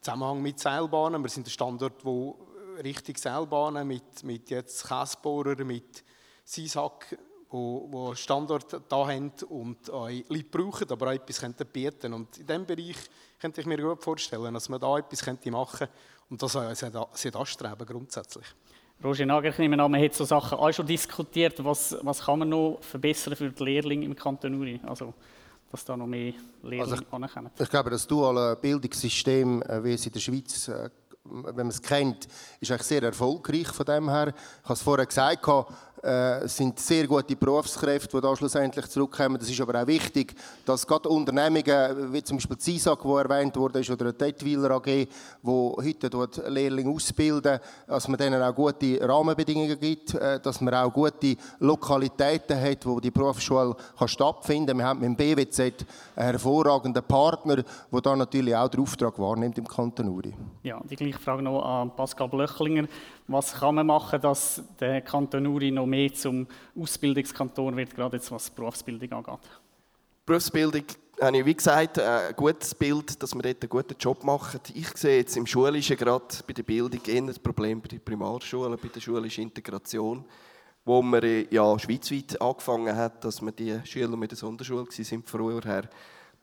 Zusammenhang 0.00 0.40
mit 0.40 0.58
Seilbahnen. 0.58 1.22
Wir 1.22 1.28
sind 1.28 1.46
ein 1.46 1.50
Standort, 1.50 2.04
wo 2.04 2.38
Richtung 2.82 3.16
Seilbahnen 3.16 3.86
mit, 3.86 4.22
mit 4.22 4.48
jetzt 4.48 4.86
Käsebohrer, 4.88 5.62
mit 5.64 6.02
Sisak, 6.44 7.18
wo 7.50 8.06
einen 8.08 8.16
Standort 8.16 8.80
da 8.88 9.08
haben 9.08 9.32
und 9.48 9.90
auch 9.90 10.08
Leute 10.08 10.44
brauchen, 10.44 10.90
aber 10.90 11.08
auch 11.08 11.12
etwas 11.12 11.44
bieten 11.72 12.14
Und 12.14 12.38
in 12.38 12.46
diesem 12.46 12.66
Bereich 12.66 12.96
könnte 13.40 13.60
ich 13.60 13.66
mir 13.66 13.78
gut 13.78 14.02
vorstellen, 14.02 14.54
dass 14.54 14.68
man 14.68 14.80
da 14.80 14.98
etwas 14.98 15.26
machen 15.26 15.78
könnte 15.78 15.92
und 16.30 16.42
das 16.42 16.52
sollte 16.52 17.38
anstreben 17.38 17.86
grundsätzlich. 17.86 18.46
Roger 19.02 19.26
Nager, 19.26 19.48
ich 19.48 19.58
nehme 19.58 19.82
an, 19.82 19.90
man 19.90 20.02
hat 20.02 20.14
so 20.14 20.24
Sachen 20.24 20.58
auch 20.58 20.72
schon 20.72 20.86
diskutiert. 20.86 21.64
Was, 21.64 21.96
was 22.02 22.20
kann 22.20 22.40
man 22.40 22.50
noch 22.50 22.78
verbessern 22.82 23.34
für 23.34 23.50
die 23.50 23.64
Lehrlinge 23.64 24.04
im 24.04 24.14
Kanton 24.14 24.54
Uri? 24.54 24.78
Also, 24.86 25.14
dass 25.70 25.84
da 25.84 25.96
noch 25.96 26.06
mehr 26.06 26.34
Lehrlinge 26.62 26.92
also 26.92 27.04
anerkennen. 27.10 27.50
Ich 27.58 27.70
glaube, 27.70 27.88
das 27.90 28.06
duale 28.06 28.56
Bildungssystem, 28.56 29.62
äh, 29.62 29.82
wie 29.82 29.94
es 29.94 30.04
in 30.04 30.12
der 30.12 30.20
Schweiz 30.20 30.68
äh, 30.68 30.90
wenn 31.24 31.54
man 31.54 31.68
es 31.68 31.82
kennt, 31.82 32.28
ist 32.60 32.70
eigentlich 32.70 32.82
sehr 32.82 33.02
erfolgreich 33.02 33.68
von 33.68 33.86
dem 33.86 34.08
her. 34.08 34.28
Ich 34.28 34.64
habe 34.64 34.74
es 34.74 34.82
vorher 34.82 35.06
gesagt, 35.06 35.42
äh, 36.02 36.44
es 36.44 36.56
sind 36.56 36.78
sehr 36.78 37.06
gute 37.06 37.36
Berufskräfte, 37.36 38.16
die 38.16 38.20
da 38.20 38.34
schlussendlich 38.34 38.86
zurückkommen. 38.86 39.38
Das 39.38 39.50
ist 39.50 39.60
aber 39.60 39.82
auch 39.82 39.86
wichtig, 39.86 40.34
dass 40.64 40.86
gerade 40.86 41.08
Unternehmungen, 41.08 42.12
wie 42.12 42.22
zum 42.22 42.38
Beispiel 42.38 42.56
die 42.56 42.78
CISAG, 42.78 43.02
die 43.02 43.08
erwähnt 43.08 43.56
wurde, 43.56 43.80
oder 43.92 44.12
die 44.12 44.18
Detwiler 44.18 44.70
AG, 44.72 44.84
die 44.86 45.08
heute 45.42 46.10
dort 46.10 46.48
Lehrlinge 46.48 46.90
ausbilden, 46.90 47.60
dass 47.86 48.08
man 48.08 48.18
denen 48.18 48.42
auch 48.42 48.54
gute 48.54 48.98
Rahmenbedingungen 49.06 49.78
gibt, 49.78 50.14
äh, 50.14 50.40
dass 50.40 50.60
man 50.60 50.74
auch 50.74 50.92
gute 50.92 51.36
Lokalitäten 51.58 52.60
hat, 52.60 52.86
wo 52.86 53.00
die 53.00 53.10
Berufsschule 53.10 53.76
kann 53.98 54.08
stattfinden 54.08 54.68
kann. 54.68 54.78
Wir 54.78 54.86
haben 54.86 55.00
mit 55.00 55.08
dem 55.08 55.16
BWZ 55.16 55.60
einen 56.16 56.30
hervorragenden 56.30 57.02
Partner, 57.02 57.56
der 57.56 58.00
da 58.00 58.16
natürlich 58.16 58.56
auch 58.56 58.68
den 58.68 58.80
Auftrag 58.80 59.18
wahrnimmt 59.18 59.58
im 59.58 59.66
Kanton 59.68 60.08
Uri. 60.08 60.34
Ja, 60.62 60.80
die 60.88 60.96
gleiche 60.96 61.18
Frage 61.18 61.42
noch 61.42 61.62
an 61.62 61.94
Pascal 61.94 62.28
Blöchlinger. 62.28 62.86
Was 63.32 63.52
kann 63.52 63.76
man 63.76 63.86
machen, 63.86 64.20
dass 64.20 64.60
der 64.80 65.02
Kanton 65.02 65.46
Uri 65.46 65.70
noch 65.70 65.86
mehr 65.86 66.12
zum 66.12 66.48
Ausbildungskanton 66.76 67.76
wird, 67.76 67.94
gerade 67.94 68.16
jetzt 68.16 68.32
was 68.32 68.50
Berufsbildung 68.50 69.12
angeht? 69.12 69.48
Berufsbildung 70.26 70.82
habe 71.20 71.38
ich, 71.38 71.46
wie 71.46 71.54
gesagt, 71.54 72.00
ein 72.00 72.34
gutes 72.34 72.74
Bild, 72.74 73.22
dass 73.22 73.32
wir 73.32 73.42
dort 73.42 73.62
einen 73.62 73.68
guten 73.68 73.94
Job 74.00 74.24
machen. 74.24 74.58
Ich 74.74 74.88
sehe 74.96 75.18
jetzt 75.18 75.36
im 75.36 75.46
Schulischen, 75.46 75.96
gerade 75.96 76.24
bei 76.44 76.52
der 76.54 76.64
Bildung, 76.64 77.00
eher 77.06 77.22
das 77.22 77.38
Problem 77.38 77.80
bei 77.80 77.86
den 77.86 78.00
Primarschulen, 78.00 78.76
bei 78.76 78.88
der 78.88 79.00
schulischen 79.00 79.44
Integration, 79.44 80.24
wo 80.84 81.00
man 81.00 81.46
ja 81.50 81.78
schweizweit 81.78 82.40
angefangen 82.42 82.96
hat, 82.96 83.24
dass 83.24 83.40
wir 83.40 83.52
die 83.52 83.78
Schüler 83.84 84.16
mit 84.16 84.32
der 84.32 84.38
Sonderschule 84.38 84.86
waren, 84.86 85.22
vorher 85.24 85.88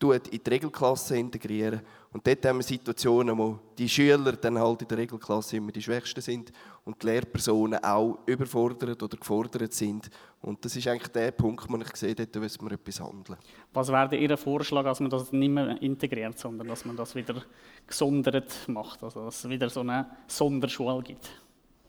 in 0.03 0.21
die 0.43 0.49
Regelklasse 0.49 1.17
integrieren. 1.17 1.81
Und 2.13 2.25
dort 2.25 2.45
haben 2.45 2.57
wir 2.57 2.63
Situationen, 2.63 3.37
wo 3.37 3.59
die 3.77 3.89
Schüler 3.89 4.31
dann 4.33 4.57
halt 4.57 4.81
in 4.81 4.87
der 4.87 4.97
Regelklasse 4.99 5.57
immer 5.57 5.71
die 5.71 5.81
Schwächsten 5.81 6.21
sind 6.21 6.51
und 6.85 7.01
die 7.01 7.07
Lehrpersonen 7.07 7.83
auch 7.83 8.19
überfordert 8.25 9.01
oder 9.03 9.17
gefordert 9.17 9.73
sind. 9.73 10.09
Und 10.41 10.63
das 10.63 10.75
ist 10.75 10.87
eigentlich 10.87 11.11
der 11.11 11.31
Punkt, 11.31 11.69
wo 11.69 11.77
ich 11.77 11.95
sehe, 11.95 12.15
dort 12.15 12.35
müssen 12.35 12.67
wir 12.67 12.73
etwas 12.73 12.99
handeln. 13.01 13.37
Was 13.73 13.89
wäre 13.89 14.15
Ihr 14.15 14.37
Vorschlag, 14.37 14.83
dass 14.83 14.99
man 14.99 15.09
das 15.09 15.31
nicht 15.31 15.49
mehr 15.49 15.81
integriert, 15.81 16.37
sondern 16.39 16.67
dass 16.67 16.85
man 16.85 16.95
das 16.95 17.13
wieder 17.13 17.41
gesondert 17.85 18.53
macht, 18.67 19.03
also 19.03 19.25
dass 19.25 19.43
es 19.43 19.49
wieder 19.49 19.69
so 19.69 19.81
eine 19.81 20.09
Sonderschule 20.27 21.03
gibt? 21.03 21.29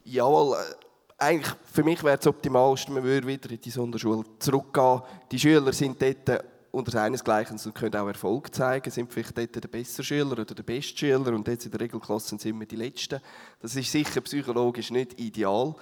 Jawohl, 0.05 0.57
äh, 0.57 0.75
eigentlich 1.19 1.55
für 1.73 1.85
mich 1.85 2.03
wäre 2.03 2.19
es 2.19 2.27
optimalst, 2.27 2.89
man 2.89 3.03
würde 3.03 3.27
wieder 3.27 3.51
in 3.51 3.61
die 3.61 3.71
Sonderschule 3.71 4.25
zurückgehen. 4.39 5.03
Die 5.31 5.39
Schüler 5.39 5.73
sind 5.73 6.01
dort 6.01 6.45
unter 6.71 6.93
seinesgleichen 6.93 7.59
und 7.65 7.75
können 7.75 7.97
auch 7.97 8.09
Erfolg 8.09 8.55
zeigen, 8.55 8.91
sind 8.91 9.13
vielleicht 9.13 9.37
dort 9.37 9.55
der 9.55 9.69
beste 9.69 10.05
Schüler 10.05 10.33
oder 10.33 10.45
der 10.45 10.63
beste 10.63 10.99
Schüler 10.99 11.33
und 11.33 11.47
jetzt 11.49 11.65
in 11.65 11.71
der 11.71 11.81
Regelklasse 11.81 12.39
sind 12.39 12.59
wir 12.59 12.67
die 12.67 12.77
Letzten. 12.77 13.21
Das 13.61 13.75
ist 13.75 13.91
sicher 13.91 14.21
psychologisch 14.21 14.91
nicht 14.91 15.19
ideal. 15.21 15.75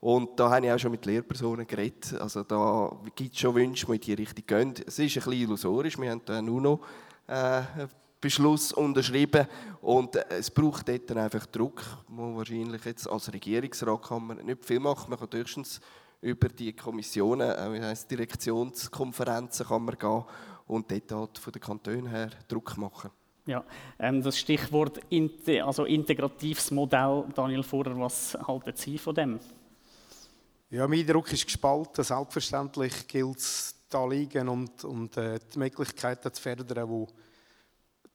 Und 0.00 0.40
da 0.40 0.50
habe 0.50 0.66
ich 0.66 0.72
auch 0.72 0.78
schon 0.78 0.92
mit 0.92 1.04
Lehrpersonen 1.04 1.66
geredet. 1.66 2.18
Also 2.18 2.42
da 2.42 2.90
gibt 3.14 3.34
es 3.34 3.40
schon 3.40 3.54
Wünsche, 3.54 3.84
die 3.86 3.92
in 3.92 4.00
diese 4.00 4.18
Richtung 4.18 4.46
gehen. 4.46 4.74
Es 4.86 4.98
ist 4.98 5.16
ein 5.16 5.22
bisschen 5.22 5.32
illusorisch. 5.32 5.98
Wir 5.98 6.10
haben 6.10 6.44
nur 6.46 6.60
noch 6.62 6.80
äh, 7.26 7.62
einen 8.22 8.58
unterschrieben 8.76 9.46
und 9.82 10.16
äh, 10.16 10.24
es 10.30 10.50
braucht 10.50 10.88
dort 10.88 11.10
einfach 11.12 11.46
Druck, 11.46 11.82
wo 12.08 12.36
wahrscheinlich 12.36 12.84
jetzt 12.84 13.08
als 13.08 13.32
Regierungsrat 13.32 14.02
kann 14.02 14.26
man 14.26 14.38
nicht 14.38 14.64
viel 14.64 14.80
machen. 14.80 15.10
Man 15.10 15.18
kann 15.18 15.28
höchstens 15.32 15.80
über 16.20 16.48
die 16.48 16.72
Kommissionen, 16.74 17.50
äh, 17.50 17.72
wie 17.72 17.80
heisst, 17.80 18.10
Direktionskonferenzen 18.10 19.66
kann 19.66 19.84
man 19.84 19.98
gehen 19.98 20.24
und 20.66 20.90
dort 20.90 21.12
halt 21.12 21.38
von 21.38 21.52
den 21.52 21.62
Kantonen 21.62 22.06
her 22.06 22.30
Druck 22.48 22.76
machen. 22.76 23.10
Ja, 23.46 23.64
ähm, 23.98 24.22
das 24.22 24.38
Stichwort 24.38 25.00
also 25.64 25.84
integratives 25.84 26.70
Modell, 26.70 27.24
Daniel 27.34 27.62
Fuhrer, 27.62 27.98
was 27.98 28.36
halten 28.46 28.72
Sie 28.76 28.98
von 28.98 29.14
dem? 29.14 29.40
Ja, 30.68 30.86
mein 30.86 31.06
Druck 31.06 31.32
ist 31.32 31.46
gespalten. 31.46 32.04
Selbstverständlich 32.04 33.08
gilt 33.08 33.38
es, 33.38 33.74
da 33.88 34.06
liegen 34.06 34.48
und, 34.48 34.84
und 34.84 35.16
äh, 35.16 35.40
die 35.52 35.58
Möglichkeiten 35.58 36.32
zu 36.32 36.40
fördern, 36.40 36.88
die 36.88 37.06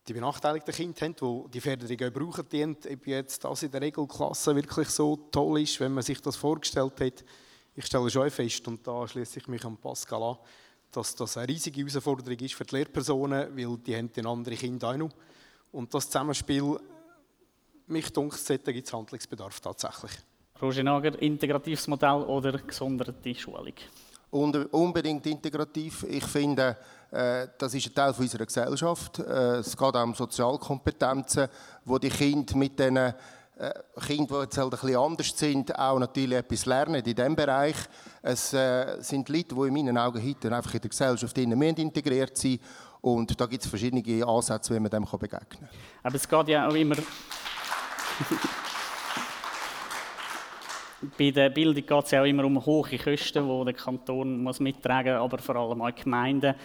die 0.07 0.14
benachteiligten 0.14 0.73
Kinder 0.73 1.02
haben, 1.02 1.45
die 1.45 1.52
die 1.52 1.61
Förderung 1.61 2.07
auch 2.07 2.14
brauchen, 2.14 2.48
die, 2.49 2.64
ob 2.64 3.07
jetzt 3.07 3.44
das 3.44 3.64
in 3.64 3.72
der 3.72 3.82
Regelklasse 3.82 4.56
wirklich 4.56 4.90
so 4.90 5.18
toll 5.32 5.61
ist, 5.61 5.80
wenn 5.80 5.94
man 5.94 6.03
sich 6.03 6.22
das 6.22 6.36
vorgestellt 6.36 7.02
hat, 7.02 7.26
ich 7.76 7.85
stelle 7.85 8.10
schon 8.10 8.30
fest, 8.30 8.68
und 8.68 8.85
da 8.88 9.07
schließe 9.07 9.39
ich 9.39 9.47
mich 9.47 9.64
an 9.65 9.77
Pascal 9.77 10.23
an, 10.23 10.38
dass 10.91 11.14
das 11.15 11.38
eine 11.38 11.49
riesige 11.49 11.81
Herausforderung 11.81 12.39
ist 12.39 12.53
für 12.53 12.64
die 12.64 12.76
Lehrpersonen, 12.77 13.56
weil 13.56 13.77
die 13.77 13.95
haben 13.95 14.11
den 14.11 14.26
anderen 14.26 14.57
Kinder 14.57 14.89
auch 14.91 14.97
noch. 14.97 15.11
Und 15.72 15.93
das 15.93 16.06
Zusammenspiel, 16.06 16.80
mich 17.88 18.11
dunkt, 18.14 18.49
da 18.49 18.72
gibt 18.72 18.88
es 18.88 18.93
Handlungsbedarf 18.93 19.60
tatsächlich. 19.60 20.11
Roger 20.61 20.84
Nager, 20.84 21.22
integratives 21.22 21.88
Modell 21.88 22.23
oder 22.23 22.57
gesonderte 22.60 23.35
Schulung? 23.35 23.73
unbedingt 24.31 25.26
integrativ. 25.27 26.03
Ich 26.10 26.26
finde, 26.26 26.77
äh, 27.11 27.47
das 27.57 27.73
ist 27.73 27.88
ein 27.88 27.93
Teil 27.93 28.14
unserer 28.18 28.45
Gesellschaft. 28.45 29.19
Äh, 29.19 29.57
es 29.57 29.77
geht 29.77 29.95
auch 29.95 30.03
um 30.03 30.14
Sozialkompetenzen, 30.14 31.47
wo 31.85 31.97
die 31.97 32.10
Kinder 32.10 32.56
mit 32.57 32.77
diesen 32.77 33.14
Kinder, 34.06 34.36
die 34.36 34.41
jetzt 34.44 34.57
halt 34.57 34.73
ein 34.73 34.80
bisschen 34.80 34.98
anders 34.98 35.34
sind, 35.36 35.80
auch 35.80 35.98
natürlich 35.98 36.38
etwas 36.38 36.65
lernen 36.65 36.95
in 36.95 37.15
diesem 37.15 37.36
Bereich. 37.36 37.76
Es 38.22 38.53
äh, 38.53 39.02
sind 39.02 39.30
Leute, 39.30 39.56
die 39.56 39.68
in 39.68 39.73
meinen 39.73 39.98
Augen 39.98 40.22
heute 40.22 40.53
einfach 40.53 40.73
in 40.73 40.82
der 40.82 40.90
Gesellschaft 40.90 41.38
integriert 41.38 42.38
sind 42.38 42.60
und 43.02 43.40
da 43.40 43.45
gibt 43.45 43.64
es 43.64 43.69
verschiedene 43.69 44.27
Ansätze, 44.27 44.73
wie 44.76 44.80
man 44.80 44.90
dem 44.90 45.06
begegnen 45.06 45.40
kann. 45.49 45.69
Aber 46.03 46.15
es 46.15 46.27
geht 46.27 46.48
ja 46.49 46.68
auch 46.68 46.73
immer... 46.73 46.95
Bei 51.18 51.30
der 51.30 51.49
Bildung 51.49 51.86
geht 51.86 52.06
es 52.06 52.11
ja 52.11 52.22
auch 52.22 52.26
immer 52.26 52.45
um 52.45 52.65
hohe 52.65 52.98
Kosten, 52.98 53.48
die 53.48 53.65
der 53.65 53.73
Kanton 53.73 54.41
muss 54.41 54.60
mittragen 54.60 55.14
muss, 55.14 55.22
aber 55.22 55.38
vor 55.38 55.56
allem 55.56 55.82
auch 55.82 55.91
die 55.91 56.02
Gemeinden 56.02 56.56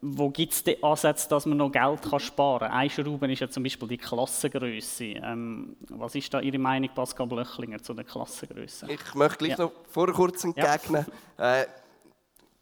wo 0.00 0.30
gibt 0.30 0.52
es 0.52 0.64
den 0.64 0.82
Ansatz, 0.82 1.28
dass 1.28 1.46
man 1.46 1.58
noch 1.58 1.70
Geld 1.70 2.02
kann 2.02 2.20
sparen 2.20 2.68
kann? 2.68 2.72
Ein 2.72 2.90
Schrauben 2.90 3.30
ist 3.30 3.40
ja 3.40 3.48
zum 3.48 3.62
Beispiel 3.62 3.88
die 3.88 3.98
Klassengröße. 3.98 5.04
Ähm, 5.04 5.76
was 5.88 6.14
ist 6.14 6.32
da 6.32 6.40
Ihre 6.40 6.58
Meinung, 6.58 6.90
Pascal 6.94 7.26
Blöchlinger, 7.26 7.82
zu 7.82 7.94
der 7.94 8.04
Klassengröße? 8.04 8.86
Ich 8.90 9.14
möchte 9.14 9.38
gleich 9.38 9.58
ja. 9.58 9.64
noch 9.64 9.72
vor 9.88 10.12
kurzem 10.12 10.54
entgegnen. 10.54 11.06
Ja. 11.38 11.60
Äh, 11.62 11.66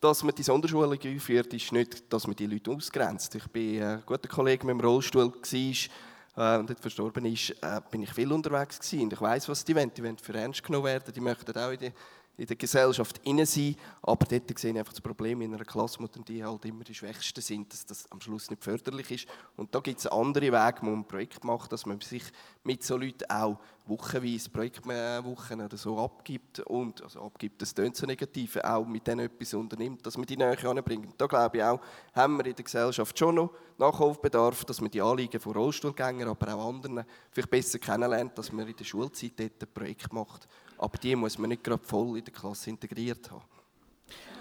dass 0.01 0.23
man 0.23 0.35
die 0.35 0.43
Sonderschulung 0.43 0.99
einführt, 1.03 1.55
ist 1.55 1.73
nicht, 1.73 2.13
dass 2.13 2.27
man 2.27 2.37
die 2.37 2.47
Leute 2.47 2.71
ausgrenzt. 2.71 3.35
Ich 3.37 3.47
bin 3.49 3.83
ein 3.83 4.03
guter 4.05 4.29
Kollege 4.29 4.67
mit 4.67 4.75
dem 4.75 4.81
Rollstuhl 4.81 5.33
war, 5.33 6.57
äh, 6.57 6.59
und 6.59 6.69
dort 6.69 6.81
verstorben 6.81 7.25
ist, 7.25 7.51
äh, 7.63 7.81
bin 7.91 8.03
ich 8.03 8.13
viel 8.13 8.31
unterwegs 8.31 8.79
gewesen. 8.79 9.05
Und 9.05 9.13
ich 9.13 9.21
weiß, 9.21 9.49
was 9.49 9.65
die 9.65 9.75
wollen. 9.75 9.93
Die 9.97 10.03
wollen 10.03 10.19
für 10.19 10.35
ernst 10.35 10.63
genommen 10.63 10.87
werden. 10.87 11.13
Die 11.15 11.21
möchten 11.21 11.57
auch 11.57 11.71
in 11.71 11.79
die 11.79 11.93
in 12.37 12.47
der 12.47 12.57
Gesellschaft 12.57 13.21
innen 13.25 13.47
sein. 13.47 13.77
Aber 14.03 14.27
dort 14.27 14.59
sehe 14.59 14.73
ich 14.73 14.79
einfach 14.79 14.93
das 14.93 15.01
Problem 15.01 15.41
in 15.43 15.55
einer 15.55 15.65
Klasse, 15.65 15.99
wo 16.01 16.07
die 16.07 16.45
halt 16.45 16.65
immer 16.65 16.85
die 16.85 16.95
Schwächsten 16.95 17.41
sind, 17.41 17.73
dass 17.73 17.87
das 17.87 18.11
am 18.11 18.21
Schluss 18.21 18.51
nicht 18.51 18.63
förderlich 18.63 19.11
ist. 19.11 19.27
Und 19.57 19.75
da 19.75 19.81
gibt 19.81 20.01
es 20.01 20.07
andere 20.07 20.47
Wege, 20.47 20.79
wo 20.81 20.87
man 20.87 21.01
ein 21.01 21.09
Projekt 21.09 21.45
macht, 21.45 21.73
dass 21.73 21.87
man 21.87 22.01
sich 22.01 22.25
mit 22.65 22.83
so 22.83 22.97
Leuten 22.97 23.31
auch 23.31 23.59
wochenweise 23.87 24.49
Projektwochen 24.49 25.61
oder 25.61 25.77
so 25.77 25.99
abgibt 25.99 26.61
und, 26.61 27.03
also 27.03 27.21
abgibt, 27.23 27.61
das 27.61 27.75
klingt 27.75 27.97
so 27.97 28.07
negativ, 28.07 28.57
auch 28.57 28.87
mit 28.87 29.07
denen 29.07 29.27
etwas 29.27 29.53
unternimmt, 29.53 30.07
dass 30.07 30.17
man 30.17 30.27
die 30.27 30.39
Nähe 30.39 30.57
anbringt. 30.67 31.15
Da 31.19 31.27
glaube 31.27 31.59
ich 31.59 31.63
auch, 31.63 31.81
haben 32.15 32.39
wir 32.39 32.47
in 32.47 32.55
der 32.55 32.65
Gesellschaft 32.65 33.19
schon 33.19 33.35
noch 33.35 33.51
Nachholbedarf, 33.77 34.65
dass 34.65 34.81
man 34.81 34.91
die 34.91 35.03
Anliegen 35.03 35.39
von 35.39 35.53
Rollstuhlgängern, 35.53 36.29
aber 36.29 36.55
auch 36.55 36.69
anderen 36.69 37.05
vielleicht 37.31 37.51
besser 37.51 37.79
kennenlernt, 37.79 38.39
dass 38.39 38.53
man 38.53 38.67
in 38.67 38.77
der 38.77 38.85
Schulzeit 38.85 39.33
dort 39.37 39.63
ein 39.63 39.75
Projekt 39.75 40.13
macht. 40.13 40.49
Aber 40.79 40.99
die 40.99 41.17
muss 41.17 41.39
man 41.39 41.51
nicht 41.51 41.65
gerade 41.65 41.83
voll 41.83 42.19
in 42.19 42.25
der 42.25 42.33
Klasse 42.35 42.71
integriert 42.71 43.31
haben. 43.31 43.43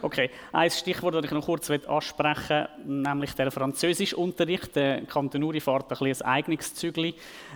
Okay, 0.04 0.30
ein 0.52 0.70
Stichwort, 0.70 1.16
das 1.16 1.24
ich 1.24 1.32
noch 1.32 1.46
kurz 1.46 1.72
ansprechen 1.72 2.68
will, 2.84 3.04
nämlich 3.04 3.36
der 3.36 3.50
Französischunterricht. 3.52 4.76
Der 4.76 5.06
Kanton 5.06 5.42
Uri 5.44 5.62
fährt 5.62 5.90
ein, 5.94 6.08
ein 6.08 6.22
eigenes 6.24 6.76
Zügel. 6.76 7.14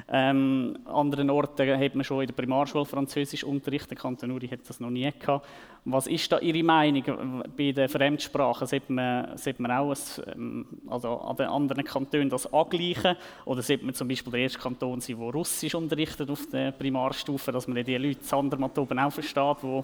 Ähm, 0.07 0.79
an 0.85 0.95
anderen 0.95 1.29
Orten 1.29 1.77
hat 1.77 1.95
man 1.95 2.05
schon 2.05 2.21
in 2.21 2.27
der 2.27 2.33
Primarschule 2.33 2.85
Französischunterricht. 2.85 3.89
Der 3.89 3.97
Kanton 3.97 4.31
Uri 4.31 4.47
hat 4.47 4.61
das 4.65 4.79
noch 4.79 4.89
nie 4.89 5.11
gehabt. 5.19 5.45
Was 5.83 6.07
ist 6.07 6.31
da 6.31 6.39
Ihre 6.39 6.63
Meinung 6.63 7.43
bei 7.57 7.73
den 7.73 7.89
Fremdsprachen? 7.89 8.65
Sollte 8.65 8.93
man, 8.93 9.37
sollte 9.37 9.61
man 9.61 9.71
auch 9.71 9.91
ein, 9.91 10.33
ähm, 10.33 10.65
also 10.87 11.17
an 11.17 11.35
den 11.35 11.47
anderen 11.47 11.83
Kantonen 11.83 12.29
das 12.29 12.53
angleichen? 12.53 13.17
Oder 13.43 13.61
sollte 13.61 13.83
man 13.83 13.93
zum 13.93 14.07
Beispiel 14.07 14.31
der 14.31 14.41
erste 14.43 14.59
Kanton 14.59 15.01
sein, 15.01 15.19
der 15.19 15.33
Russisch 15.33 15.75
unterrichtet 15.75 16.29
auf 16.29 16.47
der 16.49 16.71
Primarstufe, 16.71 17.51
dass 17.51 17.67
man 17.67 17.83
die 17.83 17.97
Leute 17.97 18.23
Sandermatt 18.23 18.77
oben 18.79 18.99
auch 18.99 19.11
versteht, 19.11 19.57
wo 19.63 19.83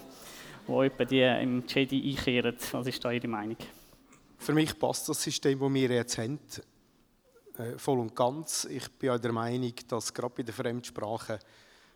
wo 0.68 0.84
die 0.84 1.22
im 1.22 1.64
JD 1.68 1.94
einkehren. 1.94 2.56
Was 2.72 2.88
ist 2.88 3.04
da 3.04 3.12
Ihre 3.12 3.28
Meinung? 3.28 3.58
Für 4.38 4.54
mich 4.54 4.78
passt 4.78 5.08
das 5.08 5.22
System, 5.22 5.60
das 5.60 5.74
wir 5.74 5.90
jetzt 5.90 6.18
haben, 6.18 6.40
äh, 7.58 7.78
voll 7.78 8.00
und 8.00 8.16
ganz. 8.16 8.66
Ich 8.66 8.90
bin 8.92 9.12
auch 9.12 9.20
der 9.20 9.32
Meinung, 9.32 9.74
dass 9.88 10.14
gerade 10.14 10.34
bei 10.36 10.44
den 10.44 10.54
Fremdsprachen 10.54 11.40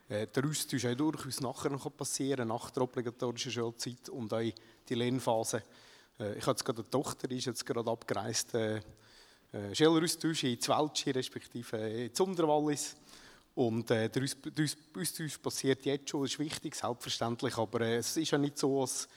äh, 0.08 0.28
der 0.28 0.46
Austausch 0.46 0.86
auch 0.86 0.96
durchaus 0.96 1.42
nachher 1.42 1.70
noch 1.70 1.90
passieren 1.96 2.38
kann, 2.38 2.48
nach 2.50 2.70
der 2.70 2.84
obligatorischen 2.84 3.52
Schulzeit 3.52 4.10
und 4.10 4.34
auch 4.34 4.42
die 4.88 4.96
Lernphase. 4.96 5.64
Äh, 6.20 6.38
ich 6.38 6.44
habe 6.44 6.52
jetzt 6.52 6.64
gerade 6.64 6.82
eine 6.82 6.90
Tochter, 6.90 7.28
die 7.28 7.38
ist 7.38 7.46
jetzt 7.46 7.66
gerade 7.66 7.90
abgereist, 7.90 8.56
Schüleraustausch 9.74 10.44
in 10.44 10.60
Zweltschi, 10.60 11.12
respektive 11.12 11.78
in 11.78 12.14
Zunderwallis. 12.14 12.98
Und 13.58 13.90
äh, 13.90 14.08
der 14.08 14.22
Austausch 14.22 15.40
passiert 15.40 15.84
jetzt 15.84 16.12
schon, 16.12 16.22
das 16.22 16.34
ist 16.34 16.38
wichtig, 16.38 16.76
selbstverständlich, 16.76 17.58
aber 17.58 17.82
äh, 17.82 17.96
es 17.96 18.16
ist 18.16 18.30
ja 18.30 18.38
nicht 18.38 18.56
so, 18.56 18.82
dass 18.82 19.10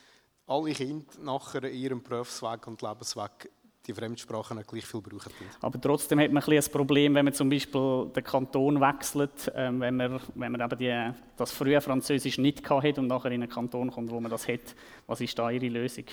alle 0.47 0.71
Kinder 0.71 1.05
nachher 1.21 1.63
in 1.65 1.79
ihrem 1.79 2.01
Berufsweg 2.01 2.65
und 2.65 2.81
Lebensweg 2.81 3.51
die 3.85 3.93
Fremdsprachen 3.93 4.57
nicht 4.57 4.67
gleich 4.67 4.85
viel 4.87 4.99
brauchen. 4.99 5.31
Aber 5.61 5.79
trotzdem 5.79 6.21
hat 6.21 6.31
man 6.31 6.41
ein, 6.41 6.57
ein 6.57 6.71
Problem, 6.71 7.13
wenn 7.13 7.25
man 7.25 7.35
zum 7.35 7.51
Beispiel 7.51 8.09
den 8.15 8.23
Kanton 8.23 8.81
wechselt, 8.81 9.47
äh, 9.49 9.69
wenn 9.79 9.97
man, 9.97 10.19
wenn 10.33 10.51
man 10.51 10.61
eben 10.61 10.77
die, 10.79 11.11
das 11.37 11.51
frühe 11.51 11.79
Französisch 11.79 12.39
nicht 12.39 12.67
hat 12.67 12.97
und 12.97 13.05
nachher 13.05 13.29
in 13.29 13.43
einen 13.43 13.51
Kanton 13.51 13.91
kommt, 13.91 14.09
wo 14.09 14.19
man 14.19 14.31
das 14.31 14.47
hat. 14.47 14.73
Was 15.05 15.21
ist 15.21 15.37
da 15.37 15.51
Ihre 15.51 15.67
Lösung? 15.67 16.05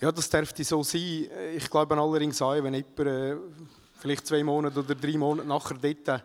Ja, 0.00 0.10
das 0.10 0.28
dürfte 0.28 0.64
so 0.64 0.82
sein. 0.82 1.28
Ich 1.56 1.70
glaube 1.70 1.96
allerdings 1.96 2.42
auch, 2.42 2.60
wenn 2.60 2.74
jemand 2.74 2.98
äh, 2.98 3.36
vielleicht 4.00 4.26
zwei 4.26 4.42
Monate 4.42 4.80
oder 4.80 4.96
drei 4.96 5.16
Monate 5.16 5.46
nachher 5.46 5.76
dort 5.80 6.24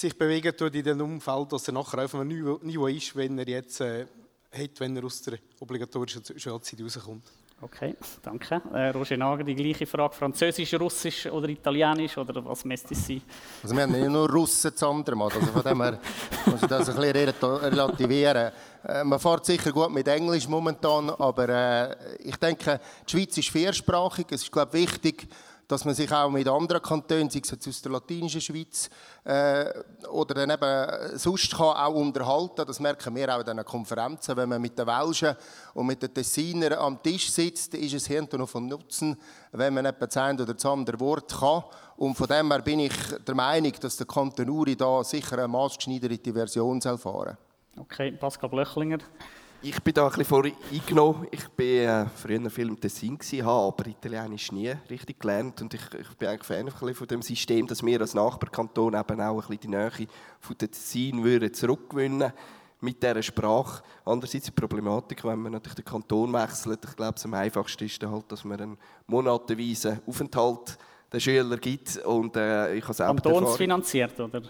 sich 0.00 0.16
bewegen 0.16 0.56
tut 0.56 0.74
in 0.74 0.82
dem 0.82 1.00
Umfeld, 1.00 1.52
dass 1.52 1.68
er 1.68 1.74
nachher 1.74 2.04
auf 2.04 2.14
einem 2.14 2.28
Niveau 2.62 2.86
ist, 2.86 3.14
wenn 3.14 3.38
er 3.38 3.46
jetzt 3.46 3.80
äh, 3.80 4.06
hat, 4.50 4.80
wenn 4.80 4.96
er 4.96 5.04
aus 5.04 5.20
der 5.22 5.38
obligatorischen 5.60 6.22
Schulzeit 6.38 6.80
rauskommt. 6.80 7.24
Okay, 7.62 7.94
danke. 8.22 8.62
Äh, 8.72 8.88
Roger 8.88 9.18
Nager, 9.18 9.44
die 9.44 9.54
gleiche 9.54 9.84
Frage. 9.84 10.14
Französisch, 10.14 10.72
Russisch 10.72 11.26
oder 11.26 11.46
Italienisch 11.50 12.16
oder 12.16 12.42
was 12.42 12.64
müsste 12.64 12.94
es 12.94 13.06
sein? 13.06 13.20
Also 13.62 13.76
wir 13.76 13.82
haben 13.82 13.92
nicht 13.92 14.08
nur 14.08 14.30
Russen 14.30 14.74
zu 14.74 14.88
anderem, 14.88 15.20
also 15.20 15.38
von 15.40 15.62
dem 15.62 15.82
her 15.82 16.00
muss 16.46 16.62
ich 16.62 16.68
das 16.68 16.88
ein 16.88 16.96
bisschen 16.96 17.58
relativieren. 17.58 18.52
Äh, 18.82 19.04
man 19.04 19.20
fährt 19.20 19.44
sicher 19.44 19.72
gut 19.72 19.90
mit 19.90 20.08
Englisch 20.08 20.48
momentan, 20.48 21.10
aber 21.10 21.48
äh, 21.50 22.16
ich 22.20 22.36
denke, 22.36 22.80
die 23.06 23.10
Schweiz 23.10 23.36
ist 23.36 23.50
viersprachig. 23.50 24.28
Es 24.30 24.44
ist, 24.44 24.52
glaube 24.52 24.78
ich, 24.78 24.90
wichtig, 24.90 25.28
dass 25.70 25.84
man 25.84 25.94
sich 25.94 26.10
auch 26.10 26.30
mit 26.30 26.48
anderen 26.48 26.82
Kantonen, 26.82 27.30
sei 27.30 27.42
es 27.44 27.68
aus 27.68 27.82
der 27.82 27.92
latinischen 27.92 28.40
Schweiz 28.40 28.90
äh, 29.24 29.66
oder 30.08 30.34
dann 30.34 30.50
eben 30.50 31.16
sonst 31.16 31.52
kann 31.52 31.76
auch 31.76 31.94
unterhalten. 31.94 32.64
Das 32.66 32.80
merken 32.80 33.14
wir 33.14 33.32
auch 33.34 33.38
in 33.38 33.44
diesen 33.44 33.64
Konferenzen. 33.64 34.36
Wenn 34.36 34.48
man 34.48 34.60
mit 34.60 34.76
den 34.76 34.86
Welschen 34.86 35.36
und 35.74 35.86
mit 35.86 36.02
den 36.02 36.12
Tessinern 36.12 36.72
am 36.72 37.00
Tisch 37.00 37.30
sitzt, 37.30 37.74
ist 37.74 37.94
es 37.94 38.06
hinter 38.08 38.38
noch 38.38 38.48
von 38.48 38.66
Nutzen, 38.66 39.16
wenn 39.52 39.74
man 39.74 39.86
etwa 39.86 40.06
das 40.06 40.16
eine 40.16 40.42
oder 40.42 40.54
das 40.54 40.66
andere 40.66 40.98
Wort 40.98 41.38
kann. 41.38 41.62
Und 41.96 42.16
von 42.16 42.26
dem 42.26 42.50
her 42.50 42.62
bin 42.62 42.80
ich 42.80 42.94
der 43.26 43.34
Meinung, 43.36 43.72
dass 43.80 43.96
der 43.96 44.06
Kanton 44.06 44.50
Uri 44.50 44.74
da 44.74 45.04
sicher 45.04 45.38
eine 45.38 45.48
maßgeschneiderte 45.48 46.32
Version 46.32 46.80
fahren 46.80 46.98
soll. 46.98 47.36
Okay, 47.76 48.10
Pascal 48.12 48.50
Blöchlinger. 48.50 48.98
Ich 49.62 49.78
bin 49.82 49.92
da 49.92 50.04
ein 50.04 50.08
bisschen 50.08 50.24
vor 50.24 50.44
eingenommen. 50.44 51.26
Ich 51.30 51.44
war 51.44 52.04
äh, 52.04 52.06
früher 52.08 52.48
viel 52.48 52.68
im 52.68 52.80
Tessin, 52.80 53.18
habe 53.44 53.66
aber 53.68 53.86
Italienisch 53.88 54.52
nie 54.52 54.72
richtig 54.88 55.20
gelernt. 55.20 55.60
Und 55.60 55.74
ich, 55.74 55.82
ich 56.00 56.16
bin 56.16 56.28
eigentlich 56.28 56.46
Fan 56.76 56.94
von 56.94 57.06
dem 57.06 57.20
System, 57.20 57.66
dass 57.66 57.84
wir 57.84 58.00
als 58.00 58.14
Nachbarkanton 58.14 58.94
eben 58.94 59.20
auch 59.20 59.34
ein 59.34 59.36
bisschen 59.36 59.60
die 59.60 59.68
Nähe 59.68 60.08
von 60.40 60.56
Tessin 60.56 61.22
würden 61.22 61.52
zurückgewinnen 61.52 62.32
mit 62.80 63.02
dieser 63.02 63.22
Sprache. 63.22 63.82
Andererseits 64.06 64.46
die 64.46 64.52
Problematik, 64.52 65.24
wenn 65.24 65.38
man 65.38 65.52
natürlich 65.52 65.76
den 65.76 65.84
Kanton 65.84 66.32
wechselt, 66.32 66.82
ich 66.82 66.96
glaube, 66.96 67.20
am 67.22 67.34
einfachsten 67.34 67.84
ist 67.84 68.02
halt, 68.02 68.32
dass 68.32 68.44
man 68.44 68.60
einen 68.60 68.78
monatenweisen 69.08 70.00
Aufenthalt 70.06 70.78
den 71.12 71.20
Schülern 71.20 71.60
gibt. 71.60 71.98
Und, 71.98 72.34
äh, 72.34 72.76
ich 72.76 72.84
Kantonsfinanziert 72.84 74.18
oder 74.20 74.40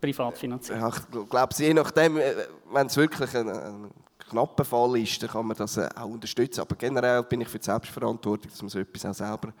privat 0.00 0.36
finanziert? 0.36 0.80
Ja, 0.80 0.88
ich 0.88 1.28
glaube, 1.28 1.54
je 1.56 1.74
nachdem, 1.74 2.16
äh, 2.16 2.34
wenn 2.72 2.88
es 2.88 2.96
wirklich 2.96 3.36
ein, 3.36 3.48
ein 3.48 3.90
knappen 4.32 4.64
Fall 4.64 4.98
ist, 4.98 5.22
dann 5.22 5.30
kann 5.30 5.46
man 5.46 5.56
das 5.56 5.76
äh, 5.76 5.88
auch 5.94 6.06
unterstützen. 6.06 6.60
Aber 6.60 6.74
generell 6.76 7.22
bin 7.22 7.40
ich 7.40 7.48
für 7.48 7.58
die 7.58 7.64
Selbstverantwortung, 7.64 8.50
dass 8.50 8.62
man 8.62 8.68
so 8.68 8.78
etwas 8.78 9.06
auch 9.06 9.14
selber 9.14 9.52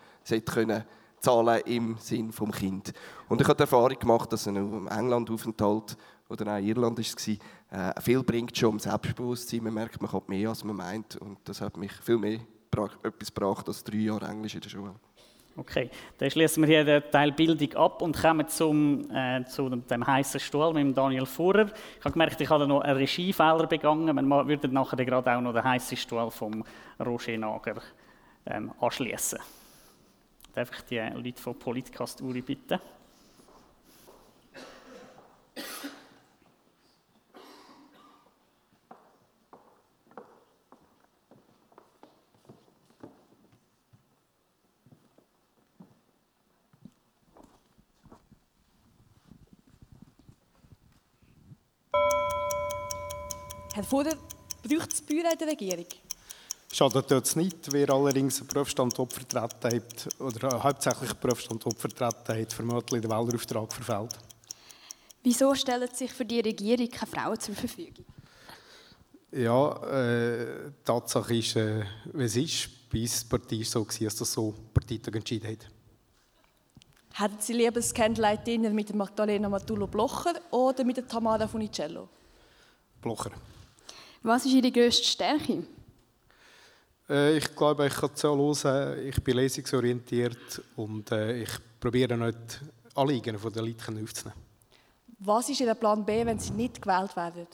können 0.46 0.84
zahlen 1.20 1.62
im 1.66 1.96
Sinn 1.98 2.30
des 2.30 2.58
Kind. 2.58 2.92
Und 3.28 3.40
ich 3.40 3.46
habe 3.46 3.56
die 3.56 3.62
Erfahrung 3.62 3.98
gemacht, 3.98 4.32
dass 4.32 4.48
ein 4.48 4.56
England-Aufenthalt 4.56 5.96
oder 6.28 6.54
auch 6.54 6.58
Irland 6.58 6.98
war, 6.98 7.90
äh, 7.96 8.00
viel 8.00 8.22
bringt 8.22 8.56
schon 8.56 8.70
um 8.70 8.78
Selbstbewusstsein. 8.78 9.62
Man 9.62 9.74
merkt, 9.74 10.02
man 10.02 10.10
hat 10.10 10.28
mehr, 10.28 10.48
als 10.48 10.64
man 10.64 10.76
meint. 10.76 11.16
Und 11.16 11.38
das 11.44 11.60
hat 11.60 11.76
mich 11.76 11.92
viel 11.92 12.18
mehr 12.18 12.40
etwas 13.02 13.32
gebracht 13.32 13.68
als 13.68 13.84
drei 13.84 13.98
Jahre 13.98 14.26
Englisch 14.26 14.54
in 14.54 14.60
der 14.62 14.68
Schule. 14.68 14.94
Okay, 15.54 15.90
dann 16.16 16.30
schließen 16.30 16.62
wir 16.62 16.68
hier 16.68 16.84
den 16.84 17.10
Teil 17.10 17.30
Bildung 17.30 17.74
ab 17.74 18.00
und 18.00 18.18
kommen 18.18 18.48
zum, 18.48 19.10
äh, 19.10 19.44
zu 19.44 19.68
dem 19.68 20.06
heißen 20.06 20.40
Stuhl 20.40 20.72
mit 20.72 20.96
Daniel 20.96 21.26
Fuhrer. 21.26 21.66
Ich 21.66 22.04
habe 22.04 22.12
gemerkt, 22.12 22.40
ich 22.40 22.48
habe 22.48 22.66
noch 22.66 22.80
einen 22.80 22.96
Regiefehler 22.96 23.66
begangen. 23.66 24.16
Wir 24.16 24.46
würden 24.46 24.72
nachher 24.72 25.04
gerade 25.04 25.36
auch 25.36 25.40
noch 25.42 25.52
den 25.52 25.62
heißen 25.62 25.98
Stuhl 25.98 26.30
vom 26.30 26.64
Roger 26.98 27.36
Nager 27.36 27.82
ähm, 28.46 28.72
anschließen. 28.80 29.40
Darf 30.54 30.70
ich 30.72 30.84
die 30.86 30.98
Leute 30.98 31.42
von 31.42 31.58
Politcast 31.58 32.22
Uri 32.22 32.40
bitten? 32.40 32.78
Herr 53.74 53.84
Fuder, 53.84 54.16
braucht 54.62 54.92
es 54.92 55.00
Büro 55.00 55.28
in 55.32 55.38
der 55.38 55.48
Regierung? 55.48 55.86
Schadet 56.70 57.10
es 57.10 57.36
nicht, 57.36 57.72
wer 57.72 57.88
allerdings 57.88 58.40
einen 58.40 58.48
Berufsstandort 58.48 59.12
vertreten 59.12 59.72
hat, 59.72 60.08
oder 60.20 60.62
hauptsächlich 60.62 61.10
einen 61.10 61.20
Berufsstandort 61.20 61.78
vertreten 61.78 62.38
hat, 62.40 62.52
vermutlich 62.52 63.00
den 63.00 63.10
Wählerauftrag 63.10 63.72
verfehlt. 63.72 64.18
Wieso 65.22 65.54
stellen 65.54 65.88
sich 65.94 66.12
für 66.12 66.26
die 66.26 66.40
Regierung 66.40 66.88
keine 66.90 67.10
Frauen 67.10 67.40
zur 67.40 67.54
Verfügung? 67.54 68.04
Ja, 69.30 69.72
äh, 69.84 70.70
die 70.70 70.84
Tatsache 70.84 71.34
ist, 71.34 71.56
äh, 71.56 71.84
wie 72.12 72.24
es 72.24 72.36
ist. 72.36 72.90
Bei 72.90 73.00
uns 73.00 73.24
Partei 73.24 73.56
war 73.56 73.64
so, 73.64 73.84
dass 73.84 74.16
das 74.16 74.32
so 74.32 74.54
Parteitag 74.74 75.14
entschieden 75.14 75.50
hat. 75.50 75.66
Hätten 77.14 77.40
Sie 77.40 77.54
lieber 77.54 77.72
das 77.72 77.94
Candlelight 77.94 78.46
Dinner 78.46 78.68
mit 78.68 78.94
Magdalena 78.94 79.48
Matullo-Blocher 79.48 80.34
oder 80.50 80.84
mit 80.84 80.98
der 80.98 81.08
Tamara 81.08 81.48
Funicello? 81.48 82.08
Blocher. 83.00 83.30
Was 84.22 84.46
ist 84.46 84.52
Ihre 84.52 84.70
grösste 84.70 85.04
Stärke? 85.04 85.64
Äh, 87.08 87.36
ich 87.36 87.54
glaube, 87.54 87.86
ich 87.86 87.94
kann 87.94 88.10
so 88.14 88.36
hören, 88.36 89.06
ich 89.06 89.22
bin 89.22 89.36
lesungsorientiert 89.36 90.62
und 90.76 91.10
äh, 91.10 91.42
ich 91.42 91.50
probiere 91.80 92.16
nicht 92.16 92.60
Anliegen 92.94 93.38
von 93.38 93.52
den 93.52 93.64
Leuten 93.64 94.02
aufzunehmen. 94.02 94.40
Was 95.18 95.48
ist 95.48 95.60
Ihr 95.60 95.74
Plan 95.74 96.04
B, 96.04 96.24
wenn 96.24 96.38
Sie 96.38 96.52
nicht 96.52 96.80
gewählt 96.80 97.14
werden? 97.16 97.46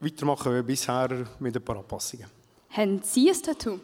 weitermachen 0.00 0.54
wie 0.54 0.62
bisher 0.62 1.26
mit 1.40 1.56
ein 1.56 1.64
paar 1.64 1.78
Anpassungen. 1.78 2.26
Haben 2.70 3.00
Sie 3.02 3.30
ein 3.30 3.42
Tattoo? 3.42 3.80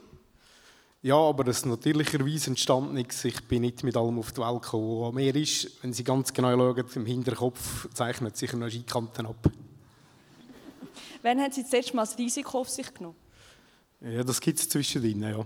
Ja, 1.02 1.16
aber 1.16 1.44
das 1.44 1.58
ist 1.58 1.66
natürlicherweise 1.66 2.50
entstanden 2.50 2.94
nichts. 2.94 3.24
Ich 3.24 3.42
bin 3.44 3.62
nicht 3.62 3.82
mit 3.82 3.96
allem 3.96 4.18
auf 4.18 4.32
die 4.32 4.40
Welt 4.40 4.62
gekommen. 4.62 5.02
Was 5.02 5.14
mehr 5.14 5.34
ist, 5.34 5.82
wenn 5.82 5.92
Sie 5.92 6.04
ganz 6.04 6.32
genau 6.32 6.56
schauen, 6.56 6.86
im 6.94 7.06
Hinterkopf 7.06 7.88
zeichnet 7.92 8.36
sich 8.36 8.54
eine 8.54 8.70
Skikante 8.70 9.24
ab. 9.26 9.50
Wann 11.24 11.40
haben 11.40 11.50
Sie 11.50 11.62
das 11.62 11.72
letzte 11.72 11.96
Mal 11.96 12.04
das 12.04 12.18
Risiko 12.18 12.58
auf 12.58 12.68
sich 12.68 12.92
genommen? 12.92 13.16
Ja, 14.02 14.22
das 14.22 14.38
gibt 14.38 14.58
es 14.58 14.68
zwischendrin, 14.68 15.22
ja. 15.22 15.42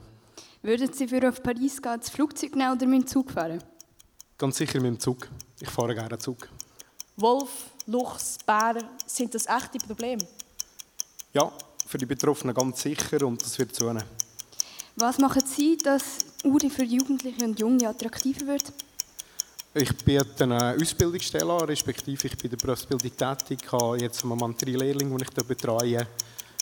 Würden 0.60 0.92
Sie 0.92 1.06
für 1.06 1.28
auf 1.28 1.40
Paris 1.40 1.80
gehen, 1.80 2.00
das 2.00 2.10
Flugzeug 2.10 2.56
nehmen 2.56 2.72
oder 2.72 2.84
mit 2.84 3.02
dem 3.02 3.06
Zug 3.06 3.30
fahren? 3.30 3.62
Ganz 4.36 4.56
sicher 4.56 4.80
mit 4.80 4.86
dem 4.86 4.98
Zug. 4.98 5.28
Ich 5.60 5.70
fahre 5.70 5.94
gerne 5.94 6.18
Zug. 6.18 6.48
Wolf, 7.16 7.70
Luchs, 7.86 8.38
Bär, 8.44 8.74
sind 9.06 9.32
das 9.32 9.46
echte 9.46 9.78
Probleme? 9.78 10.26
Ja, 11.32 11.52
für 11.86 11.98
die 11.98 12.06
Betroffenen 12.06 12.56
ganz 12.56 12.82
sicher 12.82 13.24
und 13.24 13.40
das 13.40 13.56
wird 13.56 13.72
zunehmen. 13.72 14.02
Was 14.96 15.18
machen 15.18 15.46
Sie, 15.46 15.76
dass 15.76 16.18
Uri 16.42 16.70
für 16.70 16.82
Jugendliche 16.82 17.44
und 17.44 17.60
Junge 17.60 17.88
attraktiver 17.88 18.48
wird? 18.48 18.72
Ich 19.80 19.96
biete 19.96 20.42
eine 20.44 20.76
Ausbildungsstelle 20.80 21.52
an, 21.52 21.60
respektive 21.66 22.26
ich 22.26 22.36
bin 22.36 22.50
in 22.50 22.50
der 22.50 22.56
Berufsbildung 22.56 23.16
tätig, 23.16 23.60
Ich 23.64 23.72
habe 23.72 24.00
jetzt 24.00 24.22
im 24.24 24.30
Moment 24.30 24.60
drei 24.60 24.72
Lehrlinge, 24.72 25.16
die 25.16 25.22
ich 25.22 25.30
da 25.30 25.42
betreue. 25.42 26.06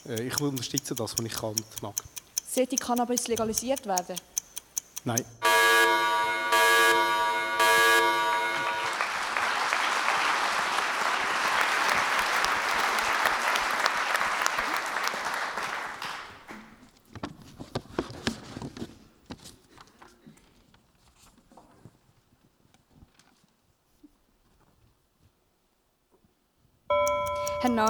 Äh, 0.06 0.22
Ich 0.26 0.38
unterstütze 0.38 0.94
das, 0.94 1.14
was 1.16 1.24
ich 1.24 1.32
kann. 1.32 1.54
Sollte 2.46 2.76
Cannabis 2.76 3.26
legalisiert 3.26 3.86
werden? 3.86 4.16
Nein. 5.04 5.24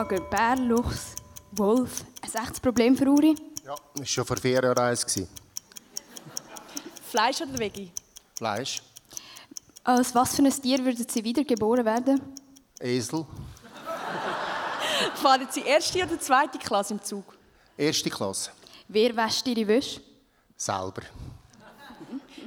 Nager, 0.08 0.20
Bär, 0.20 0.56
Luchs, 0.56 1.16
Wolf, 1.50 2.04
ein 2.22 2.30
echtes 2.44 2.60
Problem 2.60 2.96
für 2.96 3.06
Uri? 3.08 3.34
Ja, 3.64 3.74
das 3.74 3.98
war 3.98 4.06
schon 4.06 4.24
vor 4.24 4.36
vier 4.36 4.62
Jahren 4.62 4.78
eins. 4.78 5.04
Fleisch 7.10 7.40
oder 7.40 7.58
Veggie? 7.58 7.90
Fleisch, 8.36 8.82
Als 9.82 10.14
was 10.14 10.36
für 10.36 10.42
ein 10.42 10.50
Tier 10.62 10.84
würden 10.84 11.04
Sie 11.08 11.24
wiedergeboren 11.24 11.84
werden? 11.84 12.20
Esel, 12.78 13.26
Fahren 15.16 15.48
Sie 15.50 15.62
erste 15.62 16.04
oder 16.04 16.20
zweite 16.20 16.58
Klasse 16.58 16.94
im 16.94 17.02
Zug? 17.02 17.36
erste 17.76 18.08
Klasse, 18.08 18.52
Wer 18.86 19.16
wäscht 19.16 19.44
Ihre 19.48 19.66
Wäsche? 19.66 20.00
selber. 20.56 21.02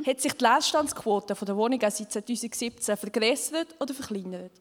Hat 0.07 0.22
sich 0.22 0.31
die 0.34 0.44
Leerstandsquote 0.45 1.36
von 1.36 1.45
der 1.45 1.57
Wohnungen 1.57 1.91
seit 1.91 2.10
2017 2.10 2.95
vergrößert 2.95 3.76
oder 3.81 3.94
verkleinert? 3.94 4.53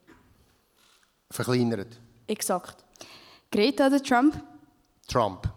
Verkleinert. 1.31 1.97
Exakt. 2.27 2.85
Greta 3.51 3.87
oder 3.87 4.03
Trump? 4.03 4.43
Trump. 5.07 5.49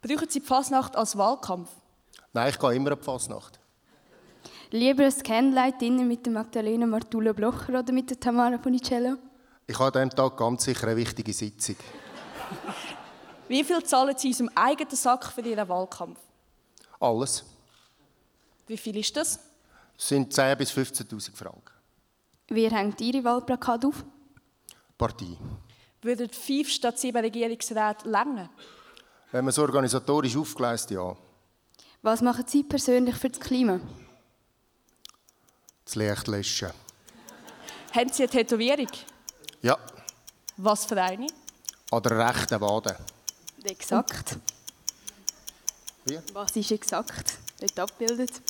Brauchen 0.00 0.28
Sie 0.28 0.40
die 0.40 0.46
Fasnacht 0.46 0.96
als 0.96 1.16
Wahlkampf? 1.16 1.68
Nein, 2.32 2.50
ich 2.50 2.58
gehe 2.58 2.74
immer 2.74 2.92
auf 2.92 2.98
die 3.00 3.04
Fasnacht. 3.04 3.60
Lieber 4.70 5.04
ein 5.04 5.22
Candlelight 5.22 5.80
Dinner 5.80 6.02
mit 6.02 6.24
der 6.24 6.32
Magdalena 6.32 6.86
Martula 6.86 7.32
Blocher 7.32 7.78
oder 7.78 7.92
mit 7.92 8.10
der 8.10 8.18
Tamara 8.18 8.58
Funicello? 8.58 9.16
Ich 9.66 9.78
habe 9.78 10.00
an 10.00 10.08
diesem 10.08 10.16
Tag 10.16 10.36
ganz 10.36 10.64
sicher 10.64 10.88
eine 10.88 10.96
wichtige 10.96 11.32
Sitzung. 11.32 11.76
Wie 13.48 13.62
viel 13.62 13.82
zahlen 13.84 14.16
Sie 14.16 14.30
aus 14.30 14.38
dem 14.38 14.50
eigenen 14.54 14.96
Sack 14.96 15.26
für 15.26 15.42
Ihren 15.42 15.68
Wahlkampf? 15.68 16.18
Alles. 16.98 17.44
Wie 18.66 18.76
viel 18.76 18.96
ist 18.96 19.16
das? 19.16 19.38
Das 19.96 20.08
sind 20.08 20.32
10.000 20.32 20.56
bis 20.56 20.70
15.000 20.72 21.36
Franken. 21.36 21.72
Wer 22.48 22.70
hängt 22.70 23.00
Ihre 23.00 23.22
Wahlplakate 23.22 23.86
auf? 23.86 24.04
Partie. 24.96 25.36
Würden 26.04 26.28
fünf 26.28 26.68
statt 26.68 26.98
sieben 26.98 27.16
Regierungsräte 27.24 28.06
länger? 28.06 28.50
Wenn 29.32 29.44
man 29.44 29.48
es 29.50 29.58
organisatorisch 29.58 30.36
aufgleist, 30.36 30.90
ja. 30.90 31.16
Was 32.02 32.20
machen 32.20 32.44
Sie 32.46 32.62
persönlich 32.62 33.16
für 33.16 33.30
das 33.30 33.40
Klima? 33.40 33.80
Das 35.86 35.94
Licht 35.94 36.26
löschen. 36.28 36.68
Haben 37.94 38.12
Sie 38.12 38.24
eine 38.24 38.30
Tätowierung? 38.30 38.88
Ja, 39.62 39.78
Was 40.58 40.84
für 40.84 41.00
eine? 41.02 41.26
an 41.90 42.02
der 42.02 42.18
rechten 42.28 42.60
Wade. 42.60 42.96
Exakt. 43.64 44.36
Wie? 46.04 46.18
Was 46.34 46.54
ist 46.54 46.70
exakt 46.70 47.38
dort 47.60 47.78
abgebildet? 47.78 48.42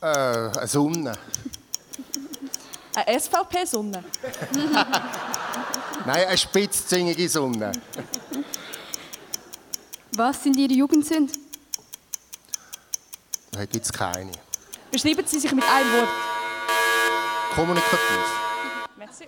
Äh, 0.00 0.06
eine 0.06 0.66
Sonne. 0.66 1.16
Eine 3.06 3.20
SVP-Sonne? 3.20 4.04
Nein, 6.06 6.26
eine 6.26 6.38
spitzzingige 6.38 7.28
Sonne. 7.28 7.72
Was 10.12 10.42
sind 10.42 10.56
Ihre 10.56 10.72
Jugendsünden? 10.72 11.36
Da 13.52 13.64
gibt 13.64 13.84
es 13.84 13.92
keine. 13.92 14.32
Beschreiben 14.90 15.26
Sie 15.26 15.38
sich 15.38 15.52
mit 15.52 15.64
einem 15.64 15.92
Wort. 15.92 16.08
Kommunikativ. 17.54 17.98
Merci. 18.96 19.26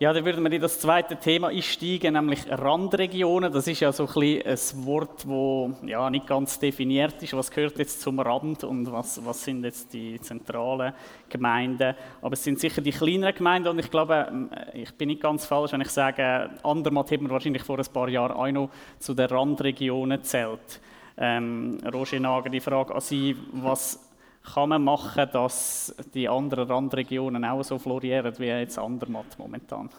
Ja, 0.00 0.14
dann 0.14 0.24
würden 0.24 0.42
wir 0.42 0.50
in 0.50 0.62
das 0.62 0.80
zweite 0.80 1.14
Thema 1.16 1.48
einsteigen, 1.48 2.14
nämlich 2.14 2.50
Randregionen. 2.50 3.52
Das 3.52 3.66
ist 3.66 3.80
ja 3.80 3.92
so 3.92 4.06
ein, 4.06 4.14
bisschen 4.14 4.80
ein 4.80 4.86
Wort, 4.86 5.26
das 5.26 5.90
ja, 5.90 6.08
nicht 6.08 6.26
ganz 6.26 6.58
definiert 6.58 7.22
ist. 7.22 7.34
Was 7.34 7.50
gehört 7.50 7.78
jetzt 7.78 8.00
zum 8.00 8.18
Rand 8.18 8.64
und 8.64 8.90
was, 8.90 9.22
was 9.22 9.44
sind 9.44 9.62
jetzt 9.62 9.92
die 9.92 10.18
zentralen 10.18 10.94
Gemeinden? 11.28 11.94
Aber 12.22 12.32
es 12.32 12.42
sind 12.42 12.58
sicher 12.58 12.80
die 12.80 12.92
kleineren 12.92 13.34
Gemeinden 13.34 13.68
und 13.68 13.78
ich 13.78 13.90
glaube, 13.90 14.26
ähm, 14.30 14.48
ich 14.72 14.90
bin 14.94 15.08
nicht 15.08 15.20
ganz 15.20 15.44
falsch, 15.44 15.72
wenn 15.72 15.82
ich 15.82 15.90
sage, 15.90 16.48
Andermatt 16.62 17.10
hat 17.10 17.20
man 17.20 17.30
wahrscheinlich 17.30 17.62
vor 17.62 17.78
ein 17.78 17.92
paar 17.92 18.08
Jahren 18.08 18.32
auch 18.32 18.50
noch 18.50 18.70
zu 19.00 19.12
den 19.12 19.26
Randregionen 19.26 20.22
zählt. 20.22 20.80
Ähm, 21.18 21.76
Roger 21.92 22.20
Nager, 22.20 22.48
die 22.48 22.60
Frage 22.60 22.94
an 22.94 23.02
Sie, 23.02 23.36
was 23.52 24.09
kann 24.42 24.68
man 24.70 24.82
machen, 24.82 25.28
dass 25.32 25.94
die 26.14 26.28
anderen 26.28 26.68
Randregionen 26.68 27.44
auch 27.44 27.62
so 27.62 27.78
florieren 27.78 28.34
wie 28.38 28.46
jetzt 28.46 28.78
Andermatt 28.78 29.38
momentan? 29.38 29.90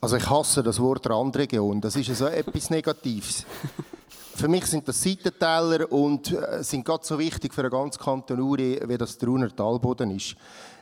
Also 0.00 0.16
ich 0.16 0.28
hasse 0.28 0.62
das 0.62 0.80
Wort 0.80 1.08
Randregion. 1.08 1.80
Das 1.80 1.96
ist 1.96 2.14
so 2.16 2.26
etwas 2.26 2.70
Negatives. 2.70 3.46
Für 4.34 4.48
mich 4.48 4.66
sind 4.66 4.88
das 4.88 5.02
Seitentäler 5.02 5.90
und 5.92 6.32
äh, 6.32 6.62
sind 6.64 6.84
gerade 6.84 7.04
so 7.04 7.18
wichtig 7.18 7.52
für 7.52 7.62
den 7.62 7.70
ganzen 7.70 8.02
Kanton 8.02 8.40
Uri, 8.40 8.80
wie 8.86 8.96
das 8.96 9.18
der 9.18 9.28
Runer 9.28 9.54
Talboden 9.54 10.10
ist. 10.10 10.34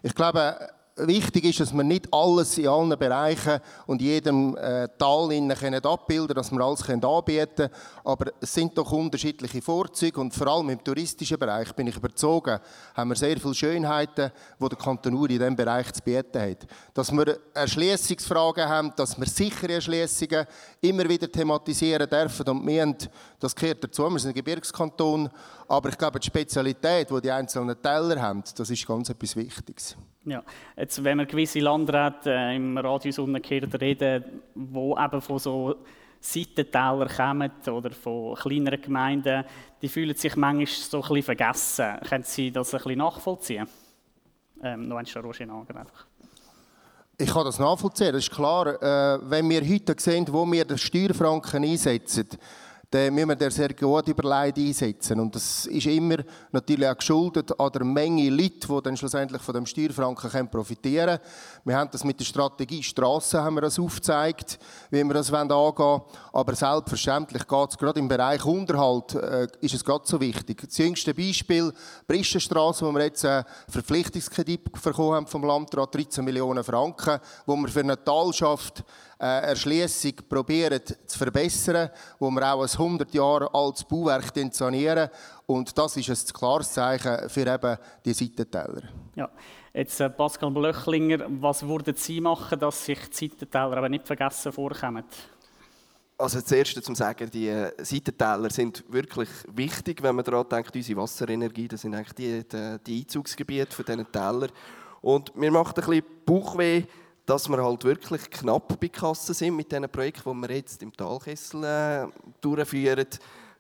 Ich 0.03 0.15
glaube, 0.15 0.57
wichtig 0.97 1.45
ist, 1.45 1.61
dass 1.61 1.73
wir 1.73 1.85
nicht 1.85 2.12
alles 2.12 2.59
in 2.59 2.69
allen 2.69 2.99
Bereichen 2.99 3.61
und 3.87 4.03
jedem 4.03 4.57
äh, 4.57 4.89
Tal 4.99 5.33
innen 5.33 5.57
können 5.57 5.85
abbilden, 5.85 6.35
dass 6.35 6.51
wir 6.51 6.61
alles 6.61 6.83
können 6.83 7.05
anbieten 7.05 7.55
können. 7.57 7.71
Aber 8.05 8.33
es 8.41 8.53
sind 8.53 8.77
doch 8.77 8.91
unterschiedliche 8.93 9.62
Vorzüge 9.62 10.21
und 10.21 10.35
vor 10.35 10.49
allem 10.49 10.71
im 10.71 10.83
touristischen 10.83 11.39
Bereich 11.39 11.73
bin 11.75 11.87
ich 11.87 11.97
überzogen, 11.97 12.59
haben 12.95 13.11
wir 13.11 13.17
sehr 13.17 13.39
viele 13.39 13.55
Schönheiten, 13.55 14.31
die 14.61 14.69
der 14.69 14.79
Kanton 14.79 15.15
Uri 15.15 15.35
in 15.35 15.39
diesem 15.39 15.57
Bereich 15.57 15.93
zu 15.93 16.03
bieten 16.03 16.41
hat. 16.41 16.67
Dass 16.95 17.12
wir 17.12 17.39
Erschließungsfragen 17.55 18.69
haben, 18.69 18.93
dass 18.97 19.19
wir 19.19 19.27
sichere 19.27 19.75
Erschließungen 19.75 20.47
immer 20.81 21.09
wieder 21.09 21.31
thematisieren 21.31 22.09
dürfen 22.09 22.49
und 22.49 22.81
haben, 22.81 22.97
das 23.39 23.55
gehört 23.55 23.83
dazu, 23.83 24.09
wir 24.11 24.19
sind 24.19 24.31
ein 24.31 24.35
Gebirgskanton, 24.35 25.29
aber 25.69 25.89
ich 25.89 25.99
glaube, 25.99 26.21
die 26.21 26.27
Spezialität, 26.27 27.11
die 27.11 27.21
die 27.21 27.31
einzelnen 27.31 27.81
Teller 27.81 28.21
haben, 28.21 28.43
das 28.57 28.71
ist 28.71 28.87
ganz 28.87 29.09
etwas 29.09 29.37
Wichtiges. 29.37 29.97
Ja, 30.25 30.43
jetzt, 30.77 31.03
wenn 31.03 31.19
wir 31.19 31.27
gewisse 31.27 31.61
Landräte 31.61 32.31
äh, 32.31 32.57
im 32.57 32.77
Radius 32.77 33.19
umgekehrt 33.19 33.81
reden, 33.81 34.25
wo 34.55 34.97
eben 34.99 35.21
von 35.23 35.39
so 35.39 35.77
Seitentälern 36.21 37.09
kommen 37.09 37.51
oder 37.75 37.91
von 37.91 38.35
kleineren 38.35 38.83
Gemeinden, 38.83 39.45
die 39.81 39.89
fühlen 39.89 40.15
sich 40.15 40.37
manchmal 40.37 40.67
so 40.67 40.99
ein 40.99 41.03
bisschen 41.09 41.23
vergessen. 41.23 41.97
Können 42.07 42.25
Sie 42.25 42.53
das 42.53 42.75
ein 42.75 42.79
bisschen 42.79 42.99
nachvollziehen? 42.99 43.67
Ähm, 44.63 44.89
noch 44.89 44.99
einmal 44.99 45.25
Roger 45.25 45.47
Nager 45.47 45.77
einfach. 45.77 46.07
Ich 47.17 47.31
kann 47.31 47.45
das 47.45 47.59
nachvollziehen, 47.59 48.13
das 48.13 48.25
ist 48.25 48.31
klar. 48.31 48.67
Äh, 48.67 49.19
wenn 49.23 49.49
wir 49.49 49.63
heute 49.67 49.95
sehen, 49.99 50.27
wo 50.31 50.45
wir 50.45 50.67
den 50.67 50.77
Steuerfranken 50.77 51.65
einsetzen, 51.65 52.29
dann 52.91 53.15
müssen 53.15 53.29
wir 53.29 53.37
den 53.37 53.51
sehr 53.53 53.73
gut 53.73 54.09
überlegt 54.09 54.59
einsetzen. 54.59 55.21
Und 55.21 55.33
das 55.33 55.67
ist 55.67 55.87
immer 55.87 56.17
natürlich 56.51 56.89
auch 56.89 56.97
geschuldet 56.97 57.59
an 57.59 57.71
der 57.71 57.85
Menge 57.85 58.29
Leute, 58.31 58.67
die 58.67 58.83
dann 58.83 58.97
schlussendlich 58.97 59.41
von 59.41 59.55
dem 59.55 59.65
Steuerfranken 59.65 60.49
profitieren 60.49 61.19
können. 61.19 61.21
Wir 61.65 61.77
haben 61.77 61.91
das 61.93 62.03
mit 62.03 62.19
der 62.19 62.25
Strategie 62.25 62.83
Strassen 62.83 63.41
haben 63.41 63.55
wir 63.55 63.61
das 63.61 63.79
aufgezeigt, 63.79 64.59
wie 64.91 65.05
wir 65.05 65.15
das 65.15 65.33
angehen 65.33 65.57
wollen. 65.57 66.01
Aber 66.33 66.55
selbstverständlich 66.57 67.47
geht 67.47 67.71
es 67.71 67.79
gerade 67.79 68.01
im 68.01 68.09
Bereich 68.09 68.45
Unterhalt, 68.45 69.15
äh, 69.15 69.47
ist 69.61 69.75
es 69.75 69.85
gerade 69.85 70.05
so 70.05 70.21
wichtig. 70.21 70.61
Das 70.67 70.77
jüngste 70.77 71.15
Beispiel, 71.15 71.73
Bristenstraße, 72.09 72.85
wo 72.85 72.91
wir 72.93 73.05
jetzt 73.05 73.25
einen 73.25 73.45
Verpflichtungskredit 73.69 74.73
bekommen 74.73 75.15
haben 75.15 75.27
vom 75.29 75.45
Landrat, 75.45 75.95
13 75.95 76.25
Millionen 76.25 76.65
Franken, 76.65 77.21
wo 77.47 77.55
wir 77.55 77.69
für 77.69 77.81
eine 77.81 78.03
Talschaft 78.03 78.81
äh, 78.81 78.83
Erschließung 79.27 80.13
probieren 80.29 80.81
zu 81.07 81.19
verbessern, 81.19 81.91
wo 82.19 82.31
wir 82.31 82.53
auch 82.53 82.63
ein 82.63 82.69
100 82.69 83.13
Jahre 83.15 83.53
altes 83.53 83.85
Bauwerk 83.85 84.33
sanieren. 84.53 85.11
Und 85.47 85.77
das 85.77 85.97
ist 85.97 86.09
ein 86.09 86.33
klares 86.33 86.73
Zeichen 86.73 87.29
für 87.29 87.47
eben 87.47 87.77
die 88.05 88.13
Seitentäler. 88.13 88.83
Ja. 89.15 89.29
Jetzt 89.73 90.01
äh, 90.01 90.11
Pascal 90.11 90.51
Blöchlinger, 90.51 91.27
was 91.29 91.67
würden 91.67 91.95
Sie 91.95 92.21
machen, 92.21 92.59
dass 92.59 92.85
sich 92.85 92.99
die 93.09 93.29
Seitentäler 93.29 93.77
aber 93.77 93.89
nicht 93.89 94.07
vergessen 94.07 94.53
vorkommen? 94.53 95.05
Also 96.19 96.41
das 96.41 96.51
Erste 96.53 96.83
zum 96.83 96.95
Sagen, 96.95 97.31
die 97.31 97.49
äh, 97.49 97.73
Seitentäler 97.79 98.51
sind 98.51 98.85
wirklich 98.89 99.29
wichtig, 99.55 100.03
wenn 100.03 100.17
man 100.17 100.25
daran 100.25 100.49
denkt, 100.49 100.75
unsere 100.75 101.01
Wasserenergie, 101.01 101.69
das 101.69 101.83
sind 101.83 101.95
eigentlich 101.95 102.13
die, 102.15 102.49
die, 102.49 102.77
die 102.85 103.01
Einzugsgebiete 103.01 103.75
von 103.75 103.85
diesen 103.85 104.11
Tälern. 104.11 104.51
Und 105.01 105.35
mir 105.37 105.51
macht 105.51 105.79
ein 105.79 105.87
bisschen 105.87 106.05
Bauchweh, 106.27 106.85
dass 107.27 107.49
wir 107.49 107.63
halt 107.63 107.85
wirklich 107.85 108.31
knapp 108.31 108.81
bei 108.81 108.89
Kasse 108.89 109.35
sind 109.35 109.57
mit 109.57 109.71
diesen 109.71 109.89
Projekten, 109.89 110.43
die 110.43 110.49
wir 110.49 110.57
jetzt 110.57 110.83
im 110.83 110.93
Talkessel 110.93 111.65
äh, 111.65 112.07
durchführen. 112.41 113.07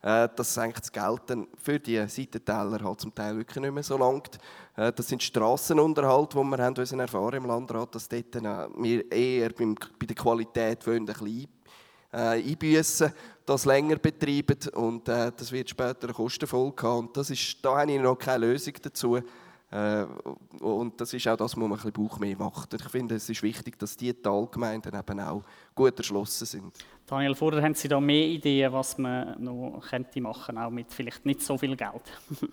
Äh, 0.02 0.30
dass 0.34 0.56
eigentlich 0.56 0.80
das 0.80 0.92
Geld 0.92 1.20
dann 1.26 1.46
für 1.62 1.78
die 1.78 1.98
Seitentäler 2.08 2.82
halt 2.82 3.00
zum 3.02 3.14
Teil 3.14 3.36
wirklich 3.36 3.62
nicht 3.62 3.74
mehr 3.74 3.82
so 3.82 3.98
langt. 3.98 4.38
Äh, 4.74 4.92
das 4.92 5.08
sind 5.08 5.22
Strassenunterhalt, 5.22 6.34
wo 6.34 6.42
wir 6.42 6.56
haben 6.56 6.74
uns 6.74 6.92
erfahren 6.92 7.34
im 7.34 7.44
Landrat, 7.44 7.94
dass 7.94 8.08
dort 8.08 8.34
äh, 8.34 8.68
wir 8.78 9.12
eher 9.12 9.50
beim, 9.50 9.74
bei 9.74 10.06
der 10.06 10.16
Qualität 10.16 10.86
wollen, 10.86 11.00
ein 11.00 11.06
bisschen 11.06 11.48
äh, 12.14 12.16
einbüssen, 12.16 13.12
das 13.44 13.66
länger 13.66 13.96
betreiben 13.96 14.58
und 14.74 15.06
äh, 15.06 15.32
das 15.36 15.52
wird 15.52 15.68
später 15.68 16.04
eine 16.04 16.14
Kostenfolge 16.14 16.82
haben. 16.82 17.08
Und 17.08 17.16
das 17.16 17.28
ist, 17.28 17.58
da 17.62 17.78
habe 17.80 17.92
ich 17.92 18.00
noch 18.00 18.16
keine 18.16 18.46
Lösung 18.46 18.74
dazu. 18.80 19.20
Äh, 19.70 20.04
und 20.60 21.00
das 21.00 21.12
ist 21.14 21.28
auch 21.28 21.36
das, 21.36 21.56
wo 21.56 21.60
man 21.60 21.72
ein 21.72 21.76
bisschen 21.76 21.92
Bauch 21.92 22.18
mehr 22.18 22.36
macht. 22.36 22.74
Ich 22.74 22.88
finde, 22.88 23.14
es 23.14 23.28
ist 23.28 23.42
wichtig, 23.42 23.78
dass 23.78 23.96
die 23.96 24.12
Talgemeinden 24.12 24.92
eben 24.94 25.20
auch 25.20 25.42
gut 25.74 25.96
erschlossen 25.96 26.46
sind. 26.46 26.84
Daniel, 27.06 27.34
vorher 27.34 27.62
haben 27.62 27.74
Sie 27.74 27.86
da 27.86 28.00
mehr 28.00 28.26
Ideen, 28.26 28.72
was 28.72 28.98
man 28.98 29.42
noch 29.42 29.80
könnte 29.88 30.20
machen, 30.20 30.58
auch 30.58 30.70
mit 30.70 30.92
vielleicht 30.92 31.24
nicht 31.24 31.42
so 31.42 31.56
viel 31.56 31.76
Geld? 31.76 32.02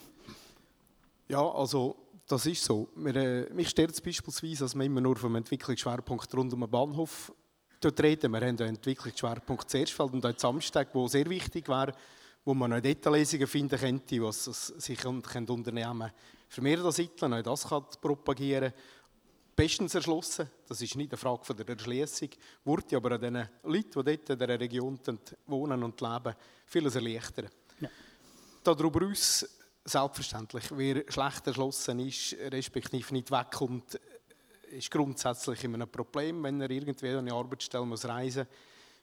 ja, 1.27 1.41
also 1.41 1.95
das 2.27 2.45
ist 2.45 2.63
so. 2.63 2.89
Mir, 2.95 3.15
äh, 3.15 3.53
mich 3.53 3.69
stört 3.69 3.91
es 3.91 4.01
beispielsweise, 4.01 4.65
dass 4.65 4.75
wir 4.75 4.83
immer 4.83 5.01
nur 5.01 5.15
vom 5.15 5.35
Entwicklungsschwerpunkt 5.35 6.33
rund 6.35 6.53
um 6.53 6.59
den 6.59 6.69
Bahnhof 6.69 7.33
dort 7.81 7.99
reden. 8.01 8.31
Wir 8.31 8.41
haben 8.41 8.59
einen 8.59 8.75
Entwicklungsschwerpunkt 8.75 9.69
Zerschfeld 9.69 10.13
und 10.13 10.25
auch 10.25 10.37
Samstag, 10.37 10.89
wo 10.93 11.07
sehr 11.07 11.27
wichtig 11.29 11.67
wäre, 11.67 11.93
wo 12.45 12.53
man 12.53 12.71
noch 12.71 12.79
Detaillesungen 12.79 13.47
finden 13.47 13.79
könnte, 13.79 14.21
was 14.21 14.45
sich 14.45 15.05
Unternehmen 15.05 16.11
vermehrt 16.47 16.83
ansiedeln, 16.83 17.33
auch 17.33 17.41
das 17.41 17.67
kann 17.67 17.85
propagieren. 18.01 18.73
Bestens 19.55 19.95
erschlossen, 19.95 20.49
das 20.67 20.81
ist 20.81 20.95
nicht 20.95 21.11
eine 21.11 21.17
Frage 21.17 21.43
von 21.43 21.57
der 21.57 21.67
Erschließung, 21.67 22.29
wurde 22.63 22.95
aber 22.95 23.13
an 23.13 23.21
den 23.21 23.49
Leuten, 23.63 24.03
die 24.05 24.17
dort 24.17 24.29
in 24.29 24.37
dieser 24.37 24.59
Region 24.59 24.99
wohnen 25.47 25.83
und 25.83 25.99
leben, 25.99 26.35
vieles 26.67 26.95
erleichtern. 26.95 27.49
Ja. 27.79 27.89
Darüber 28.63 28.99
hinaus, 28.99 29.47
selbstverständlich, 29.83 30.65
wer 30.71 31.03
schlecht 31.07 31.47
erschlossen 31.47 31.99
ist, 31.99 32.35
respektive 32.51 33.13
nicht 33.13 33.31
wegkommt, 33.31 33.99
ist 34.69 34.91
grundsätzlich 34.91 35.63
immer 35.63 35.81
ein 35.81 35.91
Problem, 35.91 36.43
wenn 36.43 36.61
er 36.61 36.69
irgendwie 36.69 37.09
an 37.09 37.19
eine 37.19 37.33
Arbeitsstelle 37.33 37.85
muss 37.85 38.05
reisen 38.05 38.45
muss. 38.45 38.57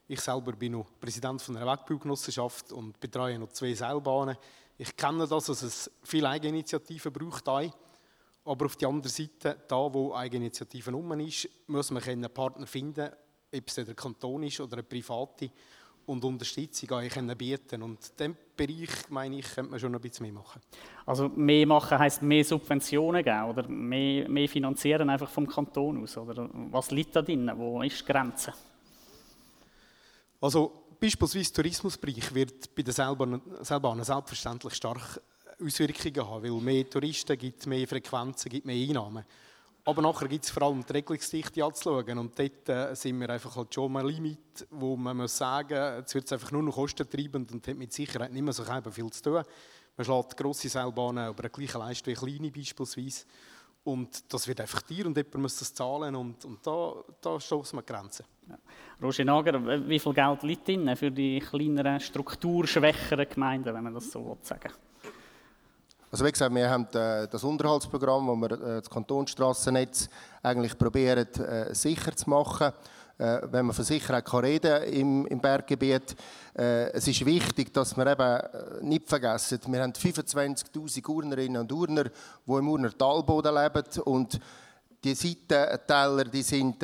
Ich 0.07 0.21
selber 0.21 0.53
bin 0.53 0.73
noch 0.73 0.87
Präsident 1.01 1.41
von 1.41 1.57
einer 1.57 1.73
Wegbaugenossenschaft 1.73 2.73
und 2.73 3.01
betreue 3.01 3.39
noch 3.39 3.53
zwei 3.53 3.73
Seilbahnen. 3.73 4.37
Ich 4.77 4.97
kenne 4.97 5.27
das, 5.27 5.47
dass 5.47 5.63
es 5.63 5.91
viele 6.03 6.29
Eigeninitiativen 6.29 7.13
braucht. 7.13 7.49
Aber 7.49 8.67
auf 8.67 8.77
der 8.77 8.89
anderen 8.89 9.11
Seite, 9.11 9.57
da 9.69 9.93
wo 9.93 10.15
Eigeninitiative 10.15 10.95
um 10.95 11.13
ist, 11.21 11.49
muss 11.67 11.91
man 11.91 12.03
einen 12.03 12.31
Partner 12.31 12.67
finden, 12.67 13.11
ob 13.55 13.69
es 13.69 13.75
der 13.75 13.95
Kanton 13.95 14.43
ist 14.43 14.61
oder 14.61 14.75
eine 14.75 14.83
private, 14.83 15.51
und 16.07 16.25
Unterstützung 16.25 16.89
können 16.89 17.37
bieten 17.37 17.83
Und 17.83 17.99
in 18.11 18.17
diesem 18.17 18.37
Bereich, 18.57 18.91
meine 19.09 19.39
ich, 19.39 19.55
könnte 19.55 19.71
man 19.71 19.81
schon 19.81 19.95
ein 19.95 20.01
bisschen 20.01 20.27
mehr 20.27 20.35
machen. 20.35 20.61
Also 21.07 21.29
mehr 21.29 21.67
machen 21.67 21.99
heisst 21.99 22.23
mehr 22.23 22.45
Subventionen 22.45 23.25
geben 23.25 23.45
oder 23.45 23.67
mehr, 23.69 24.29
mehr 24.29 24.49
finanzieren 24.49 25.09
einfach 25.11 25.31
vom 25.31 25.47
Kanton 25.47 26.03
aus? 26.03 26.17
Oder 26.17 26.49
was 26.53 26.91
liegt 26.91 27.17
da 27.17 27.23
drin? 27.23 27.51
Wo 27.57 27.83
ist 27.83 28.01
die 28.01 28.13
Grenze? 28.13 28.53
Also 30.41 30.84
beispielsweise 31.01 31.53
der 31.53 31.63
Tourismusbereich 31.63 32.35
wird 32.35 32.75
bei 32.75 32.83
den 32.83 32.93
Seilbahnen, 32.93 34.05
selbstverständlich 34.05 34.75
stark 34.75 35.21
Auswirkungen 35.63 36.29
haben, 36.29 36.43
weil 36.43 36.61
mehr 36.61 36.89
Touristen 36.89 37.39
gibt 37.39 37.67
mehr 37.67 37.87
Frequenzen, 37.87 38.51
gibt 38.51 38.67
mehr 38.67 38.89
Einnahmen. 38.89 39.25
Aber 39.87 40.01
nachher 40.01 40.29
gibt 40.29 40.45
es 40.45 40.51
vor 40.51 40.63
allem 40.63 40.85
die 40.85 40.93
Regelungsdichte 40.93 41.63
anzuschauen. 41.63 42.19
Und 42.19 42.39
dort 42.39 42.69
äh, 42.71 42.95
sind 42.95 43.21
wir 43.21 43.29
einfach 43.29 43.55
halt 43.55 43.75
schon 43.75 43.93
mal 43.93 44.07
Limit, 44.07 44.67
wo 44.71 44.97
man 44.97 45.17
muss 45.19 45.37
sagen, 45.37 45.99
jetzt 45.99 46.15
wird 46.15 46.25
es 46.25 46.33
einfach 46.33 46.53
nur 46.53 46.63
noch 46.63 46.75
kostentreibend 46.75 47.53
und 47.53 47.69
hat 47.69 47.77
mit 47.77 47.93
Sicherheit 47.93 48.33
nicht 48.33 48.43
mehr 48.43 48.55
so 48.55 48.65
viel 48.65 49.11
zu 49.11 49.23
tun. 49.23 49.43
Man 49.97 50.05
schlägt 50.05 50.37
grosse 50.37 50.71
Seilbahnen 50.71 51.29
über 51.29 51.43
eine 51.45 51.51
gleiche 51.51 51.79
Leistung 51.79 52.15
wie 52.15 52.17
kleine 52.17 52.51
beispielsweise. 52.51 53.27
Und 53.85 54.33
das 54.33 54.49
wird 54.49 54.63
einfach 54.63 54.81
dir 54.83 55.05
und 55.07 55.17
jemand 55.17 55.35
muss 55.35 55.59
das 55.59 55.75
zahlen 55.75 56.17
und, 56.17 56.43
und 56.47 56.67
da, 56.67 56.95
da 57.21 57.39
stoßen 57.39 57.79
wir 57.79 57.83
Grenzen. 57.83 58.25
Ja. 58.49 58.59
Roger 59.03 59.25
Nager, 59.25 59.89
wie 59.89 59.99
viel 59.99 60.15
Geld 60.15 60.43
liegt 60.43 60.69
drin 60.69 60.97
für 60.97 61.11
die 61.11 61.41
kleineren, 61.41 62.01
strukturschwächeren 62.01 63.29
Gemeinden, 63.29 63.75
wenn 63.75 63.85
man 63.85 63.95
das 63.95 64.11
so 64.11 64.39
sagen 64.43 64.73
also 66.15 66.25
wie 66.27 66.31
gesagt, 66.31 66.55
wir 66.55 66.71
haben 66.71 66.87
äh, 66.95 67.27
das 67.27 67.43
Unterhaltsprogramm, 67.43 68.29
wo 68.29 68.37
wir 68.37 68.53
äh, 68.53 68.81
das 68.81 68.89
Kantonsstrassennetz 68.89 70.09
eigentlich 70.45 70.79
probieren 70.79 71.27
äh, 71.27 71.75
sicher 71.75 72.15
zu 72.15 72.31
machen. 72.31 72.73
Wenn 73.17 73.67
man 73.67 73.73
von 73.73 73.85
Sicherheit 73.85 74.25
kann 74.25 74.41
reden 74.45 74.83
im, 74.93 75.25
im 75.27 75.41
Berggebiet. 75.41 76.17
Es 76.53 77.07
ist 77.07 77.25
wichtig, 77.25 77.73
dass 77.73 77.97
wir 77.97 78.09
eben 78.09 78.89
nicht 78.89 79.09
vergessen, 79.09 79.61
wir 79.69 79.83
haben 79.83 79.93
25'000 79.93 81.09
Urnerinnen 81.09 81.61
und 81.61 81.71
Urner, 81.71 82.05
die 82.05 82.53
im 82.53 82.69
Urner 82.69 82.91
Talboden 82.91 83.55
leben 83.55 83.85
und 84.07 84.41
die 85.05 85.15
Seitentäler, 85.15 86.25
die 86.25 86.43
sind 86.43 86.83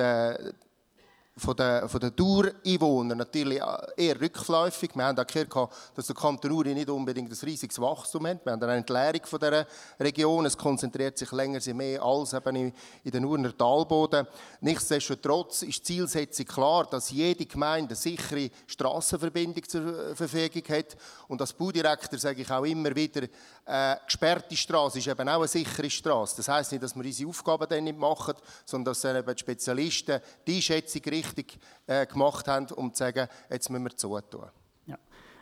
von 1.40 1.56
den, 1.56 1.88
von 1.88 2.00
den 2.00 2.14
Dauereinwohnern 2.14 3.18
natürlich 3.18 3.60
eher 3.96 4.20
rückläufig. 4.20 4.90
Wir 4.94 5.04
haben 5.04 5.18
auch 5.18 5.26
gehört, 5.26 5.70
dass 5.94 6.06
der 6.06 6.14
Kanton 6.14 6.50
Uri 6.52 6.74
nicht 6.74 6.90
unbedingt 6.90 7.30
ein 7.30 7.48
riesiges 7.48 7.80
Wachstum 7.80 8.26
hat. 8.26 8.44
Wir 8.44 8.52
haben 8.52 8.62
eine 8.62 8.76
Entleerung 8.76 9.22
von 9.24 9.38
dieser 9.40 9.66
Region. 9.98 10.46
Es 10.46 10.56
konzentriert 10.56 11.16
sich 11.16 11.32
länger 11.32 11.60
mehr 11.74 12.02
als 12.02 12.34
eben 12.34 12.56
in 12.56 13.10
den 13.10 13.24
Urner 13.24 13.56
Talboden. 13.56 14.26
Nichtsdestotrotz 14.60 15.62
ist 15.62 15.78
die 15.88 15.94
Zielsetzung 15.94 16.46
klar, 16.46 16.86
dass 16.90 17.10
jede 17.10 17.46
Gemeinde 17.46 17.90
eine 17.90 17.96
sichere 17.96 18.50
Strassenverbindung 18.66 19.66
zur 19.66 20.14
Verfügung 20.14 20.62
hat. 20.68 20.96
Und 21.28 21.40
als 21.40 21.54
Baudirektor 21.54 22.18
sage 22.18 22.42
ich 22.42 22.50
auch 22.50 22.64
immer 22.64 22.94
wieder, 22.94 23.22
äh, 23.64 23.96
gesperrte 24.04 24.56
Straße 24.56 24.98
ist 24.98 25.06
eben 25.06 25.28
auch 25.28 25.38
eine 25.38 25.48
sichere 25.48 25.88
Straße. 25.88 26.36
Das 26.36 26.48
heisst 26.48 26.72
nicht, 26.72 26.82
dass 26.82 26.94
wir 26.94 27.04
unsere 27.04 27.30
Aufgaben 27.30 27.66
dann 27.68 27.84
nicht 27.84 27.98
machen, 27.98 28.34
sondern 28.66 28.92
dass 28.92 29.04
eben 29.04 29.34
die 29.34 29.40
Spezialisten 29.40 30.20
die 30.46 30.56
Einschätzung 30.56 31.02
richtig 31.36 31.58
äh, 31.86 32.06
gemacht 32.06 32.46
haben, 32.48 32.66
um 32.72 32.92
zu 32.92 32.98
sagen, 32.98 33.28
jetzt 33.48 33.70
müssen 33.70 33.84
wir 33.84 33.96
zutun. 33.96 34.46
Ja. 34.86 34.98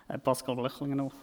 Äh, 0.09 0.19
Pascal 0.19 0.57
Blöchlinger 0.57 0.97
noch. 0.97 1.15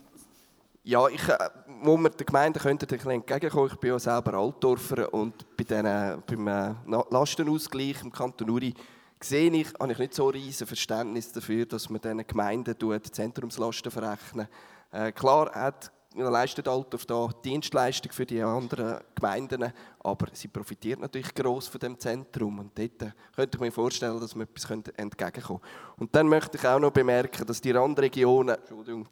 Ja, 0.83 1.07
ich, 1.07 1.27
äh, 1.27 1.49
wo 1.81 1.97
wir 1.97 2.09
den 2.09 2.25
Gemeinden 2.25 2.59
könnten 2.59 2.85
ein 2.85 2.97
bisschen 2.97 3.11
entgegenkommen, 3.11 3.71
ich 3.73 3.79
bin 3.79 3.89
ja 3.89 3.99
selber 3.99 4.35
Altdorfer 4.35 5.11
und 5.13 5.57
bei 5.57 5.63
den, 5.63 6.21
beim 6.27 6.47
äh, 6.47 7.03
Lastenausgleich 7.09 8.03
im 8.03 8.11
Kanton 8.11 8.49
Uri 8.49 8.73
sehe 9.19 9.51
ich, 9.51 9.73
habe 9.79 9.91
ich 9.91 9.97
nicht 9.97 10.13
so 10.13 10.27
riesen 10.27 10.67
Verständnis 10.67 11.31
dafür, 11.31 11.65
dass 11.65 11.89
man 11.89 12.01
diesen 12.01 12.27
Gemeinden 12.27 12.75
Zentrumslasten 13.03 13.91
verrechnen. 13.91 14.47
Äh, 14.91 15.11
klar 15.11 15.51
hat 15.53 15.91
leistet 16.15 16.67
Altdorf 16.67 17.05
da 17.05 17.29
Dienstleistung 17.43 18.11
für 18.11 18.25
die 18.25 18.41
anderen 18.41 18.99
Gemeinden, 19.15 19.73
aber 19.99 20.27
sie 20.33 20.47
profitiert 20.47 20.99
natürlich 20.99 21.33
gross 21.33 21.67
von 21.67 21.79
dem 21.79 21.99
Zentrum 21.99 22.59
und 22.59 22.77
dort 22.77 23.01
äh, 23.01 23.11
könnte 23.35 23.57
ich 23.57 23.61
mir 23.61 23.71
vorstellen, 23.71 24.19
dass 24.19 24.35
wir 24.35 24.43
etwas 24.43 24.69
entgegenkommen 24.69 25.61
können. 25.61 25.95
Und 25.97 26.15
dann 26.15 26.27
möchte 26.27 26.57
ich 26.57 26.65
auch 26.65 26.79
noch 26.79 26.91
bemerken, 26.91 27.45
dass 27.45 27.59
die 27.59 27.71
Randregionen, 27.71 28.55
Entschuldigung, 28.55 29.07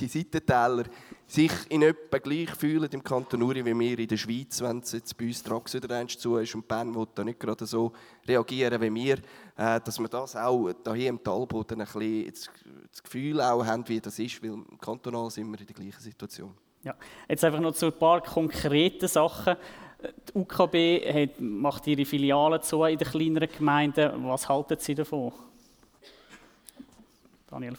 die 0.00 0.06
Seitentäler, 0.06 0.84
sich 1.26 1.52
in 1.68 1.82
etwa 1.82 2.18
gleich 2.18 2.50
fühlen 2.50 2.88
im 2.90 3.04
Kanton 3.04 3.42
Uri 3.42 3.64
wie 3.64 3.78
wir 3.78 3.98
in 3.98 4.08
der 4.08 4.16
Schweiz, 4.16 4.60
wenn 4.62 4.78
es 4.78 4.92
jetzt 4.92 5.16
bei 5.18 5.26
uns 5.26 5.42
Trax 5.42 5.74
wieder 5.74 6.08
zu 6.08 6.38
ist 6.38 6.54
und 6.54 6.66
Bern 6.66 6.94
will 6.94 7.06
da 7.14 7.22
nicht 7.22 7.38
gerade 7.38 7.66
so 7.66 7.92
reagieren 8.26 8.80
wie 8.80 8.94
wir, 8.94 9.18
dass 9.58 9.98
wir 9.98 10.08
das 10.08 10.36
auch 10.36 10.70
hier 10.94 11.08
im 11.08 11.22
Talboden 11.22 11.80
ein 11.80 11.86
bisschen 11.86 12.32
das 12.92 13.02
Gefühl 13.02 13.40
auch 13.40 13.66
haben, 13.66 13.88
wie 13.88 14.00
das 14.00 14.16
ist, 14.20 14.40
weil 14.40 14.56
kantonal 14.80 15.28
sind 15.30 15.50
wir 15.50 15.58
in 15.58 15.66
der 15.66 15.74
gleichen 15.74 16.00
Situation. 16.00 16.54
Ja. 16.84 16.94
Jetzt 17.28 17.42
einfach 17.42 17.58
noch 17.58 17.72
zu 17.72 17.86
ein 17.86 17.98
paar 17.98 18.22
konkreten 18.22 19.08
Sachen. 19.08 19.56
Die 20.28 20.38
UKB 20.38 21.12
hat, 21.12 21.40
macht 21.40 21.88
ihre 21.88 22.04
Filialen 22.04 22.62
zu 22.62 22.84
in 22.84 22.98
den 22.98 23.08
kleineren 23.08 23.48
Gemeinden. 23.50 24.24
Was 24.28 24.48
halten 24.48 24.76
Sie 24.78 24.94
davon? 24.94 25.32
Daniel. 27.48 27.74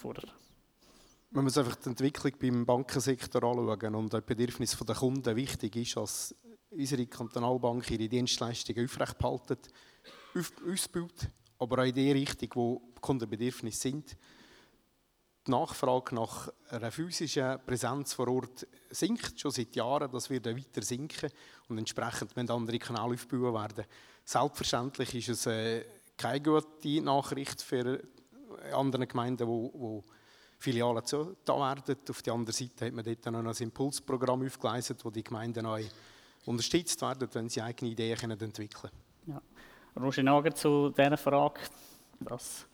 Wenn 1.31 1.43
man 1.43 1.49
sich 1.49 1.63
einfach 1.63 1.77
die 1.77 1.89
Entwicklung 1.89 2.33
beim 2.41 2.65
Bankensektor 2.65 3.41
anschauen 3.41 3.95
und 3.95 4.13
das 4.13 4.23
Bedürfnis 4.23 4.77
der 4.77 4.95
Kunden 4.95 5.33
wichtig 5.37 5.77
ist, 5.77 5.95
dass 5.95 6.35
unsere 6.71 7.05
Kantonalbank 7.05 7.89
ihre 7.89 8.09
Dienstleistungen 8.09 8.83
aufrechtbehalten, 8.83 9.59
ausbaut, 10.69 11.29
aber 11.59 11.81
auch 11.81 11.87
in 11.87 11.93
die 11.93 12.11
Richtung, 12.11 12.49
wo 12.55 12.81
Kundenbedürfnisse 13.01 13.79
sind, 13.79 14.17
die 15.45 15.51
Nachfrage 15.51 16.15
nach 16.15 16.51
einer 16.69 16.91
physischen 16.91 17.59
Präsenz 17.65 18.13
vor 18.13 18.27
Ort 18.27 18.67
sinkt 18.89 19.39
schon 19.39 19.51
seit 19.51 19.75
Jahren. 19.75 20.11
Das 20.11 20.29
wird 20.29 20.45
weiter 20.45 20.81
sinken 20.81 21.31
und 21.67 21.77
entsprechend 21.77 22.35
müssen 22.35 22.51
andere 22.51 22.77
Kanäle 22.77 23.13
aufbauen 23.13 23.53
werden. 23.53 23.85
Selbstverständlich 24.23 25.15
ist 25.15 25.29
es 25.29 25.45
äh, 25.47 25.85
keine 26.17 26.41
gute 26.41 27.01
Nachricht 27.01 27.61
für 27.61 28.03
andere 28.73 29.07
Gemeinden, 29.07 29.47
wo, 29.47 29.71
wo 29.73 30.03
Filialen 30.59 31.05
zu, 31.05 31.37
da 31.45 31.57
werden. 31.57 31.95
Auf 32.09 32.21
der 32.21 32.33
anderen 32.33 32.53
Seite 32.53 32.85
hat 32.85 32.93
man 32.93 33.05
dort 33.05 33.25
noch 33.25 33.39
ein 33.39 33.63
Impulsprogramm 33.63 34.45
aufgeleistet, 34.45 35.03
wo 35.03 35.09
die 35.09 35.23
Gemeinden 35.23 35.63
neu 35.63 35.85
unterstützt 36.45 37.01
werden, 37.01 37.29
wenn 37.31 37.49
sie 37.49 37.61
eigene 37.61 37.91
Ideen 37.91 38.31
entwickeln 38.31 38.69
können. 38.69 39.08
Roger 39.97 40.23
Nager 40.23 40.53
zu 40.53 40.89
dieser 40.89 41.17
Frage. 41.17 41.59
Das 42.19 42.65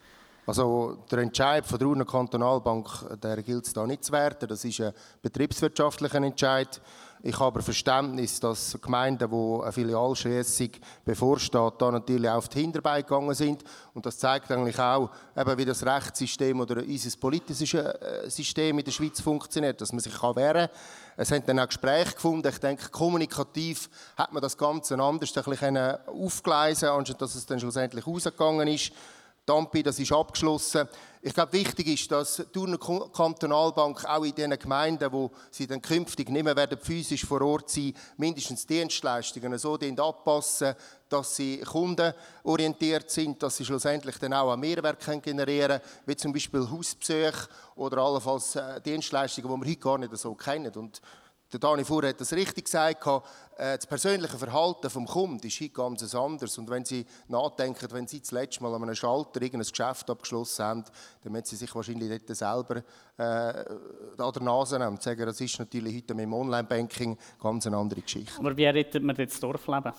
also 0.47 0.99
der 1.09 1.19
Entscheid 1.19 1.65
von 1.65 1.79
der 1.79 1.87
Urner 1.87 2.05
Kantonalbank, 2.05 2.87
der 3.21 3.41
gilt 3.41 3.65
es 3.65 3.73
da 3.73 3.87
nicht 3.87 4.03
zu 4.03 4.11
werten. 4.11 4.47
Das 4.47 4.63
ist 4.63 4.79
ein 4.79 4.93
betriebswirtschaftlicher 5.23 6.21
Entscheid. 6.21 6.79
Ich 7.23 7.39
habe 7.39 7.63
Verständnis, 7.63 8.39
dass 8.39 8.77
Gemeinden, 8.79 9.31
wo 9.31 9.61
eine 9.61 9.71
Filialschließung 9.71 10.69
bevorsteht, 11.03 11.73
da 11.79 11.89
natürlich 11.89 12.29
auf 12.29 12.47
die 12.47 12.61
Hinterbeine 12.61 13.01
gegangen 13.01 13.33
sind. 13.33 13.63
Und 13.95 14.05
das 14.05 14.19
zeigt 14.19 14.51
eigentlich 14.51 14.77
auch, 14.77 15.09
eben, 15.35 15.57
wie 15.57 15.65
das 15.65 15.83
Rechtssystem 15.83 16.59
oder 16.59 16.83
unser 16.83 17.17
politisches 17.17 17.83
äh, 17.83 18.29
System 18.29 18.77
in 18.77 18.85
der 18.85 18.91
Schweiz 18.91 19.19
funktioniert, 19.19 19.81
dass 19.81 19.91
man 19.91 20.01
sich 20.01 20.21
wehren 20.21 20.67
kann. 20.67 20.77
Es 21.17 21.31
haben 21.31 21.45
dann 21.45 21.59
auch 21.59 21.67
Gespräche 21.67 22.13
gefunden. 22.13 22.47
Ich 22.47 22.59
denke, 22.59 22.89
kommunikativ 22.89 23.89
hat 24.17 24.33
man 24.33 24.41
das 24.41 24.57
Ganze 24.57 24.99
anders 24.99 25.35
ein 25.37 25.43
bisschen 25.43 25.77
aufgleisen, 26.07 26.89
anstatt 26.89 27.21
dass 27.21 27.35
es 27.35 27.45
dann 27.45 27.59
schlussendlich 27.59 28.05
rausgegangen 28.05 28.67
ist. 28.67 28.91
Tampi, 29.45 29.83
das 29.83 29.99
ist 29.99 30.11
abgeschlossen. 30.11 30.87
Ich 31.21 31.33
glaube, 31.33 31.53
wichtig 31.53 31.87
ist, 31.87 32.11
dass 32.11 32.43
die 32.53 32.59
Urner 32.59 32.77
Kantonalbank 32.77 34.05
auch 34.05 34.23
in 34.23 34.33
den 34.33 34.57
Gemeinden, 34.57 35.11
wo 35.11 35.31
sie 35.51 35.67
dann 35.67 35.81
künftig 35.81 36.29
nicht 36.29 36.43
mehr 36.43 36.55
werden 36.55 36.79
physisch 36.79 37.25
vor 37.25 37.41
Ort 37.41 37.69
sein, 37.69 37.93
mindestens 38.17 38.65
Dienstleistungen 38.65 39.57
so 39.57 39.75
abpassen, 39.75 40.75
dass 41.09 41.35
sie 41.35 41.59
kundenorientiert 41.59 43.09
sind, 43.09 43.41
dass 43.41 43.57
sie 43.57 43.65
schlussendlich 43.65 44.17
dann 44.17 44.33
auch 44.33 44.51
einen 44.51 44.61
Mehrwert 44.61 45.03
generieren 45.23 45.79
können, 45.79 45.81
wie 46.05 46.15
zum 46.15 46.33
Beispiel 46.33 46.69
Hausbesuche 46.69 47.47
oder 47.75 47.97
allenfalls 47.99 48.55
äh, 48.55 48.81
Dienstleistungen, 48.81 49.49
die 49.49 49.65
wir 49.65 49.71
heute 49.71 49.79
gar 49.79 49.97
nicht 49.97 50.17
so 50.17 50.33
kennen. 50.33 50.73
Und 50.73 51.01
der 51.51 51.59
Dani 51.59 51.85
Fuhr 51.85 52.07
hat 52.07 52.19
das 52.19 52.33
richtig 52.33 52.65
gesagt. 52.65 53.05
Äh, 53.57 53.77
das 53.77 53.87
persönliche 53.87 54.37
Verhalten 54.37 54.81
des 54.81 54.93
Kunden 54.93 55.45
ist 55.45 55.61
heute 55.61 55.69
ganz 55.69 56.15
anders. 56.15 56.57
Und 56.57 56.69
wenn 56.69 56.83
Sie 56.83 57.05
nachdenken, 57.27 57.87
wenn 57.91 58.07
Sie 58.07 58.19
das 58.19 58.31
letzte 58.31 58.63
Mal 58.63 58.73
an 58.73 58.83
einem 58.83 58.95
Schalter 58.95 59.41
irgendein 59.41 59.69
Geschäft 59.69 60.09
abgeschlossen 60.09 60.65
haben, 60.65 60.83
dann 61.23 61.31
müssen 61.31 61.45
Sie 61.45 61.55
sich 61.55 61.73
wahrscheinlich 61.73 62.09
dort 62.09 62.37
selber 62.37 62.83
äh, 63.17 63.23
an 63.23 64.31
der 64.33 64.41
Nase 64.41 64.79
nehmen 64.79 64.91
und 64.91 65.03
sagen, 65.03 65.25
das 65.25 65.39
ist 65.39 65.59
natürlich 65.59 65.95
heute 65.95 66.13
mit 66.13 66.23
dem 66.23 66.33
Online-Banking 66.33 67.17
ganz 67.41 67.67
eine 67.67 67.77
andere 67.77 68.01
Geschichte. 68.01 68.39
Aber 68.39 68.57
wie 68.57 68.65
rettet 68.65 69.03
man 69.03 69.15
das 69.15 69.39
Dorfleben? 69.39 69.93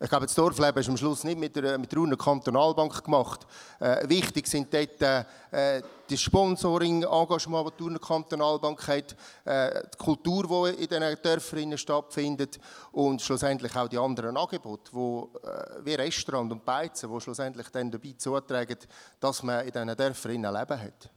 Ich 0.00 0.08
glaube, 0.08 0.26
das 0.26 0.34
Dorfleben 0.34 0.80
ist 0.80 0.88
am 0.88 0.96
Schluss 0.96 1.22
nicht 1.24 1.38
mit 1.38 1.54
der, 1.54 1.78
mit 1.78 1.90
der 1.92 1.98
Urner 2.00 2.16
Kantonalbank 2.16 3.04
gemacht. 3.04 3.46
Äh, 3.78 4.08
wichtig 4.08 4.46
sind 4.48 4.72
dort 4.74 5.00
äh, 5.00 5.82
das 6.10 6.20
Sponsoring-Engagement, 6.20 7.66
das 7.66 7.76
die 7.78 7.82
Urner 7.84 7.98
Kantonalbank 8.00 8.88
hat, 8.88 9.16
äh, 9.44 9.82
die 9.92 9.98
Kultur, 9.98 10.68
die 10.72 10.82
in 10.82 10.88
diesen 10.88 11.22
Dörfern 11.22 11.78
stattfindet 11.78 12.58
und 12.92 13.22
schlussendlich 13.22 13.74
auch 13.76 13.88
die 13.88 13.98
anderen 13.98 14.36
Angebote, 14.36 14.90
wo, 14.92 15.30
äh, 15.42 15.84
wie 15.84 15.94
Restaurant 15.94 16.50
und 16.50 16.64
Beizen, 16.64 17.12
die 17.12 17.20
schlussendlich 17.20 17.68
dann 17.68 17.90
dabei 17.90 18.14
zutragen, 18.18 18.78
dass 19.20 19.42
man 19.42 19.64
in 19.64 19.72
diesen 19.72 19.96
Dörfern 19.96 20.42
Leben 20.42 20.80
hat. 20.80 21.10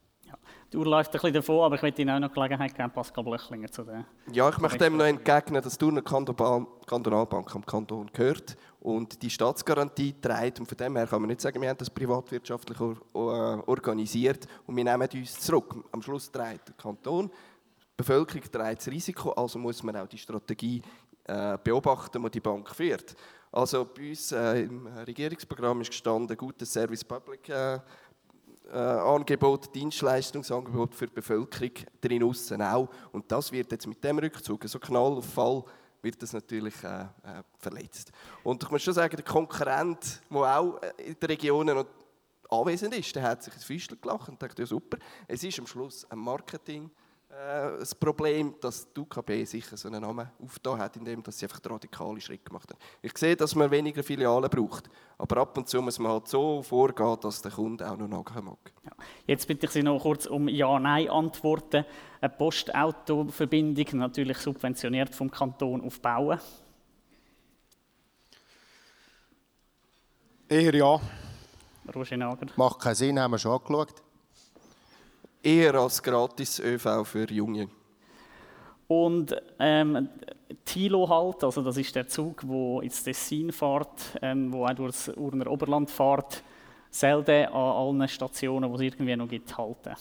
Die 0.73 0.77
Uhr 0.77 0.85
läuft 0.85 1.11
ein 1.11 1.13
bisschen 1.13 1.33
davon, 1.33 1.61
aber 1.61 1.75
ich 1.75 1.81
möchte 1.81 2.01
Ihnen 2.01 2.11
auch 2.11 2.19
noch 2.19 2.33
Gelegenheit 2.33 2.75
geben, 2.75 2.91
Pascal 2.91 3.23
Blöchlinger 3.23 3.71
zu 3.71 3.83
dem. 3.83 4.03
Ja, 4.33 4.49
ich 4.49 4.57
möchte 4.57 4.79
dem 4.79 4.97
noch 4.97 5.05
entgegnen, 5.05 5.61
dass 5.61 5.77
die 5.77 5.85
Urner 5.85 6.01
Kantonalbank 6.01 7.55
am 7.55 7.65
Kanton 7.65 8.09
gehört 8.11 8.57
und 8.81 9.21
die 9.21 9.29
Staatsgarantie 9.29 10.15
trägt. 10.21 10.59
Und 10.59 10.65
von 10.65 10.77
dem 10.77 10.97
her 10.97 11.07
kann 11.07 11.21
man 11.21 11.29
nicht 11.29 11.39
sagen, 11.39 11.61
wir 11.61 11.69
haben 11.69 11.77
das 11.77 11.89
privatwirtschaftlich 11.89 12.77
organisiert 13.13 14.45
und 14.65 14.75
wir 14.75 14.83
nehmen 14.83 15.07
uns 15.13 15.39
zurück. 15.39 15.73
Am 15.93 16.01
Schluss 16.01 16.29
trägt 16.29 16.67
der 16.67 16.75
Kanton, 16.75 17.29
die 17.29 17.95
Bevölkerung 17.95 18.43
trägt 18.51 18.81
das 18.81 18.87
Risiko, 18.89 19.31
also 19.31 19.57
muss 19.57 19.81
man 19.83 19.95
auch 19.95 20.07
die 20.07 20.17
Strategie 20.17 20.81
äh, 21.23 21.57
beobachten, 21.63 22.21
die 22.23 22.29
die 22.29 22.39
Bank 22.41 22.69
führt. 22.75 23.15
Also 23.51 23.85
bei 23.85 24.09
uns 24.09 24.33
äh, 24.33 24.63
im 24.63 24.85
Regierungsprogramm 24.87 25.81
ist 25.81 25.91
gestanden, 25.91 26.35
gutes 26.35 26.71
Service 26.71 27.03
Public 27.03 27.49
äh, 28.71 28.77
äh, 28.77 28.99
Angebot, 28.99 29.73
Dienstleistungsangebot 29.73 30.93
für 30.93 31.07
die 31.07 31.13
Bevölkerung 31.13 31.71
drin 32.01 32.23
aussen 32.23 32.61
auch. 32.61 32.89
Und 33.11 33.31
das 33.31 33.51
wird 33.51 33.71
jetzt 33.71 33.87
mit 33.87 34.03
dem 34.03 34.19
Rückzug, 34.19 34.63
so 34.67 34.79
Knall 34.79 35.13
auf 35.13 35.25
Fall, 35.25 35.63
wird 36.01 36.21
das 36.21 36.33
natürlich 36.33 36.75
äh, 36.83 37.01
äh, 37.01 37.43
verletzt. 37.57 38.11
Und 38.43 38.63
ich 38.63 38.69
muss 38.69 38.83
schon 38.83 38.93
sagen, 38.93 39.15
der 39.15 39.25
Konkurrent, 39.25 40.21
der 40.29 40.59
auch 40.59 40.79
in 40.97 41.15
den 41.19 41.27
Regionen 41.27 41.85
anwesend 42.49 42.95
ist, 42.95 43.15
der 43.15 43.23
hat 43.23 43.43
sich 43.43 43.53
ins 43.53 43.63
Fischl 43.63 43.97
gelacht 43.97 44.29
und 44.29 44.41
dachte, 44.41 44.61
ja 44.61 44.65
super, 44.65 44.97
es 45.27 45.43
ist 45.43 45.59
am 45.59 45.67
Schluss 45.67 46.09
ein 46.09 46.19
Marketing- 46.19 46.89
äh, 47.37 47.77
das 47.79 47.93
Problem, 47.93 48.55
dass 48.59 48.91
die 48.91 48.99
UKB 48.99 49.45
sicher 49.45 49.77
so 49.77 49.87
einen 49.87 50.01
Namen 50.01 50.27
aufgetan 50.43 50.79
hat, 50.79 50.95
indem 50.97 51.23
sie 51.29 51.45
einfach 51.45 51.59
radikale 51.69 52.19
Schritte 52.19 52.45
gemacht 52.45 52.71
hat. 52.71 52.77
Ich 53.01 53.15
sehe, 53.17 53.35
dass 53.35 53.53
man 53.53 53.69
weniger 53.69 54.01
Filialen 54.01 54.49
braucht, 54.49 54.89
aber 55.17 55.37
ab 55.37 55.55
und 55.57 55.69
zu 55.69 55.81
muss 55.81 55.99
man 55.99 56.13
halt 56.13 56.27
so 56.27 56.63
vorgehen, 56.63 57.17
dass 57.21 57.41
der 57.41 57.51
Kunde 57.51 57.89
auch 57.89 57.97
noch 57.97 58.07
nachher 58.07 58.41
mag. 58.41 58.57
Ja. 58.83 58.91
Jetzt 59.27 59.47
bitte 59.47 59.67
ich 59.67 59.71
Sie 59.71 59.83
noch 59.83 59.99
kurz 59.99 60.25
um 60.25 60.47
Ja-Nein-Antworten. 60.47 61.85
Eine 62.21 62.29
Postautobverbindung, 62.29 63.99
natürlich 63.99 64.37
subventioniert 64.39 65.13
vom 65.13 65.29
Kanton, 65.29 65.81
aufbauen? 65.81 66.39
Eher 70.49 70.73
ja. 70.73 70.99
Roger 71.93 72.17
Nager. 72.17 72.47
Macht 72.55 72.79
keinen 72.79 72.95
Sinn, 72.95 73.19
haben 73.19 73.31
wir 73.31 73.37
schon 73.37 73.51
angeschaut 73.51 74.06
eher 75.43 75.75
als 75.75 76.01
gratis 76.01 76.59
ÖV 76.59 77.05
für 77.05 77.31
Junge. 77.31 77.69
Und 78.87 79.35
ähm, 79.59 80.09
Tilo 80.63 81.07
halt, 81.09 81.43
also 81.43 81.61
das 81.61 81.77
ist 81.77 81.93
der 81.95 82.07
Zug, 82.07 82.41
der 82.41 82.83
ins 82.83 83.03
Tessin 83.03 83.51
fährt, 83.51 84.17
ähm, 84.21 84.51
wo 84.51 84.65
auch 84.65 84.73
durchs 84.73 85.09
Urner 85.09 85.47
Oberland 85.47 85.89
fährt, 85.89 86.43
selten 86.89 87.47
an 87.47 87.53
allen 87.53 88.07
Stationen, 88.07 88.69
wo 88.69 88.75
es 88.75 88.81
irgendwie 88.81 89.15
noch 89.15 89.27
gibt, 89.27 89.57
halten. 89.57 89.95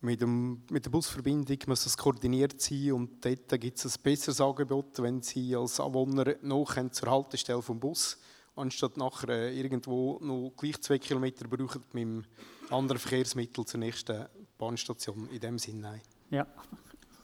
Mit, 0.00 0.20
dem, 0.20 0.62
mit 0.70 0.84
der 0.84 0.90
Busverbindung 0.90 1.58
muss 1.68 1.84
das 1.84 1.96
koordiniert 1.96 2.60
sein 2.60 2.92
und 2.92 3.24
dort 3.24 3.60
gibt 3.60 3.78
es 3.78 3.84
ein 3.84 4.02
besseres 4.02 4.40
Angebot, 4.40 5.00
wenn 5.00 5.22
Sie 5.22 5.54
als 5.54 5.78
Anwohner 5.78 6.34
noch 6.42 6.74
zur 6.90 7.10
Haltestelle 7.10 7.62
vom 7.62 7.78
Bus, 7.78 8.18
anstatt 8.56 8.96
nachher 8.96 9.28
äh, 9.28 9.56
irgendwo 9.56 10.18
noch 10.20 10.54
gleich 10.56 10.80
zwei 10.80 10.98
Kilometer 10.98 11.46
brauchen 11.46 11.84
mit 11.92 12.02
dem 12.02 12.24
andere 12.72 12.98
Verkehrsmittel 12.98 13.64
zur 13.64 13.80
nächsten 13.80 14.26
Bahnstation. 14.58 15.28
In 15.30 15.40
dem 15.40 15.58
Sinne 15.58 15.80
nein. 15.80 16.00
Ja. 16.30 16.46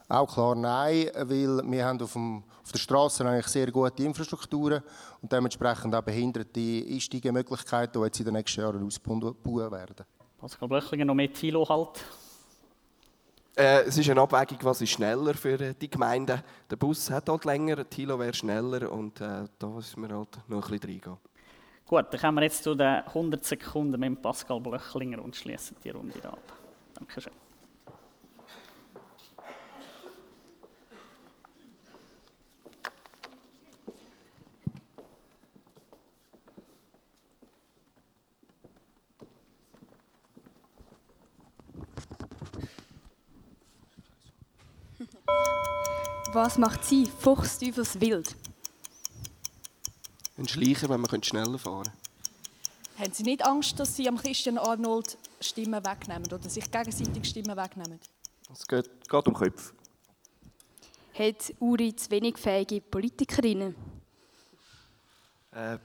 Auch 0.08 0.32
klar 0.32 0.54
nein, 0.54 1.10
weil 1.14 1.62
wir 1.70 1.84
haben 1.84 2.00
auf, 2.00 2.14
dem, 2.14 2.42
auf 2.62 2.72
der 2.72 2.78
Straße 2.78 3.28
eigentlich 3.28 3.48
sehr 3.48 3.70
gute 3.70 4.02
Infrastrukturen 4.02 4.82
und 5.20 5.30
dementsprechend 5.30 5.94
auch 5.94 6.02
behinderte 6.02 6.86
Einsteigemöglichkeiten, 6.88 8.00
die 8.00 8.06
jetzt 8.06 8.18
in 8.18 8.24
den 8.24 8.34
nächsten 8.34 8.62
Jahren 8.62 8.86
ausgebaut 8.86 9.44
werden. 9.44 10.06
Pascal 10.38 10.68
Blöchlinger, 10.68 11.04
noch 11.04 11.14
mehr 11.14 11.32
Tilo 11.32 11.68
halt? 11.68 12.02
Äh, 13.54 13.82
es 13.82 13.98
ist 13.98 14.08
eine 14.08 14.20
Abwägung, 14.20 14.58
was 14.62 14.80
ist 14.80 14.90
schneller 14.90 15.34
für 15.34 15.60
äh, 15.60 15.74
die 15.74 15.90
Gemeinde. 15.90 16.44
Der 16.70 16.76
Bus 16.76 17.10
hat 17.10 17.28
halt 17.28 17.44
länger, 17.44 17.76
der 17.76 17.90
Tilo 17.90 18.18
wäre 18.18 18.32
schneller 18.32 18.90
und 18.90 19.20
äh, 19.20 19.44
da 19.58 19.66
müssen 19.66 20.00
wir 20.00 20.16
halt 20.16 20.38
noch 20.46 20.64
ein 20.64 20.78
bisschen 20.78 20.90
reingehen. 20.90 21.16
Gut, 21.88 22.04
dann 22.10 22.20
kommen 22.20 22.36
wir 22.36 22.42
jetzt 22.42 22.62
zu 22.62 22.74
den 22.74 22.86
100 22.86 23.42
Sekunden 23.42 23.98
mit 23.98 24.20
Pascal 24.20 24.60
Blöchlinger 24.60 25.24
und 25.24 25.34
schließen 25.34 25.74
die 25.82 25.88
Runde 25.88 26.22
ab. 26.22 26.38
Dankeschön. 26.92 27.32
Was 46.34 46.58
macht 46.58 46.84
Sie 46.84 47.06
fuchsteufels 47.06 47.98
wild? 47.98 48.36
Ein 50.38 50.46
Schleicher, 50.46 50.88
wenn 50.88 51.00
man 51.00 51.22
schneller 51.22 51.58
fahren 51.58 51.82
könnte. 51.84 52.08
Haben 52.98 53.12
Sie 53.12 53.22
nicht 53.24 53.44
Angst, 53.44 53.78
dass 53.78 53.94
Sie 53.96 54.08
am 54.08 54.16
Christian 54.16 54.56
Arnold 54.56 55.18
Stimmen 55.40 55.84
wegnehmen 55.84 56.32
oder 56.32 56.48
sich 56.48 56.70
gegenseitig 56.70 57.28
Stimmen 57.28 57.56
wegnehmen? 57.56 57.98
Es 58.52 58.66
geht, 58.66 59.08
geht 59.08 59.26
um 59.26 59.34
Köpfe. 59.34 59.72
Hat 61.14 61.52
Uri 61.58 61.94
zu 61.94 62.10
wenig 62.10 62.38
fähige 62.38 62.80
Politikerinnen? 62.80 63.74
Äh, 65.50 65.78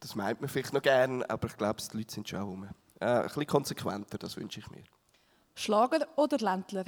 das 0.00 0.14
meint 0.16 0.40
man 0.40 0.50
vielleicht 0.50 0.72
noch 0.72 0.82
gern, 0.82 1.22
aber 1.22 1.46
ich 1.46 1.56
glaube, 1.56 1.80
die 1.80 1.96
Leute 1.96 2.14
sind 2.14 2.28
schon 2.28 2.42
rum. 2.42 2.68
Äh, 3.00 3.04
ein 3.06 3.22
bisschen 3.22 3.46
konsequenter, 3.46 4.18
das 4.18 4.36
wünsche 4.36 4.58
ich 4.58 4.70
mir. 4.70 4.82
Schlager 5.54 6.06
oder 6.16 6.38
Ländler? 6.38 6.84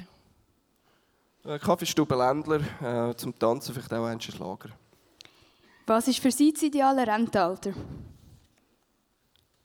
Äh, 1.45 1.57
Kaffeestube 1.59 2.15
Ländler, 2.15 2.61
äh, 3.09 3.15
zum 3.15 3.37
Tanzen 3.39 3.73
vielleicht 3.73 3.93
auch 3.93 4.05
ein 4.05 4.19
Schlager. 4.19 4.69
Was 5.87 6.07
ist 6.09 6.19
für 6.19 6.31
Sie 6.31 6.51
das 6.51 6.63
ideale 6.63 7.07
Rentenalter? 7.07 7.69
Ich 7.69 7.75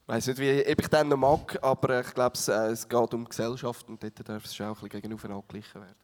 weiß 0.06 0.28
nicht, 0.28 0.38
wie 0.38 0.50
ich 0.50 0.88
den 0.88 1.08
noch 1.08 1.16
mag, 1.16 1.58
aber 1.60 2.00
ich 2.00 2.14
glaube, 2.14 2.36
es, 2.36 2.46
äh, 2.46 2.68
es 2.68 2.88
geht 2.88 3.14
um 3.14 3.24
Gesellschaft 3.24 3.88
und 3.88 4.00
dort 4.00 4.28
darf 4.28 4.44
es 4.44 4.54
schon 4.54 4.66
auch 4.66 4.76
ein 4.76 4.88
bisschen 4.88 5.02
gegenüber 5.02 5.30
angeglichen 5.30 5.80
werden. 5.80 5.96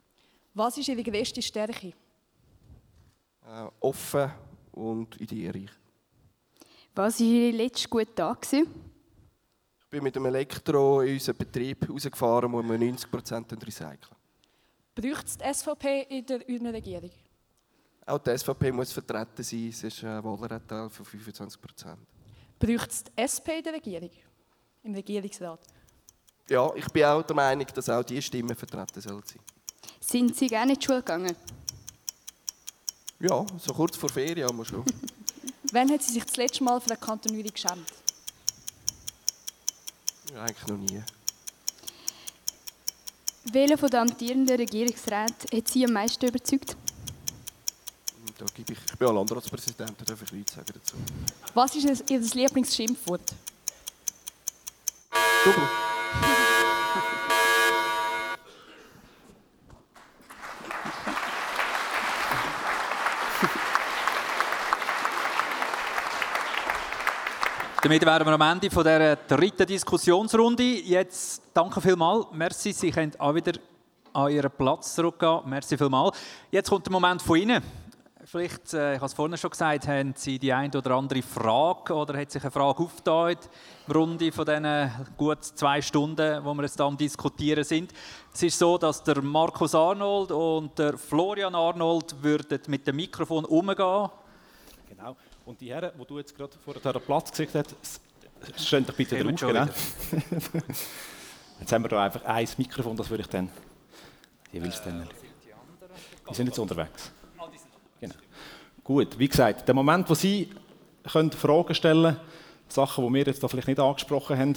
Was 0.54 0.76
ist 0.76 0.88
Ihre 0.88 1.04
größte 1.04 1.40
Stärke? 1.40 1.92
Äh, 3.46 3.68
offen 3.78 4.28
und 4.72 5.20
ideenreich. 5.20 5.70
Was 6.96 7.20
war 7.20 7.26
Ihr 7.26 7.52
letzter 7.52 7.88
guter 7.88 8.12
Tag? 8.12 8.44
Ich 8.52 9.86
bin 9.88 10.02
mit 10.02 10.16
dem 10.16 10.26
Elektro 10.26 11.02
in 11.02 11.14
unseren 11.14 11.36
Betrieb 11.36 11.88
rausgefahren, 11.88 12.52
wo 12.52 12.60
wir 12.60 12.76
90% 12.76 13.64
recyceln. 13.64 14.16
Braucht 14.96 15.28
es 15.28 15.38
die 15.38 15.54
SVP 15.54 16.06
in 16.08 16.64
der 16.64 16.72
Regierung? 16.72 17.12
Auch 18.08 18.18
die 18.18 18.38
SVP 18.38 18.72
muss 18.72 18.90
vertreten 18.90 19.42
sein. 19.42 19.68
Es 19.68 19.84
ist 19.84 20.02
ein 20.02 20.24
Wahlanteil 20.24 20.88
von 20.88 21.04
25 21.04 21.60
Braucht 22.58 22.90
es 22.90 23.04
die 23.04 23.10
SP 23.20 23.58
in 23.58 23.62
der 23.62 23.74
Regierung? 23.74 24.10
Im 24.82 24.94
Regierungsrat? 24.94 25.60
Ja, 26.48 26.72
ich 26.74 26.88
bin 26.88 27.04
auch 27.04 27.22
der 27.22 27.36
Meinung, 27.36 27.66
dass 27.74 27.90
auch 27.90 28.02
diese 28.02 28.22
Stimmen 28.22 28.56
vertreten 28.56 29.02
sollen 29.02 29.22
sein. 29.26 29.40
Sind 30.00 30.34
Sie 30.34 30.46
gerne 30.46 30.72
in 30.72 30.78
die 30.78 30.84
Schule 30.86 31.00
gegangen? 31.00 31.36
Ja, 33.20 33.44
so 33.58 33.74
kurz 33.74 33.94
vor 33.98 34.08
Ferien 34.08 34.48
haben 34.48 34.56
wir 34.56 34.64
schon. 34.64 34.84
Wann 35.72 35.90
hat 35.90 36.02
sie 36.02 36.14
sich 36.14 36.24
das 36.24 36.36
letzte 36.38 36.64
Mal 36.64 36.80
für 36.80 36.88
den 36.88 37.00
Kanton 37.00 37.36
Uri 37.36 37.50
geschämt? 37.50 37.92
Ja, 40.32 40.44
eigentlich 40.44 40.66
noch 40.66 40.78
nie. 40.78 41.02
Welcher 43.52 43.76
von 43.76 43.90
den 43.90 44.00
amtierenden 44.00 44.56
Regierungsräten 44.56 45.58
hat 45.58 45.68
Sie 45.68 45.84
am 45.84 45.92
meisten 45.92 46.26
überzeugt? 46.26 46.74
Da 48.38 48.46
gebe 48.54 48.72
ich, 48.72 48.78
ich 48.78 48.96
bin 48.96 49.08
auch 49.08 49.12
Landratspräsident, 49.14 49.94
da 49.98 50.04
darf 50.04 50.22
ich 50.22 50.32
nichts 50.32 50.54
sagen 50.54 50.72
dazu. 50.72 50.94
Was 51.54 51.74
ist 51.74 52.08
Ihr 52.08 52.20
Lieblingsschimpfwort? 52.20 53.34
Double. 55.44 55.62
Damit 67.82 68.06
wären 68.06 68.24
wir 68.24 68.34
am 68.34 68.40
Ende 68.40 68.70
von 68.70 68.84
dieser 68.84 69.16
dritten 69.16 69.66
Diskussionsrunde. 69.66 70.62
Jetzt 70.62 71.42
danke 71.52 71.80
vielmals. 71.80 72.26
Merci, 72.30 72.70
Sie 72.72 72.92
können 72.92 73.10
auch 73.18 73.34
wieder 73.34 73.54
an 74.12 74.30
Ihren 74.30 74.52
Platz 74.52 74.94
zurückgehen. 74.94 75.40
Merci 75.46 75.76
vielmals. 75.76 76.16
Jetzt 76.52 76.70
kommt 76.70 76.86
der 76.86 76.92
Moment 76.92 77.20
von 77.20 77.36
Ihnen. 77.36 77.60
Vielleicht, 78.30 78.74
äh, 78.74 78.92
ich 78.92 78.96
habe 78.96 79.06
es 79.06 79.14
vorhin 79.14 79.38
schon 79.38 79.48
gesagt, 79.48 79.88
haben 79.88 80.12
Sie 80.14 80.38
die 80.38 80.52
eine 80.52 80.76
oder 80.76 80.90
andere 80.90 81.22
Frage 81.22 81.94
oder 81.94 82.18
hat 82.18 82.30
sich 82.30 82.42
eine 82.42 82.50
Frage 82.50 82.82
aufgetan 82.82 83.38
im 83.86 83.92
Runde 83.94 84.30
von 84.32 84.44
diesen 84.44 84.90
gut 85.16 85.42
zwei 85.42 85.80
Stunden, 85.80 86.44
wo 86.44 86.52
wir 86.52 86.64
jetzt 86.64 86.78
am 86.78 86.94
Diskutieren 86.94 87.64
sind. 87.64 87.90
Es 88.34 88.42
ist 88.42 88.58
so, 88.58 88.76
dass 88.76 89.02
der 89.02 89.22
Markus 89.22 89.74
Arnold 89.74 90.30
und 90.30 90.78
der 90.78 90.98
Florian 90.98 91.54
Arnold 91.54 92.22
würden 92.22 92.60
mit 92.66 92.86
dem 92.86 92.96
Mikrofon 92.96 93.46
umgehen. 93.46 94.10
Genau. 94.90 95.16
Und 95.46 95.58
die 95.58 95.72
Herren, 95.72 95.92
die 95.98 96.04
du 96.04 96.18
jetzt 96.18 96.36
gerade 96.36 96.52
vor 96.62 96.74
der 96.74 96.92
Platz 97.00 97.30
gesehen 97.30 97.48
hast, 97.54 98.02
stehen 98.62 98.84
doch 98.84 98.94
bitte 98.94 99.24
drauf. 99.24 99.40
Genau. 99.40 99.66
jetzt 101.60 101.72
haben 101.72 101.82
wir 101.82 101.88
da 101.88 102.04
einfach 102.04 102.24
ein 102.26 102.48
Mikrofon, 102.58 102.94
das 102.94 103.08
würde 103.08 103.22
ich 103.22 103.28
dann. 103.30 103.48
Die 104.52 104.62
willst 104.62 104.84
du 104.84 104.90
dann. 104.90 105.08
Die 106.28 106.34
sind 106.34 106.48
jetzt 106.48 106.58
unterwegs. 106.58 107.12
Gut, 108.88 109.18
wie 109.18 109.28
gesagt, 109.28 109.68
der 109.68 109.74
Moment, 109.74 110.08
wo 110.08 110.14
Sie 110.14 110.48
können 111.12 111.30
Fragen 111.30 111.74
stellen 111.74 112.04
können, 112.04 112.16
Sachen, 112.68 113.06
die 113.06 113.12
wir 113.12 113.26
jetzt 113.26 113.42
da 113.42 113.46
vielleicht 113.46 113.68
nicht 113.68 113.78
angesprochen 113.78 114.38
haben, 114.38 114.54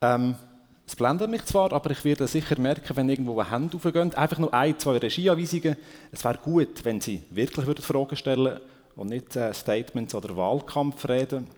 ähm, 0.00 0.34
es 0.86 0.96
blendet 0.96 1.28
mich 1.28 1.44
zwar, 1.44 1.74
aber 1.74 1.90
ich 1.90 2.02
werde 2.06 2.26
sicher 2.26 2.58
merken, 2.58 2.96
wenn 2.96 3.10
irgendwo 3.10 3.38
eine 3.38 3.50
Hand 3.50 3.74
aufgehen, 3.74 4.14
einfach 4.14 4.38
nur 4.38 4.54
ein, 4.54 4.78
zwei 4.78 4.96
Regieanweisungen. 4.96 5.76
Es 6.10 6.24
wäre 6.24 6.38
gut, 6.38 6.86
wenn 6.86 7.02
Sie 7.02 7.22
wirklich 7.28 7.66
Fragen 7.84 8.16
stellen 8.16 8.44
würden 8.46 8.60
und 8.94 9.10
nicht 9.10 9.36
äh, 9.36 9.52
Statements 9.52 10.14
oder 10.14 10.34
Wahlkampfreden 10.34 11.48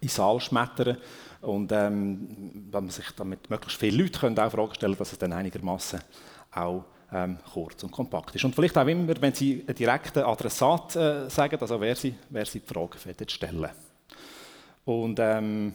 in 0.00 0.08
Saal 0.08 0.40
schmettern. 0.40 0.96
Und 1.42 1.70
ähm, 1.70 2.64
wenn 2.70 2.84
man 2.84 2.88
sich 2.88 3.10
damit 3.14 3.50
möglichst 3.50 3.78
viele 3.78 4.04
Leute 4.04 4.20
können 4.20 4.38
auch 4.38 4.50
Fragen 4.50 4.74
stellen 4.74 4.96
dass 4.96 5.12
es 5.12 5.18
dann 5.18 5.34
einigermaßen 5.34 6.00
auch 6.50 6.86
ähm, 7.14 7.38
kurz 7.52 7.82
und 7.84 7.92
kompakt 7.92 8.34
ist. 8.34 8.44
Und 8.44 8.54
vielleicht 8.54 8.76
auch 8.76 8.86
immer, 8.86 9.14
wenn 9.20 9.32
Sie 9.32 9.64
einen 9.66 9.76
direkten 9.76 10.24
Adressat 10.24 10.96
äh, 10.96 11.30
sagen, 11.30 11.56
also 11.60 11.80
wer 11.80 11.94
Sie, 11.94 12.14
wer 12.28 12.44
Sie 12.44 12.58
die 12.58 12.66
Frage 12.66 12.98
stellen. 13.28 13.70
Und 14.84 15.18
ähm, 15.20 15.74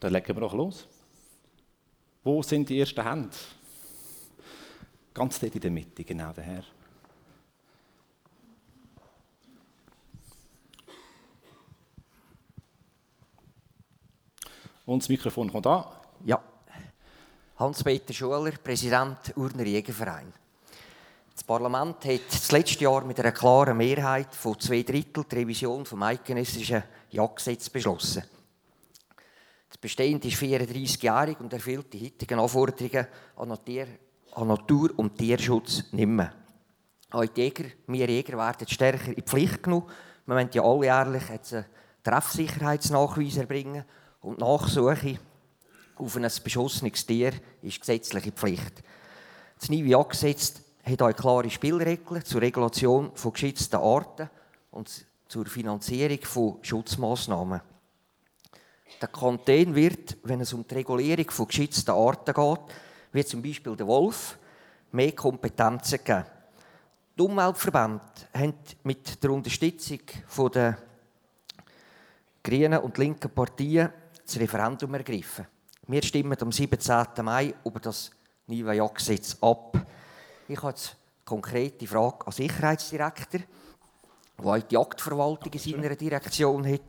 dann 0.00 0.12
legen 0.12 0.34
wir 0.34 0.40
noch 0.40 0.54
los. 0.54 0.86
Wo 2.24 2.42
sind 2.42 2.68
die 2.68 2.80
ersten 2.80 3.02
Hände? 3.02 3.36
Ganz 5.14 5.38
dort 5.38 5.54
in 5.54 5.60
der 5.60 5.70
Mitte, 5.70 6.04
genau 6.04 6.32
daher. 6.32 6.64
Und 14.84 15.02
das 15.02 15.08
Mikrofon 15.08 15.52
kommt 15.52 15.66
an. 15.66 15.84
Ja. 16.24 16.42
Hans-Peter 17.58 18.14
Schuler, 18.14 18.52
Präsident 18.52 19.36
Urner 19.36 19.64
Jägerverein. 19.64 20.32
Das 21.38 21.44
Parlament 21.44 22.04
hat 22.04 22.20
das 22.32 22.50
letzte 22.50 22.82
Jahr 22.82 23.04
mit 23.04 23.20
einer 23.20 23.30
klaren 23.30 23.76
Mehrheit 23.76 24.34
von 24.34 24.58
zwei 24.58 24.82
Drittel 24.82 25.22
die 25.22 25.36
Revision 25.36 25.84
des 25.84 25.92
eidgenössischen 25.92 26.82
Jagdgesetzes 27.10 27.70
beschlossen. 27.70 28.24
Das 29.68 29.78
Bestehende 29.78 30.26
ist 30.26 30.42
34-jährig 30.42 31.38
und 31.38 31.52
erfüllt 31.52 31.92
die 31.92 32.06
heutigen 32.06 32.40
Anforderungen 32.40 33.06
an, 33.36 34.48
Natur- 34.48 34.98
und 34.98 35.16
Tierschutz 35.16 35.84
nicht 35.92 36.08
mehr. 36.08 36.32
Auch 37.12 37.24
die 37.24 37.40
Jäger, 37.40 37.66
wir 37.86 38.10
Jäger 38.10 38.36
werden 38.36 38.66
stärker 38.66 39.06
in 39.06 39.14
die 39.14 39.22
Pflicht 39.22 39.62
genommen. 39.62 39.86
Wir 40.26 40.34
wollen 40.34 40.50
ja 40.52 40.64
alljährlich 40.64 41.30
einen 41.30 41.66
Treffsicherheitsnachweis 42.02 43.36
erbringen 43.36 43.84
und 44.22 44.38
die 44.38 44.44
Nachsuche 44.44 45.20
auf 45.94 46.16
ein 46.16 46.28
beschossenes 46.42 47.06
Tier 47.06 47.32
ist 47.62 47.78
gesetzliche 47.78 48.32
Pflicht. 48.32 48.82
Das 49.56 49.70
neue 49.70 49.84
Jagdgesetz 49.84 50.67
hat 50.88 51.02
auch 51.02 51.12
klare 51.12 51.50
Spielregeln 51.50 52.24
zur 52.24 52.40
Regulation 52.40 53.10
von 53.14 53.32
geschützten 53.32 53.76
Arten 53.76 54.30
und 54.70 55.06
zur 55.28 55.46
Finanzierung 55.46 56.20
von 56.22 56.58
Schutzmaßnahmen. 56.62 57.60
Der 59.00 59.08
Kanton 59.08 59.74
wird, 59.74 60.16
wenn 60.24 60.40
es 60.40 60.52
um 60.52 60.66
die 60.66 60.74
Regulierung 60.74 61.30
von 61.30 61.46
geschützten 61.46 61.90
Arten 61.90 62.32
geht, 62.32 62.74
wie 63.12 63.24
zum 63.24 63.42
Beispiel 63.42 63.76
der 63.76 63.86
Wolf, 63.86 64.38
mehr 64.92 65.12
Kompetenzen 65.12 66.00
geben. 66.02 66.24
Die 67.16 67.22
Umweltverbände 67.22 68.02
haben 68.32 68.54
mit 68.84 69.22
der 69.22 69.30
Unterstützung 69.30 70.00
der 70.54 70.78
grünen 72.42 72.78
und 72.78 72.96
linken 72.96 73.30
Partien 73.30 73.92
das 74.24 74.38
Referendum 74.38 74.94
ergriffen. 74.94 75.46
Wir 75.86 76.02
stimmen 76.02 76.36
am 76.40 76.52
17. 76.52 77.06
Mai 77.22 77.54
über 77.64 77.80
das 77.80 78.10
neuen 78.46 78.76
Jagdgesetz 78.76 79.36
ab. 79.40 79.76
Ich 80.50 80.56
habe 80.62 80.70
jetzt 80.70 80.88
eine 80.88 80.96
konkrete 81.26 81.86
Frage 81.86 82.26
an 82.26 82.32
Sicherheitsdirektor, 82.32 83.40
der 84.38 84.46
auch 84.46 84.58
die 84.58 84.74
Jagdverwaltung 84.74 85.52
in 85.52 85.58
seiner 85.58 85.94
Direktion 85.94 86.66
hat. 86.66 86.80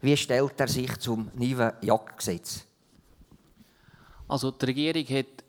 Wie 0.00 0.16
stellt 0.16 0.58
er 0.58 0.68
sich 0.68 0.96
zum 0.98 1.30
neuen 1.34 1.72
Jagdgesetz? 1.82 2.64
Also 4.28 4.50
die 4.50 4.64
Regierung 4.64 5.04
hat 5.04 5.44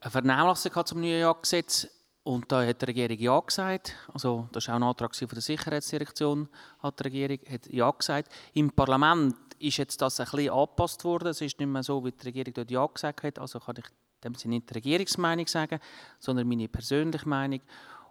eine 0.00 0.10
Vernehmlassung 0.10 0.86
zum 0.86 1.00
neuen 1.00 1.20
Jagdgesetz 1.20 1.86
und 2.24 2.50
da 2.50 2.66
hat 2.66 2.82
die 2.82 2.86
Regierung 2.86 3.18
Ja 3.18 3.38
gesagt. 3.38 3.94
Also 4.12 4.48
das 4.50 4.66
war 4.66 4.74
auch 4.74 4.78
ein 4.80 4.82
Antrag 4.82 5.14
von 5.14 5.28
der 5.28 5.40
Sicherheitsdirektion, 5.40 6.48
hat 6.80 6.98
die 6.98 7.02
Regierung 7.04 7.38
hat 7.48 7.66
Ja 7.68 7.92
gesagt. 7.92 8.32
Im 8.54 8.72
Parlament 8.72 9.36
ist 9.60 9.76
jetzt 9.76 10.02
das 10.02 10.18
ein 10.18 10.24
bisschen 10.24 10.50
angepasst 10.50 11.04
worden. 11.04 11.28
Es 11.28 11.40
ist 11.40 11.60
nicht 11.60 11.68
mehr 11.68 11.84
so, 11.84 12.04
wie 12.04 12.10
die 12.10 12.26
Regierung 12.26 12.54
dort 12.54 12.70
Ja 12.72 12.86
gesagt 12.86 13.22
hat. 13.22 13.38
Also 13.38 13.60
kann 13.60 13.76
ich 13.78 13.84
dem 14.24 14.34
Sinne 14.34 14.56
nicht 14.56 14.70
die 14.70 14.74
Regierungsmeinung 14.74 15.46
sagen, 15.46 15.78
sondern 16.18 16.48
meine 16.48 16.68
persönliche 16.68 17.28
Meinung. 17.28 17.60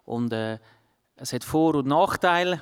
Und 0.04 0.32
äh, 0.32 0.58
es 1.16 1.32
hat 1.32 1.44
Vor- 1.44 1.76
und 1.76 1.86
Nachteile. 1.86 2.60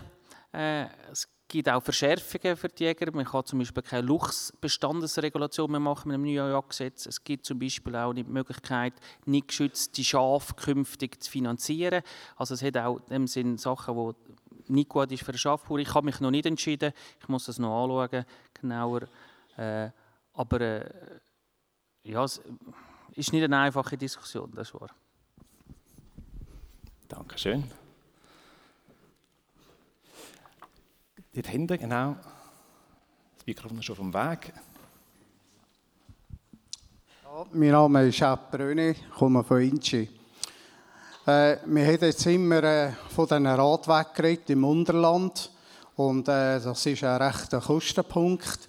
Äh, 0.52 0.86
es 1.10 1.28
gibt 1.52 1.68
auch 1.68 1.82
Verschärfungen 1.82 2.56
für 2.56 2.68
die 2.68 2.84
Jäger. 2.84 3.12
Man 3.12 3.26
kann 3.26 3.44
zum 3.44 3.58
Beispiel 3.58 3.82
keine 3.82 4.06
Luchsbestandesregulation 4.06 5.70
mehr 5.70 5.80
machen 5.80 6.08
mit 6.08 6.14
dem 6.14 6.22
neuen 6.22 6.52
Jagdgesetz. 6.52 7.06
Es 7.06 7.22
gibt 7.22 7.44
zum 7.44 7.58
Beispiel 7.58 7.94
auch 7.96 8.14
die 8.14 8.24
Möglichkeit, 8.24 8.94
nicht 9.26 9.48
geschützte 9.48 10.02
Schafe 10.02 10.54
künftig 10.54 11.22
zu 11.22 11.30
finanzieren. 11.30 12.02
Also 12.36 12.54
es 12.54 12.62
hat 12.62 12.76
auch 12.78 12.96
in 12.96 13.08
dem 13.10 13.26
Sinn 13.26 13.58
Sachen, 13.58 13.94
die 13.96 14.72
nicht 14.72 14.88
gut 14.88 15.12
ist 15.12 15.24
für 15.24 15.32
den 15.32 15.38
Schafbauer. 15.38 15.78
Ich 15.78 15.94
habe 15.94 16.06
mich 16.06 16.20
noch 16.20 16.30
nicht 16.30 16.46
entschieden. 16.46 16.92
Ich 17.20 17.28
muss 17.28 17.44
das 17.44 17.58
noch 17.58 17.84
anschauen, 17.84 18.24
genauer. 18.54 19.02
Äh, 19.56 19.90
aber 20.32 20.60
äh, 20.60 20.90
ja, 22.04 22.24
es 22.24 22.40
ist 23.14 23.32
nicht 23.32 23.44
eine 23.44 23.58
einfache 23.58 23.96
Diskussion, 23.96 24.50
das 24.54 24.72
wahr. 24.74 24.90
Dankeschön. 27.08 27.70
Dort 31.34 31.46
hinten, 31.46 31.78
genau. 31.78 32.16
Das 33.36 33.46
Mikrofon 33.46 33.78
ist 33.78 33.84
schon 33.84 33.96
dem 33.96 34.14
Weg. 34.14 34.52
Ja, 37.24 37.46
mein 37.52 37.70
Name 37.70 38.08
ist 38.08 38.20
ich 38.20 39.10
komme 39.10 39.44
von 39.44 39.60
Inchi. 39.60 40.08
Äh, 41.26 41.56
wir 41.64 41.86
haben 41.86 41.98
jetzt 42.00 42.26
immer 42.26 42.62
äh, 42.64 42.92
von 43.14 43.26
diesen 43.26 43.46
Radweg 43.46 44.14
geredet 44.14 44.50
im 44.50 44.64
Unterland 44.64 45.50
und 45.96 46.28
äh, 46.28 46.60
das 46.60 46.84
ist 46.86 47.04
ein 47.04 47.22
rechter 47.22 47.60
Kostenpunkt. 47.60 48.68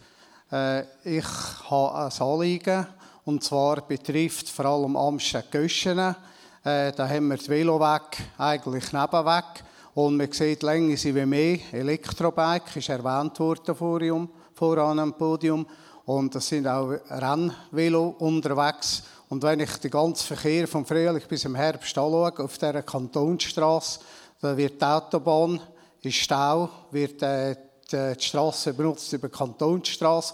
Äh, 0.52 0.84
ich 1.04 1.26
habe 1.70 1.96
ein 1.96 2.22
Anliegen 2.22 2.88
und 3.26 3.44
zwar 3.44 3.82
betrifft 3.82 4.50
vor 4.50 4.66
allem 4.66 4.96
Amstetten-Göschenen. 4.96 6.16
Äh, 6.64 6.92
da 6.92 7.08
haben 7.08 7.28
wir 7.30 7.38
den 7.38 7.48
Veloweg 7.48 8.18
eigentlich 8.38 8.92
nebenweg. 8.92 9.64
Und 9.96 10.18
man 10.18 10.32
sieht, 10.32 10.64
länger 10.64 10.98
sind 10.98 11.16
wie 11.16 11.26
mehr. 11.26 11.60
Elektrobike 11.72 12.80
ist 12.80 12.90
erwähnt 12.90 13.40
worden 13.40 13.76
voran, 13.76 14.30
voran 14.54 15.00
am 15.00 15.18
Podium. 15.18 15.66
Und 16.06 16.36
es 16.36 16.48
sind 16.48 16.68
auch 16.68 16.90
Rennvelo 17.10 18.16
unterwegs. 18.20 19.04
Und 19.30 19.44
wenn 19.44 19.62
ich 19.62 19.78
den 19.78 19.92
ganzen 19.92 20.28
Verkehr 20.36 20.68
vom 20.68 20.86
Frühling 20.86 21.22
bis 21.28 21.46
im 21.46 21.56
Herbst 21.56 21.98
anschaue, 21.98 22.34
auf 22.40 22.58
dieser 22.58 22.84
Kantonsstraße, 22.84 24.00
da 24.42 24.58
wird 24.58 24.82
die 24.82 24.86
Autobahn 24.86 25.62
ist 26.02 26.16
Stau, 26.16 26.70
wird 26.92 27.22
äh, 27.22 27.56
die, 27.90 28.14
die 28.16 28.24
Straße 28.24 28.74
benutzt 28.74 29.14
über 29.14 29.30
die 29.30 29.38
Kantonsstraße 29.38 30.34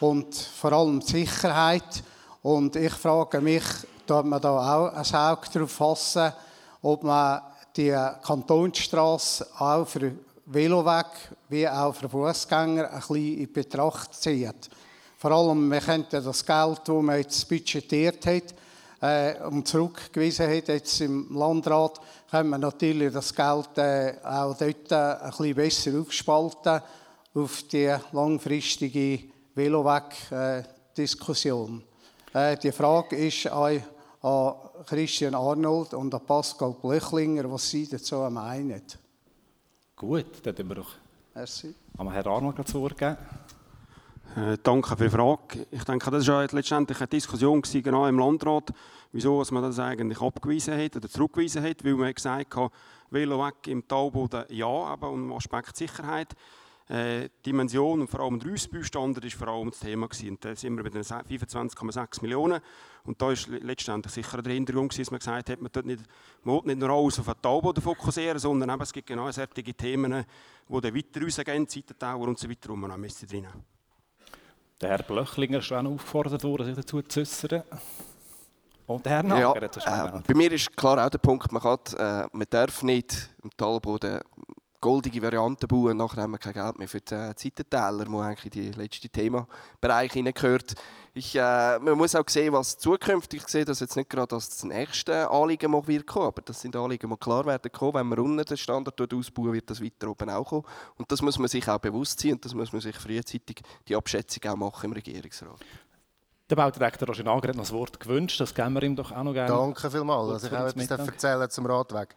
und 0.00 0.34
vor 0.34 0.72
allem 0.72 1.00
die 1.00 1.06
Sicherheit. 1.06 2.02
Und 2.46 2.76
ich 2.76 2.92
frage 2.92 3.40
mich, 3.40 3.64
darf 4.06 4.24
man 4.24 4.40
da 4.40 4.50
auch 4.50 4.92
ein 4.92 5.14
Auge 5.16 5.48
darauf 5.52 5.72
fassen, 5.72 6.32
ob 6.80 7.02
man 7.02 7.40
die 7.76 7.92
Kantonsstraße 8.22 9.48
auch 9.58 9.88
für 9.88 10.12
Veloweg 10.44 11.06
wie 11.48 11.68
auch 11.68 11.92
für 11.92 12.08
Fußgänger 12.08 12.88
ein 12.88 13.00
bisschen 13.00 13.38
in 13.38 13.52
Betracht 13.52 14.14
zieht. 14.14 14.70
Vor 15.18 15.32
allem, 15.32 15.68
wir 15.68 15.80
könnten 15.80 16.24
das 16.24 16.46
Geld, 16.46 16.82
das 16.84 17.02
man 17.02 17.18
jetzt 17.18 17.48
budgetiert 17.48 18.24
hat 18.26 18.54
äh, 19.00 19.42
und 19.42 19.66
zurückgewiesen 19.66 20.48
hat 20.48 20.68
jetzt 20.68 21.00
im 21.00 21.36
Landrat, 21.36 22.00
können 22.30 22.50
wir 22.50 22.58
natürlich 22.58 23.12
das 23.12 23.34
Geld 23.34 23.76
äh, 23.76 24.18
auch 24.22 24.56
dort 24.56 24.92
äh, 24.92 24.94
ein 24.94 25.30
bisschen 25.30 25.54
besser 25.56 25.98
aufspalten 25.98 26.80
auf 27.34 27.64
die 27.64 27.92
langfristige 28.12 29.18
Veloweg-Diskussion. 29.52 31.82
Äh, 32.36 32.58
die 32.58 32.70
Frage 32.70 33.16
ist 33.16 33.46
an 33.46 33.82
Christian 34.84 35.34
Arnold 35.34 35.94
und 35.94 36.14
an 36.14 36.20
Pascal 36.26 36.76
Blechlinger, 36.82 37.50
was 37.50 37.70
sie 37.70 37.88
dazu 37.88 38.16
meinen. 38.30 38.82
Gut, 39.96 40.26
dann 40.42 40.54
tun 40.54 40.68
wir 40.68 40.74
doch 40.74 40.90
Merci. 41.34 41.74
an 41.96 42.12
Herrn 42.12 42.28
Arnold 42.28 42.58
das 42.58 42.74
Wort 42.74 42.98
geben. 42.98 43.16
Äh, 44.36 44.58
danke 44.62 44.94
für 44.98 45.04
die 45.04 45.08
Frage. 45.08 45.66
Ich 45.70 45.84
denke, 45.84 46.10
das 46.10 46.28
war 46.28 46.42
ja 46.42 46.48
letztendlich 46.52 46.98
eine 46.98 47.06
Diskussion 47.06 47.62
gewesen, 47.62 47.82
genau 47.82 48.06
im 48.06 48.18
Landrat, 48.18 48.70
wieso 49.12 49.42
man 49.50 49.62
das 49.62 49.78
eigentlich 49.78 50.20
abgewiesen 50.20 50.76
hat 50.76 50.94
oder 50.94 51.08
zurückgewiesen 51.08 51.62
hat, 51.62 51.82
weil 51.86 51.94
man 51.94 52.12
gesagt 52.12 52.54
hat, 52.54 52.70
Velo 53.08 53.42
weg 53.46 53.66
im 53.68 53.88
Talboden 53.88 54.44
ja, 54.50 54.66
aber 54.66 55.08
um 55.08 55.32
Aspekt 55.32 55.74
Sicherheit. 55.74 56.36
Äh, 56.88 57.30
Dimension 57.44 58.00
und 58.00 58.06
vor 58.06 58.20
allem 58.20 58.38
der 58.38 58.52
Ausbaustandard 58.52 59.24
war 59.24 59.30
vor 59.30 59.48
allem 59.48 59.70
das 59.70 59.80
Thema. 59.80 60.06
Gewesen. 60.06 60.30
Und 60.30 60.44
da 60.44 60.54
sind 60.54 60.76
wir 60.76 60.84
bei 60.84 60.90
den 60.90 61.02
25,6 61.02 62.22
Millionen. 62.22 62.60
Und 63.02 63.20
da 63.20 63.26
war 63.26 63.36
letztendlich 63.60 64.12
sicher 64.12 64.40
der 64.40 64.52
Hintergrund, 64.52 64.96
dass 64.96 65.10
man 65.10 65.18
gesagt 65.18 65.50
hat, 65.50 65.60
man 65.60 65.74
will 65.74 65.82
nicht, 65.82 66.04
man 66.44 66.60
nicht 66.64 66.78
nur 66.78 66.90
alles 66.90 67.18
auf 67.18 67.26
den 67.26 67.42
Talboden 67.42 67.82
fokussieren, 67.82 68.38
sondern 68.38 68.70
eben, 68.70 68.82
es 68.82 68.92
gibt 68.92 69.08
genau 69.08 69.28
solche 69.32 69.74
Themen, 69.74 70.24
die 70.68 70.80
dann 70.80 70.94
weiter 70.94 71.22
rausgehen, 71.22 71.68
Seitentauer 71.68 72.28
und 72.28 72.38
so 72.38 72.48
weiter, 72.48 72.68
wo 72.68 72.76
man 72.76 72.92
auch 72.92 73.26
drin 73.26 73.48
Der 74.80 74.88
Herr 74.88 75.02
Blöchlinger 75.02 75.58
ist 75.58 75.66
schon 75.66 75.88
aufgefordert 75.88 76.44
worden, 76.44 76.66
sich 76.66 76.76
dazu 76.76 77.02
zu 77.02 77.20
äußern. 77.20 77.64
Und 78.86 79.04
der 79.04 79.12
Herr 79.12 79.22
Nager 79.24 79.70
ja, 79.84 80.06
äh, 80.06 80.22
Bei 80.24 80.34
mir 80.34 80.52
ist 80.52 80.76
klar 80.76 81.04
auch 81.04 81.10
der 81.10 81.18
Punkt, 81.18 81.50
man, 81.50 81.60
kann, 81.60 81.78
äh, 81.98 82.28
man 82.30 82.46
darf 82.48 82.84
nicht 82.84 83.30
im 83.42 83.50
Talboden 83.56 84.20
goldige 84.80 85.22
Varianten 85.22 85.66
bauen 85.66 85.92
und 85.92 85.96
nachher 85.98 86.22
haben 86.22 86.32
wir 86.32 86.38
kein 86.38 86.52
Geld 86.52 86.78
mehr 86.78 86.88
für 86.88 87.00
die 87.00 87.34
Zeitentäler, 87.34 88.06
wo 88.08 88.20
eigentlich 88.20 88.56
in 88.56 88.62
die 88.62 88.70
letzte 88.72 89.08
Themabereich 89.08 90.12
hineingehört. 90.12 90.74
Ich, 91.14 91.34
äh, 91.34 91.78
man 91.78 91.96
muss 91.96 92.14
auch 92.14 92.28
sehen, 92.28 92.52
was 92.52 92.76
zukünftig 92.76 93.42
ich 93.42 93.48
sehe, 93.48 93.64
das 93.64 93.80
jetzt 93.80 93.96
nicht 93.96 94.10
gerade 94.10 94.34
als 94.34 94.50
das 94.50 94.64
nächste 94.64 95.30
Anliegen 95.30 95.70
mag 95.70 95.88
wird 95.88 96.06
kommen, 96.06 96.26
aber 96.26 96.42
das 96.42 96.60
sind 96.60 96.76
Anliegen, 96.76 97.08
die 97.08 97.16
klar 97.16 97.46
werden 97.46 97.72
kommen. 97.72 97.94
Wenn 97.94 98.06
man 98.08 98.18
unten 98.18 98.44
den 98.44 98.56
Standard 98.56 99.00
dort 99.00 99.14
ausbauen, 99.14 99.52
wird 99.52 99.70
das 99.70 99.82
weiter 99.82 100.08
oben 100.08 100.28
auch 100.28 100.44
kommen. 100.44 100.64
Und 100.96 101.10
das 101.10 101.22
muss 101.22 101.38
man 101.38 101.48
sich 101.48 101.66
auch 101.68 101.78
bewusst 101.78 102.20
sein 102.20 102.32
und 102.32 102.44
das 102.44 102.54
muss 102.54 102.72
man 102.72 102.82
sich 102.82 102.96
frühzeitig 102.96 103.62
die 103.88 103.96
Abschätzung 103.96 104.50
auch 104.50 104.56
machen 104.56 104.86
im 104.86 104.92
Regierungsrat. 104.92 105.58
Der 106.48 106.54
Baudirektor 106.54 107.08
Roger 107.08 107.24
Nager 107.24 107.48
hat 107.48 107.56
noch 107.56 107.64
das 107.64 107.72
Wort 107.72 107.98
gewünscht, 107.98 108.38
das 108.38 108.54
geben 108.54 108.74
wir 108.74 108.82
ihm 108.84 108.94
doch 108.94 109.10
auch 109.10 109.24
noch 109.24 109.32
gerne. 109.32 109.48
Danke 109.48 109.90
vielmals, 109.90 110.28
dass 110.28 110.44
ich 110.44 110.56
auch 110.56 110.66
etwas 110.66 111.08
erzählen 111.08 111.50
zum 111.50 111.66
Radweg. 111.66 112.14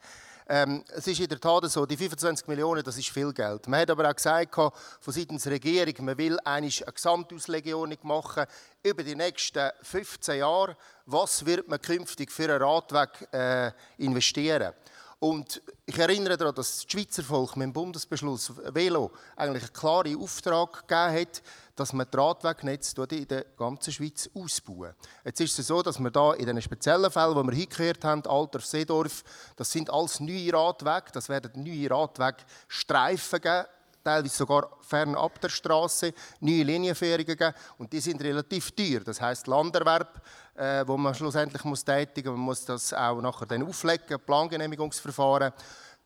Ähm, 0.51 0.83
es 0.95 1.05
ist 1.05 1.19
in 1.19 1.27
der 1.27 1.39
Tat 1.39 1.69
so, 1.69 1.85
die 1.85 1.95
25 1.95 2.47
Millionen, 2.47 2.81
das 2.83 2.97
ist 2.97 3.09
viel 3.09 3.31
Geld. 3.33 3.67
Man 3.67 3.81
hat 3.81 3.91
aber 3.91 4.09
auch 4.09 4.15
gesagt, 4.15 4.55
von 4.55 4.71
seitens 5.05 5.43
der 5.43 5.51
Regierung, 5.51 5.93
man 6.05 6.17
will 6.17 6.39
eine 6.43 6.67
Gesamtauslegung 6.67 7.95
machen 8.01 8.45
über 8.81 9.03
die 9.03 9.13
nächsten 9.13 9.69
15 9.83 10.39
Jahre. 10.39 10.75
Was 11.05 11.45
wird 11.45 11.67
man 11.67 11.79
künftig 11.79 12.31
für 12.31 12.45
einen 12.45 12.63
Radweg 12.63 13.31
äh, 13.31 13.71
investieren? 13.99 14.73
Und 15.19 15.61
ich 15.85 15.97
erinnere 15.97 16.37
daran, 16.37 16.55
dass 16.55 16.71
das 16.71 16.85
Schweizer 16.89 17.23
Volk 17.23 17.57
mit 17.57 17.65
dem 17.65 17.73
Bundesbeschluss 17.73 18.53
Velo 18.73 19.11
eigentlich 19.35 19.63
einen 19.63 19.73
klaren 19.73 20.17
Auftrag 20.17 20.87
gegeben 20.87 21.21
hat, 21.21 21.41
dass 21.75 21.91
man 21.91 22.07
das 22.09 22.21
Radwegnetz 22.21 22.93
in 22.93 23.27
der 23.27 23.43
ganzen 23.57 23.91
Schweiz 23.91 24.29
ausbauen. 24.33 24.95
Jetzt 25.25 25.41
ist 25.41 25.59
es 25.59 25.67
so, 25.67 25.81
dass 25.81 25.99
wir 25.99 26.09
da 26.09 26.33
in 26.33 26.45
den 26.45 26.61
speziellen 26.61 27.11
Fällen, 27.11 27.35
die 27.35 27.51
wir 27.51 27.57
hingehört 27.57 28.05
haben, 28.05 28.25
Altdorf, 28.25 28.65
Seedorf, 28.65 29.23
das 29.57 29.69
sind 29.69 29.89
alles 29.89 30.21
neue 30.21 30.53
Radwege, 30.53 31.11
das 31.11 31.27
werden 31.27 31.63
neue 31.63 31.91
Radwegstreifen 31.91 33.41
geben, 33.41 33.65
teilweise 34.03 34.35
sogar 34.35 34.69
fernab 34.81 35.39
der 35.41 35.49
Straße, 35.49 36.13
neue 36.39 36.63
Linienführungen 36.63 37.25
geben 37.25 37.53
und 37.77 37.91
die 37.91 37.99
sind 37.99 38.21
relativ 38.21 38.71
teuer. 38.71 39.01
Das 39.01 39.21
heißt 39.21 39.47
Landerwerb, 39.47 40.21
äh, 40.55 40.83
wo 40.85 40.97
man 40.97 41.15
schlussendlich 41.15 41.63
muss 41.63 41.83
tätigen, 41.83 42.31
man 42.31 42.41
muss 42.41 42.65
das 42.65 42.93
auch 42.93 43.21
nachher 43.21 43.45
dann 43.45 43.63
auflegen, 43.63 44.19
Plangenehmigungsverfahren 44.25 45.53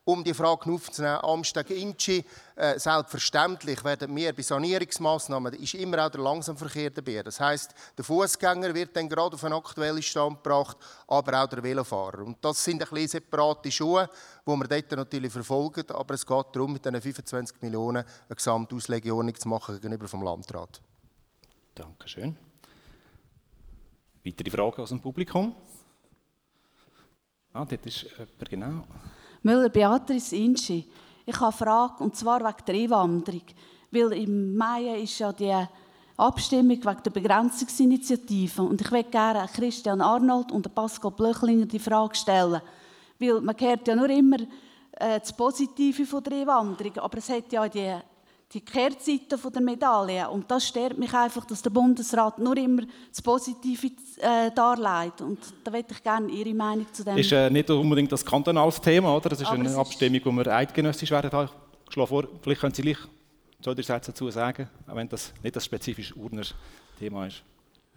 um 0.06 0.24
die 0.24 0.34
Frage 0.34 0.70
aufzunehmen, 0.70 1.20
Amsteg-Inchi, 1.22 2.26
äh, 2.56 2.78
selbstverständlich 2.78 3.84
werden 3.84 4.14
wir 4.16 4.34
bei 4.34 4.42
Sanierungsmaßnahmen, 4.42 5.54
ist 5.54 5.76
immer 5.76 6.06
auch 6.06 6.10
der 6.10 6.22
Langsamverkehr 6.22 6.90
dabei. 6.90 7.24
Das 7.24 7.40
heißt, 7.40 7.74
der 7.98 8.04
Fußgänger 8.04 8.74
wird 8.74 8.96
dann 8.96 9.08
gerade 9.08 9.36
auf 9.36 9.44
einen 9.44 9.54
aktuellen 9.54 10.04
Stand 10.04 10.44
gebracht, 10.44 10.78
aber 11.08 11.44
auch 11.44 11.48
der 11.48 11.64
Velofahrer. 11.64 12.26
Und 12.26 12.44
das 12.44 12.64
sind 12.64 12.82
ein 12.82 12.90
bisschen 12.90 13.22
separate 13.22 13.72
Schuhe, 13.72 14.10
die 14.46 14.52
wir 14.52 14.68
dort 14.68 14.92
natürlich 14.92 15.32
verfolgen, 15.32 15.90
aber 15.92 16.14
es 16.16 16.26
geht 16.26 16.46
darum, 16.52 16.74
mit 16.74 16.84
diesen 16.84 17.02
25 17.02 17.62
Millionen 17.62 18.04
eine 18.28 18.36
Gesamtauslegeordnung 18.36 19.36
zu 19.36 19.48
machen 19.48 19.76
gegenüber 19.76 20.08
vom 20.10 20.24
Landrat. 20.24 20.82
Dankeschön. 21.76 22.36
Weitere 24.26 24.50
Fragen 24.52 24.82
aus 24.82 24.90
dem 24.90 25.02
Publikum? 25.02 25.56
Ah, 27.54 27.66
dort 27.66 27.86
ist 27.86 28.04
jemand, 28.04 28.50
genau. 28.50 28.84
Müller 29.44 29.70
Beatrice 29.70 30.36
Inschi. 30.36 30.88
Ich 31.26 31.36
habe 31.36 31.48
eine 31.48 31.52
Frage, 31.52 32.04
und 32.04 32.16
zwar 32.16 32.40
wegen 32.40 32.66
der 32.66 32.76
Einwanderung. 32.76 33.44
Weil 33.92 34.14
im 34.14 34.56
Mai 34.56 35.02
ist 35.02 35.20
ja 35.20 35.34
die 35.34 35.54
Abstimmung 36.16 36.84
wegen 36.84 37.04
der 37.04 37.12
Begrenzungsinitiative. 37.12 38.62
Und 38.62 38.80
ich 38.80 38.90
möchte 38.90 39.12
gerne 39.12 39.48
Christian 39.54 40.00
Arnold 40.02 40.52
und 40.52 40.74
Pascal 40.74 41.12
Blöchlinger 41.12 41.66
die 41.66 41.80
Frage 41.80 42.16
stellen. 42.16 42.62
Weil 43.20 43.42
man 43.42 43.56
hört 43.60 43.88
ja 43.88 43.96
nur 43.96 44.10
immer 44.10 44.38
äh, 44.94 45.20
das 45.20 45.34
Positive 45.34 46.06
von 46.06 46.24
der 46.24 46.34
Einwanderung, 46.34 46.98
aber 47.00 47.18
es 47.18 47.30
hat 47.30 47.52
ja 47.52 47.68
die, 47.68 47.96
die 48.54 48.62
Kehrseite 48.62 49.38
der 49.38 49.62
Medaille. 49.62 50.30
Und 50.30 50.50
das 50.50 50.68
stört 50.68 50.98
mich 50.98 51.14
einfach, 51.14 51.46
dass 51.46 51.62
der 51.62 51.72
Bundesrat 51.72 52.38
nur 52.40 52.56
immer 52.58 52.84
das 53.10 53.22
Positive 53.22 53.88
äh, 54.22 54.52
darlegt. 54.52 55.22
Und 55.22 55.40
da 55.64 55.72
möchte 55.72 55.94
ich 55.94 56.04
gerne 56.04 56.30
Ihre 56.32 56.54
Meinung 56.54 56.86
zu 56.94 57.04
dem. 57.04 57.18
Ist 57.18 57.32
äh, 57.32 57.50
nicht 57.50 57.70
unbedingt 57.70 58.12
das 58.12 58.24
kantonales 58.26 58.80
Thema, 58.80 59.16
oder? 59.16 59.30
Das 59.30 59.42
ist 59.42 59.48
Aber 59.48 59.56
eine 59.56 59.66
es 59.66 59.72
ist- 59.72 59.78
Abstimmung, 59.78 60.22
die 60.24 60.32
wir 60.46 60.48
eidgenössisch 60.54 61.12
werden. 61.12 61.28
Ich 61.28 61.94
schlage 61.94 62.08
vor, 62.08 62.28
vielleicht 62.42 62.62
können 62.62 62.74
Sie 62.74 62.82
gleich 62.82 62.98
zwei, 63.62 63.74
drei 63.74 63.82
Sätze 63.82 64.12
dazu 64.12 64.30
sagen, 64.30 64.70
auch 64.88 64.96
wenn 64.96 65.10
das 65.10 65.34
nicht 65.42 65.56
das 65.56 65.66
spezifische 65.66 66.14
Urner 66.16 66.44
Thema 67.00 67.26
ist. 67.28 67.44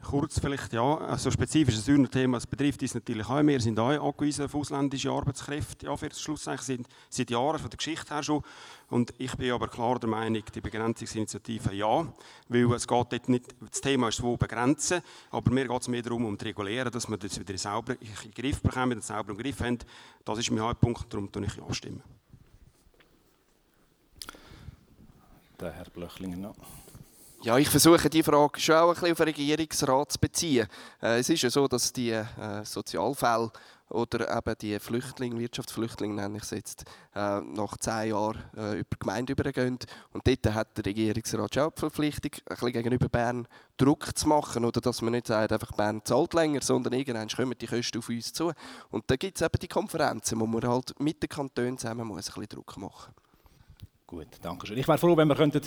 Kurz 0.03 0.39
vielleicht, 0.39 0.73
ja. 0.73 0.99
Also 0.99 1.31
spezifisches 1.33 1.89
Urner 1.89 2.09
Thema, 2.09 2.37
es 2.37 2.47
betrifft 2.47 2.81
uns 2.81 2.95
natürlich 2.95 3.27
auch. 3.29 3.43
Wir 3.43 3.61
sind 3.61 3.79
auch 3.81 3.91
angewiesen 3.91 4.45
auf 4.45 4.55
ausländische 4.55 5.11
Arbeitskräfte, 5.11 5.87
ja, 5.87 5.97
für 5.97 6.09
das 6.09 6.21
Schlussendlich 6.21 6.65
sind 6.65 6.89
seit 7.11 7.31
Jahren, 7.31 7.59
von 7.59 7.71
der 7.71 7.77
Geschichte 7.77 8.15
her 8.15 8.23
schon. 8.23 8.43
Und 8.89 9.13
ich 9.19 9.35
bin 9.35 9.51
aber 9.51 9.67
klar 9.67 9.99
der 9.99 10.09
Meinung, 10.09 10.45
die 10.55 10.61
Begrenzungsinitiative 10.61 11.75
ja, 11.75 12.07
weil 12.49 12.73
es 12.73 12.87
geht 12.87 13.13
dort 13.13 13.29
nicht, 13.29 13.47
das 13.69 13.81
Thema 13.81 14.09
ist 14.09 14.23
wo 14.23 14.37
begrenzen, 14.37 15.03
aber 15.33 15.51
mir 15.51 15.67
geht 15.67 15.83
es 15.83 15.89
mehr 15.89 16.03
darum, 16.03 16.25
um 16.25 16.39
zu 16.39 16.45
regulieren, 16.45 16.93
dass 16.93 17.09
wir 17.09 17.17
das 17.17 17.41
wieder 17.41 17.59
sauber 17.59 17.95
in 18.01 18.09
den 18.23 18.31
Griff 18.31 18.63
bekommen, 18.63 18.93
einen 18.93 19.03
sauberen 19.03 19.37
Griff 19.37 19.61
haben. 19.61 19.79
Das 20.25 20.39
ist 20.39 20.51
mein 20.53 20.61
Hauptpunkt, 20.61 21.13
darum 21.13 21.33
tue 21.33 21.47
ich 21.47 21.57
ja 21.57 21.75
stimmen. 21.75 22.03
Der 25.59 25.73
Herr 25.73 25.87
Blöchlinger 25.87 26.37
noch. 26.37 26.55
Ja, 27.43 27.59
ich 27.59 27.69
versuche 27.69 28.09
die 28.09 28.23
Frage 28.23 28.59
schon 28.59 28.75
auch 28.77 28.89
ein 28.89 28.95
bisschen 28.95 29.13
auf 29.13 29.19
den 29.19 29.27
Regierungsrat 29.27 30.13
zu 30.13 30.19
beziehen. 30.19 30.67
Äh, 31.03 31.19
es 31.19 31.29
ist 31.29 31.43
ja 31.43 31.51
so, 31.51 31.69
dass 31.69 31.93
die 31.93 32.11
äh, 32.11 32.25
Sozialfälle 32.65 33.53
oder 33.91 34.37
eben 34.37 34.55
die 34.61 34.81
Flüchtlinge, 34.81 35.39
Wirtschaftsflüchtlinge 35.39 36.15
nenne 36.15 36.39
ich 36.39 36.43
es 36.45 36.51
jetzt, 36.51 36.85
äh, 37.15 37.41
nach 37.41 37.77
zehn 37.77 38.11
Jahren 38.11 38.43
äh, 38.57 38.79
über 38.79 38.89
die 38.91 38.99
Gemeinde 38.99 39.33
übergehen. 39.35 39.79
Und 40.13 40.27
dort 40.27 40.55
hat 40.55 40.77
der 40.79 40.87
Regierungsrat 40.87 41.55
schon 41.55 41.71
die 41.77 41.81
Verpflichtung, 41.81 42.33
ein 42.35 42.55
bisschen 42.55 42.73
gegenüber 42.73 43.09
Bern 43.09 43.47
Druck 43.77 44.17
zu 44.17 44.29
machen. 44.29 44.65
Oder 44.65 44.81
dass 44.81 45.03
man 45.03 45.13
nicht 45.13 45.29
sagt, 45.29 45.53
einfach 45.53 45.73
Bern 45.73 46.01
zahlt 46.05 46.35
länger, 46.35 46.63
sondern 46.63 46.95
irgendwann 46.95 47.29
kommen 47.29 47.55
die 47.61 47.67
Kosten 47.67 47.99
auf 47.99 48.09
uns 48.09 48.33
zu. 48.33 48.53
Und 48.91 49.05
da 49.09 49.17
gibt 49.17 49.37
es 49.37 49.43
eben 49.43 49.59
die 49.61 49.69
Konferenzen, 49.69 50.41
wo 50.41 50.47
man 50.47 50.67
halt 50.67 50.99
mit 50.99 51.23
den 51.23 51.29
Kantonen 51.29 51.79
zusammen 51.79 52.09
muss 52.09 52.29
ein 52.29 52.35
bisschen 52.35 52.49
Druck 52.49 52.77
machen 52.79 53.15
Gut, 54.07 54.29
danke 54.41 54.69
schön. 54.69 54.79
Ich 54.79 54.87
wäre 54.87 54.99
froh, 54.99 55.17
wenn 55.17 55.27
wir 55.27 55.35
könnten 55.35 55.61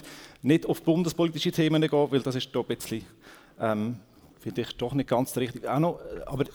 nicht 0.43 0.65
auf 0.65 0.81
bundespolitische 0.81 1.51
Themen 1.51 1.81
gehen 1.81 2.11
weil 2.11 2.21
das 2.21 2.35
ist 2.35 2.49
doch 2.53 2.69
ein 2.69 2.77
bisschen, 2.77 3.05
ähm, 3.59 3.99
finde 4.39 4.61
ich, 4.61 4.77
doch 4.77 4.93
nicht 4.93 5.09
ganz 5.09 5.35
richtig. 5.35 5.67
Auch 5.67 5.79
noch, 5.79 5.99
äh, 5.99 6.21
aber 6.25 6.45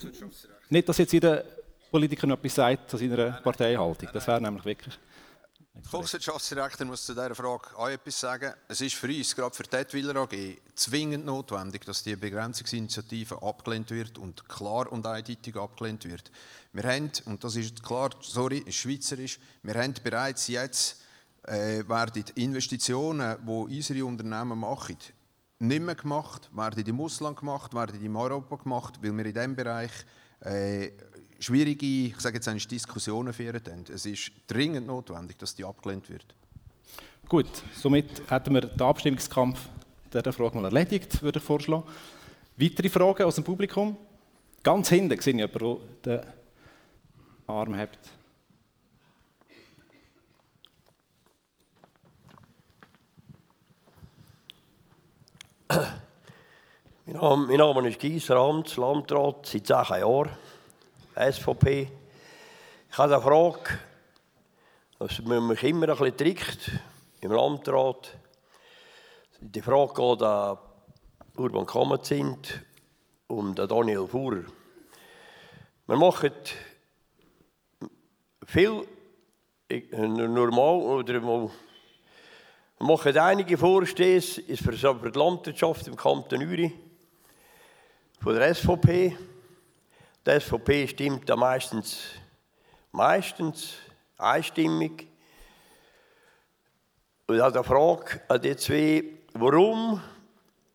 nicht, 0.70 0.88
dass 0.88 0.96
jetzt 0.96 1.12
jeder 1.12 1.44
Politiker 1.90 2.26
noch 2.26 2.38
etwas 2.38 2.54
sagt 2.54 2.90
zu 2.90 2.96
seiner 2.96 3.32
Parteihaltung. 3.32 4.08
Das 4.14 4.26
wäre 4.26 4.40
nämlich 4.40 4.64
wirklich... 4.64 4.98
Der 5.74 5.82
Volkswirtschaftsdirektor 5.90 6.86
muss 6.86 7.04
zu 7.04 7.12
dieser 7.12 7.34
Frage 7.34 7.76
auch 7.76 7.88
etwas 7.88 8.18
sagen. 8.18 8.54
Es 8.66 8.80
ist 8.80 8.94
für 8.94 9.08
uns, 9.08 9.36
gerade 9.36 9.54
für 9.54 9.64
die 9.64 9.76
Edwiler 9.76 10.16
AG, 10.16 10.56
zwingend 10.74 11.26
notwendig, 11.26 11.84
dass 11.84 12.02
die 12.02 12.16
Begrenzungsinitiative 12.16 13.42
abgelehnt 13.42 13.90
wird 13.90 14.16
und 14.16 14.48
klar 14.48 14.90
und 14.90 15.06
eindeutig 15.06 15.56
abgelehnt 15.56 16.04
wird. 16.06 16.30
Wir 16.72 16.84
haben, 16.84 17.10
und 17.26 17.44
das 17.44 17.56
ist 17.56 17.82
klar, 17.82 18.10
sorry, 18.22 18.58
ist 18.58 18.76
schweizerisch, 18.76 19.38
wir 19.62 19.74
haben 19.74 19.94
bereits 20.02 20.48
jetzt 20.48 21.03
äh, 21.46 21.88
werden 21.88 22.24
Investitionen, 22.36 23.36
die 23.44 23.50
unsere 23.50 24.04
Unternehmen 24.04 24.58
machen, 24.58 24.96
nicht 25.58 25.82
mehr 25.82 25.94
gemacht, 25.94 26.50
werden 26.52 26.86
im 26.86 27.00
Ausland 27.00 27.38
gemacht, 27.38 27.74
werden 27.74 28.02
in 28.02 28.16
Europa 28.16 28.56
gemacht, 28.56 28.98
weil 29.02 29.16
wir 29.16 29.26
in 29.26 29.34
diesem 29.34 29.56
Bereich 29.56 29.92
äh, 30.40 30.90
schwierige, 31.38 31.86
ich 31.86 32.20
sage 32.20 32.36
jetzt 32.36 32.70
Diskussionen 32.70 33.32
führen. 33.32 33.84
Es 33.92 34.06
ist 34.06 34.32
dringend 34.46 34.86
notwendig, 34.86 35.38
dass 35.38 35.54
die 35.54 35.64
abgelehnt 35.64 36.08
wird. 36.08 36.34
Gut, 37.28 37.46
somit 37.74 38.22
hätten 38.30 38.54
wir 38.54 38.62
den 38.62 38.80
Abstimmungskampf 38.80 39.68
dieser 40.12 40.32
Frage 40.32 40.56
mal 40.56 40.64
erledigt, 40.64 41.22
würde 41.22 41.38
ich 41.38 41.44
vorschlagen. 41.44 41.84
Weitere 42.56 42.88
Fragen 42.88 43.24
aus 43.24 43.34
dem 43.34 43.44
Publikum? 43.44 43.96
Ganz 44.62 44.88
hinten 44.88 45.20
sehe 45.20 45.34
ich 45.34 45.40
jemanden, 45.40 45.78
der 46.04 46.18
den 46.18 46.30
Arm 47.46 47.74
hebt. 47.74 47.98
Mein 55.74 57.16
Name, 57.16 57.46
mein 57.48 57.56
Name 57.56 57.88
ist 57.88 57.98
Gieser 57.98 58.36
Amts, 58.36 58.76
Landrat 58.76 59.46
seit 59.46 59.66
10 59.66 59.76
Jahren, 60.00 60.30
SVP. 61.16 61.90
Ich 62.90 62.98
habe 62.98 63.14
eine 63.14 63.22
Frage, 63.22 63.80
man 65.24 65.48
mich 65.48 65.64
immer 65.64 65.88
ein 65.88 65.96
bisschen 65.96 66.16
trickt 66.16 66.70
im 67.22 67.32
Landrat. 67.32 68.16
Die 69.40 69.60
Frage 69.62 69.94
geht 69.94 70.22
an 70.22 70.58
Urban 71.36 71.66
Kammerzint 71.66 72.62
um 73.26 73.52
den 73.52 73.66
Daniel 73.66 74.06
Fuhrer. 74.06 74.44
Wir 75.88 75.96
machen 75.96 76.30
viel 78.46 78.86
normal 79.68 80.82
oder 80.82 81.20
mal 81.20 81.50
wir 82.78 82.86
machen 82.86 83.16
einige 83.16 83.56
Vorstöße 83.56 84.40
ist 84.40 84.62
für 84.62 84.72
die 84.72 85.18
Landwirtschaft 85.18 85.86
im 85.86 85.96
Kanton 85.96 86.42
Uri 86.42 86.72
von 88.20 88.34
der 88.34 88.52
SVP. 88.52 89.16
Die 90.26 90.40
SVP 90.40 90.88
stimmt 90.88 91.28
da 91.28 91.36
meistens, 91.36 91.98
meistens 92.90 93.74
einstimmig. 94.18 95.06
Und 97.28 97.40
hat 97.40 97.54
eine 97.54 97.64
Frage 97.64 98.20
an 98.28 98.42
die 98.42 98.56
zwei, 98.56 99.04
warum 99.34 100.02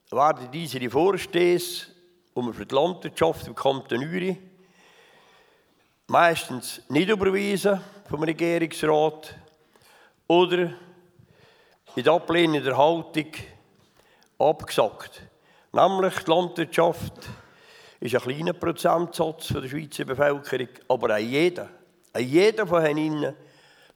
werden 0.10 0.50
diese 0.52 0.80
die 0.80 0.90
Vorstöße 0.90 1.88
um 2.34 2.54
für 2.54 2.66
die 2.66 2.76
Landwirtschaft 2.76 3.46
im 3.46 3.56
Kanton 3.56 4.00
Uri 4.00 4.38
meistens 6.08 6.82
nicht 6.90 7.10
überwiesen 7.10 7.82
vom 8.10 8.24
Regierungsrat 8.24 9.36
oder 10.28 10.74
in 11.96 12.04
der 12.04 12.14
ablehnenden 12.14 12.78
Haltung 12.78 13.28
abgesagt. 14.38 15.22
Nämlich 15.72 16.16
die 16.20 16.32
Landwirtschaft 16.32 17.14
ist 18.00 18.16
ein 18.16 18.22
kleiner 18.22 18.54
Prozentsatz 18.54 19.48
von 19.48 19.62
der 19.62 19.70
Schweizer 19.70 20.06
Bevölkerung, 20.06 20.70
aber 20.88 21.16
auch 21.16 21.20
jeder, 21.20 21.70
auch 22.14 22.20
jeder 22.20 22.66
von 22.66 22.98
ihnen 22.98 23.36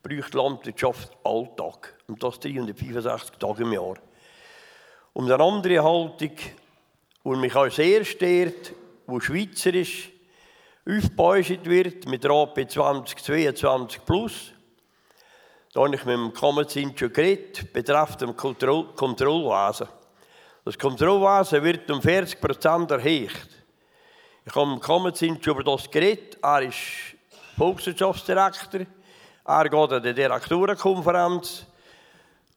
braucht 0.02 0.34
Landwirtschaft 0.34 1.12
Alltag. 1.24 1.96
Und 2.08 2.22
das 2.22 2.40
365 2.40 3.38
Tage 3.38 3.64
im 3.64 3.74
Jahr. 3.74 3.96
Und 5.14 5.32
eine 5.32 5.44
andere 5.44 5.84
Haltung, 5.84 6.32
die 7.26 7.30
mich 7.30 7.56
auch 7.56 7.72
sehr 7.72 8.04
stört, 8.04 8.74
die 9.08 9.22
schweizerisch 9.22 10.12
aufgebauscht 10.86 11.66
wird 11.66 12.06
mit 12.08 12.24
der 12.24 12.32
AP 12.32 12.70
2022 12.70 14.06
Plus, 14.06 14.53
da 15.74 15.82
habe 15.82 15.96
ich 15.96 16.06
mit 16.06 16.14
dem 16.14 16.34
Kammerzins 16.34 17.00
schon 17.00 17.12
geredet, 17.12 17.74
betreffend 17.74 18.22
dem 18.22 18.38
Kontroll 18.38 18.94
Kontrollwesen. 18.96 19.88
Das 20.64 20.78
Kontrollwesen 20.78 21.64
wird 21.64 21.90
um 21.90 22.00
40 22.00 22.40
Prozent 22.40 22.92
erhöht. 22.92 23.50
Ich 24.46 24.54
habe 24.54 24.68
mit 24.68 25.22
dem 25.22 25.42
schon 25.42 25.54
über 25.54 25.64
das 25.64 25.90
geredet. 25.90 26.38
Er 26.44 26.62
ist 26.62 26.78
Volkswirtschaftsdirektor. 27.58 28.82
Er 29.46 29.64
geht 29.70 29.92
an 29.92 30.04
die 30.04 30.14
Direktorenkonferenz. 30.14 31.66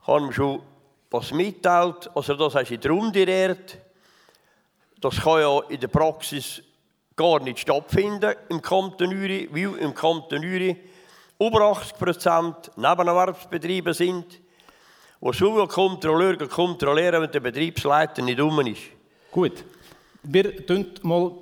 Ich 0.02 0.06
habe 0.06 0.20
ihm 0.20 0.32
schon 0.32 0.62
was 1.10 1.32
mitteilt. 1.32 2.10
Also 2.14 2.34
das 2.34 2.54
heißt 2.54 2.72
in 2.72 2.80
der 2.80 2.90
Runde 2.90 3.24
lehrt. 3.24 3.78
Das 5.00 5.16
kann 5.16 5.40
ja 5.40 5.60
in 5.70 5.80
der 5.80 5.88
Praxis 5.88 6.62
gar 7.16 7.40
nicht 7.40 7.60
stattfinden 7.60 8.34
im 8.50 8.60
Kanton 8.60 9.08
Uri, 9.08 9.48
weil 9.50 9.78
im 9.78 9.94
Kanton 9.94 10.44
Uri 10.44 10.76
über 11.38 11.60
80 11.62 11.98
Prozent 11.98 12.70
Nebenerwerbsbetriebe 12.76 13.92
sind, 13.92 14.40
wo 15.20 15.32
so 15.32 15.66
Kontrolleur 15.66 16.36
kontrollieren, 16.48 17.22
wenn 17.22 17.30
der 17.30 17.40
Betriebsleiter 17.40 18.22
nicht 18.22 18.40
um 18.40 18.60
ist. 18.66 18.82
Gut. 19.30 19.64
Wir 20.22 20.66
tun 20.66 20.92
mal 21.02 21.32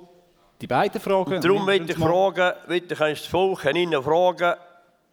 die 0.61 0.67
beiden 0.67 1.01
Fragen. 1.01 1.41
Darum 1.41 1.65
Wir 1.65 1.79
möchte 1.79 1.93
ich 1.93 1.97
fragen, 1.97 2.53
möchte 2.67 2.93
ich 2.93 2.99
das 2.99 3.25
Volk 3.25 3.65
Ihnen 3.65 4.03
fragen, 4.03 4.55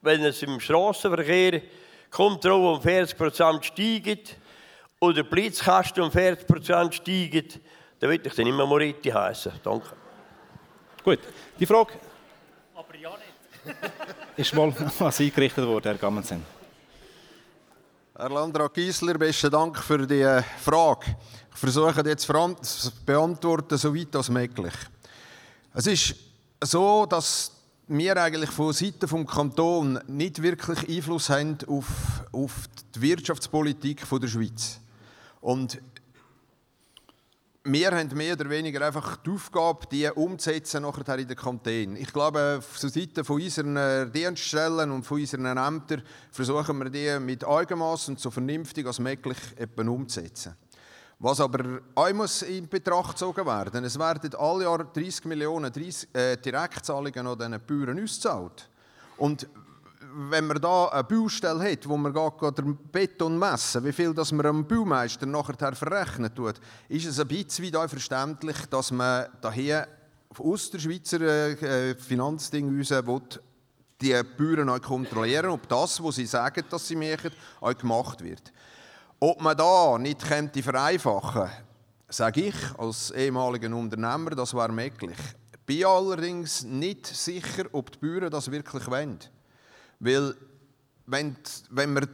wenn 0.02 0.24
es 0.24 0.42
im 0.42 0.58
Straßenverkehr 0.60 1.62
Kontrolle 2.10 2.74
um 2.74 2.82
40 2.82 3.16
Prozent 3.16 3.64
steigt 3.64 4.36
oder 5.00 5.22
die 5.22 5.22
Blitzkasten 5.22 6.02
um 6.02 6.12
40 6.12 6.46
Prozent 6.46 6.94
steigen, 6.94 7.48
dann 7.98 8.10
würde 8.10 8.28
ich 8.28 8.34
dann 8.34 8.46
immer 8.46 8.66
Moretti 8.66 9.10
heißen. 9.10 9.52
Danke. 9.62 9.88
Gut. 11.02 11.20
Die 11.58 11.66
Frage. 11.66 11.92
Aber 12.74 12.96
ja 12.96 13.10
nicht. 13.10 13.76
ist 14.36 14.54
mal 14.54 14.72
was 14.98 15.20
eingerichtet 15.20 15.66
worden, 15.66 15.84
Herr 15.84 15.94
Gammensen. 15.94 16.42
Herr 18.16 18.30
Landrat 18.30 18.74
Giesler, 18.74 19.18
besten 19.18 19.50
Dank 19.50 19.78
für 19.78 20.06
die 20.06 20.20
äh, 20.20 20.42
Frage. 20.42 21.16
Ich 21.52 21.58
versuche 21.58 22.02
jetzt 22.06 22.26
zu 22.26 22.92
beantworten, 23.04 23.76
so 23.76 23.94
weit 23.94 24.14
als 24.16 24.28
möglich. 24.30 24.74
Es 25.74 25.86
ist 25.86 26.14
so, 26.62 27.06
dass 27.06 27.52
wir 27.88 28.16
eigentlich 28.16 28.50
von 28.50 28.72
Seiten 28.72 29.00
des 29.00 29.26
Kantons 29.26 30.00
nicht 30.06 30.42
wirklich 30.42 30.88
Einfluss 30.88 31.28
haben 31.28 31.58
auf, 31.66 31.86
auf 32.32 32.52
die 32.94 33.02
Wirtschaftspolitik 33.02 34.02
der 34.08 34.28
Schweiz. 34.28 34.80
Und 35.40 35.80
wir 37.64 37.92
haben 37.92 38.16
mehr 38.16 38.34
oder 38.34 38.50
weniger 38.50 38.84
einfach 38.84 39.18
die 39.18 39.30
Aufgabe, 39.30 39.86
die 39.86 40.08
umzusetzen 40.08 40.82
nachher 40.82 41.18
in 41.18 41.28
den 41.28 41.36
Kantonen. 41.36 41.96
Ich 41.96 42.12
glaube, 42.12 42.60
von 42.60 42.90
Seiten 42.90 43.24
von 43.24 43.40
unseren 43.40 44.12
Dienststellen 44.12 44.90
und 44.90 45.04
von 45.04 45.20
unseren 45.20 45.56
Ämtern 45.56 46.02
versuchen 46.32 46.78
wir 46.78 46.90
die 46.90 47.24
mit 47.24 47.44
Augenmaß 47.44 48.08
und 48.08 48.20
so 48.20 48.32
vernünftig 48.32 48.86
als 48.86 48.98
möglich 48.98 49.38
umzusetzen. 49.76 50.56
Was 51.20 51.38
aber 51.38 51.82
auch 51.94 52.12
muss 52.12 52.42
in 52.42 52.68
Betracht 52.68 53.12
gezogen 53.12 53.46
werden, 53.46 53.84
es 53.84 53.96
werden 53.96 54.34
alle 54.34 54.64
Jahre 54.64 54.88
30 54.92 55.26
Millionen 55.26 55.72
30, 55.72 56.08
äh, 56.12 56.36
Direktzahlungen 56.38 57.26
an 57.28 57.38
diesen 57.38 57.60
Bauern 57.64 58.02
ausgezahlt. 58.02 58.68
Und 59.18 59.46
wenn 60.14 60.46
man 60.46 60.60
da 60.60 60.86
eine 60.88 61.04
Baustelle 61.04 61.70
hat, 61.70 61.88
wo 61.88 61.96
man 61.96 62.12
den 62.12 62.76
Beton 62.90 63.38
messen, 63.38 63.84
wie 63.84 63.92
viel 63.92 64.14
das 64.14 64.32
man 64.32 64.46
am 64.46 64.66
Baumeister 64.66 65.26
nachher 65.26 65.74
verrechnen 65.74 66.34
tut, 66.34 66.60
ist 66.88 67.06
es 67.06 67.18
ein 67.18 67.28
bisschen 67.28 67.88
verständlich, 67.88 68.56
dass 68.70 68.90
man 68.90 69.26
daher 69.40 69.88
aus 70.38 70.70
der 70.70 70.78
Schweizer 70.78 71.20
äh, 71.20 71.94
Finanzding 71.94 72.78
raus 72.78 73.40
die 74.00 74.20
Bauern 74.36 74.68
auch 74.68 74.80
kontrollieren, 74.80 75.50
ob 75.50 75.68
das, 75.68 76.02
was 76.02 76.16
sie 76.16 76.26
sagen, 76.26 76.64
dass 76.68 76.88
sie 76.88 76.96
machen, 76.96 77.30
auch 77.60 77.76
gemacht 77.76 78.22
wird. 78.22 78.52
Ob 79.20 79.40
man 79.40 79.56
da 79.56 79.96
nicht 79.98 80.26
könnte 80.26 80.62
vereinfachen 80.62 81.42
könnte, 81.42 81.56
sage 82.08 82.46
ich 82.46 82.54
als 82.76 83.10
ehemaliger 83.12 83.74
Unternehmer, 83.74 84.30
das 84.30 84.54
wäre 84.54 84.72
möglich. 84.72 85.16
Ich 85.52 85.60
bin 85.60 85.84
allerdings 85.84 86.64
nicht 86.64 87.06
sicher, 87.06 87.66
ob 87.72 87.92
die 87.92 87.98
Bauern 87.98 88.30
das 88.30 88.50
wirklich 88.50 88.90
wollen. 88.90 89.20
Weil, 90.02 90.34
wenn, 91.06 91.36
wenn 91.70 91.92
man 91.92 92.08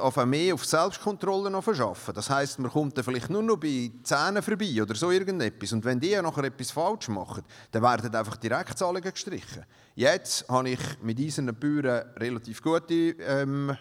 auf 0.00 0.16
mehr 0.26 0.54
auf 0.54 0.64
Selbstkontrolle 0.64 1.50
noch 1.50 1.62
verschaffen, 1.62 2.14
das 2.14 2.28
heißt, 2.28 2.58
man 2.58 2.70
kommt 2.70 2.96
dann 2.96 3.04
vielleicht 3.04 3.30
nur 3.30 3.42
noch 3.42 3.58
bei 3.58 3.92
Zähnen 4.02 4.42
vorbei 4.42 4.82
oder 4.82 4.96
so 4.96 5.12
irgendetwas. 5.12 5.72
Und 5.72 5.84
wenn 5.84 6.00
die 6.00 6.20
nachher 6.20 6.44
etwas 6.44 6.72
falsch 6.72 7.08
machen, 7.08 7.44
dann 7.70 7.82
werden 7.82 8.14
einfach 8.14 8.36
Direktzahlungen 8.36 9.12
gestrichen. 9.12 9.64
Jetzt 9.94 10.48
habe 10.48 10.70
ich 10.70 10.80
mit 11.00 11.18
diesen 11.18 11.46
Bauern 11.54 12.04
relativ 12.16 12.60
gute 12.60 12.94
ähm, 13.20 13.76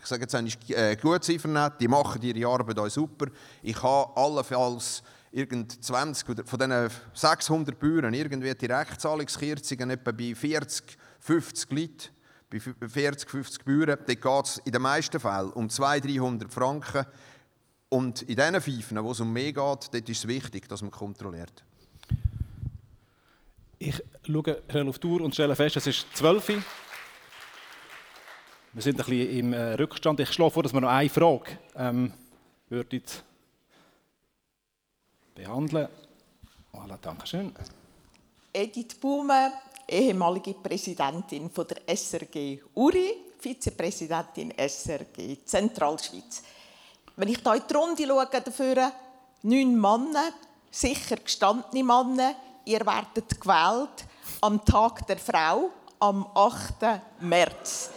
ich 0.00 0.08
sage 0.08 0.22
jetzt 0.22 0.34
eigentlich, 0.34 0.58
äh, 0.76 0.96
gut 0.96 1.22
Ziffern 1.22 1.72
die 1.78 1.86
machen 1.86 2.20
ihre 2.22 2.48
Arbeit 2.50 2.76
auch 2.80 2.88
super. 2.88 3.26
Ich 3.62 3.80
habe 3.80 4.16
allenfalls 4.16 5.00
irgend 5.30 5.82
20 5.84 6.28
oder 6.28 6.44
von 6.44 6.58
diesen 6.58 6.90
600 7.14 7.78
Bauern 7.78 8.12
irgendwie 8.12 8.52
die 8.52 8.66
Rechtszahlungskürzungen 8.66 9.90
etwa 9.90 10.10
bei 10.10 10.34
40, 10.34 10.98
50 11.20 11.70
Leuten, 11.70 12.08
bei 12.52 12.88
40, 12.88 13.30
50 13.30 13.64
Bauern, 13.64 13.86
dort 13.86 14.06
geht 14.06 14.44
es 14.44 14.58
in 14.58 14.72
den 14.72 14.82
meisten 14.82 15.18
Fällen 15.18 15.52
um 15.52 15.70
200, 15.70 16.04
300 16.04 16.52
Franken. 16.52 17.06
Und 17.88 18.22
in 18.22 18.36
diesen 18.36 18.60
Pfeifen, 18.60 19.02
wo 19.02 19.12
es 19.12 19.20
um 19.20 19.32
mehr 19.32 19.52
geht, 19.52 19.56
dort 19.56 19.94
ist 19.94 20.08
es 20.10 20.28
wichtig, 20.28 20.68
dass 20.68 20.82
man 20.82 20.90
kontrolliert. 20.90 21.64
Ich 23.78 24.02
schaue 24.24 24.62
auf 24.88 24.98
die 24.98 25.06
Uhr 25.06 25.20
und 25.22 25.34
stelle 25.34 25.56
fest, 25.56 25.76
es 25.76 25.86
ist 25.86 26.06
12 26.14 26.48
Uhr. 26.50 26.62
Wir 28.74 28.82
sind 28.82 29.00
ein 29.00 29.06
bisschen 29.06 29.38
im 29.38 29.52
äh, 29.52 29.74
Rückstand. 29.74 30.20
Ich 30.20 30.32
schlage 30.32 30.52
vor, 30.52 30.62
dass 30.62 30.72
wir 30.72 30.80
noch 30.80 30.88
eine 30.88 31.10
Frage 31.10 31.58
ähm, 31.76 32.12
würden 32.68 33.02
behandeln. 35.34 35.88
Voilà, 36.72 36.98
danke 37.00 37.26
schön. 37.26 37.52
Edith 38.54 38.94
Baume, 39.00 39.52
ehemalige 39.92 40.54
Präsidentin 40.54 41.50
von 41.50 41.66
der 41.66 41.96
SRG 41.96 42.60
Uri, 42.74 43.32
Vizepräsidentin 43.38 44.52
SRG 44.56 45.44
Zentralschweiz. 45.44 46.42
Wenn 47.16 47.28
ich 47.28 47.40
hier 47.42 47.54
in 47.54 47.62
die 47.68 47.74
Runde 47.74 48.06
schaue, 48.06 48.42
dafür 48.42 48.92
neun 49.42 49.78
Männer, 49.78 50.32
sicher 50.70 51.16
gestandene 51.16 51.84
Männer, 51.84 52.34
ihr 52.64 52.86
werdet 52.86 53.40
gewählt 53.40 54.06
am 54.40 54.64
Tag 54.64 55.06
der 55.06 55.18
Frau, 55.18 55.70
am 55.98 56.26
8. 56.34 56.74
März. 57.20 57.90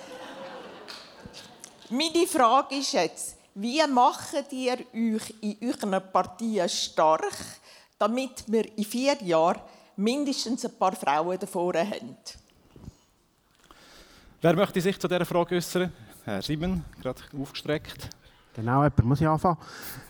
Meine 1.89 2.27
Frage 2.27 2.75
ist 2.75 2.93
jetzt, 2.93 3.35
wie 3.53 3.81
macht 3.87 4.51
ihr 4.51 4.79
euch 4.93 5.33
in 5.41 5.57
euren 5.61 6.11
Partien 6.11 6.67
stark, 6.67 7.61
damit 7.97 8.43
wir 8.47 8.77
in 8.77 8.83
vier 8.83 9.15
Jahren 9.23 9.61
mindestens 9.97 10.65
ein 10.65 10.77
paar 10.77 10.95
Frauen 10.95 11.37
davor 11.39 11.73
haben? 11.73 12.17
Wer 14.41 14.55
möchte 14.55 14.81
sich 14.81 14.99
zu 14.99 15.07
dieser 15.07 15.25
Frage 15.25 15.55
äußern? 15.55 15.91
Herr 16.23 16.41
Simon, 16.41 16.83
gerade 17.01 17.21
aufgestreckt. 17.39 18.09
Genau, 18.55 18.83
jemand 18.83 19.03
muss 19.03 19.21
ich 19.21 19.27
anfangen. 19.27 19.57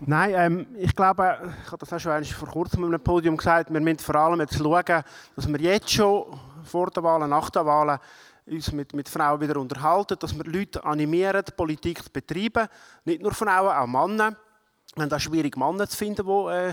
Nein, 0.01 0.33
ähm, 0.35 0.67
ich 0.77 0.95
glaube, 0.95 1.53
ich 1.63 1.71
habe 1.71 1.77
das 1.79 1.93
auch 1.93 1.99
schon 1.99 2.23
vor 2.25 2.47
kurzem 2.47 2.83
auf 2.83 2.89
einem 2.89 3.01
Podium 3.01 3.35
gesagt, 3.35 3.73
wir 3.73 3.81
müssen 3.81 3.99
vor 3.99 4.15
allem 4.15 4.39
jetzt 4.39 4.55
schauen, 4.55 5.03
dass 5.35 5.47
wir 5.47 5.59
jetzt 5.59 5.89
schon 5.89 6.39
vor 6.63 6.91
der 6.91 7.01
Wahl, 7.01 7.27
nach 7.27 7.49
der 7.49 7.65
Wahl 7.65 7.99
uns 8.45 8.71
mit, 8.71 8.93
mit 8.93 9.09
Frauen 9.09 9.41
wieder 9.41 9.57
unterhalten, 9.57 10.17
dass 10.19 10.37
wir 10.37 10.43
Leute 10.43 10.83
animieren, 10.83 11.43
Politik 11.57 12.03
zu 12.03 12.09
betreiben. 12.11 12.67
Nicht 13.03 13.21
nur 13.21 13.33
Frauen, 13.33 13.75
auch 13.75 13.87
Männer. 13.87 14.35
Haben 14.97 15.11
auch 15.11 15.19
schwierig, 15.19 15.57
Männer 15.57 15.89
zu 15.89 15.97
finden, 15.97 16.25
die 16.25 16.51
äh, 16.53 16.69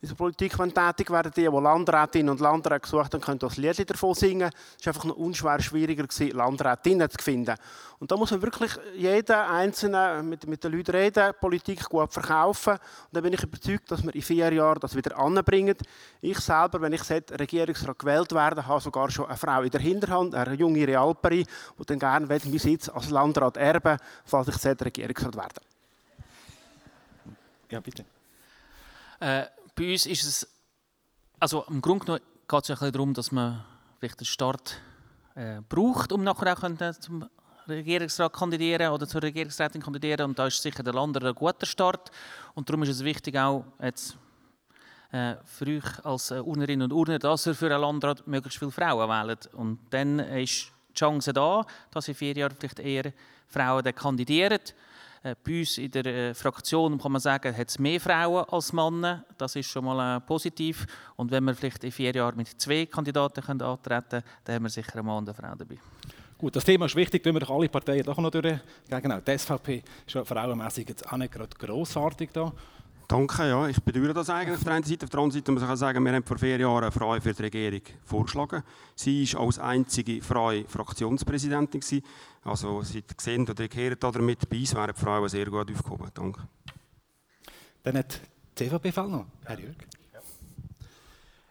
in 0.00 0.08
der 0.08 0.14
Politik 0.14 0.56
tätig 0.56 1.10
werden. 1.10 1.30
Die, 1.36 1.42
die 1.42 1.46
Landrätinnen 1.46 2.30
und 2.30 2.40
Landräte 2.40 2.80
gesucht 2.80 3.12
haben, 3.12 3.20
können 3.20 3.38
das 3.38 3.58
Lied 3.58 3.90
davon 3.90 4.14
singen. 4.14 4.50
Es 4.80 4.86
war 4.86 4.94
einfach 4.94 5.04
noch 5.04 5.16
unschwer 5.16 5.60
schwieriger, 5.60 6.06
Landrätinnen 6.32 7.10
zu 7.10 7.22
finden. 7.22 7.54
Und 7.98 8.10
da 8.10 8.16
muss 8.16 8.30
man 8.30 8.40
wirklich 8.40 8.70
jeder 8.94 9.50
Einzelne 9.50 10.22
mit, 10.22 10.46
mit 10.46 10.64
den 10.64 10.72
Leuten 10.72 10.92
reden, 10.92 11.32
Politik 11.38 11.86
gut 11.88 12.12
verkaufen. 12.14 12.72
Und 12.72 12.80
dann 13.12 13.22
bin 13.22 13.34
ich 13.34 13.42
überzeugt, 13.42 13.90
dass 13.90 14.02
wir 14.02 14.14
in 14.14 14.22
vier 14.22 14.50
Jahren 14.54 14.80
das 14.80 14.96
wieder 14.96 15.18
anbringen. 15.18 15.76
Ich 16.22 16.38
selber, 16.38 16.80
wenn 16.80 16.94
ich 16.94 17.02
sollte, 17.02 17.38
Regierungsrat 17.38 17.98
gewählt 17.98 18.32
werden, 18.32 18.66
habe 18.66 18.80
sogar 18.80 19.10
schon 19.10 19.26
eine 19.26 19.36
Frau 19.36 19.60
in 19.60 19.70
der 19.70 19.80
Hinterhand, 19.80 20.34
eine 20.34 20.54
junge 20.54 20.86
Realperi, 20.86 21.44
die 21.78 21.84
dann 21.84 21.98
gerne 21.98 22.26
meinen 22.26 22.58
Sitz 22.58 22.88
als 22.88 23.10
Landrat 23.10 23.58
erben 23.58 23.98
falls 24.24 24.48
ich 24.48 24.64
Regierungsrat 24.64 25.36
werden 25.36 25.75
ja, 27.70 27.80
bitte. 27.80 28.04
Äh, 29.20 29.46
bei 29.74 29.92
uns 29.92 30.06
ist 30.06 30.24
es, 30.24 30.48
also 31.38 31.64
im 31.68 31.80
Grunde 31.80 32.04
genommen 32.04 32.24
geht 32.48 32.62
es 32.62 32.68
ja 32.68 32.90
darum, 32.90 33.14
dass 33.14 33.32
man 33.32 33.64
vielleicht 33.98 34.20
den 34.20 34.26
Start 34.26 34.80
äh, 35.34 35.60
braucht, 35.68 36.12
um 36.12 36.24
nachher 36.24 36.52
auch 36.52 36.60
können, 36.60 36.78
zum 37.00 37.28
Regierungsrat 37.68 38.32
kandidieren 38.32 38.92
oder 38.92 39.06
zur 39.06 39.22
Regierungsrätin 39.22 39.82
kandidieren. 39.82 40.30
Und 40.30 40.38
da 40.38 40.46
ist 40.46 40.62
sicher 40.62 40.82
der 40.82 40.94
Land 40.94 41.22
ein 41.22 41.34
guter 41.34 41.66
Start. 41.66 42.10
Und 42.54 42.68
darum 42.68 42.82
ist 42.84 42.90
es 42.90 43.04
wichtig 43.04 43.36
auch 43.36 43.64
jetzt 43.82 44.16
äh, 45.12 45.36
für 45.44 45.66
euch 45.66 46.04
als 46.04 46.30
äh, 46.30 46.40
Urnerinnen 46.40 46.90
und 46.90 46.92
Urner, 46.92 47.18
dass 47.18 47.46
ihr 47.46 47.54
für 47.54 47.70
einen 47.70 47.80
Landrat 47.80 48.26
möglichst 48.26 48.58
viele 48.58 48.70
Frauen 48.70 49.08
wählt. 49.08 49.52
Und 49.54 49.78
dann 49.90 50.18
ist 50.18 50.70
die 50.90 50.94
Chance 50.94 51.32
da, 51.32 51.66
dass 51.90 52.08
in 52.08 52.14
vier 52.14 52.34
Jahren 52.34 52.56
vielleicht 52.58 52.78
eher 52.78 53.12
Frauen 53.48 53.94
kandidieren. 53.94 54.60
Äh, 55.26 55.34
bei 55.44 55.58
uns 55.58 55.76
in 55.78 55.90
der 55.90 56.06
äh, 56.06 56.34
Fraktion 56.34 56.98
kann 56.98 57.10
man 57.10 57.20
sagen, 57.20 57.56
hat 57.56 57.68
es 57.68 57.80
mehr 57.80 58.00
Frauen 58.00 58.44
als 58.48 58.72
Männer. 58.72 59.24
Das 59.36 59.56
ist 59.56 59.66
schon 59.66 59.84
mal 59.84 60.18
äh, 60.18 60.20
positiv. 60.20 60.86
Und 61.16 61.32
wenn 61.32 61.42
wir 61.44 61.54
vielleicht 61.54 61.82
in 61.82 61.90
vier 61.90 62.14
Jahren 62.14 62.36
mit 62.36 62.48
zwei 62.60 62.86
Kandidaten 62.86 63.42
können 63.42 63.62
antreten 63.62 64.08
können, 64.08 64.24
dann 64.44 64.54
haben 64.54 64.62
wir 64.62 64.70
sicher 64.70 64.94
einen 64.94 65.06
Mann 65.06 65.18
und 65.18 65.28
eine 65.28 65.34
Frau 65.34 65.54
dabei. 65.56 65.78
Gut, 66.38 66.54
das 66.54 66.64
Thema 66.64 66.86
ist 66.86 66.94
wichtig, 66.94 67.24
wenn 67.24 67.34
wir 67.34 67.40
doch 67.40 67.50
alle 67.50 67.68
Parteien 67.68 68.04
doch 68.04 68.18
noch 68.18 68.30
durchgehen. 68.30 68.60
Genau, 68.88 69.18
die 69.18 69.36
SVP 69.38 69.82
ist 70.06 70.14
ja 70.14 70.24
frauenmässig 70.24 70.90
jetzt 70.90 71.10
auch 71.10 71.16
nicht 71.16 71.32
gerade 71.32 71.56
grossartig 71.58 72.30
da. 72.32 72.52
Danke, 73.08 73.48
ja. 73.48 73.68
Ich 73.68 73.80
bedauere 73.80 74.14
das 74.14 74.30
eigentlich 74.30 74.56
auf 74.56 74.64
der 74.64 74.72
einen 74.74 74.84
Seite. 74.84 75.04
Auf 75.04 75.10
der 75.10 75.20
anderen 75.20 75.38
Seite 75.38 75.52
muss 75.52 75.62
ich 75.62 75.78
sagen, 75.78 76.04
wir 76.04 76.12
haben 76.12 76.24
vor 76.24 76.38
vier 76.38 76.58
Jahren 76.58 76.82
eine 76.82 76.90
Frau 76.90 77.20
für 77.20 77.32
die 77.32 77.42
Regierung 77.42 77.82
vorgeschlagen. 78.04 78.62
Sie 78.96 79.32
war 79.32 79.42
als 79.42 79.58
einzige 79.60 80.20
Frau 80.22 80.52
Fraktionspräsidentin. 80.66 81.80
Gewesen. 81.80 82.02
Also, 82.42 82.82
Sie 82.82 83.04
sehen 83.16 83.48
oder 83.48 83.68
gehört 83.68 84.02
damit, 84.02 84.48
bei 84.48 84.58
uns 84.58 84.74
wären 84.74 84.92
die 84.92 85.00
Frauen 85.00 85.28
sehr 85.28 85.46
gut 85.46 85.70
aufgehoben. 85.70 86.10
Danke. 86.14 86.40
Dann 87.84 87.98
hat 87.98 88.20
die 88.58 88.64
CVP-Fall 88.64 89.08
noch, 89.08 89.26
Herr 89.44 89.60
Jürg. 89.60 89.76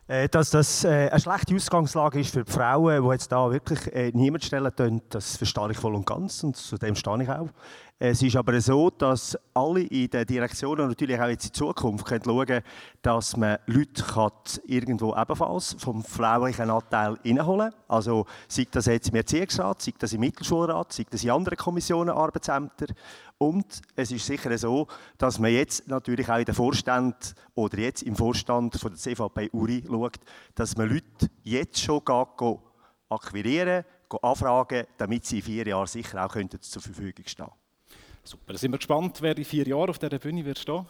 Äh, 0.07 0.29
dass 0.29 0.51
das 0.51 0.83
äh, 0.83 1.09
eine 1.09 1.19
schlechte 1.19 1.55
Ausgangslage 1.55 2.19
ist 2.19 2.31
für 2.31 2.43
die 2.43 2.51
Frauen, 2.51 3.03
die 3.03 3.09
jetzt 3.09 3.31
da 3.31 3.51
wirklich 3.51 3.91
äh, 3.91 4.11
niemand 4.13 4.43
stellen 4.45 4.71
können, 4.75 5.01
das 5.09 5.37
verstehe 5.37 5.71
ich 5.71 5.77
voll 5.77 5.95
und 5.95 6.05
ganz 6.05 6.43
und 6.43 6.55
zu 6.55 6.77
dem 6.77 6.95
stehe 6.95 7.23
ich 7.23 7.29
auch. 7.29 7.49
Es 7.97 8.21
ist 8.21 8.35
aber 8.35 8.59
so, 8.59 8.89
dass 8.89 9.37
alle 9.53 9.81
in 9.81 10.09
den 10.09 10.25
Direktionen 10.25 10.89
natürlich 10.89 11.19
auch 11.19 11.29
jetzt 11.29 11.47
in 11.47 11.53
Zukunft 11.53 12.05
können 12.05 12.25
schauen 12.25 12.45
können, 12.45 12.63
dass 13.01 13.37
man 13.37 13.57
Leute 13.67 14.03
kann 14.03 14.31
irgendwo 14.65 15.15
ebenfalls 15.15 15.77
vom 15.79 16.03
fraulichen 16.03 16.69
Anteil 16.69 17.17
reinholen 17.25 17.71
kann. 17.71 17.79
Also 17.87 18.25
sei 18.49 18.67
das 18.69 18.87
jetzt 18.87 19.07
im 19.07 19.15
Erziehungsrat, 19.15 19.81
sei 19.81 19.93
das 19.97 20.11
im 20.11 20.19
Mittelschulrat, 20.19 20.91
sei 20.91 21.05
das 21.09 21.23
in 21.23 21.31
anderen 21.31 21.57
Kommissionen, 21.57 22.09
Arbeitsämtern. 22.09 22.89
Und 23.37 23.81
es 23.95 24.11
ist 24.11 24.25
sicher 24.25 24.57
so, 24.57 24.87
dass 25.17 25.39
man 25.39 25.51
jetzt 25.51 25.87
natürlich 25.87 26.29
auch 26.29 26.37
in 26.37 26.45
den 26.45 26.55
Vorstand 26.55 27.35
oder 27.53 27.77
jetzt 27.79 28.03
im 28.03 28.15
Vorstand 28.15 28.75
von 28.79 28.91
der 28.91 28.99
CVP 28.99 29.49
Uri 29.51 29.83
schaut, 29.85 30.19
dass 30.55 30.77
man 30.77 30.89
Leute 30.89 31.29
jetzt 31.43 31.79
schon 31.79 32.01
akquirieren, 33.09 33.83
anfragen, 34.21 34.85
damit 34.97 35.25
sie 35.25 35.37
in 35.37 35.43
vier 35.43 35.67
Jahren 35.67 35.87
sicher 35.87 36.25
auch 36.25 36.35
zur 36.61 36.81
Verfügung 36.81 37.25
stehen 37.27 37.45
können. 37.45 37.57
Super, 38.23 38.43
dann 38.47 38.57
sind 38.57 38.71
wir 38.71 38.77
gespannt, 38.77 39.21
wer 39.21 39.37
in 39.37 39.45
vier 39.45 39.67
Jahren 39.67 39.89
auf 39.89 39.99
dieser 39.99 40.17
Bühne 40.17 40.45
wird 40.45 40.57
stehen. 40.57 40.85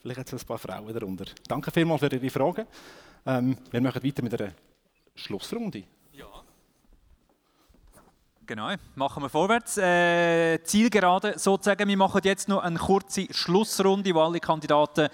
Vielleicht 0.00 0.20
hat 0.20 0.32
es 0.32 0.42
ein 0.42 0.46
paar 0.46 0.58
Frauen 0.58 0.92
darunter. 0.92 1.26
Danke 1.46 1.70
vielmals 1.70 2.00
für 2.00 2.12
Ihre 2.12 2.30
Fragen. 2.30 2.66
Ähm, 3.26 3.56
wir 3.70 3.80
machen 3.80 4.02
weiter 4.02 4.22
mit 4.22 4.40
einer 4.40 4.52
Schlussrunde. 5.14 5.84
Genau, 8.48 8.70
machen 8.94 9.22
wir 9.22 9.28
vorwärts. 9.28 9.76
Äh, 9.76 10.62
Zielgerade 10.64 11.38
sozusagen. 11.38 11.86
Wir 11.86 11.98
machen 11.98 12.22
jetzt 12.24 12.48
noch 12.48 12.62
eine 12.62 12.78
kurze 12.78 13.26
Schlussrunde, 13.30 14.14
wo 14.14 14.22
alle 14.22 14.40
Kandidaten 14.40 15.10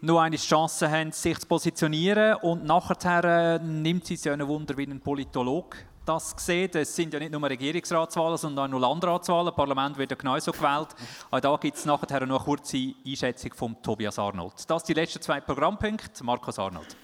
noch 0.00 0.20
eine 0.20 0.36
Chance 0.36 0.88
haben, 0.88 1.10
sich 1.10 1.40
zu 1.40 1.48
positionieren. 1.48 2.36
Und 2.36 2.64
nachher 2.64 3.24
äh, 3.24 3.58
nimmt 3.58 4.08
es 4.08 4.22
ja 4.22 4.32
ein 4.32 4.46
Wunder 4.46 4.76
wie 4.76 4.84
ein 4.84 5.00
Politolog 5.00 5.76
das 6.04 6.36
sieht. 6.36 6.76
Es 6.76 6.94
sind 6.94 7.12
ja 7.12 7.18
nicht 7.18 7.32
nur 7.32 7.42
Regierungsratswahlen, 7.42 8.38
sondern 8.38 8.66
auch 8.66 8.78
noch 8.78 8.88
Landratswahlen. 8.88 9.46
Das 9.46 9.56
Parlament 9.56 9.98
wird 9.98 10.12
ja 10.12 10.16
genauso 10.16 10.52
gewählt. 10.52 10.88
Auch 11.32 11.40
da 11.40 11.56
gibt 11.56 11.76
es 11.76 11.84
nachher 11.84 12.24
noch 12.26 12.46
eine 12.46 12.56
kurze 12.56 12.94
Einschätzung 13.04 13.54
von 13.54 13.82
Tobias 13.82 14.20
Arnold. 14.20 14.54
Das 14.68 14.82
sind 14.82 14.96
die 14.96 15.00
letzten 15.00 15.20
zwei 15.20 15.40
Programmpunkte. 15.40 16.22
Markus 16.22 16.60
Arnold. 16.60 16.96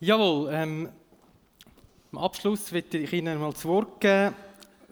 Jawohl. 0.00 0.48
Ähm, 0.52 0.88
am 2.12 2.18
Abschluss 2.18 2.72
möchte 2.72 2.96
ich 2.96 3.12
Ihnen 3.12 3.38
mal 3.38 3.52
das 3.52 3.64
Wort 3.66 4.00
geben. 4.00 4.34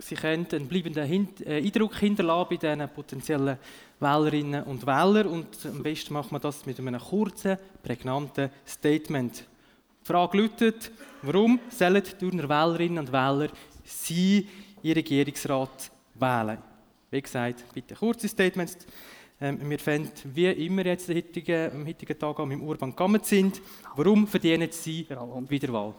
Sie 0.01 0.15
können 0.15 0.47
einen 0.53 0.67
bleibenden 0.67 1.07
Hin 1.07 1.29
äh, 1.45 1.57
Eindruck 1.57 1.97
hinterlassen 1.97 2.49
bei 2.49 2.57
diesen 2.57 2.89
potenziellen 2.89 3.59
Wählerinnen 3.99 4.65
und 4.65 4.87
Wählern. 4.87 5.27
Und 5.27 5.47
am 5.65 5.83
besten 5.83 6.15
macht 6.15 6.33
man 6.33 6.41
das 6.41 6.65
mit 6.67 6.79
einem 6.79 7.01
kurzen, 7.01 7.59
prägnanten 7.83 8.51
Statement. 8.67 9.45
Die 10.03 10.07
Frage 10.07 10.39
lautet, 10.39 10.91
warum 11.23 11.61
sollen 11.69 12.03
die 12.03 12.19
Turner 12.19 12.49
Wählerinnen 12.49 12.99
und 12.99 13.13
Wähler 13.13 13.49
Sie, 13.85 14.49
Ihr 14.83 14.97
Regierungsrat, 14.97 15.91
wählen? 16.15 16.59
Wie 17.11 17.21
gesagt, 17.21 17.65
bitte 17.75 17.95
kurze 17.95 18.29
Statements. 18.29 18.79
Ähm, 19.41 19.59
wir 19.69 19.79
finden, 19.79 20.11
wie 20.35 20.47
immer 20.47 20.85
jetzt 20.87 21.09
den 21.09 21.17
heutigen, 21.17 21.73
am 21.73 21.87
heutigen 21.87 22.19
Tag 22.19 22.39
mit 22.41 22.59
dem 22.59 22.63
Urban 22.63 22.91
gekommen 22.91 23.21
sind, 23.23 23.61
warum 23.97 24.27
verdienen 24.27 24.69
Sie 24.71 25.07
Wiederwahl? 25.49 25.95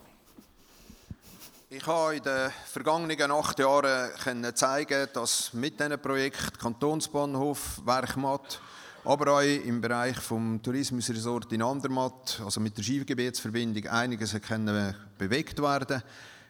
Ich 1.73 1.87
habe 1.87 2.17
in 2.17 2.23
den 2.23 2.51
vergangenen 2.65 3.31
acht 3.31 3.57
Jahren 3.57 4.55
zeigen, 4.55 5.07
dass 5.13 5.53
mit 5.53 5.79
diesem 5.79 6.01
Projekt 6.01 6.59
Kantonsbahnhof, 6.59 7.79
Werkmatt, 7.85 8.59
aber 9.05 9.35
auch 9.35 9.39
im 9.39 9.79
Bereich 9.79 10.17
des 10.17 10.61
Tourismusresort 10.63 11.53
in 11.53 11.61
Andermatt, 11.61 12.41
also 12.43 12.59
mit 12.59 12.77
der 12.77 12.83
Skigebietsverbindung, 12.83 13.87
einiges 13.87 14.35
können 14.41 14.93
bewegt 15.17 15.61
werden. 15.61 16.03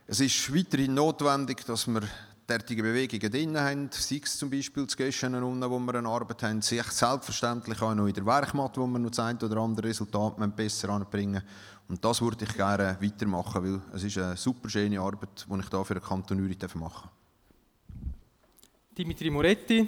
Es 0.07 0.22
ist 0.22 0.56
weiterhin 0.56 0.95
notwendig, 0.95 1.68
dass 1.68 1.85
wir 1.85 2.02
derartige 2.52 2.84
Bewegungen 2.84 3.32
drin 3.32 3.57
haben, 3.57 3.90
sei 3.91 4.19
es 4.23 4.38
zum 4.38 4.49
Beispiel 4.49 4.86
zu 4.86 4.98
Göschen 4.98 5.36
unten, 5.36 5.69
wo 5.69 5.80
wir 5.80 5.95
eine 5.95 6.10
Arbeit 6.10 6.44
haben, 6.44 6.61
sich 6.61 6.84
selbstverständlich 6.84 7.82
auch 7.82 7.95
noch 7.95 8.07
in 8.07 8.14
der 8.14 8.26
Werkmatt, 8.26 8.78
wo 8.78 8.86
wir 8.88 8.99
noch 8.99 9.10
das 9.10 9.19
ein 9.19 9.38
oder 9.38 9.57
andere 9.57 9.88
Resultat 9.88 10.56
besser 10.56 10.90
anbringen 10.90 11.41
Und 11.88 12.03
das 12.03 12.22
würde 12.22 12.44
ich 12.44 12.53
gerne 12.53 12.98
weitermachen, 12.99 13.64
weil 13.64 13.82
es 13.95 14.03
ist 14.03 14.18
eine 14.18 14.36
super 14.36 14.69
schöne 14.69 14.99
Arbeit, 14.99 15.45
die 15.49 15.60
ich 15.60 15.69
hier 15.69 15.86
für 15.86 15.94
den 15.94 16.03
Kanton 16.03 16.40
Uri 16.41 16.57
machen 16.76 16.80
darf. 16.80 17.10
Dimitri 18.98 19.30
Moretti, 19.30 19.88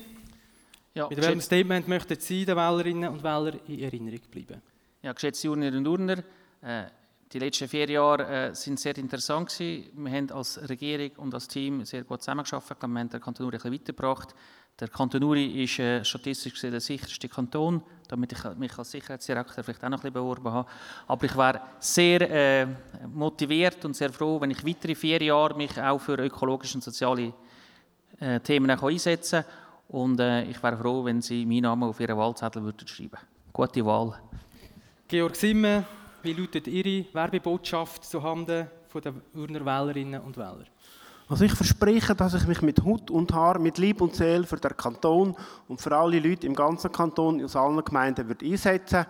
ja, 0.95 1.07
Mit 1.10 1.22
welchem 1.22 1.41
Statement 1.41 1.88
möchten 1.88 2.19
Sie 2.19 2.45
den 2.45 2.56
Wählerinnen 2.56 3.10
und 3.10 3.23
Wählern 3.23 3.60
in 3.68 3.80
Erinnerung 3.80 4.22
bleiben? 4.30 4.61
Ja, 5.02 5.11
geschätzte 5.11 5.49
Urnerinnen 5.49 5.80
und 5.80 5.88
Urner, 5.88 6.23
äh, 6.61 6.85
die 7.34 7.39
letzten 7.39 7.68
vier 7.68 7.89
Jahre 7.89 8.49
äh, 8.49 8.55
sind 8.55 8.80
sehr 8.80 8.95
interessant 8.97 9.49
gewesen. 9.49 9.89
Wir 9.95 10.11
haben 10.11 10.31
als 10.31 10.69
Regierung 10.69 11.11
und 11.18 11.34
als 11.34 11.47
Team 11.47 11.84
sehr 11.84 12.03
gut 12.03 12.22
zusammengearbeitet. 12.22 12.81
Wir 12.81 12.99
haben 12.99 13.10
den 13.10 13.22
Kanton 13.22 13.45
Uri 13.47 13.55
ein 13.55 13.60
bisschen 13.60 13.73
weitergebracht. 13.73 14.35
Der 14.80 14.88
Kanton 14.88 15.23
Uri 15.23 15.64
ist 15.64 15.80
äh, 15.80 16.05
statistisch 16.05 16.53
gesehen 16.53 16.72
der 16.72 16.81
sicherste 16.81 17.27
Kanton, 17.27 17.81
damit 18.07 18.34
ich 18.34 18.43
mich 18.55 18.77
als 18.77 18.91
Sicherheitsdirektor 18.91 19.64
vielleicht 19.64 19.84
auch 19.84 19.89
noch 19.89 19.99
ein 19.99 20.01
bisschen 20.01 20.14
beworben 20.14 20.51
habe. 20.51 20.69
Aber 21.07 21.26
ich 21.26 21.35
wäre 21.35 21.61
sehr 21.80 22.22
äh, 22.30 22.68
motiviert 23.11 23.84
und 23.84 23.95
sehr 23.95 24.14
froh, 24.14 24.39
wenn 24.39 24.51
ich 24.51 24.65
weitere 24.65 24.93
vier 24.93 25.22
Jahre 25.22 25.55
mich 25.55 25.80
auch 25.81 25.99
für 25.99 26.15
ökologische 26.15 26.76
und 26.76 26.84
soziale 26.84 27.34
äh, 28.19 28.39
Themen 28.41 28.69
einsetzen 28.69 29.43
kann 29.43 29.51
und 29.88 30.19
äh, 30.19 30.43
ich 30.43 30.61
wäre 30.61 30.77
froh, 30.77 31.03
wenn 31.03 31.22
Sie 31.22 31.45
meinen 31.45 31.64
Namen 31.64 31.84
auf 31.84 31.99
Ihren 31.99 32.18
Wahlzettel 32.18 32.64
würden 32.64 32.88
schreiben 32.88 33.18
Gute 33.51 33.85
Wahl. 33.85 34.19
Georg 35.07 35.35
Simme, 35.35 35.85
wie 36.23 36.33
lautet 36.33 36.67
Ihre 36.67 37.05
Werbebotschaft 37.13 38.03
zuhanden 38.05 38.67
der 38.93 39.13
Urner 39.33 39.65
Wählerinnen 39.65 40.21
und 40.21 40.37
Wähler? 40.37 40.65
Also 41.27 41.45
ich 41.45 41.53
verspreche, 41.53 42.13
dass 42.15 42.33
ich 42.33 42.47
mich 42.47 42.61
mit 42.61 42.83
Hut 42.83 43.09
und 43.09 43.33
Haar, 43.33 43.57
mit 43.59 43.77
Lieb 43.77 44.01
und 44.01 44.15
Seele 44.15 44.45
für 44.45 44.57
den 44.57 44.75
Kanton 44.75 45.35
und 45.67 45.81
für 45.81 45.95
alle 45.95 46.19
Leute 46.19 46.45
im 46.45 46.53
ganzen 46.53 46.91
Kanton, 46.91 47.43
aus 47.43 47.55
allen 47.55 47.83
Gemeinden 47.83 48.27
wird 48.27 48.43
einsetzen 48.43 49.05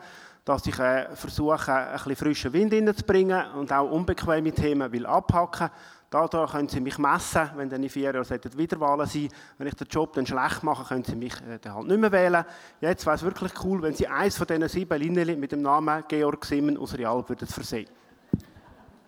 dass 0.45 0.67
ich 0.67 0.77
äh, 0.77 1.15
versuche, 1.15 1.73
ein 1.73 1.93
bisschen 1.93 2.15
frischen 2.15 2.53
Wind 2.53 2.73
reinzubringen 2.73 3.51
und 3.51 3.71
auch 3.71 3.89
unbequeme 3.89 4.51
Themen 4.51 4.91
will 4.91 5.05
abhacken 5.05 5.69
da 6.13 6.45
können 6.45 6.67
Sie 6.69 6.79
mich 6.79 6.97
messen, 6.97 7.49
wenn 7.55 7.69
dann 7.69 7.81
in 7.81 7.89
vier 7.89 8.11
Jahren 8.13 8.25
Wiederwahlen 8.55 9.07
sein 9.07 9.29
Wenn 9.57 9.67
ich 9.67 9.73
den 9.73 9.87
Job 9.87 10.13
dann 10.13 10.25
schlecht 10.25 10.61
mache, 10.61 10.83
können 10.83 11.03
Sie 11.03 11.15
mich 11.15 11.33
äh, 11.41 11.57
dann 11.59 11.73
halt 11.73 11.87
nicht 11.87 11.99
mehr 11.99 12.11
wählen. 12.11 12.45
Jetzt 12.81 13.05
wäre 13.05 13.15
es 13.15 13.23
wirklich 13.23 13.51
cool, 13.63 13.81
wenn 13.81 13.93
Sie 13.93 14.07
eins 14.07 14.37
von 14.37 14.45
diesen 14.45 14.67
sieben 14.69 14.99
Linien 14.99 15.39
mit 15.39 15.51
dem 15.51 15.61
Namen 15.61 16.03
Georg 16.07 16.45
Simmen 16.45 16.77
aus 16.77 16.97
Real 16.97 17.27
würden 17.27 17.47
versehen. 17.47 17.87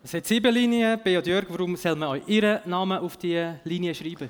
Es 0.04 0.14
hat 0.14 0.26
sieben 0.26 0.54
Linien. 0.54 1.00
Beat 1.04 1.28
Jörg, 1.28 1.46
warum 1.50 1.76
soll 1.76 1.96
man 1.96 2.10
auch 2.10 2.28
Ihren 2.28 2.60
Namen 2.66 3.00
auf 3.00 3.18
die 3.18 3.54
Linie 3.64 3.94
schreiben? 3.96 4.30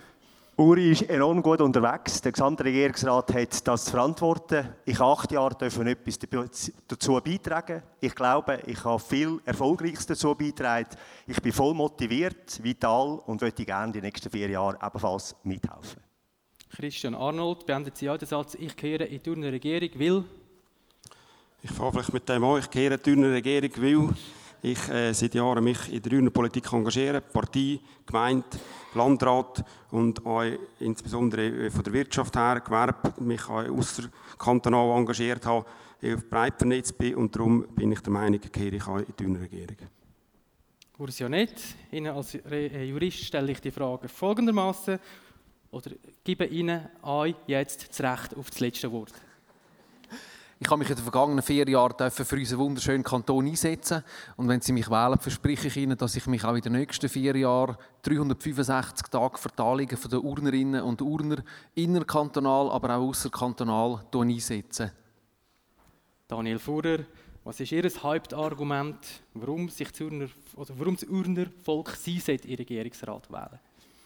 Uri 0.58 0.92
ist 0.92 1.10
enorm 1.10 1.42
gut 1.42 1.60
unterwegs. 1.60 2.22
Der 2.22 2.32
gesamte 2.32 2.64
Regierungsrat 2.64 3.34
hat 3.34 3.68
das 3.68 3.84
zu 3.84 3.92
verantworten. 3.92 4.70
Ich 4.86 4.98
habe 4.98 5.12
acht 5.12 5.30
Jahre 5.34 5.54
dürfen 5.54 5.86
etwas 5.86 6.18
dazu 6.88 7.20
beitragen. 7.22 7.84
Ich 8.00 8.16
glaube, 8.16 8.62
ich 8.66 8.82
habe 8.86 9.00
viel 9.00 9.42
Erfolgreiches 9.44 10.06
dazu 10.06 10.34
beitragen. 10.34 10.96
Ich 11.28 11.42
bin 11.42 11.52
voll 11.52 11.74
motiviert, 11.74 12.64
vital 12.64 13.20
und 13.26 13.42
möchte 13.42 13.66
gerne 13.66 13.92
die 13.92 14.00
nächsten 14.00 14.30
vier 14.30 14.50
Jahre 14.50 14.80
ebenfalls 14.82 15.36
mithelfen. 15.44 16.02
Christian 16.70 17.16
Arnold 17.16 17.66
beendet 17.66 17.98
Sie 17.98 18.10
auch 18.10 18.18
den 18.18 18.28
Satz, 18.28 18.56
ich 18.56 18.78
kehre 18.78 19.04
in 19.04 19.22
die 19.22 19.48
Regierung, 19.48 19.90
will? 20.00 20.24
Ich 21.64 21.72
fange 21.72 21.92
vielleicht 21.92 22.14
mit 22.14 22.30
dem 22.30 22.44
an, 22.46 22.60
ich 22.60 22.70
kehre 22.70 22.94
in 22.94 23.22
die 23.22 23.26
Regierung, 23.26 23.72
will 23.76 24.10
ich 24.66 24.90
äh, 24.90 25.14
seit 25.14 25.36
Jahren 25.36 25.64
mich 25.64 25.94
in 25.94 26.02
der 26.02 26.12
grünen 26.12 26.32
Politik 26.32 26.72
engagiere, 26.74 27.22
Partei, 27.22 27.80
Gemeinde, 28.06 28.46
Landrat 28.96 29.64
und 29.92 30.26
auch 30.26 30.44
insbesondere 30.80 31.70
von 31.70 31.84
der 31.84 31.94
Wirtschaft 31.94 32.36
her, 32.36 32.62
Gewerbe, 32.66 33.14
mich 33.22 33.48
auch 33.48 33.64
außerkantonal 33.64 34.98
engagiert 34.98 35.46
habe, 35.46 35.66
auf 36.04 36.30
breit 36.30 36.56
vernetzt 36.58 36.98
bin 36.98 37.16
und 37.16 37.36
darum 37.36 37.68
bin 37.76 37.92
ich 37.92 38.00
der 38.00 38.12
Meinung, 38.12 38.40
kehre 38.40 38.76
ich 38.76 38.88
auch 38.88 38.98
in 38.98 39.06
die 39.18 39.38
Regierung. 39.38 39.78
Urs 40.98 41.20
ja. 41.20 41.30
Ihnen 41.92 42.14
als 42.16 42.36
äh, 42.36 42.86
Jurist 42.86 43.20
stelle 43.20 43.52
ich 43.52 43.60
die 43.60 43.72
Frage 43.72 44.08
folgendermaßen 44.08 44.98
oder 45.72 45.92
gebe 46.24 46.46
Ihnen 46.46 46.88
jetzt 47.48 47.90
das 47.90 48.02
Recht 48.02 48.36
auf 48.36 48.50
das 48.50 48.60
letzte 48.62 48.92
Wort. 48.92 49.14
Ich 50.58 50.70
habe 50.70 50.80
mich 50.80 50.90
in 50.90 50.96
den 50.96 51.04
vergangenen 51.04 51.42
vier 51.42 51.68
Jahren 51.68 52.10
für 52.10 52.36
unseren 52.36 52.60
wunderschönen 52.60 53.04
Kanton 53.04 53.46
einsetzen. 53.46 54.04
Und 54.38 54.48
wenn 54.48 54.62
Sie 54.62 54.72
mich 54.72 54.90
wählen, 54.90 55.20
verspreche 55.20 55.68
ich 55.68 55.76
Ihnen, 55.76 55.98
dass 55.98 56.16
ich 56.16 56.28
mich 56.28 56.46
auch 56.46 56.56
in 56.56 56.62
den 56.62 56.72
nächsten 56.72 57.10
vier 57.10 57.36
Jahren 57.36 57.76
365 58.04 59.08
Tage 59.08 59.38
für 59.38 59.50
die 59.50 59.62
Anliegen 59.62 60.00
der 60.10 60.24
Urnerinnen 60.24 60.82
und 60.82 61.02
Urner 61.02 61.44
innerkantonal, 61.74 62.72
aber 62.72 62.96
auch 62.96 63.10
außerkantonal 63.10 64.06
einsetze. 64.14 64.94
Daniel 66.26 66.60
Fuhrer, 66.60 67.00
was 67.44 67.60
ist 67.60 67.74
Ihr 67.74 67.92
Hauptargument, 68.02 69.06
warum 69.34 69.68
sich 69.68 69.92
das 69.92 70.00
Urner, 70.00 70.30
oder 70.56 70.74
warum 70.78 70.96
das 70.96 71.04
Urner 71.04 71.48
Volk 71.64 71.90
Sie 71.98 72.22
in 72.28 72.56
Regierungsrat 72.56 73.30
wählen? 73.30 73.60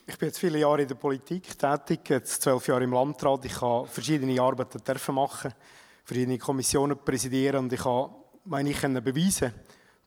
Ich 0.08 0.18
bin 0.18 0.30
jetzt 0.30 0.40
viele 0.40 0.58
Jahre 0.58 0.82
in 0.82 0.88
der 0.88 0.96
Politik 0.96 1.60
tätig, 1.60 2.10
jetzt 2.10 2.42
zwölf 2.42 2.68
Jahre 2.68 2.84
im 2.84 2.94
Landrat. 2.94 3.46
Ich 3.46 3.62
habe 3.62 3.86
verschiedene 3.86 4.42
Arbeiten 4.42 4.82
machen 5.14 5.54
verschiedene 6.10 6.40
Kommissionen 6.40 6.98
präsidieren 6.98 7.66
und 7.66 7.74
ich 7.74 7.86
habe, 7.86 8.12
meine 8.46 8.72
ich, 8.72 8.82
beweisen 8.82 9.54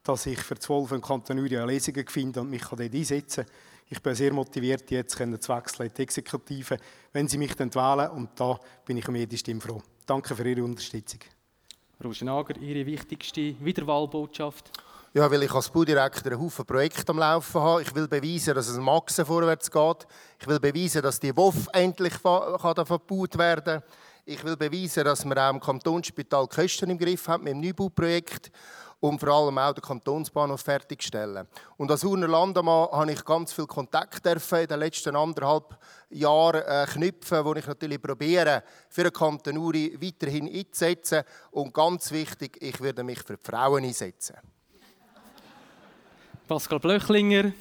dass 0.03 0.27
ich 0.27 0.41
für 0.41 0.59
zwölf 0.59 0.91
Kanton 1.01 1.39
Uri 1.39 1.65
Lesungen 1.65 2.05
finde 2.09 2.41
und 2.41 2.51
mich 2.51 2.65
dort 2.65 2.81
einsetzen 2.81 3.45
kann. 3.45 3.55
Ich 3.89 4.03
bin 4.03 4.17
sehr 4.17 4.33
motiviert, 4.33 4.91
jetzt 4.91 5.17
zu 5.17 5.21
wechseln 5.21 5.87
in 5.87 5.95
die 5.95 6.03
Exekutive, 6.03 6.77
wenn 7.13 7.29
Sie 7.29 7.39
mich 7.39 7.55
dann 7.55 7.73
wählen. 7.73 8.11
Und 8.11 8.31
da 8.35 8.59
bin 8.85 8.97
ich 8.97 9.07
um 9.07 9.15
jede 9.15 9.37
Stimme 9.37 9.61
froh. 9.61 9.81
Danke 10.05 10.35
für 10.35 10.49
Ihre 10.49 10.65
Unterstützung. 10.65 11.21
Rogenager, 12.03 12.57
Ihre 12.57 12.85
wichtigste 12.85 13.55
Wiederwahlbotschaft? 13.61 14.73
Ja, 15.15 15.31
weil 15.31 15.43
ich 15.43 15.53
als 15.53 15.71
Baudirektor 15.71 16.33
einen 16.33 16.41
Haufen 16.41 16.65
Projekte 16.65 17.13
am 17.13 17.19
Laufen 17.19 17.61
habe. 17.61 17.83
Ich 17.83 17.95
will 17.95 18.09
beweisen, 18.09 18.55
dass 18.55 18.69
es 18.69 18.79
im 18.79 18.85
Maxen 18.85 19.27
vorwärts 19.27 19.71
geht. 19.71 20.07
Ich 20.41 20.49
will 20.49 20.59
beweisen, 20.59 21.03
dass 21.03 21.21
die 21.21 21.37
WOF 21.37 21.69
endlich 21.73 22.15
verbaut 22.15 23.39
werden 23.39 23.83
kann. 23.83 23.83
Ich 24.25 24.45
will 24.45 24.57
beweisen, 24.57 25.05
dass 25.05 25.25
wir 25.25 25.37
auch 25.37 25.51
im 25.51 25.59
Kantonsspital 25.59 26.47
Kosten 26.47 26.91
im 26.91 26.99
Griff 26.99 27.27
haben 27.27 27.43
mit 27.43 27.55
dem 27.55 27.61
Neubauprojekt 27.61 28.53
und 29.01 29.19
vor 29.19 29.31
allem 29.31 29.59
auch 29.59 29.73
den 29.73 29.83
Kantonsbahnhof 29.83 30.61
fertigstellen. 30.61 31.49
Und 31.77 31.91
als 31.91 32.05
Urner 32.05 32.29
Landemann 32.29 32.89
habe 32.93 33.11
ich 33.11 33.25
ganz 33.25 33.53
viel 33.53 33.67
Kontakt 33.67 34.25
in 34.25 34.67
den 34.69 34.79
letzten 34.79 35.17
anderthalb 35.17 35.77
Jahren 36.11 36.63
äh, 36.63 36.87
knüpfen, 36.87 37.45
wo 37.45 37.53
ich 37.55 37.67
natürlich 37.67 38.01
probiere, 38.01 38.63
für 38.89 39.03
den 39.03 39.13
Kanton 39.13 39.59
Uri 39.59 39.99
weiterhin 40.01 40.49
einzusetzen. 40.49 41.25
Und 41.51 41.75
ganz 41.75 42.13
wichtig, 42.13 42.59
ich 42.61 42.81
werde 42.81 43.03
mich 43.03 43.25
für 43.25 43.37
die 43.37 43.43
Frauen 43.43 43.83
einsetzen. 43.83 44.37
Pascal 46.47 46.79
Blöchlinger, 46.79 47.53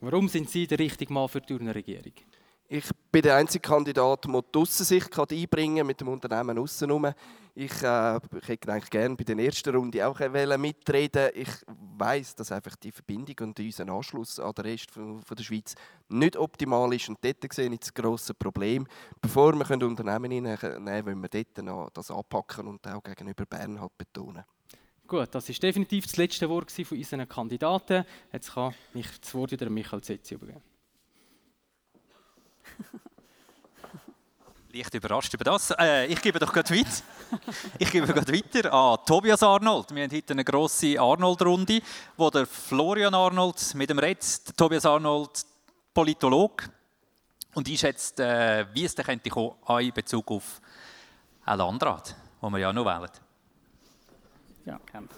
warum 0.00 0.28
sind 0.28 0.48
Sie 0.48 0.68
der 0.68 0.78
richtige 0.78 1.12
Mann 1.12 1.28
für 1.28 1.40
die 1.40 1.54
Urner 1.54 1.74
Regierung? 1.74 2.27
Ich 2.70 2.84
bin 3.10 3.22
der 3.22 3.36
einzige 3.36 3.66
Kandidat, 3.66 4.26
der 4.26 4.42
die 4.42 4.58
Aussensicht 4.58 5.18
einbringen 5.18 5.78
kann 5.78 5.86
mit 5.86 6.02
dem 6.02 6.08
Unternehmen 6.08 6.58
außenrum. 6.58 7.14
Ich, 7.54 7.82
äh, 7.82 8.16
ich 8.16 8.48
hätte 8.48 8.70
eigentlich 8.70 8.90
gerne 8.90 9.16
bei 9.16 9.24
der 9.24 9.38
ersten 9.38 9.74
Runde 9.74 10.06
auch 10.06 10.20
mitreden 10.58 11.30
Ich 11.34 11.48
weiß, 11.66 12.34
dass 12.34 12.52
einfach 12.52 12.76
die 12.76 12.92
Verbindung 12.92 13.48
und 13.48 13.58
unser 13.58 13.88
Anschluss 13.88 14.38
an 14.38 14.52
den 14.52 14.66
Rest 14.66 14.90
von, 14.90 15.22
von 15.22 15.34
der 15.34 15.44
Schweiz 15.44 15.76
nicht 16.10 16.36
optimal 16.36 16.92
ist. 16.92 17.08
Und 17.08 17.16
dort 17.22 17.50
sehe 17.54 17.72
ich 17.72 17.80
das 17.80 17.94
grosse 17.94 18.34
Problem. 18.34 18.86
Bevor 19.18 19.54
wir 19.54 19.86
Unternehmen 19.86 20.28
nehmen 20.28 20.58
können, 20.58 21.06
wollen 21.06 21.22
wir 21.22 21.44
dort 21.44 21.96
das 21.96 22.10
anpacken 22.10 22.66
und 22.66 22.86
auch 22.86 23.02
gegenüber 23.02 23.46
Bern 23.46 23.80
halt 23.80 23.96
betonen. 23.96 24.44
Gut, 25.06 25.28
das 25.34 25.48
ist 25.48 25.62
definitiv 25.62 26.04
das 26.04 26.18
letzte 26.18 26.50
Wort 26.50 26.70
von 26.70 26.98
unseren 26.98 27.26
Kandidaten. 27.26 28.04
Jetzt 28.30 28.52
kann 28.52 28.74
ich 28.92 29.06
das 29.20 29.34
Wort 29.34 29.52
wieder 29.52 29.68
an 29.68 29.72
Michael 29.72 30.02
Zetzi 30.02 30.34
übergeben. 30.34 30.60
Leicht 34.72 34.94
überrascht 34.94 35.34
über 35.34 35.44
das. 35.44 35.70
Äh, 35.78 36.06
ich 36.06 36.20
gebe 36.20 36.38
doch 36.38 36.52
gerade 36.52 36.74
weiter. 36.74 36.90
Ich 37.78 37.90
gebe 37.90 38.06
gerade 38.06 38.32
weiter 38.32 38.72
an 38.72 38.98
Tobias 39.04 39.42
Arnold. 39.42 39.94
Wir 39.94 40.04
haben 40.04 40.16
heute 40.16 40.32
eine 40.32 40.44
grosse 40.44 40.98
Arnold-Runde, 40.98 41.82
wo 42.16 42.30
der 42.30 42.46
Florian 42.46 43.14
Arnold 43.14 43.74
mit 43.74 43.90
dem 43.90 43.98
Retz, 43.98 44.44
Tobias 44.56 44.86
Arnold, 44.86 45.44
Politolog, 45.92 46.70
und 47.54 47.68
einschätzt, 47.68 48.20
äh, 48.20 48.66
wie 48.72 48.84
es 48.84 48.94
dann 48.94 49.06
könnte 49.06 49.30
kommen 49.30 49.56
in 49.80 49.92
Bezug 49.92 50.30
auf 50.30 50.60
einen 51.44 51.58
Landrat, 51.58 52.14
den 52.42 52.50
wir 52.52 52.58
ja 52.58 52.72
noch 52.72 52.84
wählen. 52.84 53.10
Ja, 54.64 54.78
gerne. 54.90 55.08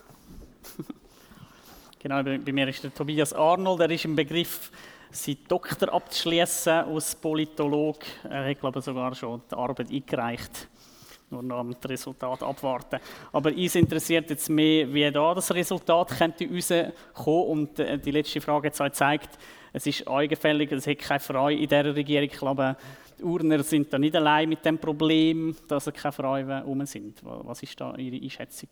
genau, 1.98 2.22
bei, 2.22 2.38
bei 2.38 2.52
mir 2.52 2.68
ist 2.68 2.82
der 2.82 2.94
Tobias 2.94 3.32
Arnold, 3.32 3.80
der 3.80 3.90
ist 3.90 4.04
im 4.04 4.16
Begriff 4.16 4.70
seinen 5.10 5.38
Doktor 5.48 5.92
abzuschließen 5.92 6.72
als 6.72 7.14
Politolog. 7.14 7.98
Er 8.28 8.50
hat, 8.50 8.60
glaube 8.60 8.78
ich, 8.78 8.84
sogar 8.84 9.14
schon 9.14 9.42
die 9.50 9.54
Arbeit 9.54 9.90
eingereicht. 9.90 10.68
Nur 11.30 11.42
noch 11.42 11.58
am 11.58 11.74
Resultat 11.84 12.42
abwarten. 12.42 12.98
Aber 13.32 13.50
uns 13.50 13.74
interessiert 13.76 14.30
jetzt 14.30 14.50
mehr, 14.50 14.92
wie 14.92 15.10
da 15.10 15.34
das 15.34 15.54
Resultat 15.54 16.08
könnte 16.18 16.48
rauskommen. 16.48 17.46
Und 17.46 17.78
äh, 17.78 17.98
die 17.98 18.10
letzte 18.10 18.40
Frage 18.40 18.68
hat 18.68 18.78
gezeigt, 18.78 19.38
es 19.72 19.86
ist 19.86 20.08
eingefällig, 20.08 20.72
es 20.72 20.86
hat 20.86 20.98
keine 20.98 21.20
Frau 21.20 21.48
in 21.48 21.68
dieser 21.68 21.94
Regierung. 21.94 22.28
Ich 22.28 22.38
glaube, 22.38 22.76
die 23.18 23.22
Urner 23.22 23.62
sind 23.62 23.92
da 23.92 23.98
nicht 23.98 24.16
allein 24.16 24.48
mit 24.48 24.64
dem 24.64 24.78
Problem, 24.78 25.54
dass 25.68 25.92
keine 25.92 26.12
Frauen 26.12 26.48
herum 26.48 26.84
sind. 26.86 27.20
Was 27.22 27.62
ist 27.62 27.80
da 27.80 27.94
Ihre 27.94 28.20
Einschätzung? 28.20 28.70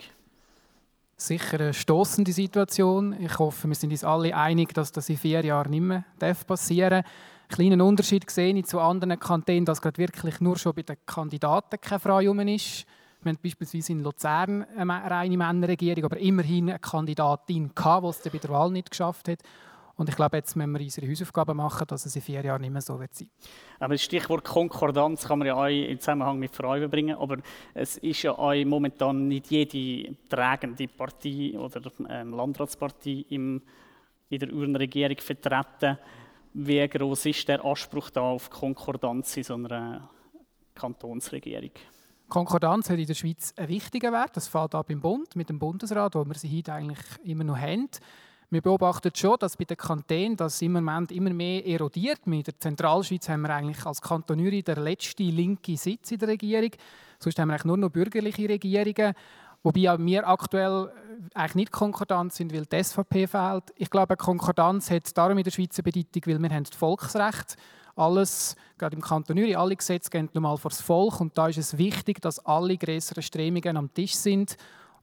Sicher 1.20 1.60
eine 1.60 1.74
stoßende 1.74 2.32
Situation. 2.32 3.16
Ich 3.20 3.38
hoffe, 3.38 3.68
wir 3.68 3.74
sind 3.74 3.90
uns 3.90 4.04
alle 4.04 4.34
einig, 4.34 4.72
dass 4.72 4.92
das 4.92 5.08
in 5.08 5.16
vier 5.16 5.44
Jahren 5.44 5.70
nicht 5.70 5.80
mehr 5.80 6.04
passieren 6.46 7.02
darf. 7.02 7.04
Einen 7.50 7.56
kleinen 7.56 7.80
Unterschied 7.80 8.30
sehe 8.30 8.54
ich 8.54 8.66
zu 8.66 8.78
anderen 8.78 9.18
Kantonen, 9.18 9.64
dass 9.64 9.80
gerade 9.80 9.98
wirklich 9.98 10.40
nur 10.40 10.56
schon 10.56 10.74
bei 10.74 10.82
den 10.82 10.96
Kandidaten 11.06 11.80
keine 11.80 11.98
Frau 11.98 12.18
rum 12.18 12.40
ist. 12.40 12.86
Wir 13.22 13.30
haben 13.30 13.38
beispielsweise 13.42 13.92
in 13.92 14.02
Luzern 14.02 14.64
eine 14.76 15.10
reine 15.10 15.36
Männerregierung, 15.36 16.04
aber 16.04 16.18
immerhin 16.18 16.70
eine 16.70 16.78
Kandidatin 16.78 17.72
die 17.74 18.08
es 18.08 18.32
bei 18.32 18.38
der 18.38 18.50
Wahl 18.50 18.70
nicht 18.70 18.90
geschafft 18.90 19.28
hat. 19.28 19.40
Und 19.98 20.08
ich 20.08 20.14
glaube, 20.14 20.36
jetzt 20.36 20.54
müssen 20.54 20.72
wir 20.72 20.80
unsere 20.80 21.10
Hausaufgaben 21.10 21.56
machen, 21.56 21.84
dass 21.88 22.06
es 22.06 22.14
in 22.14 22.22
vier 22.22 22.44
Jahren 22.44 22.60
nicht 22.60 22.70
mehr 22.70 22.80
so 22.80 23.00
wird 23.00 23.12
sein. 23.16 23.28
Aber 23.80 23.94
das 23.94 24.02
Stichwort 24.04 24.44
Konkordanz 24.44 25.26
kann 25.26 25.40
man 25.40 25.48
ja 25.48 25.56
auch 25.56 25.66
im 25.66 25.98
Zusammenhang 25.98 26.38
mit 26.38 26.54
Frauen 26.54 26.88
bringen. 26.88 27.16
Aber 27.16 27.38
es 27.74 27.96
ist 27.96 28.22
ja 28.22 28.30
auch 28.30 28.54
momentan 28.64 29.26
nicht 29.26 29.50
jede 29.50 30.14
tragende 30.28 30.86
Partei 30.86 31.58
oder 31.58 31.82
ähm, 32.08 32.32
Landratspartei 32.32 33.24
im, 33.30 33.60
in 34.28 34.38
der 34.38 34.52
Urner 34.52 34.78
Regierung 34.78 35.18
vertreten. 35.18 35.98
Wie 36.54 36.86
groß 36.86 37.26
ist 37.26 37.48
der 37.48 37.64
Anspruch 37.64 38.10
da 38.10 38.20
auf 38.20 38.50
Konkordanz 38.50 39.36
in 39.36 39.42
so 39.42 39.54
einer 39.54 40.08
Kantonsregierung? 40.76 41.72
Konkordanz 42.28 42.88
hat 42.88 43.00
in 43.00 43.06
der 43.06 43.14
Schweiz 43.14 43.52
einen 43.56 43.66
wichtigen 43.66 44.12
Wert. 44.12 44.36
Das 44.36 44.46
fällt 44.46 44.76
ab 44.76 44.90
im 44.90 45.00
Bund, 45.00 45.34
mit 45.34 45.48
dem 45.48 45.58
Bundesrat, 45.58 46.14
wo 46.14 46.24
wir 46.24 46.34
sie 46.34 46.56
heute 46.56 46.72
eigentlich 46.72 47.00
immer 47.24 47.42
noch 47.42 47.58
haben. 47.58 47.88
Wir 48.50 48.62
beobachten 48.62 49.10
schon, 49.14 49.36
dass 49.38 49.58
bei 49.58 49.64
den 49.64 49.76
Kantonen 49.76 50.34
das 50.34 50.62
im 50.62 50.72
Moment 50.72 51.12
immer 51.12 51.34
mehr 51.34 51.66
erodiert. 51.66 52.26
Mit 52.26 52.46
der 52.46 52.58
Zentralschweiz 52.58 53.28
haben 53.28 53.42
wir 53.42 53.50
eigentlich 53.50 53.84
als 53.84 54.00
Kanton 54.00 54.40
Uri 54.40 54.62
der 54.62 54.76
letzte 54.76 55.22
linke 55.24 55.76
Sitz 55.76 56.12
in 56.12 56.18
der 56.18 56.28
Regierung. 56.28 56.70
Sonst 57.18 57.38
haben 57.38 57.48
wir 57.48 57.54
eigentlich 57.54 57.66
nur 57.66 57.76
noch 57.76 57.90
bürgerliche 57.90 58.48
Regierungen. 58.48 59.12
Wobei 59.62 59.98
wir 59.98 60.26
aktuell 60.26 60.86
äh, 60.86 61.38
eigentlich 61.38 61.54
nicht 61.56 61.72
konkordant 61.72 62.32
sind, 62.32 62.54
weil 62.54 62.64
die 62.64 62.82
SVP 62.82 63.26
fehlt. 63.26 63.64
Ich 63.76 63.90
glaube, 63.90 64.16
Konkordanz 64.16 64.90
hat 64.90 65.14
darum 65.18 65.36
in 65.36 65.44
der 65.44 65.50
Schweiz 65.50 65.76
eine 65.78 65.82
Bedeutung, 65.82 66.22
weil 66.24 66.38
wir 66.38 66.56
haben 66.56 66.64
das 66.64 66.74
Volksrecht 66.74 67.56
alles, 67.96 68.54
gerade 68.78 68.94
im 68.94 69.02
Kanton 69.02 69.36
Uri, 69.36 69.56
alle 69.56 69.76
Gesetze 69.76 70.08
gehen 70.08 70.30
normal 70.32 70.56
vor 70.56 70.70
das 70.70 70.80
Volk 70.80 71.20
und 71.20 71.36
da 71.36 71.48
ist 71.48 71.58
es 71.58 71.76
wichtig, 71.76 72.22
dass 72.22 72.38
alle 72.46 72.76
größeren 72.78 73.22
Strömungen 73.22 73.76
am 73.76 73.92
Tisch 73.92 74.14
sind 74.14 74.56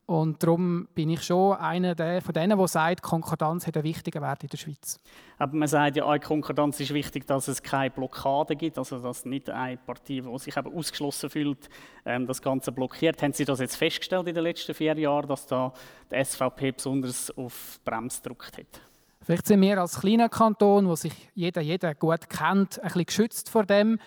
und 0.08 0.44
darum 0.44 0.88
bin 0.94 1.10
ich 1.10 1.24
schon 1.24 1.58
einer 1.58 1.96
von 2.22 2.34
denen, 2.34 2.58
der 2.58 2.68
sagt, 2.68 3.02
Konkordanz 3.02 3.66
hat 3.66 3.76
einen 3.76 3.86
wichtigen 3.86 4.22
Wert 4.22 4.44
in 4.44 4.50
der 4.50 4.58
Schweiz. 4.58 5.00
Aber 5.40 5.56
man 5.56 5.68
sagt 5.68 5.98
ja, 5.98 6.18
Konkordanz 6.20 6.80
ist 6.80 6.94
wichtig, 6.94 7.26
dass 7.26 7.48
es 7.48 7.64
keine 7.64 7.90
Blockade 7.90 8.56
gibt, 8.56 8.78
also 8.78 9.00
dass 9.00 9.26
nicht 9.26 9.50
eine 9.50 9.78
Partei, 9.78 10.22
die 10.22 10.38
sich 10.38 10.56
eben 10.56 10.78
ausgeschlossen 10.78 11.32
fühlt, 11.32 11.70
ähm, 12.06 12.28
das 12.28 12.42
Ganze 12.42 12.72
blockiert. 12.72 13.22
Haben 13.24 13.34
Sie 13.34 13.46
das 13.46 13.60
jetzt 13.60 13.78
festgestellt 13.78 14.28
in 14.28 14.36
den 14.36 14.44
letzten 14.44 14.76
vier 14.76 14.96
Jahren, 14.98 15.28
dass 15.28 15.48
da 15.48 15.74
die 16.12 16.24
SVP 16.24 16.74
besonders 16.74 17.36
auf 17.36 17.80
die 17.80 17.90
Bremse 17.90 18.22
gedrückt 18.22 18.60
hat? 18.60 18.82
Vielleicht 19.22 19.48
sind 19.48 19.62
wir 19.62 19.82
als 19.82 20.00
kleiner 20.00 20.30
Kanton, 20.30 20.88
wo 20.88 20.96
sich 20.96 21.32
jeder, 21.34 21.62
jeder 21.62 21.96
gut 21.96 22.30
kennt, 22.30 22.78
ein 22.78 22.84
bisschen 22.84 23.06
geschützt 23.06 23.50
vor 23.50 23.66
dem. 23.66 23.98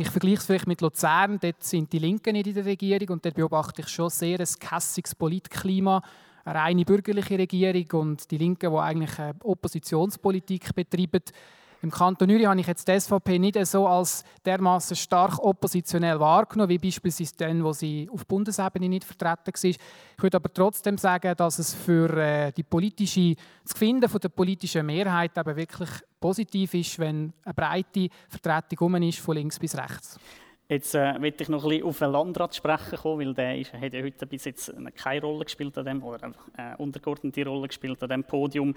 Ich 0.00 0.10
vergleiche 0.10 0.36
es 0.36 0.46
vielleicht 0.46 0.68
mit 0.68 0.80
Luzern, 0.80 1.40
dort 1.40 1.64
sind 1.64 1.92
die 1.92 1.98
Linken 1.98 2.34
nicht 2.34 2.46
in 2.46 2.54
der 2.54 2.64
Regierung 2.64 3.08
und 3.08 3.24
dort 3.24 3.34
beobachte 3.34 3.82
ich 3.82 3.88
schon 3.88 4.10
sehr 4.10 4.38
ein 4.38 4.46
kässiges 4.60 5.12
Politklima, 5.16 6.00
eine 6.44 6.54
reine 6.56 6.84
bürgerliche 6.84 7.36
Regierung 7.36 8.02
und 8.02 8.30
die 8.30 8.38
Linken, 8.38 8.70
die 8.70 8.78
eigentlich 8.78 9.10
Oppositionspolitik 9.42 10.72
betreiben. 10.72 11.24
Im 11.80 11.92
Kanton 11.92 12.28
Uri 12.28 12.42
habe 12.42 12.58
ich 12.58 12.66
jetzt 12.66 12.88
die 12.88 12.98
SVP 12.98 13.38
nicht 13.38 13.64
so 13.66 13.86
als 13.86 14.24
dermaßen 14.44 14.96
stark 14.96 15.38
oppositionell 15.38 16.18
wahrgenommen, 16.18 16.70
wie 16.70 16.78
beispielsweise 16.78 17.36
dann, 17.36 17.62
wo 17.62 17.72
sie 17.72 18.10
auf 18.12 18.26
Bundesebene 18.26 18.88
nicht 18.88 19.04
vertreten 19.04 19.52
war. 19.54 19.64
Ich 19.64 19.78
würde 20.18 20.36
aber 20.38 20.52
trotzdem 20.52 20.98
sagen, 20.98 21.34
dass 21.36 21.60
es 21.60 21.74
für 21.74 22.10
äh, 22.16 22.52
die 22.52 22.64
politische, 22.64 23.36
das 23.62 23.78
Finden 23.78 24.08
von 24.08 24.20
der 24.20 24.28
politischen 24.28 24.86
Mehrheit 24.86 25.38
eben 25.38 25.56
wirklich 25.56 25.90
positiv 26.20 26.74
ist, 26.74 26.98
wenn 26.98 27.32
eine 27.44 27.54
breite 27.54 28.08
Vertretung 28.28 29.00
ist, 29.02 29.20
von 29.20 29.36
links 29.36 29.60
bis 29.60 29.78
rechts. 29.78 30.18
Jetzt 30.68 30.94
äh, 30.94 31.16
möchte 31.18 31.44
ich 31.44 31.48
noch 31.48 31.62
ein 31.62 31.70
bisschen 31.70 31.86
auf 31.86 31.98
den 31.98 32.10
Landrat 32.10 32.54
sprechen 32.56 32.98
kommen, 32.98 33.26
weil 33.26 33.34
der 33.34 33.56
ist, 33.56 33.72
hat 33.72 33.94
ja 33.94 34.02
heute 34.02 34.26
bis 34.26 34.44
jetzt 34.44 34.74
keine 34.96 35.22
Rolle 35.22 35.44
gespielt 35.44 35.78
an 35.78 35.86
dem, 35.86 36.02
oder 36.02 36.24
eine 36.24 36.34
äh, 36.72 36.76
untergeordnete 36.76 37.46
Rolle 37.46 37.68
gespielt 37.68 38.02
an 38.02 38.08
dem 38.08 38.24
Podium. 38.24 38.74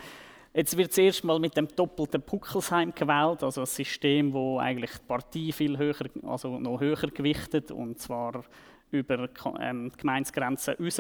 Jetzt 0.54 0.76
wird 0.76 0.92
zuerst 0.92 1.24
mal 1.24 1.40
mit 1.40 1.56
dem 1.56 1.68
doppelten 1.68 2.22
Puckelsheim 2.22 2.94
gewählt, 2.94 3.42
also 3.42 3.62
ein 3.62 3.68
System, 3.68 4.34
wo 4.34 4.60
eigentlich 4.60 4.92
die 4.92 5.06
Partei 5.08 5.52
viel 5.54 5.78
höher, 5.78 5.96
also 6.24 6.60
noch 6.60 6.82
höher 6.82 7.10
gewichtet 7.14 7.72
und 7.72 8.00
zwar 8.00 8.44
über 8.92 9.30
ähm, 9.62 9.92
Gemeinsgrenzen 9.96 10.76
raus. 10.76 11.00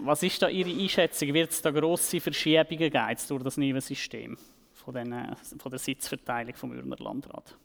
Was 0.00 0.22
ist 0.22 0.40
da 0.40 0.48
Ihre 0.48 0.70
Einschätzung? 0.70 1.34
Wird 1.34 1.50
es 1.50 1.60
da 1.60 1.70
grosse 1.70 2.20
Verschiebungen 2.20 2.90
geben 2.90 3.16
durch 3.28 3.42
das 3.42 3.56
neue 3.58 3.80
System 3.80 4.38
von, 4.72 4.94
den, 4.94 5.14
von 5.58 5.70
der 5.70 5.78
Sitzverteilung 5.78 6.54
vom 6.54 6.72
Ürner 6.72 6.96
Landrat? 6.98 7.56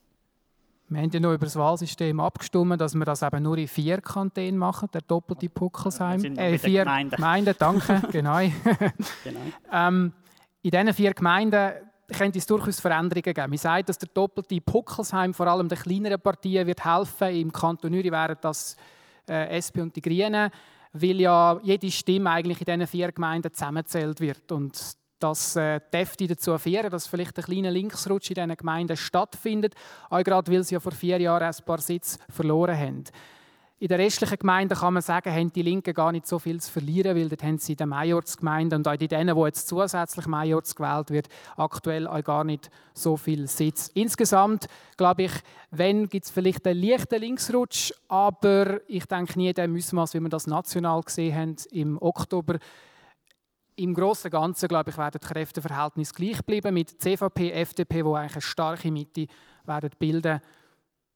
Wir 0.90 1.02
haben 1.02 1.10
ja 1.10 1.20
noch 1.20 1.34
über 1.34 1.46
das 1.46 1.56
Wahlsystem 1.56 2.20
abgestimmt, 2.20 2.80
dass 2.80 2.96
wir 2.96 3.04
das 3.04 3.22
eben 3.22 3.44
nur 3.44 3.58
in 3.58 3.68
vier 3.68 4.00
Kantonen 4.00 4.58
machen, 4.58 4.90
der 4.94 5.02
doppelte 5.02 5.50
Puckelsheim. 5.50 6.24
Äh, 6.38 6.58
vier 6.58 6.84
Gemeinden. 6.84 7.16
Gemeinden, 7.16 7.56
danke, 7.60 8.02
genau. 8.12 8.40
genau. 9.24 9.40
ähm, 9.72 10.14
in 10.68 10.72
diesen 10.72 10.94
vier 10.94 11.14
Gemeinden 11.14 11.76
könnte 12.11 12.39
es 12.39 12.45
durchaus 12.45 12.81
Veränderungen 12.81 13.34
geben. 13.34 13.49
Man 13.49 13.57
sagt, 13.57 13.88
dass 13.88 13.98
der 13.98 14.10
doppelte 14.14 14.60
Puckelsheim 14.60 15.34
vor 15.34 15.48
allem 15.48 15.69
den 15.69 15.77
kleineren 15.77 16.19
Partien 16.19 16.68
wird 16.68 16.84
helfen. 16.84 17.30
Im 17.35 17.53
Kanton 17.53 17.94
Uri 17.94 18.11
wären 18.11 18.38
das 18.41 18.76
äh, 19.30 19.57
SP 19.60 19.80
und 19.80 19.95
die 19.95 20.02
Grünen, 20.02 20.52
weil 20.91 21.22
ja 21.22 21.57
jede 21.64 21.89
Stimme 21.89 22.31
eigentlich 22.31 22.60
in 22.60 22.65
diesen 22.65 22.88
vier 22.88 23.11
Gemeinden 23.14 23.53
zusammenzählt 23.53 24.19
wird. 24.19 24.52
Und 24.52 24.77
das 25.19 25.56
äh, 25.56 25.80
dürfte 25.94 26.27
dazu 26.27 26.57
führen, 26.57 26.89
dass 26.89 27.07
vielleicht 27.07 27.38
ein 27.38 27.45
kleiner 27.45 27.72
Linksrutsch 27.72 28.31
in 28.31 28.35
diesen 28.35 28.57
Gemeinden 28.57 28.98
stattfindet, 28.98 29.73
auch 30.10 30.23
gerade 30.23 30.52
weil 30.52 30.64
sie 30.64 30.76
ja 30.76 30.81
vor 30.81 30.91
vier 30.91 31.19
Jahren 31.22 31.48
ein 31.48 31.65
paar 31.65 31.80
Sitze 31.80 32.19
verloren 32.30 32.77
haben. 32.77 33.03
In 33.80 33.90
den 33.90 34.02
restlichen 34.02 34.40
Gemeinden 34.40 34.76
kann 34.76 34.95
man 34.95 35.04
sagen, 35.04 35.32
haben 35.32 35.54
die 35.54 35.62
Linken 35.62 35.94
gar 35.94 36.12
nicht 36.12 36.26
so 36.26 36.40
viel 36.40 36.60
zu 36.60 36.72
verlieren, 36.72 37.16
weil 37.16 37.30
dort 37.30 37.44
haben 37.44 37.60
sie 37.60 37.74
in 37.74 37.78
den 37.78 37.90
Majorsgemeinden 37.90 38.80
und 38.80 38.88
auch 38.88 38.94
in 38.94 39.08
denen, 39.08 39.36
wo 39.36 39.45
jetzt 39.45 39.68
zusätzlich 39.68 40.26
Majors 40.26 40.76
gewählt 40.76 41.12
wird, 41.12 41.28
aktuell 41.58 42.08
auch 42.08 42.24
gar 42.24 42.44
nicht 42.44 42.72
so 42.95 43.18
viel 43.18 43.48
Sitz. 43.48 43.91
Insgesamt 43.94 44.66
glaube 44.98 45.24
ich, 45.24 45.32
wenn 45.70 46.10
gibt 46.10 46.26
es 46.26 46.32
vielleicht 46.32 46.66
einen 46.66 46.82
leichten 46.82 47.22
Linksrutsch, 47.22 47.94
aber 48.08 48.82
ich 48.88 49.06
denke 49.06 49.38
nie 49.38 49.54
dem 49.54 49.76
Ausmaß, 49.76 50.16
wie 50.16 50.22
wir 50.22 50.30
das 50.30 50.48
national 50.48 51.04
gesehen 51.04 51.36
haben 51.36 51.56
im 51.70 52.02
Oktober. 52.02 52.58
Im 53.76 53.94
Großen 53.94 54.30
und 54.30 54.32
Ganzen 54.32 54.70
glaube 54.70 54.90
ich, 54.90 54.98
werden 54.98 55.20
die 55.22 55.28
Kräfteverhältnisse 55.28 56.16
gleich 56.16 56.44
bleiben 56.44 56.74
mit 56.74 56.99
CVP, 56.99 57.52
FDP, 57.52 58.04
wo 58.04 58.16
eigentlich 58.16 58.34
eine 58.34 58.41
starke 58.41 58.90
Mitte 58.90 59.28
werden 59.66 59.91
bilden. 59.99 60.41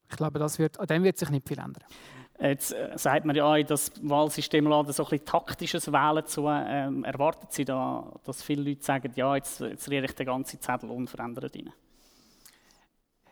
Ich 0.08 0.16
glaube, 0.16 0.38
das 0.38 0.60
wird, 0.60 0.78
an 0.78 0.86
dem 0.86 1.02
wird 1.02 1.18
sich 1.18 1.30
nicht 1.30 1.48
viel 1.48 1.58
ändern. 1.58 1.82
Jetzt 2.42 2.72
äh, 2.72 2.90
sagt 2.96 3.24
man 3.24 3.36
ja, 3.36 3.62
das 3.62 3.92
Wahlsystem 4.02 4.66
lädt 4.66 4.92
so 4.92 5.04
ein 5.04 5.10
bisschen 5.10 5.24
taktisches 5.24 5.92
Wählen 5.92 6.26
zu. 6.26 6.48
Ähm, 6.48 7.04
erwarten 7.04 7.46
Sie 7.50 7.64
da, 7.64 8.04
dass 8.24 8.42
viele 8.42 8.70
Leute 8.70 8.82
sagen, 8.82 9.12
ja, 9.14 9.36
jetzt, 9.36 9.60
jetzt 9.60 9.88
rühre 9.88 10.06
ich 10.06 10.12
den 10.12 10.26
ganzen 10.26 10.60
Zettel 10.60 10.90
unverändert 10.90 11.54
rein? 11.54 11.72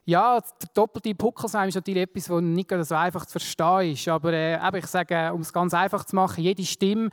Ja, 0.05 0.41
der 0.41 0.69
doppelte 0.74 1.15
Puckelsheim 1.15 1.69
ist 1.69 1.74
natürlich 1.74 2.03
etwas, 2.03 2.27
das 2.27 2.41
nicht 2.41 2.70
so 2.70 2.95
einfach 2.95 3.27
zu 3.27 3.32
verstehen 3.32 3.93
ist. 3.93 4.07
Aber 4.07 4.32
äh, 4.32 4.78
ich 4.78 4.87
sage, 4.87 5.32
um 5.32 5.41
es 5.41 5.53
ganz 5.53 5.74
einfach 5.74 6.05
zu 6.05 6.15
machen, 6.15 6.45
jede 6.45 6.65
Stimme 6.65 7.11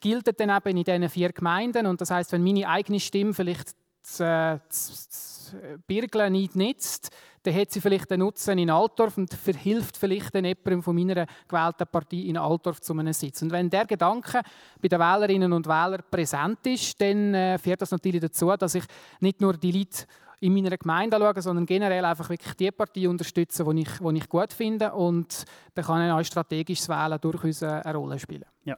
gilt 0.00 0.40
dann 0.40 0.48
eben 0.48 0.76
in 0.78 0.84
diesen 0.84 1.08
vier 1.10 1.32
Gemeinden. 1.32 1.86
Und 1.86 2.00
das 2.00 2.10
heißt, 2.10 2.32
wenn 2.32 2.42
meine 2.42 2.66
eigene 2.66 2.98
Stimme 2.98 3.34
vielleicht 3.34 3.74
das, 4.02 4.16
das, 4.16 5.08
das 5.08 5.56
Birgeln 5.86 6.32
nicht 6.32 6.56
nützt, 6.56 7.10
dann 7.42 7.54
hat 7.54 7.70
sie 7.70 7.80
vielleicht 7.80 8.10
einen 8.12 8.20
Nutzen 8.20 8.58
in 8.58 8.70
Altdorf 8.70 9.16
und 9.16 9.32
verhilft 9.32 9.96
vielleicht 9.96 10.34
dann 10.34 10.44
jemandem 10.44 10.82
von 10.82 10.94
meiner 10.94 11.26
gewählten 11.48 11.86
Partei 11.90 12.18
in 12.18 12.36
Altdorf 12.36 12.80
zu 12.80 12.92
einem 12.92 13.12
Sitz. 13.12 13.42
Und 13.42 13.50
wenn 13.50 13.70
der 13.70 13.86
Gedanke 13.86 14.42
bei 14.80 14.88
den 14.88 14.98
Wählerinnen 14.98 15.52
und 15.52 15.66
Wählern 15.66 16.02
präsent 16.10 16.66
ist, 16.66 17.00
dann 17.00 17.34
äh, 17.34 17.58
führt 17.58 17.80
das 17.80 17.90
natürlich 17.90 18.20
dazu, 18.20 18.54
dass 18.56 18.74
ich 18.74 18.84
nicht 19.20 19.40
nur 19.40 19.54
die 19.54 19.72
Leute 19.72 20.04
in 20.40 20.54
meiner 20.54 20.76
Gemeinde 20.76 21.16
anschaue, 21.16 21.42
sondern 21.42 21.66
generell 21.66 22.04
einfach 22.04 22.28
wirklich 22.28 22.54
die 22.54 22.70
Partei 22.70 23.08
unterstützen, 23.08 23.68
die 23.76 23.82
ich, 23.82 23.98
die 23.98 24.16
ich 24.16 24.28
gut 24.28 24.52
finde. 24.52 24.92
Und 24.92 25.44
dann 25.74 25.84
kann 25.84 26.10
auch 26.10 26.22
strategisches 26.22 26.88
Wählen 26.88 27.20
durchaus 27.20 27.62
eine 27.62 27.94
Rolle 27.94 28.18
spielen. 28.18 28.46
Ja. 28.64 28.76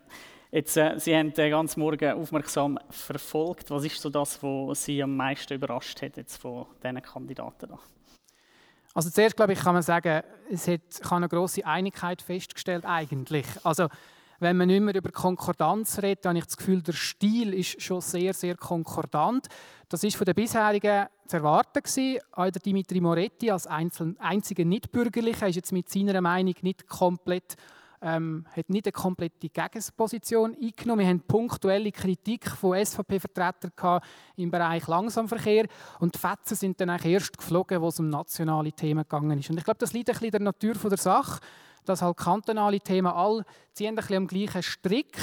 Jetzt, 0.50 0.76
äh, 0.76 0.98
Sie 0.98 1.16
haben 1.16 1.32
den 1.32 1.50
ganzen 1.50 1.80
Morgen 1.80 2.12
aufmerksam 2.12 2.78
verfolgt. 2.90 3.70
Was 3.70 3.84
ist 3.84 4.02
so 4.02 4.10
das, 4.10 4.42
was 4.42 4.84
Sie 4.84 5.02
am 5.02 5.16
meisten 5.16 5.54
überrascht 5.54 6.02
hat 6.02 6.18
jetzt 6.18 6.36
von 6.36 6.66
diesen 6.82 7.00
Kandidaten? 7.00 7.70
Da? 7.70 7.78
Also 8.94 9.10
zuerst 9.10 9.36
glaube 9.36 9.54
ich, 9.54 9.60
kann 9.60 9.74
man 9.74 9.82
sagen, 9.82 10.22
es 10.50 10.68
hat 10.68 10.80
eine 11.10 11.28
große 11.28 11.64
Einigkeit 11.64 12.20
festgestellt 12.20 12.84
eigentlich. 12.84 13.46
Also 13.64 13.88
wenn 14.38 14.56
man 14.56 14.66
nicht 14.66 14.80
mehr 14.80 14.94
über 14.94 15.10
Konkordanz 15.10 16.02
redet, 16.02 16.26
habe 16.26 16.36
ich 16.36 16.44
das 16.44 16.56
Gefühl, 16.56 16.82
der 16.82 16.94
Stil 16.94 17.54
ist 17.54 17.80
schon 17.80 18.00
sehr, 18.00 18.34
sehr 18.34 18.56
konkordant. 18.56 19.46
Das 19.88 20.02
ist 20.02 20.16
von 20.16 20.24
den 20.24 20.34
bisherigen 20.34 21.06
zu 21.28 21.36
erwarten 21.36 21.82
gewesen. 21.82 22.18
Auch 22.32 22.50
der 22.50 22.60
Dimitri 22.60 23.00
Moretti 23.00 23.50
als 23.50 23.66
einziger 23.66 24.64
Nicht-Bürgerlicher 24.64 25.48
ist 25.48 25.56
jetzt 25.56 25.72
mit 25.72 25.88
seiner 25.88 26.20
Meinung 26.20 26.54
nicht 26.62 26.88
komplett 26.88 27.54
ähm, 28.02 28.44
hat 28.54 28.68
nicht 28.68 28.86
eine 28.86 28.92
komplette 28.92 29.48
Gegenposition 29.48 30.56
eingenommen. 30.60 31.00
Wir 31.00 31.08
hatten 31.08 31.20
punktuelle 31.20 31.92
Kritik 31.92 32.48
von 32.48 32.84
SVP-Vertretern 32.84 34.00
im 34.36 34.50
Bereich 34.50 34.86
Langsamverkehr 34.88 35.66
und 36.00 36.14
die 36.14 36.18
Fetzen 36.18 36.56
sind 36.56 36.80
dann 36.80 36.90
eigentlich 36.90 37.12
erst 37.12 37.38
geflogen, 37.38 37.80
wo 37.80 37.88
es 37.88 38.00
um 38.00 38.08
nationale 38.08 38.72
Themen 38.72 39.02
gegangen 39.02 39.38
ist. 39.38 39.50
Und 39.50 39.58
ich 39.58 39.64
glaube, 39.64 39.78
das 39.78 39.92
liegt 39.92 40.10
ein 40.10 40.14
bisschen 40.14 40.32
der 40.32 40.40
Natur 40.40 40.74
der 40.74 40.98
Sache, 40.98 41.40
dass 41.84 42.02
halt 42.02 42.16
kantonale 42.16 42.80
Themen 42.80 43.12
all 43.12 43.44
ziehen 43.72 43.90
ein 43.90 43.96
bisschen 43.96 44.16
am 44.16 44.26
gleichen 44.26 44.62
Strick 44.62 45.16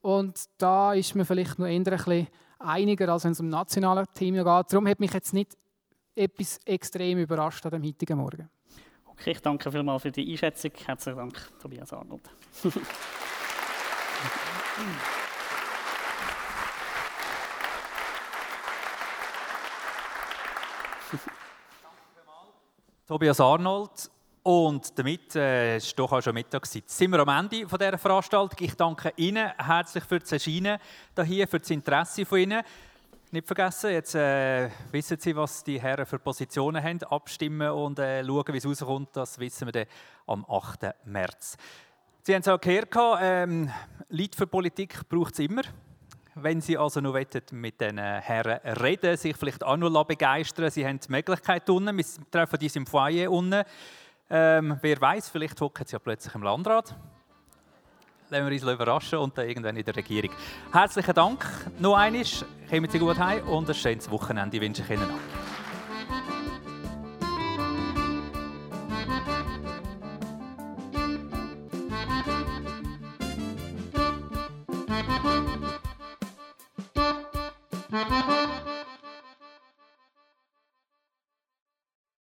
und 0.00 0.44
da 0.58 0.94
ist 0.94 1.14
man 1.14 1.24
vielleicht 1.24 1.58
noch 1.58 1.66
ein 1.66 1.84
bisschen 1.84 2.28
einiger, 2.58 3.08
als 3.08 3.24
wenn 3.24 3.32
es 3.32 3.40
um 3.40 3.48
nationale 3.48 4.06
Themen 4.08 4.44
geht. 4.44 4.72
Darum 4.72 4.86
hat 4.86 5.00
mich 5.00 5.12
jetzt 5.12 5.32
nicht 5.32 5.56
etwas 6.14 6.58
extrem 6.64 7.18
überrascht 7.18 7.64
an 7.64 7.72
dem 7.72 7.84
heutigen 7.84 8.18
Morgen. 8.18 8.48
Okay, 9.12 9.32
ich 9.32 9.40
danke 9.40 9.70
vielmals 9.70 10.02
für 10.02 10.10
die 10.10 10.30
Einschätzung. 10.30 10.72
Herzlichen 10.84 11.18
Dank, 11.18 11.38
Tobias 11.60 11.92
Arnold. 11.92 12.22
Tobias 23.06 23.40
Arnold. 23.40 24.10
Und 24.44 24.98
damit 24.98 25.36
äh, 25.36 25.76
ist 25.76 25.96
doch 25.96 26.10
auch 26.10 26.20
schon 26.20 26.34
Mittag. 26.34 26.66
Sind 26.66 27.10
wir 27.12 27.20
am 27.20 27.28
Ende 27.28 27.68
von 27.68 27.78
dieser 27.78 27.96
Veranstaltung. 27.96 28.58
Ich 28.58 28.74
danke 28.74 29.12
Ihnen 29.16 29.52
herzlich 29.56 30.02
für 30.04 30.18
das 30.18 30.32
Erscheinen 30.32 30.78
hier, 31.24 31.46
für 31.46 31.60
das 31.60 31.70
Interesse 31.70 32.26
von 32.26 32.38
Ihnen. 32.38 32.62
Nicht 33.34 33.46
vergessen, 33.46 33.92
jetzt 33.92 34.14
äh, 34.14 34.68
wissen 34.90 35.18
Sie, 35.18 35.34
was 35.34 35.64
die 35.64 35.80
Herren 35.80 36.04
für 36.04 36.18
Positionen 36.18 36.84
haben. 36.84 37.02
Abstimmen 37.04 37.70
und 37.70 37.98
äh, 37.98 38.22
schauen, 38.22 38.44
wie 38.48 38.58
es 38.58 38.66
rauskommt. 38.66 39.08
Das 39.16 39.38
wissen 39.38 39.68
wir 39.68 39.72
dann 39.72 39.86
am 40.26 40.44
8. 40.46 40.94
März. 41.06 41.56
Sie 42.24 42.34
haben 42.34 42.42
es 42.42 42.48
auch 42.48 42.60
gehört, 42.60 42.94
ähm, 43.22 43.70
Leid 44.10 44.34
für 44.34 44.46
Politik 44.46 45.08
braucht 45.08 45.32
es 45.32 45.38
immer. 45.38 45.62
Wenn 46.34 46.60
Sie 46.60 46.76
also 46.76 47.00
noch 47.00 47.18
mit 47.52 47.80
den 47.80 47.96
Herren 47.96 48.60
reden, 48.82 49.16
sich 49.16 49.34
vielleicht 49.34 49.64
auch 49.64 49.78
noch 49.78 50.04
begeistern 50.04 50.70
Sie 50.70 50.86
haben 50.86 51.00
die 51.00 51.10
Möglichkeit 51.10 51.70
unten. 51.70 51.96
Wir 51.96 52.04
treffen 52.30 52.58
uns 52.60 52.76
im 52.76 52.86
Foyer 52.86 53.30
unten. 53.30 53.64
Ähm, 54.28 54.76
wer 54.82 55.00
weiß, 55.00 55.30
vielleicht 55.30 55.58
hocken 55.58 55.86
Sie 55.86 55.94
ja 55.94 55.98
plötzlich 55.98 56.34
im 56.34 56.42
Landrat 56.42 56.94
lassen 58.32 58.46
wir 58.46 58.52
uns 58.52 58.62
überraschen 58.62 59.18
und 59.18 59.36
dann 59.36 59.48
irgendwann 59.48 59.76
in 59.76 59.84
der 59.84 59.94
Regierung. 59.94 60.30
Herzlichen 60.72 61.14
Dank 61.14 61.46
noch 61.78 61.96
einmal, 61.96 62.22
kommen 62.68 62.90
Sie 62.90 62.98
gut 62.98 63.18
heim 63.18 63.46
und 63.46 63.68
ein 63.68 63.74
schönes 63.74 64.10
Wochenende 64.10 64.60
wünsche 64.60 64.82
ich 64.82 64.90
Ihnen 64.90 65.08
noch. 65.08 65.41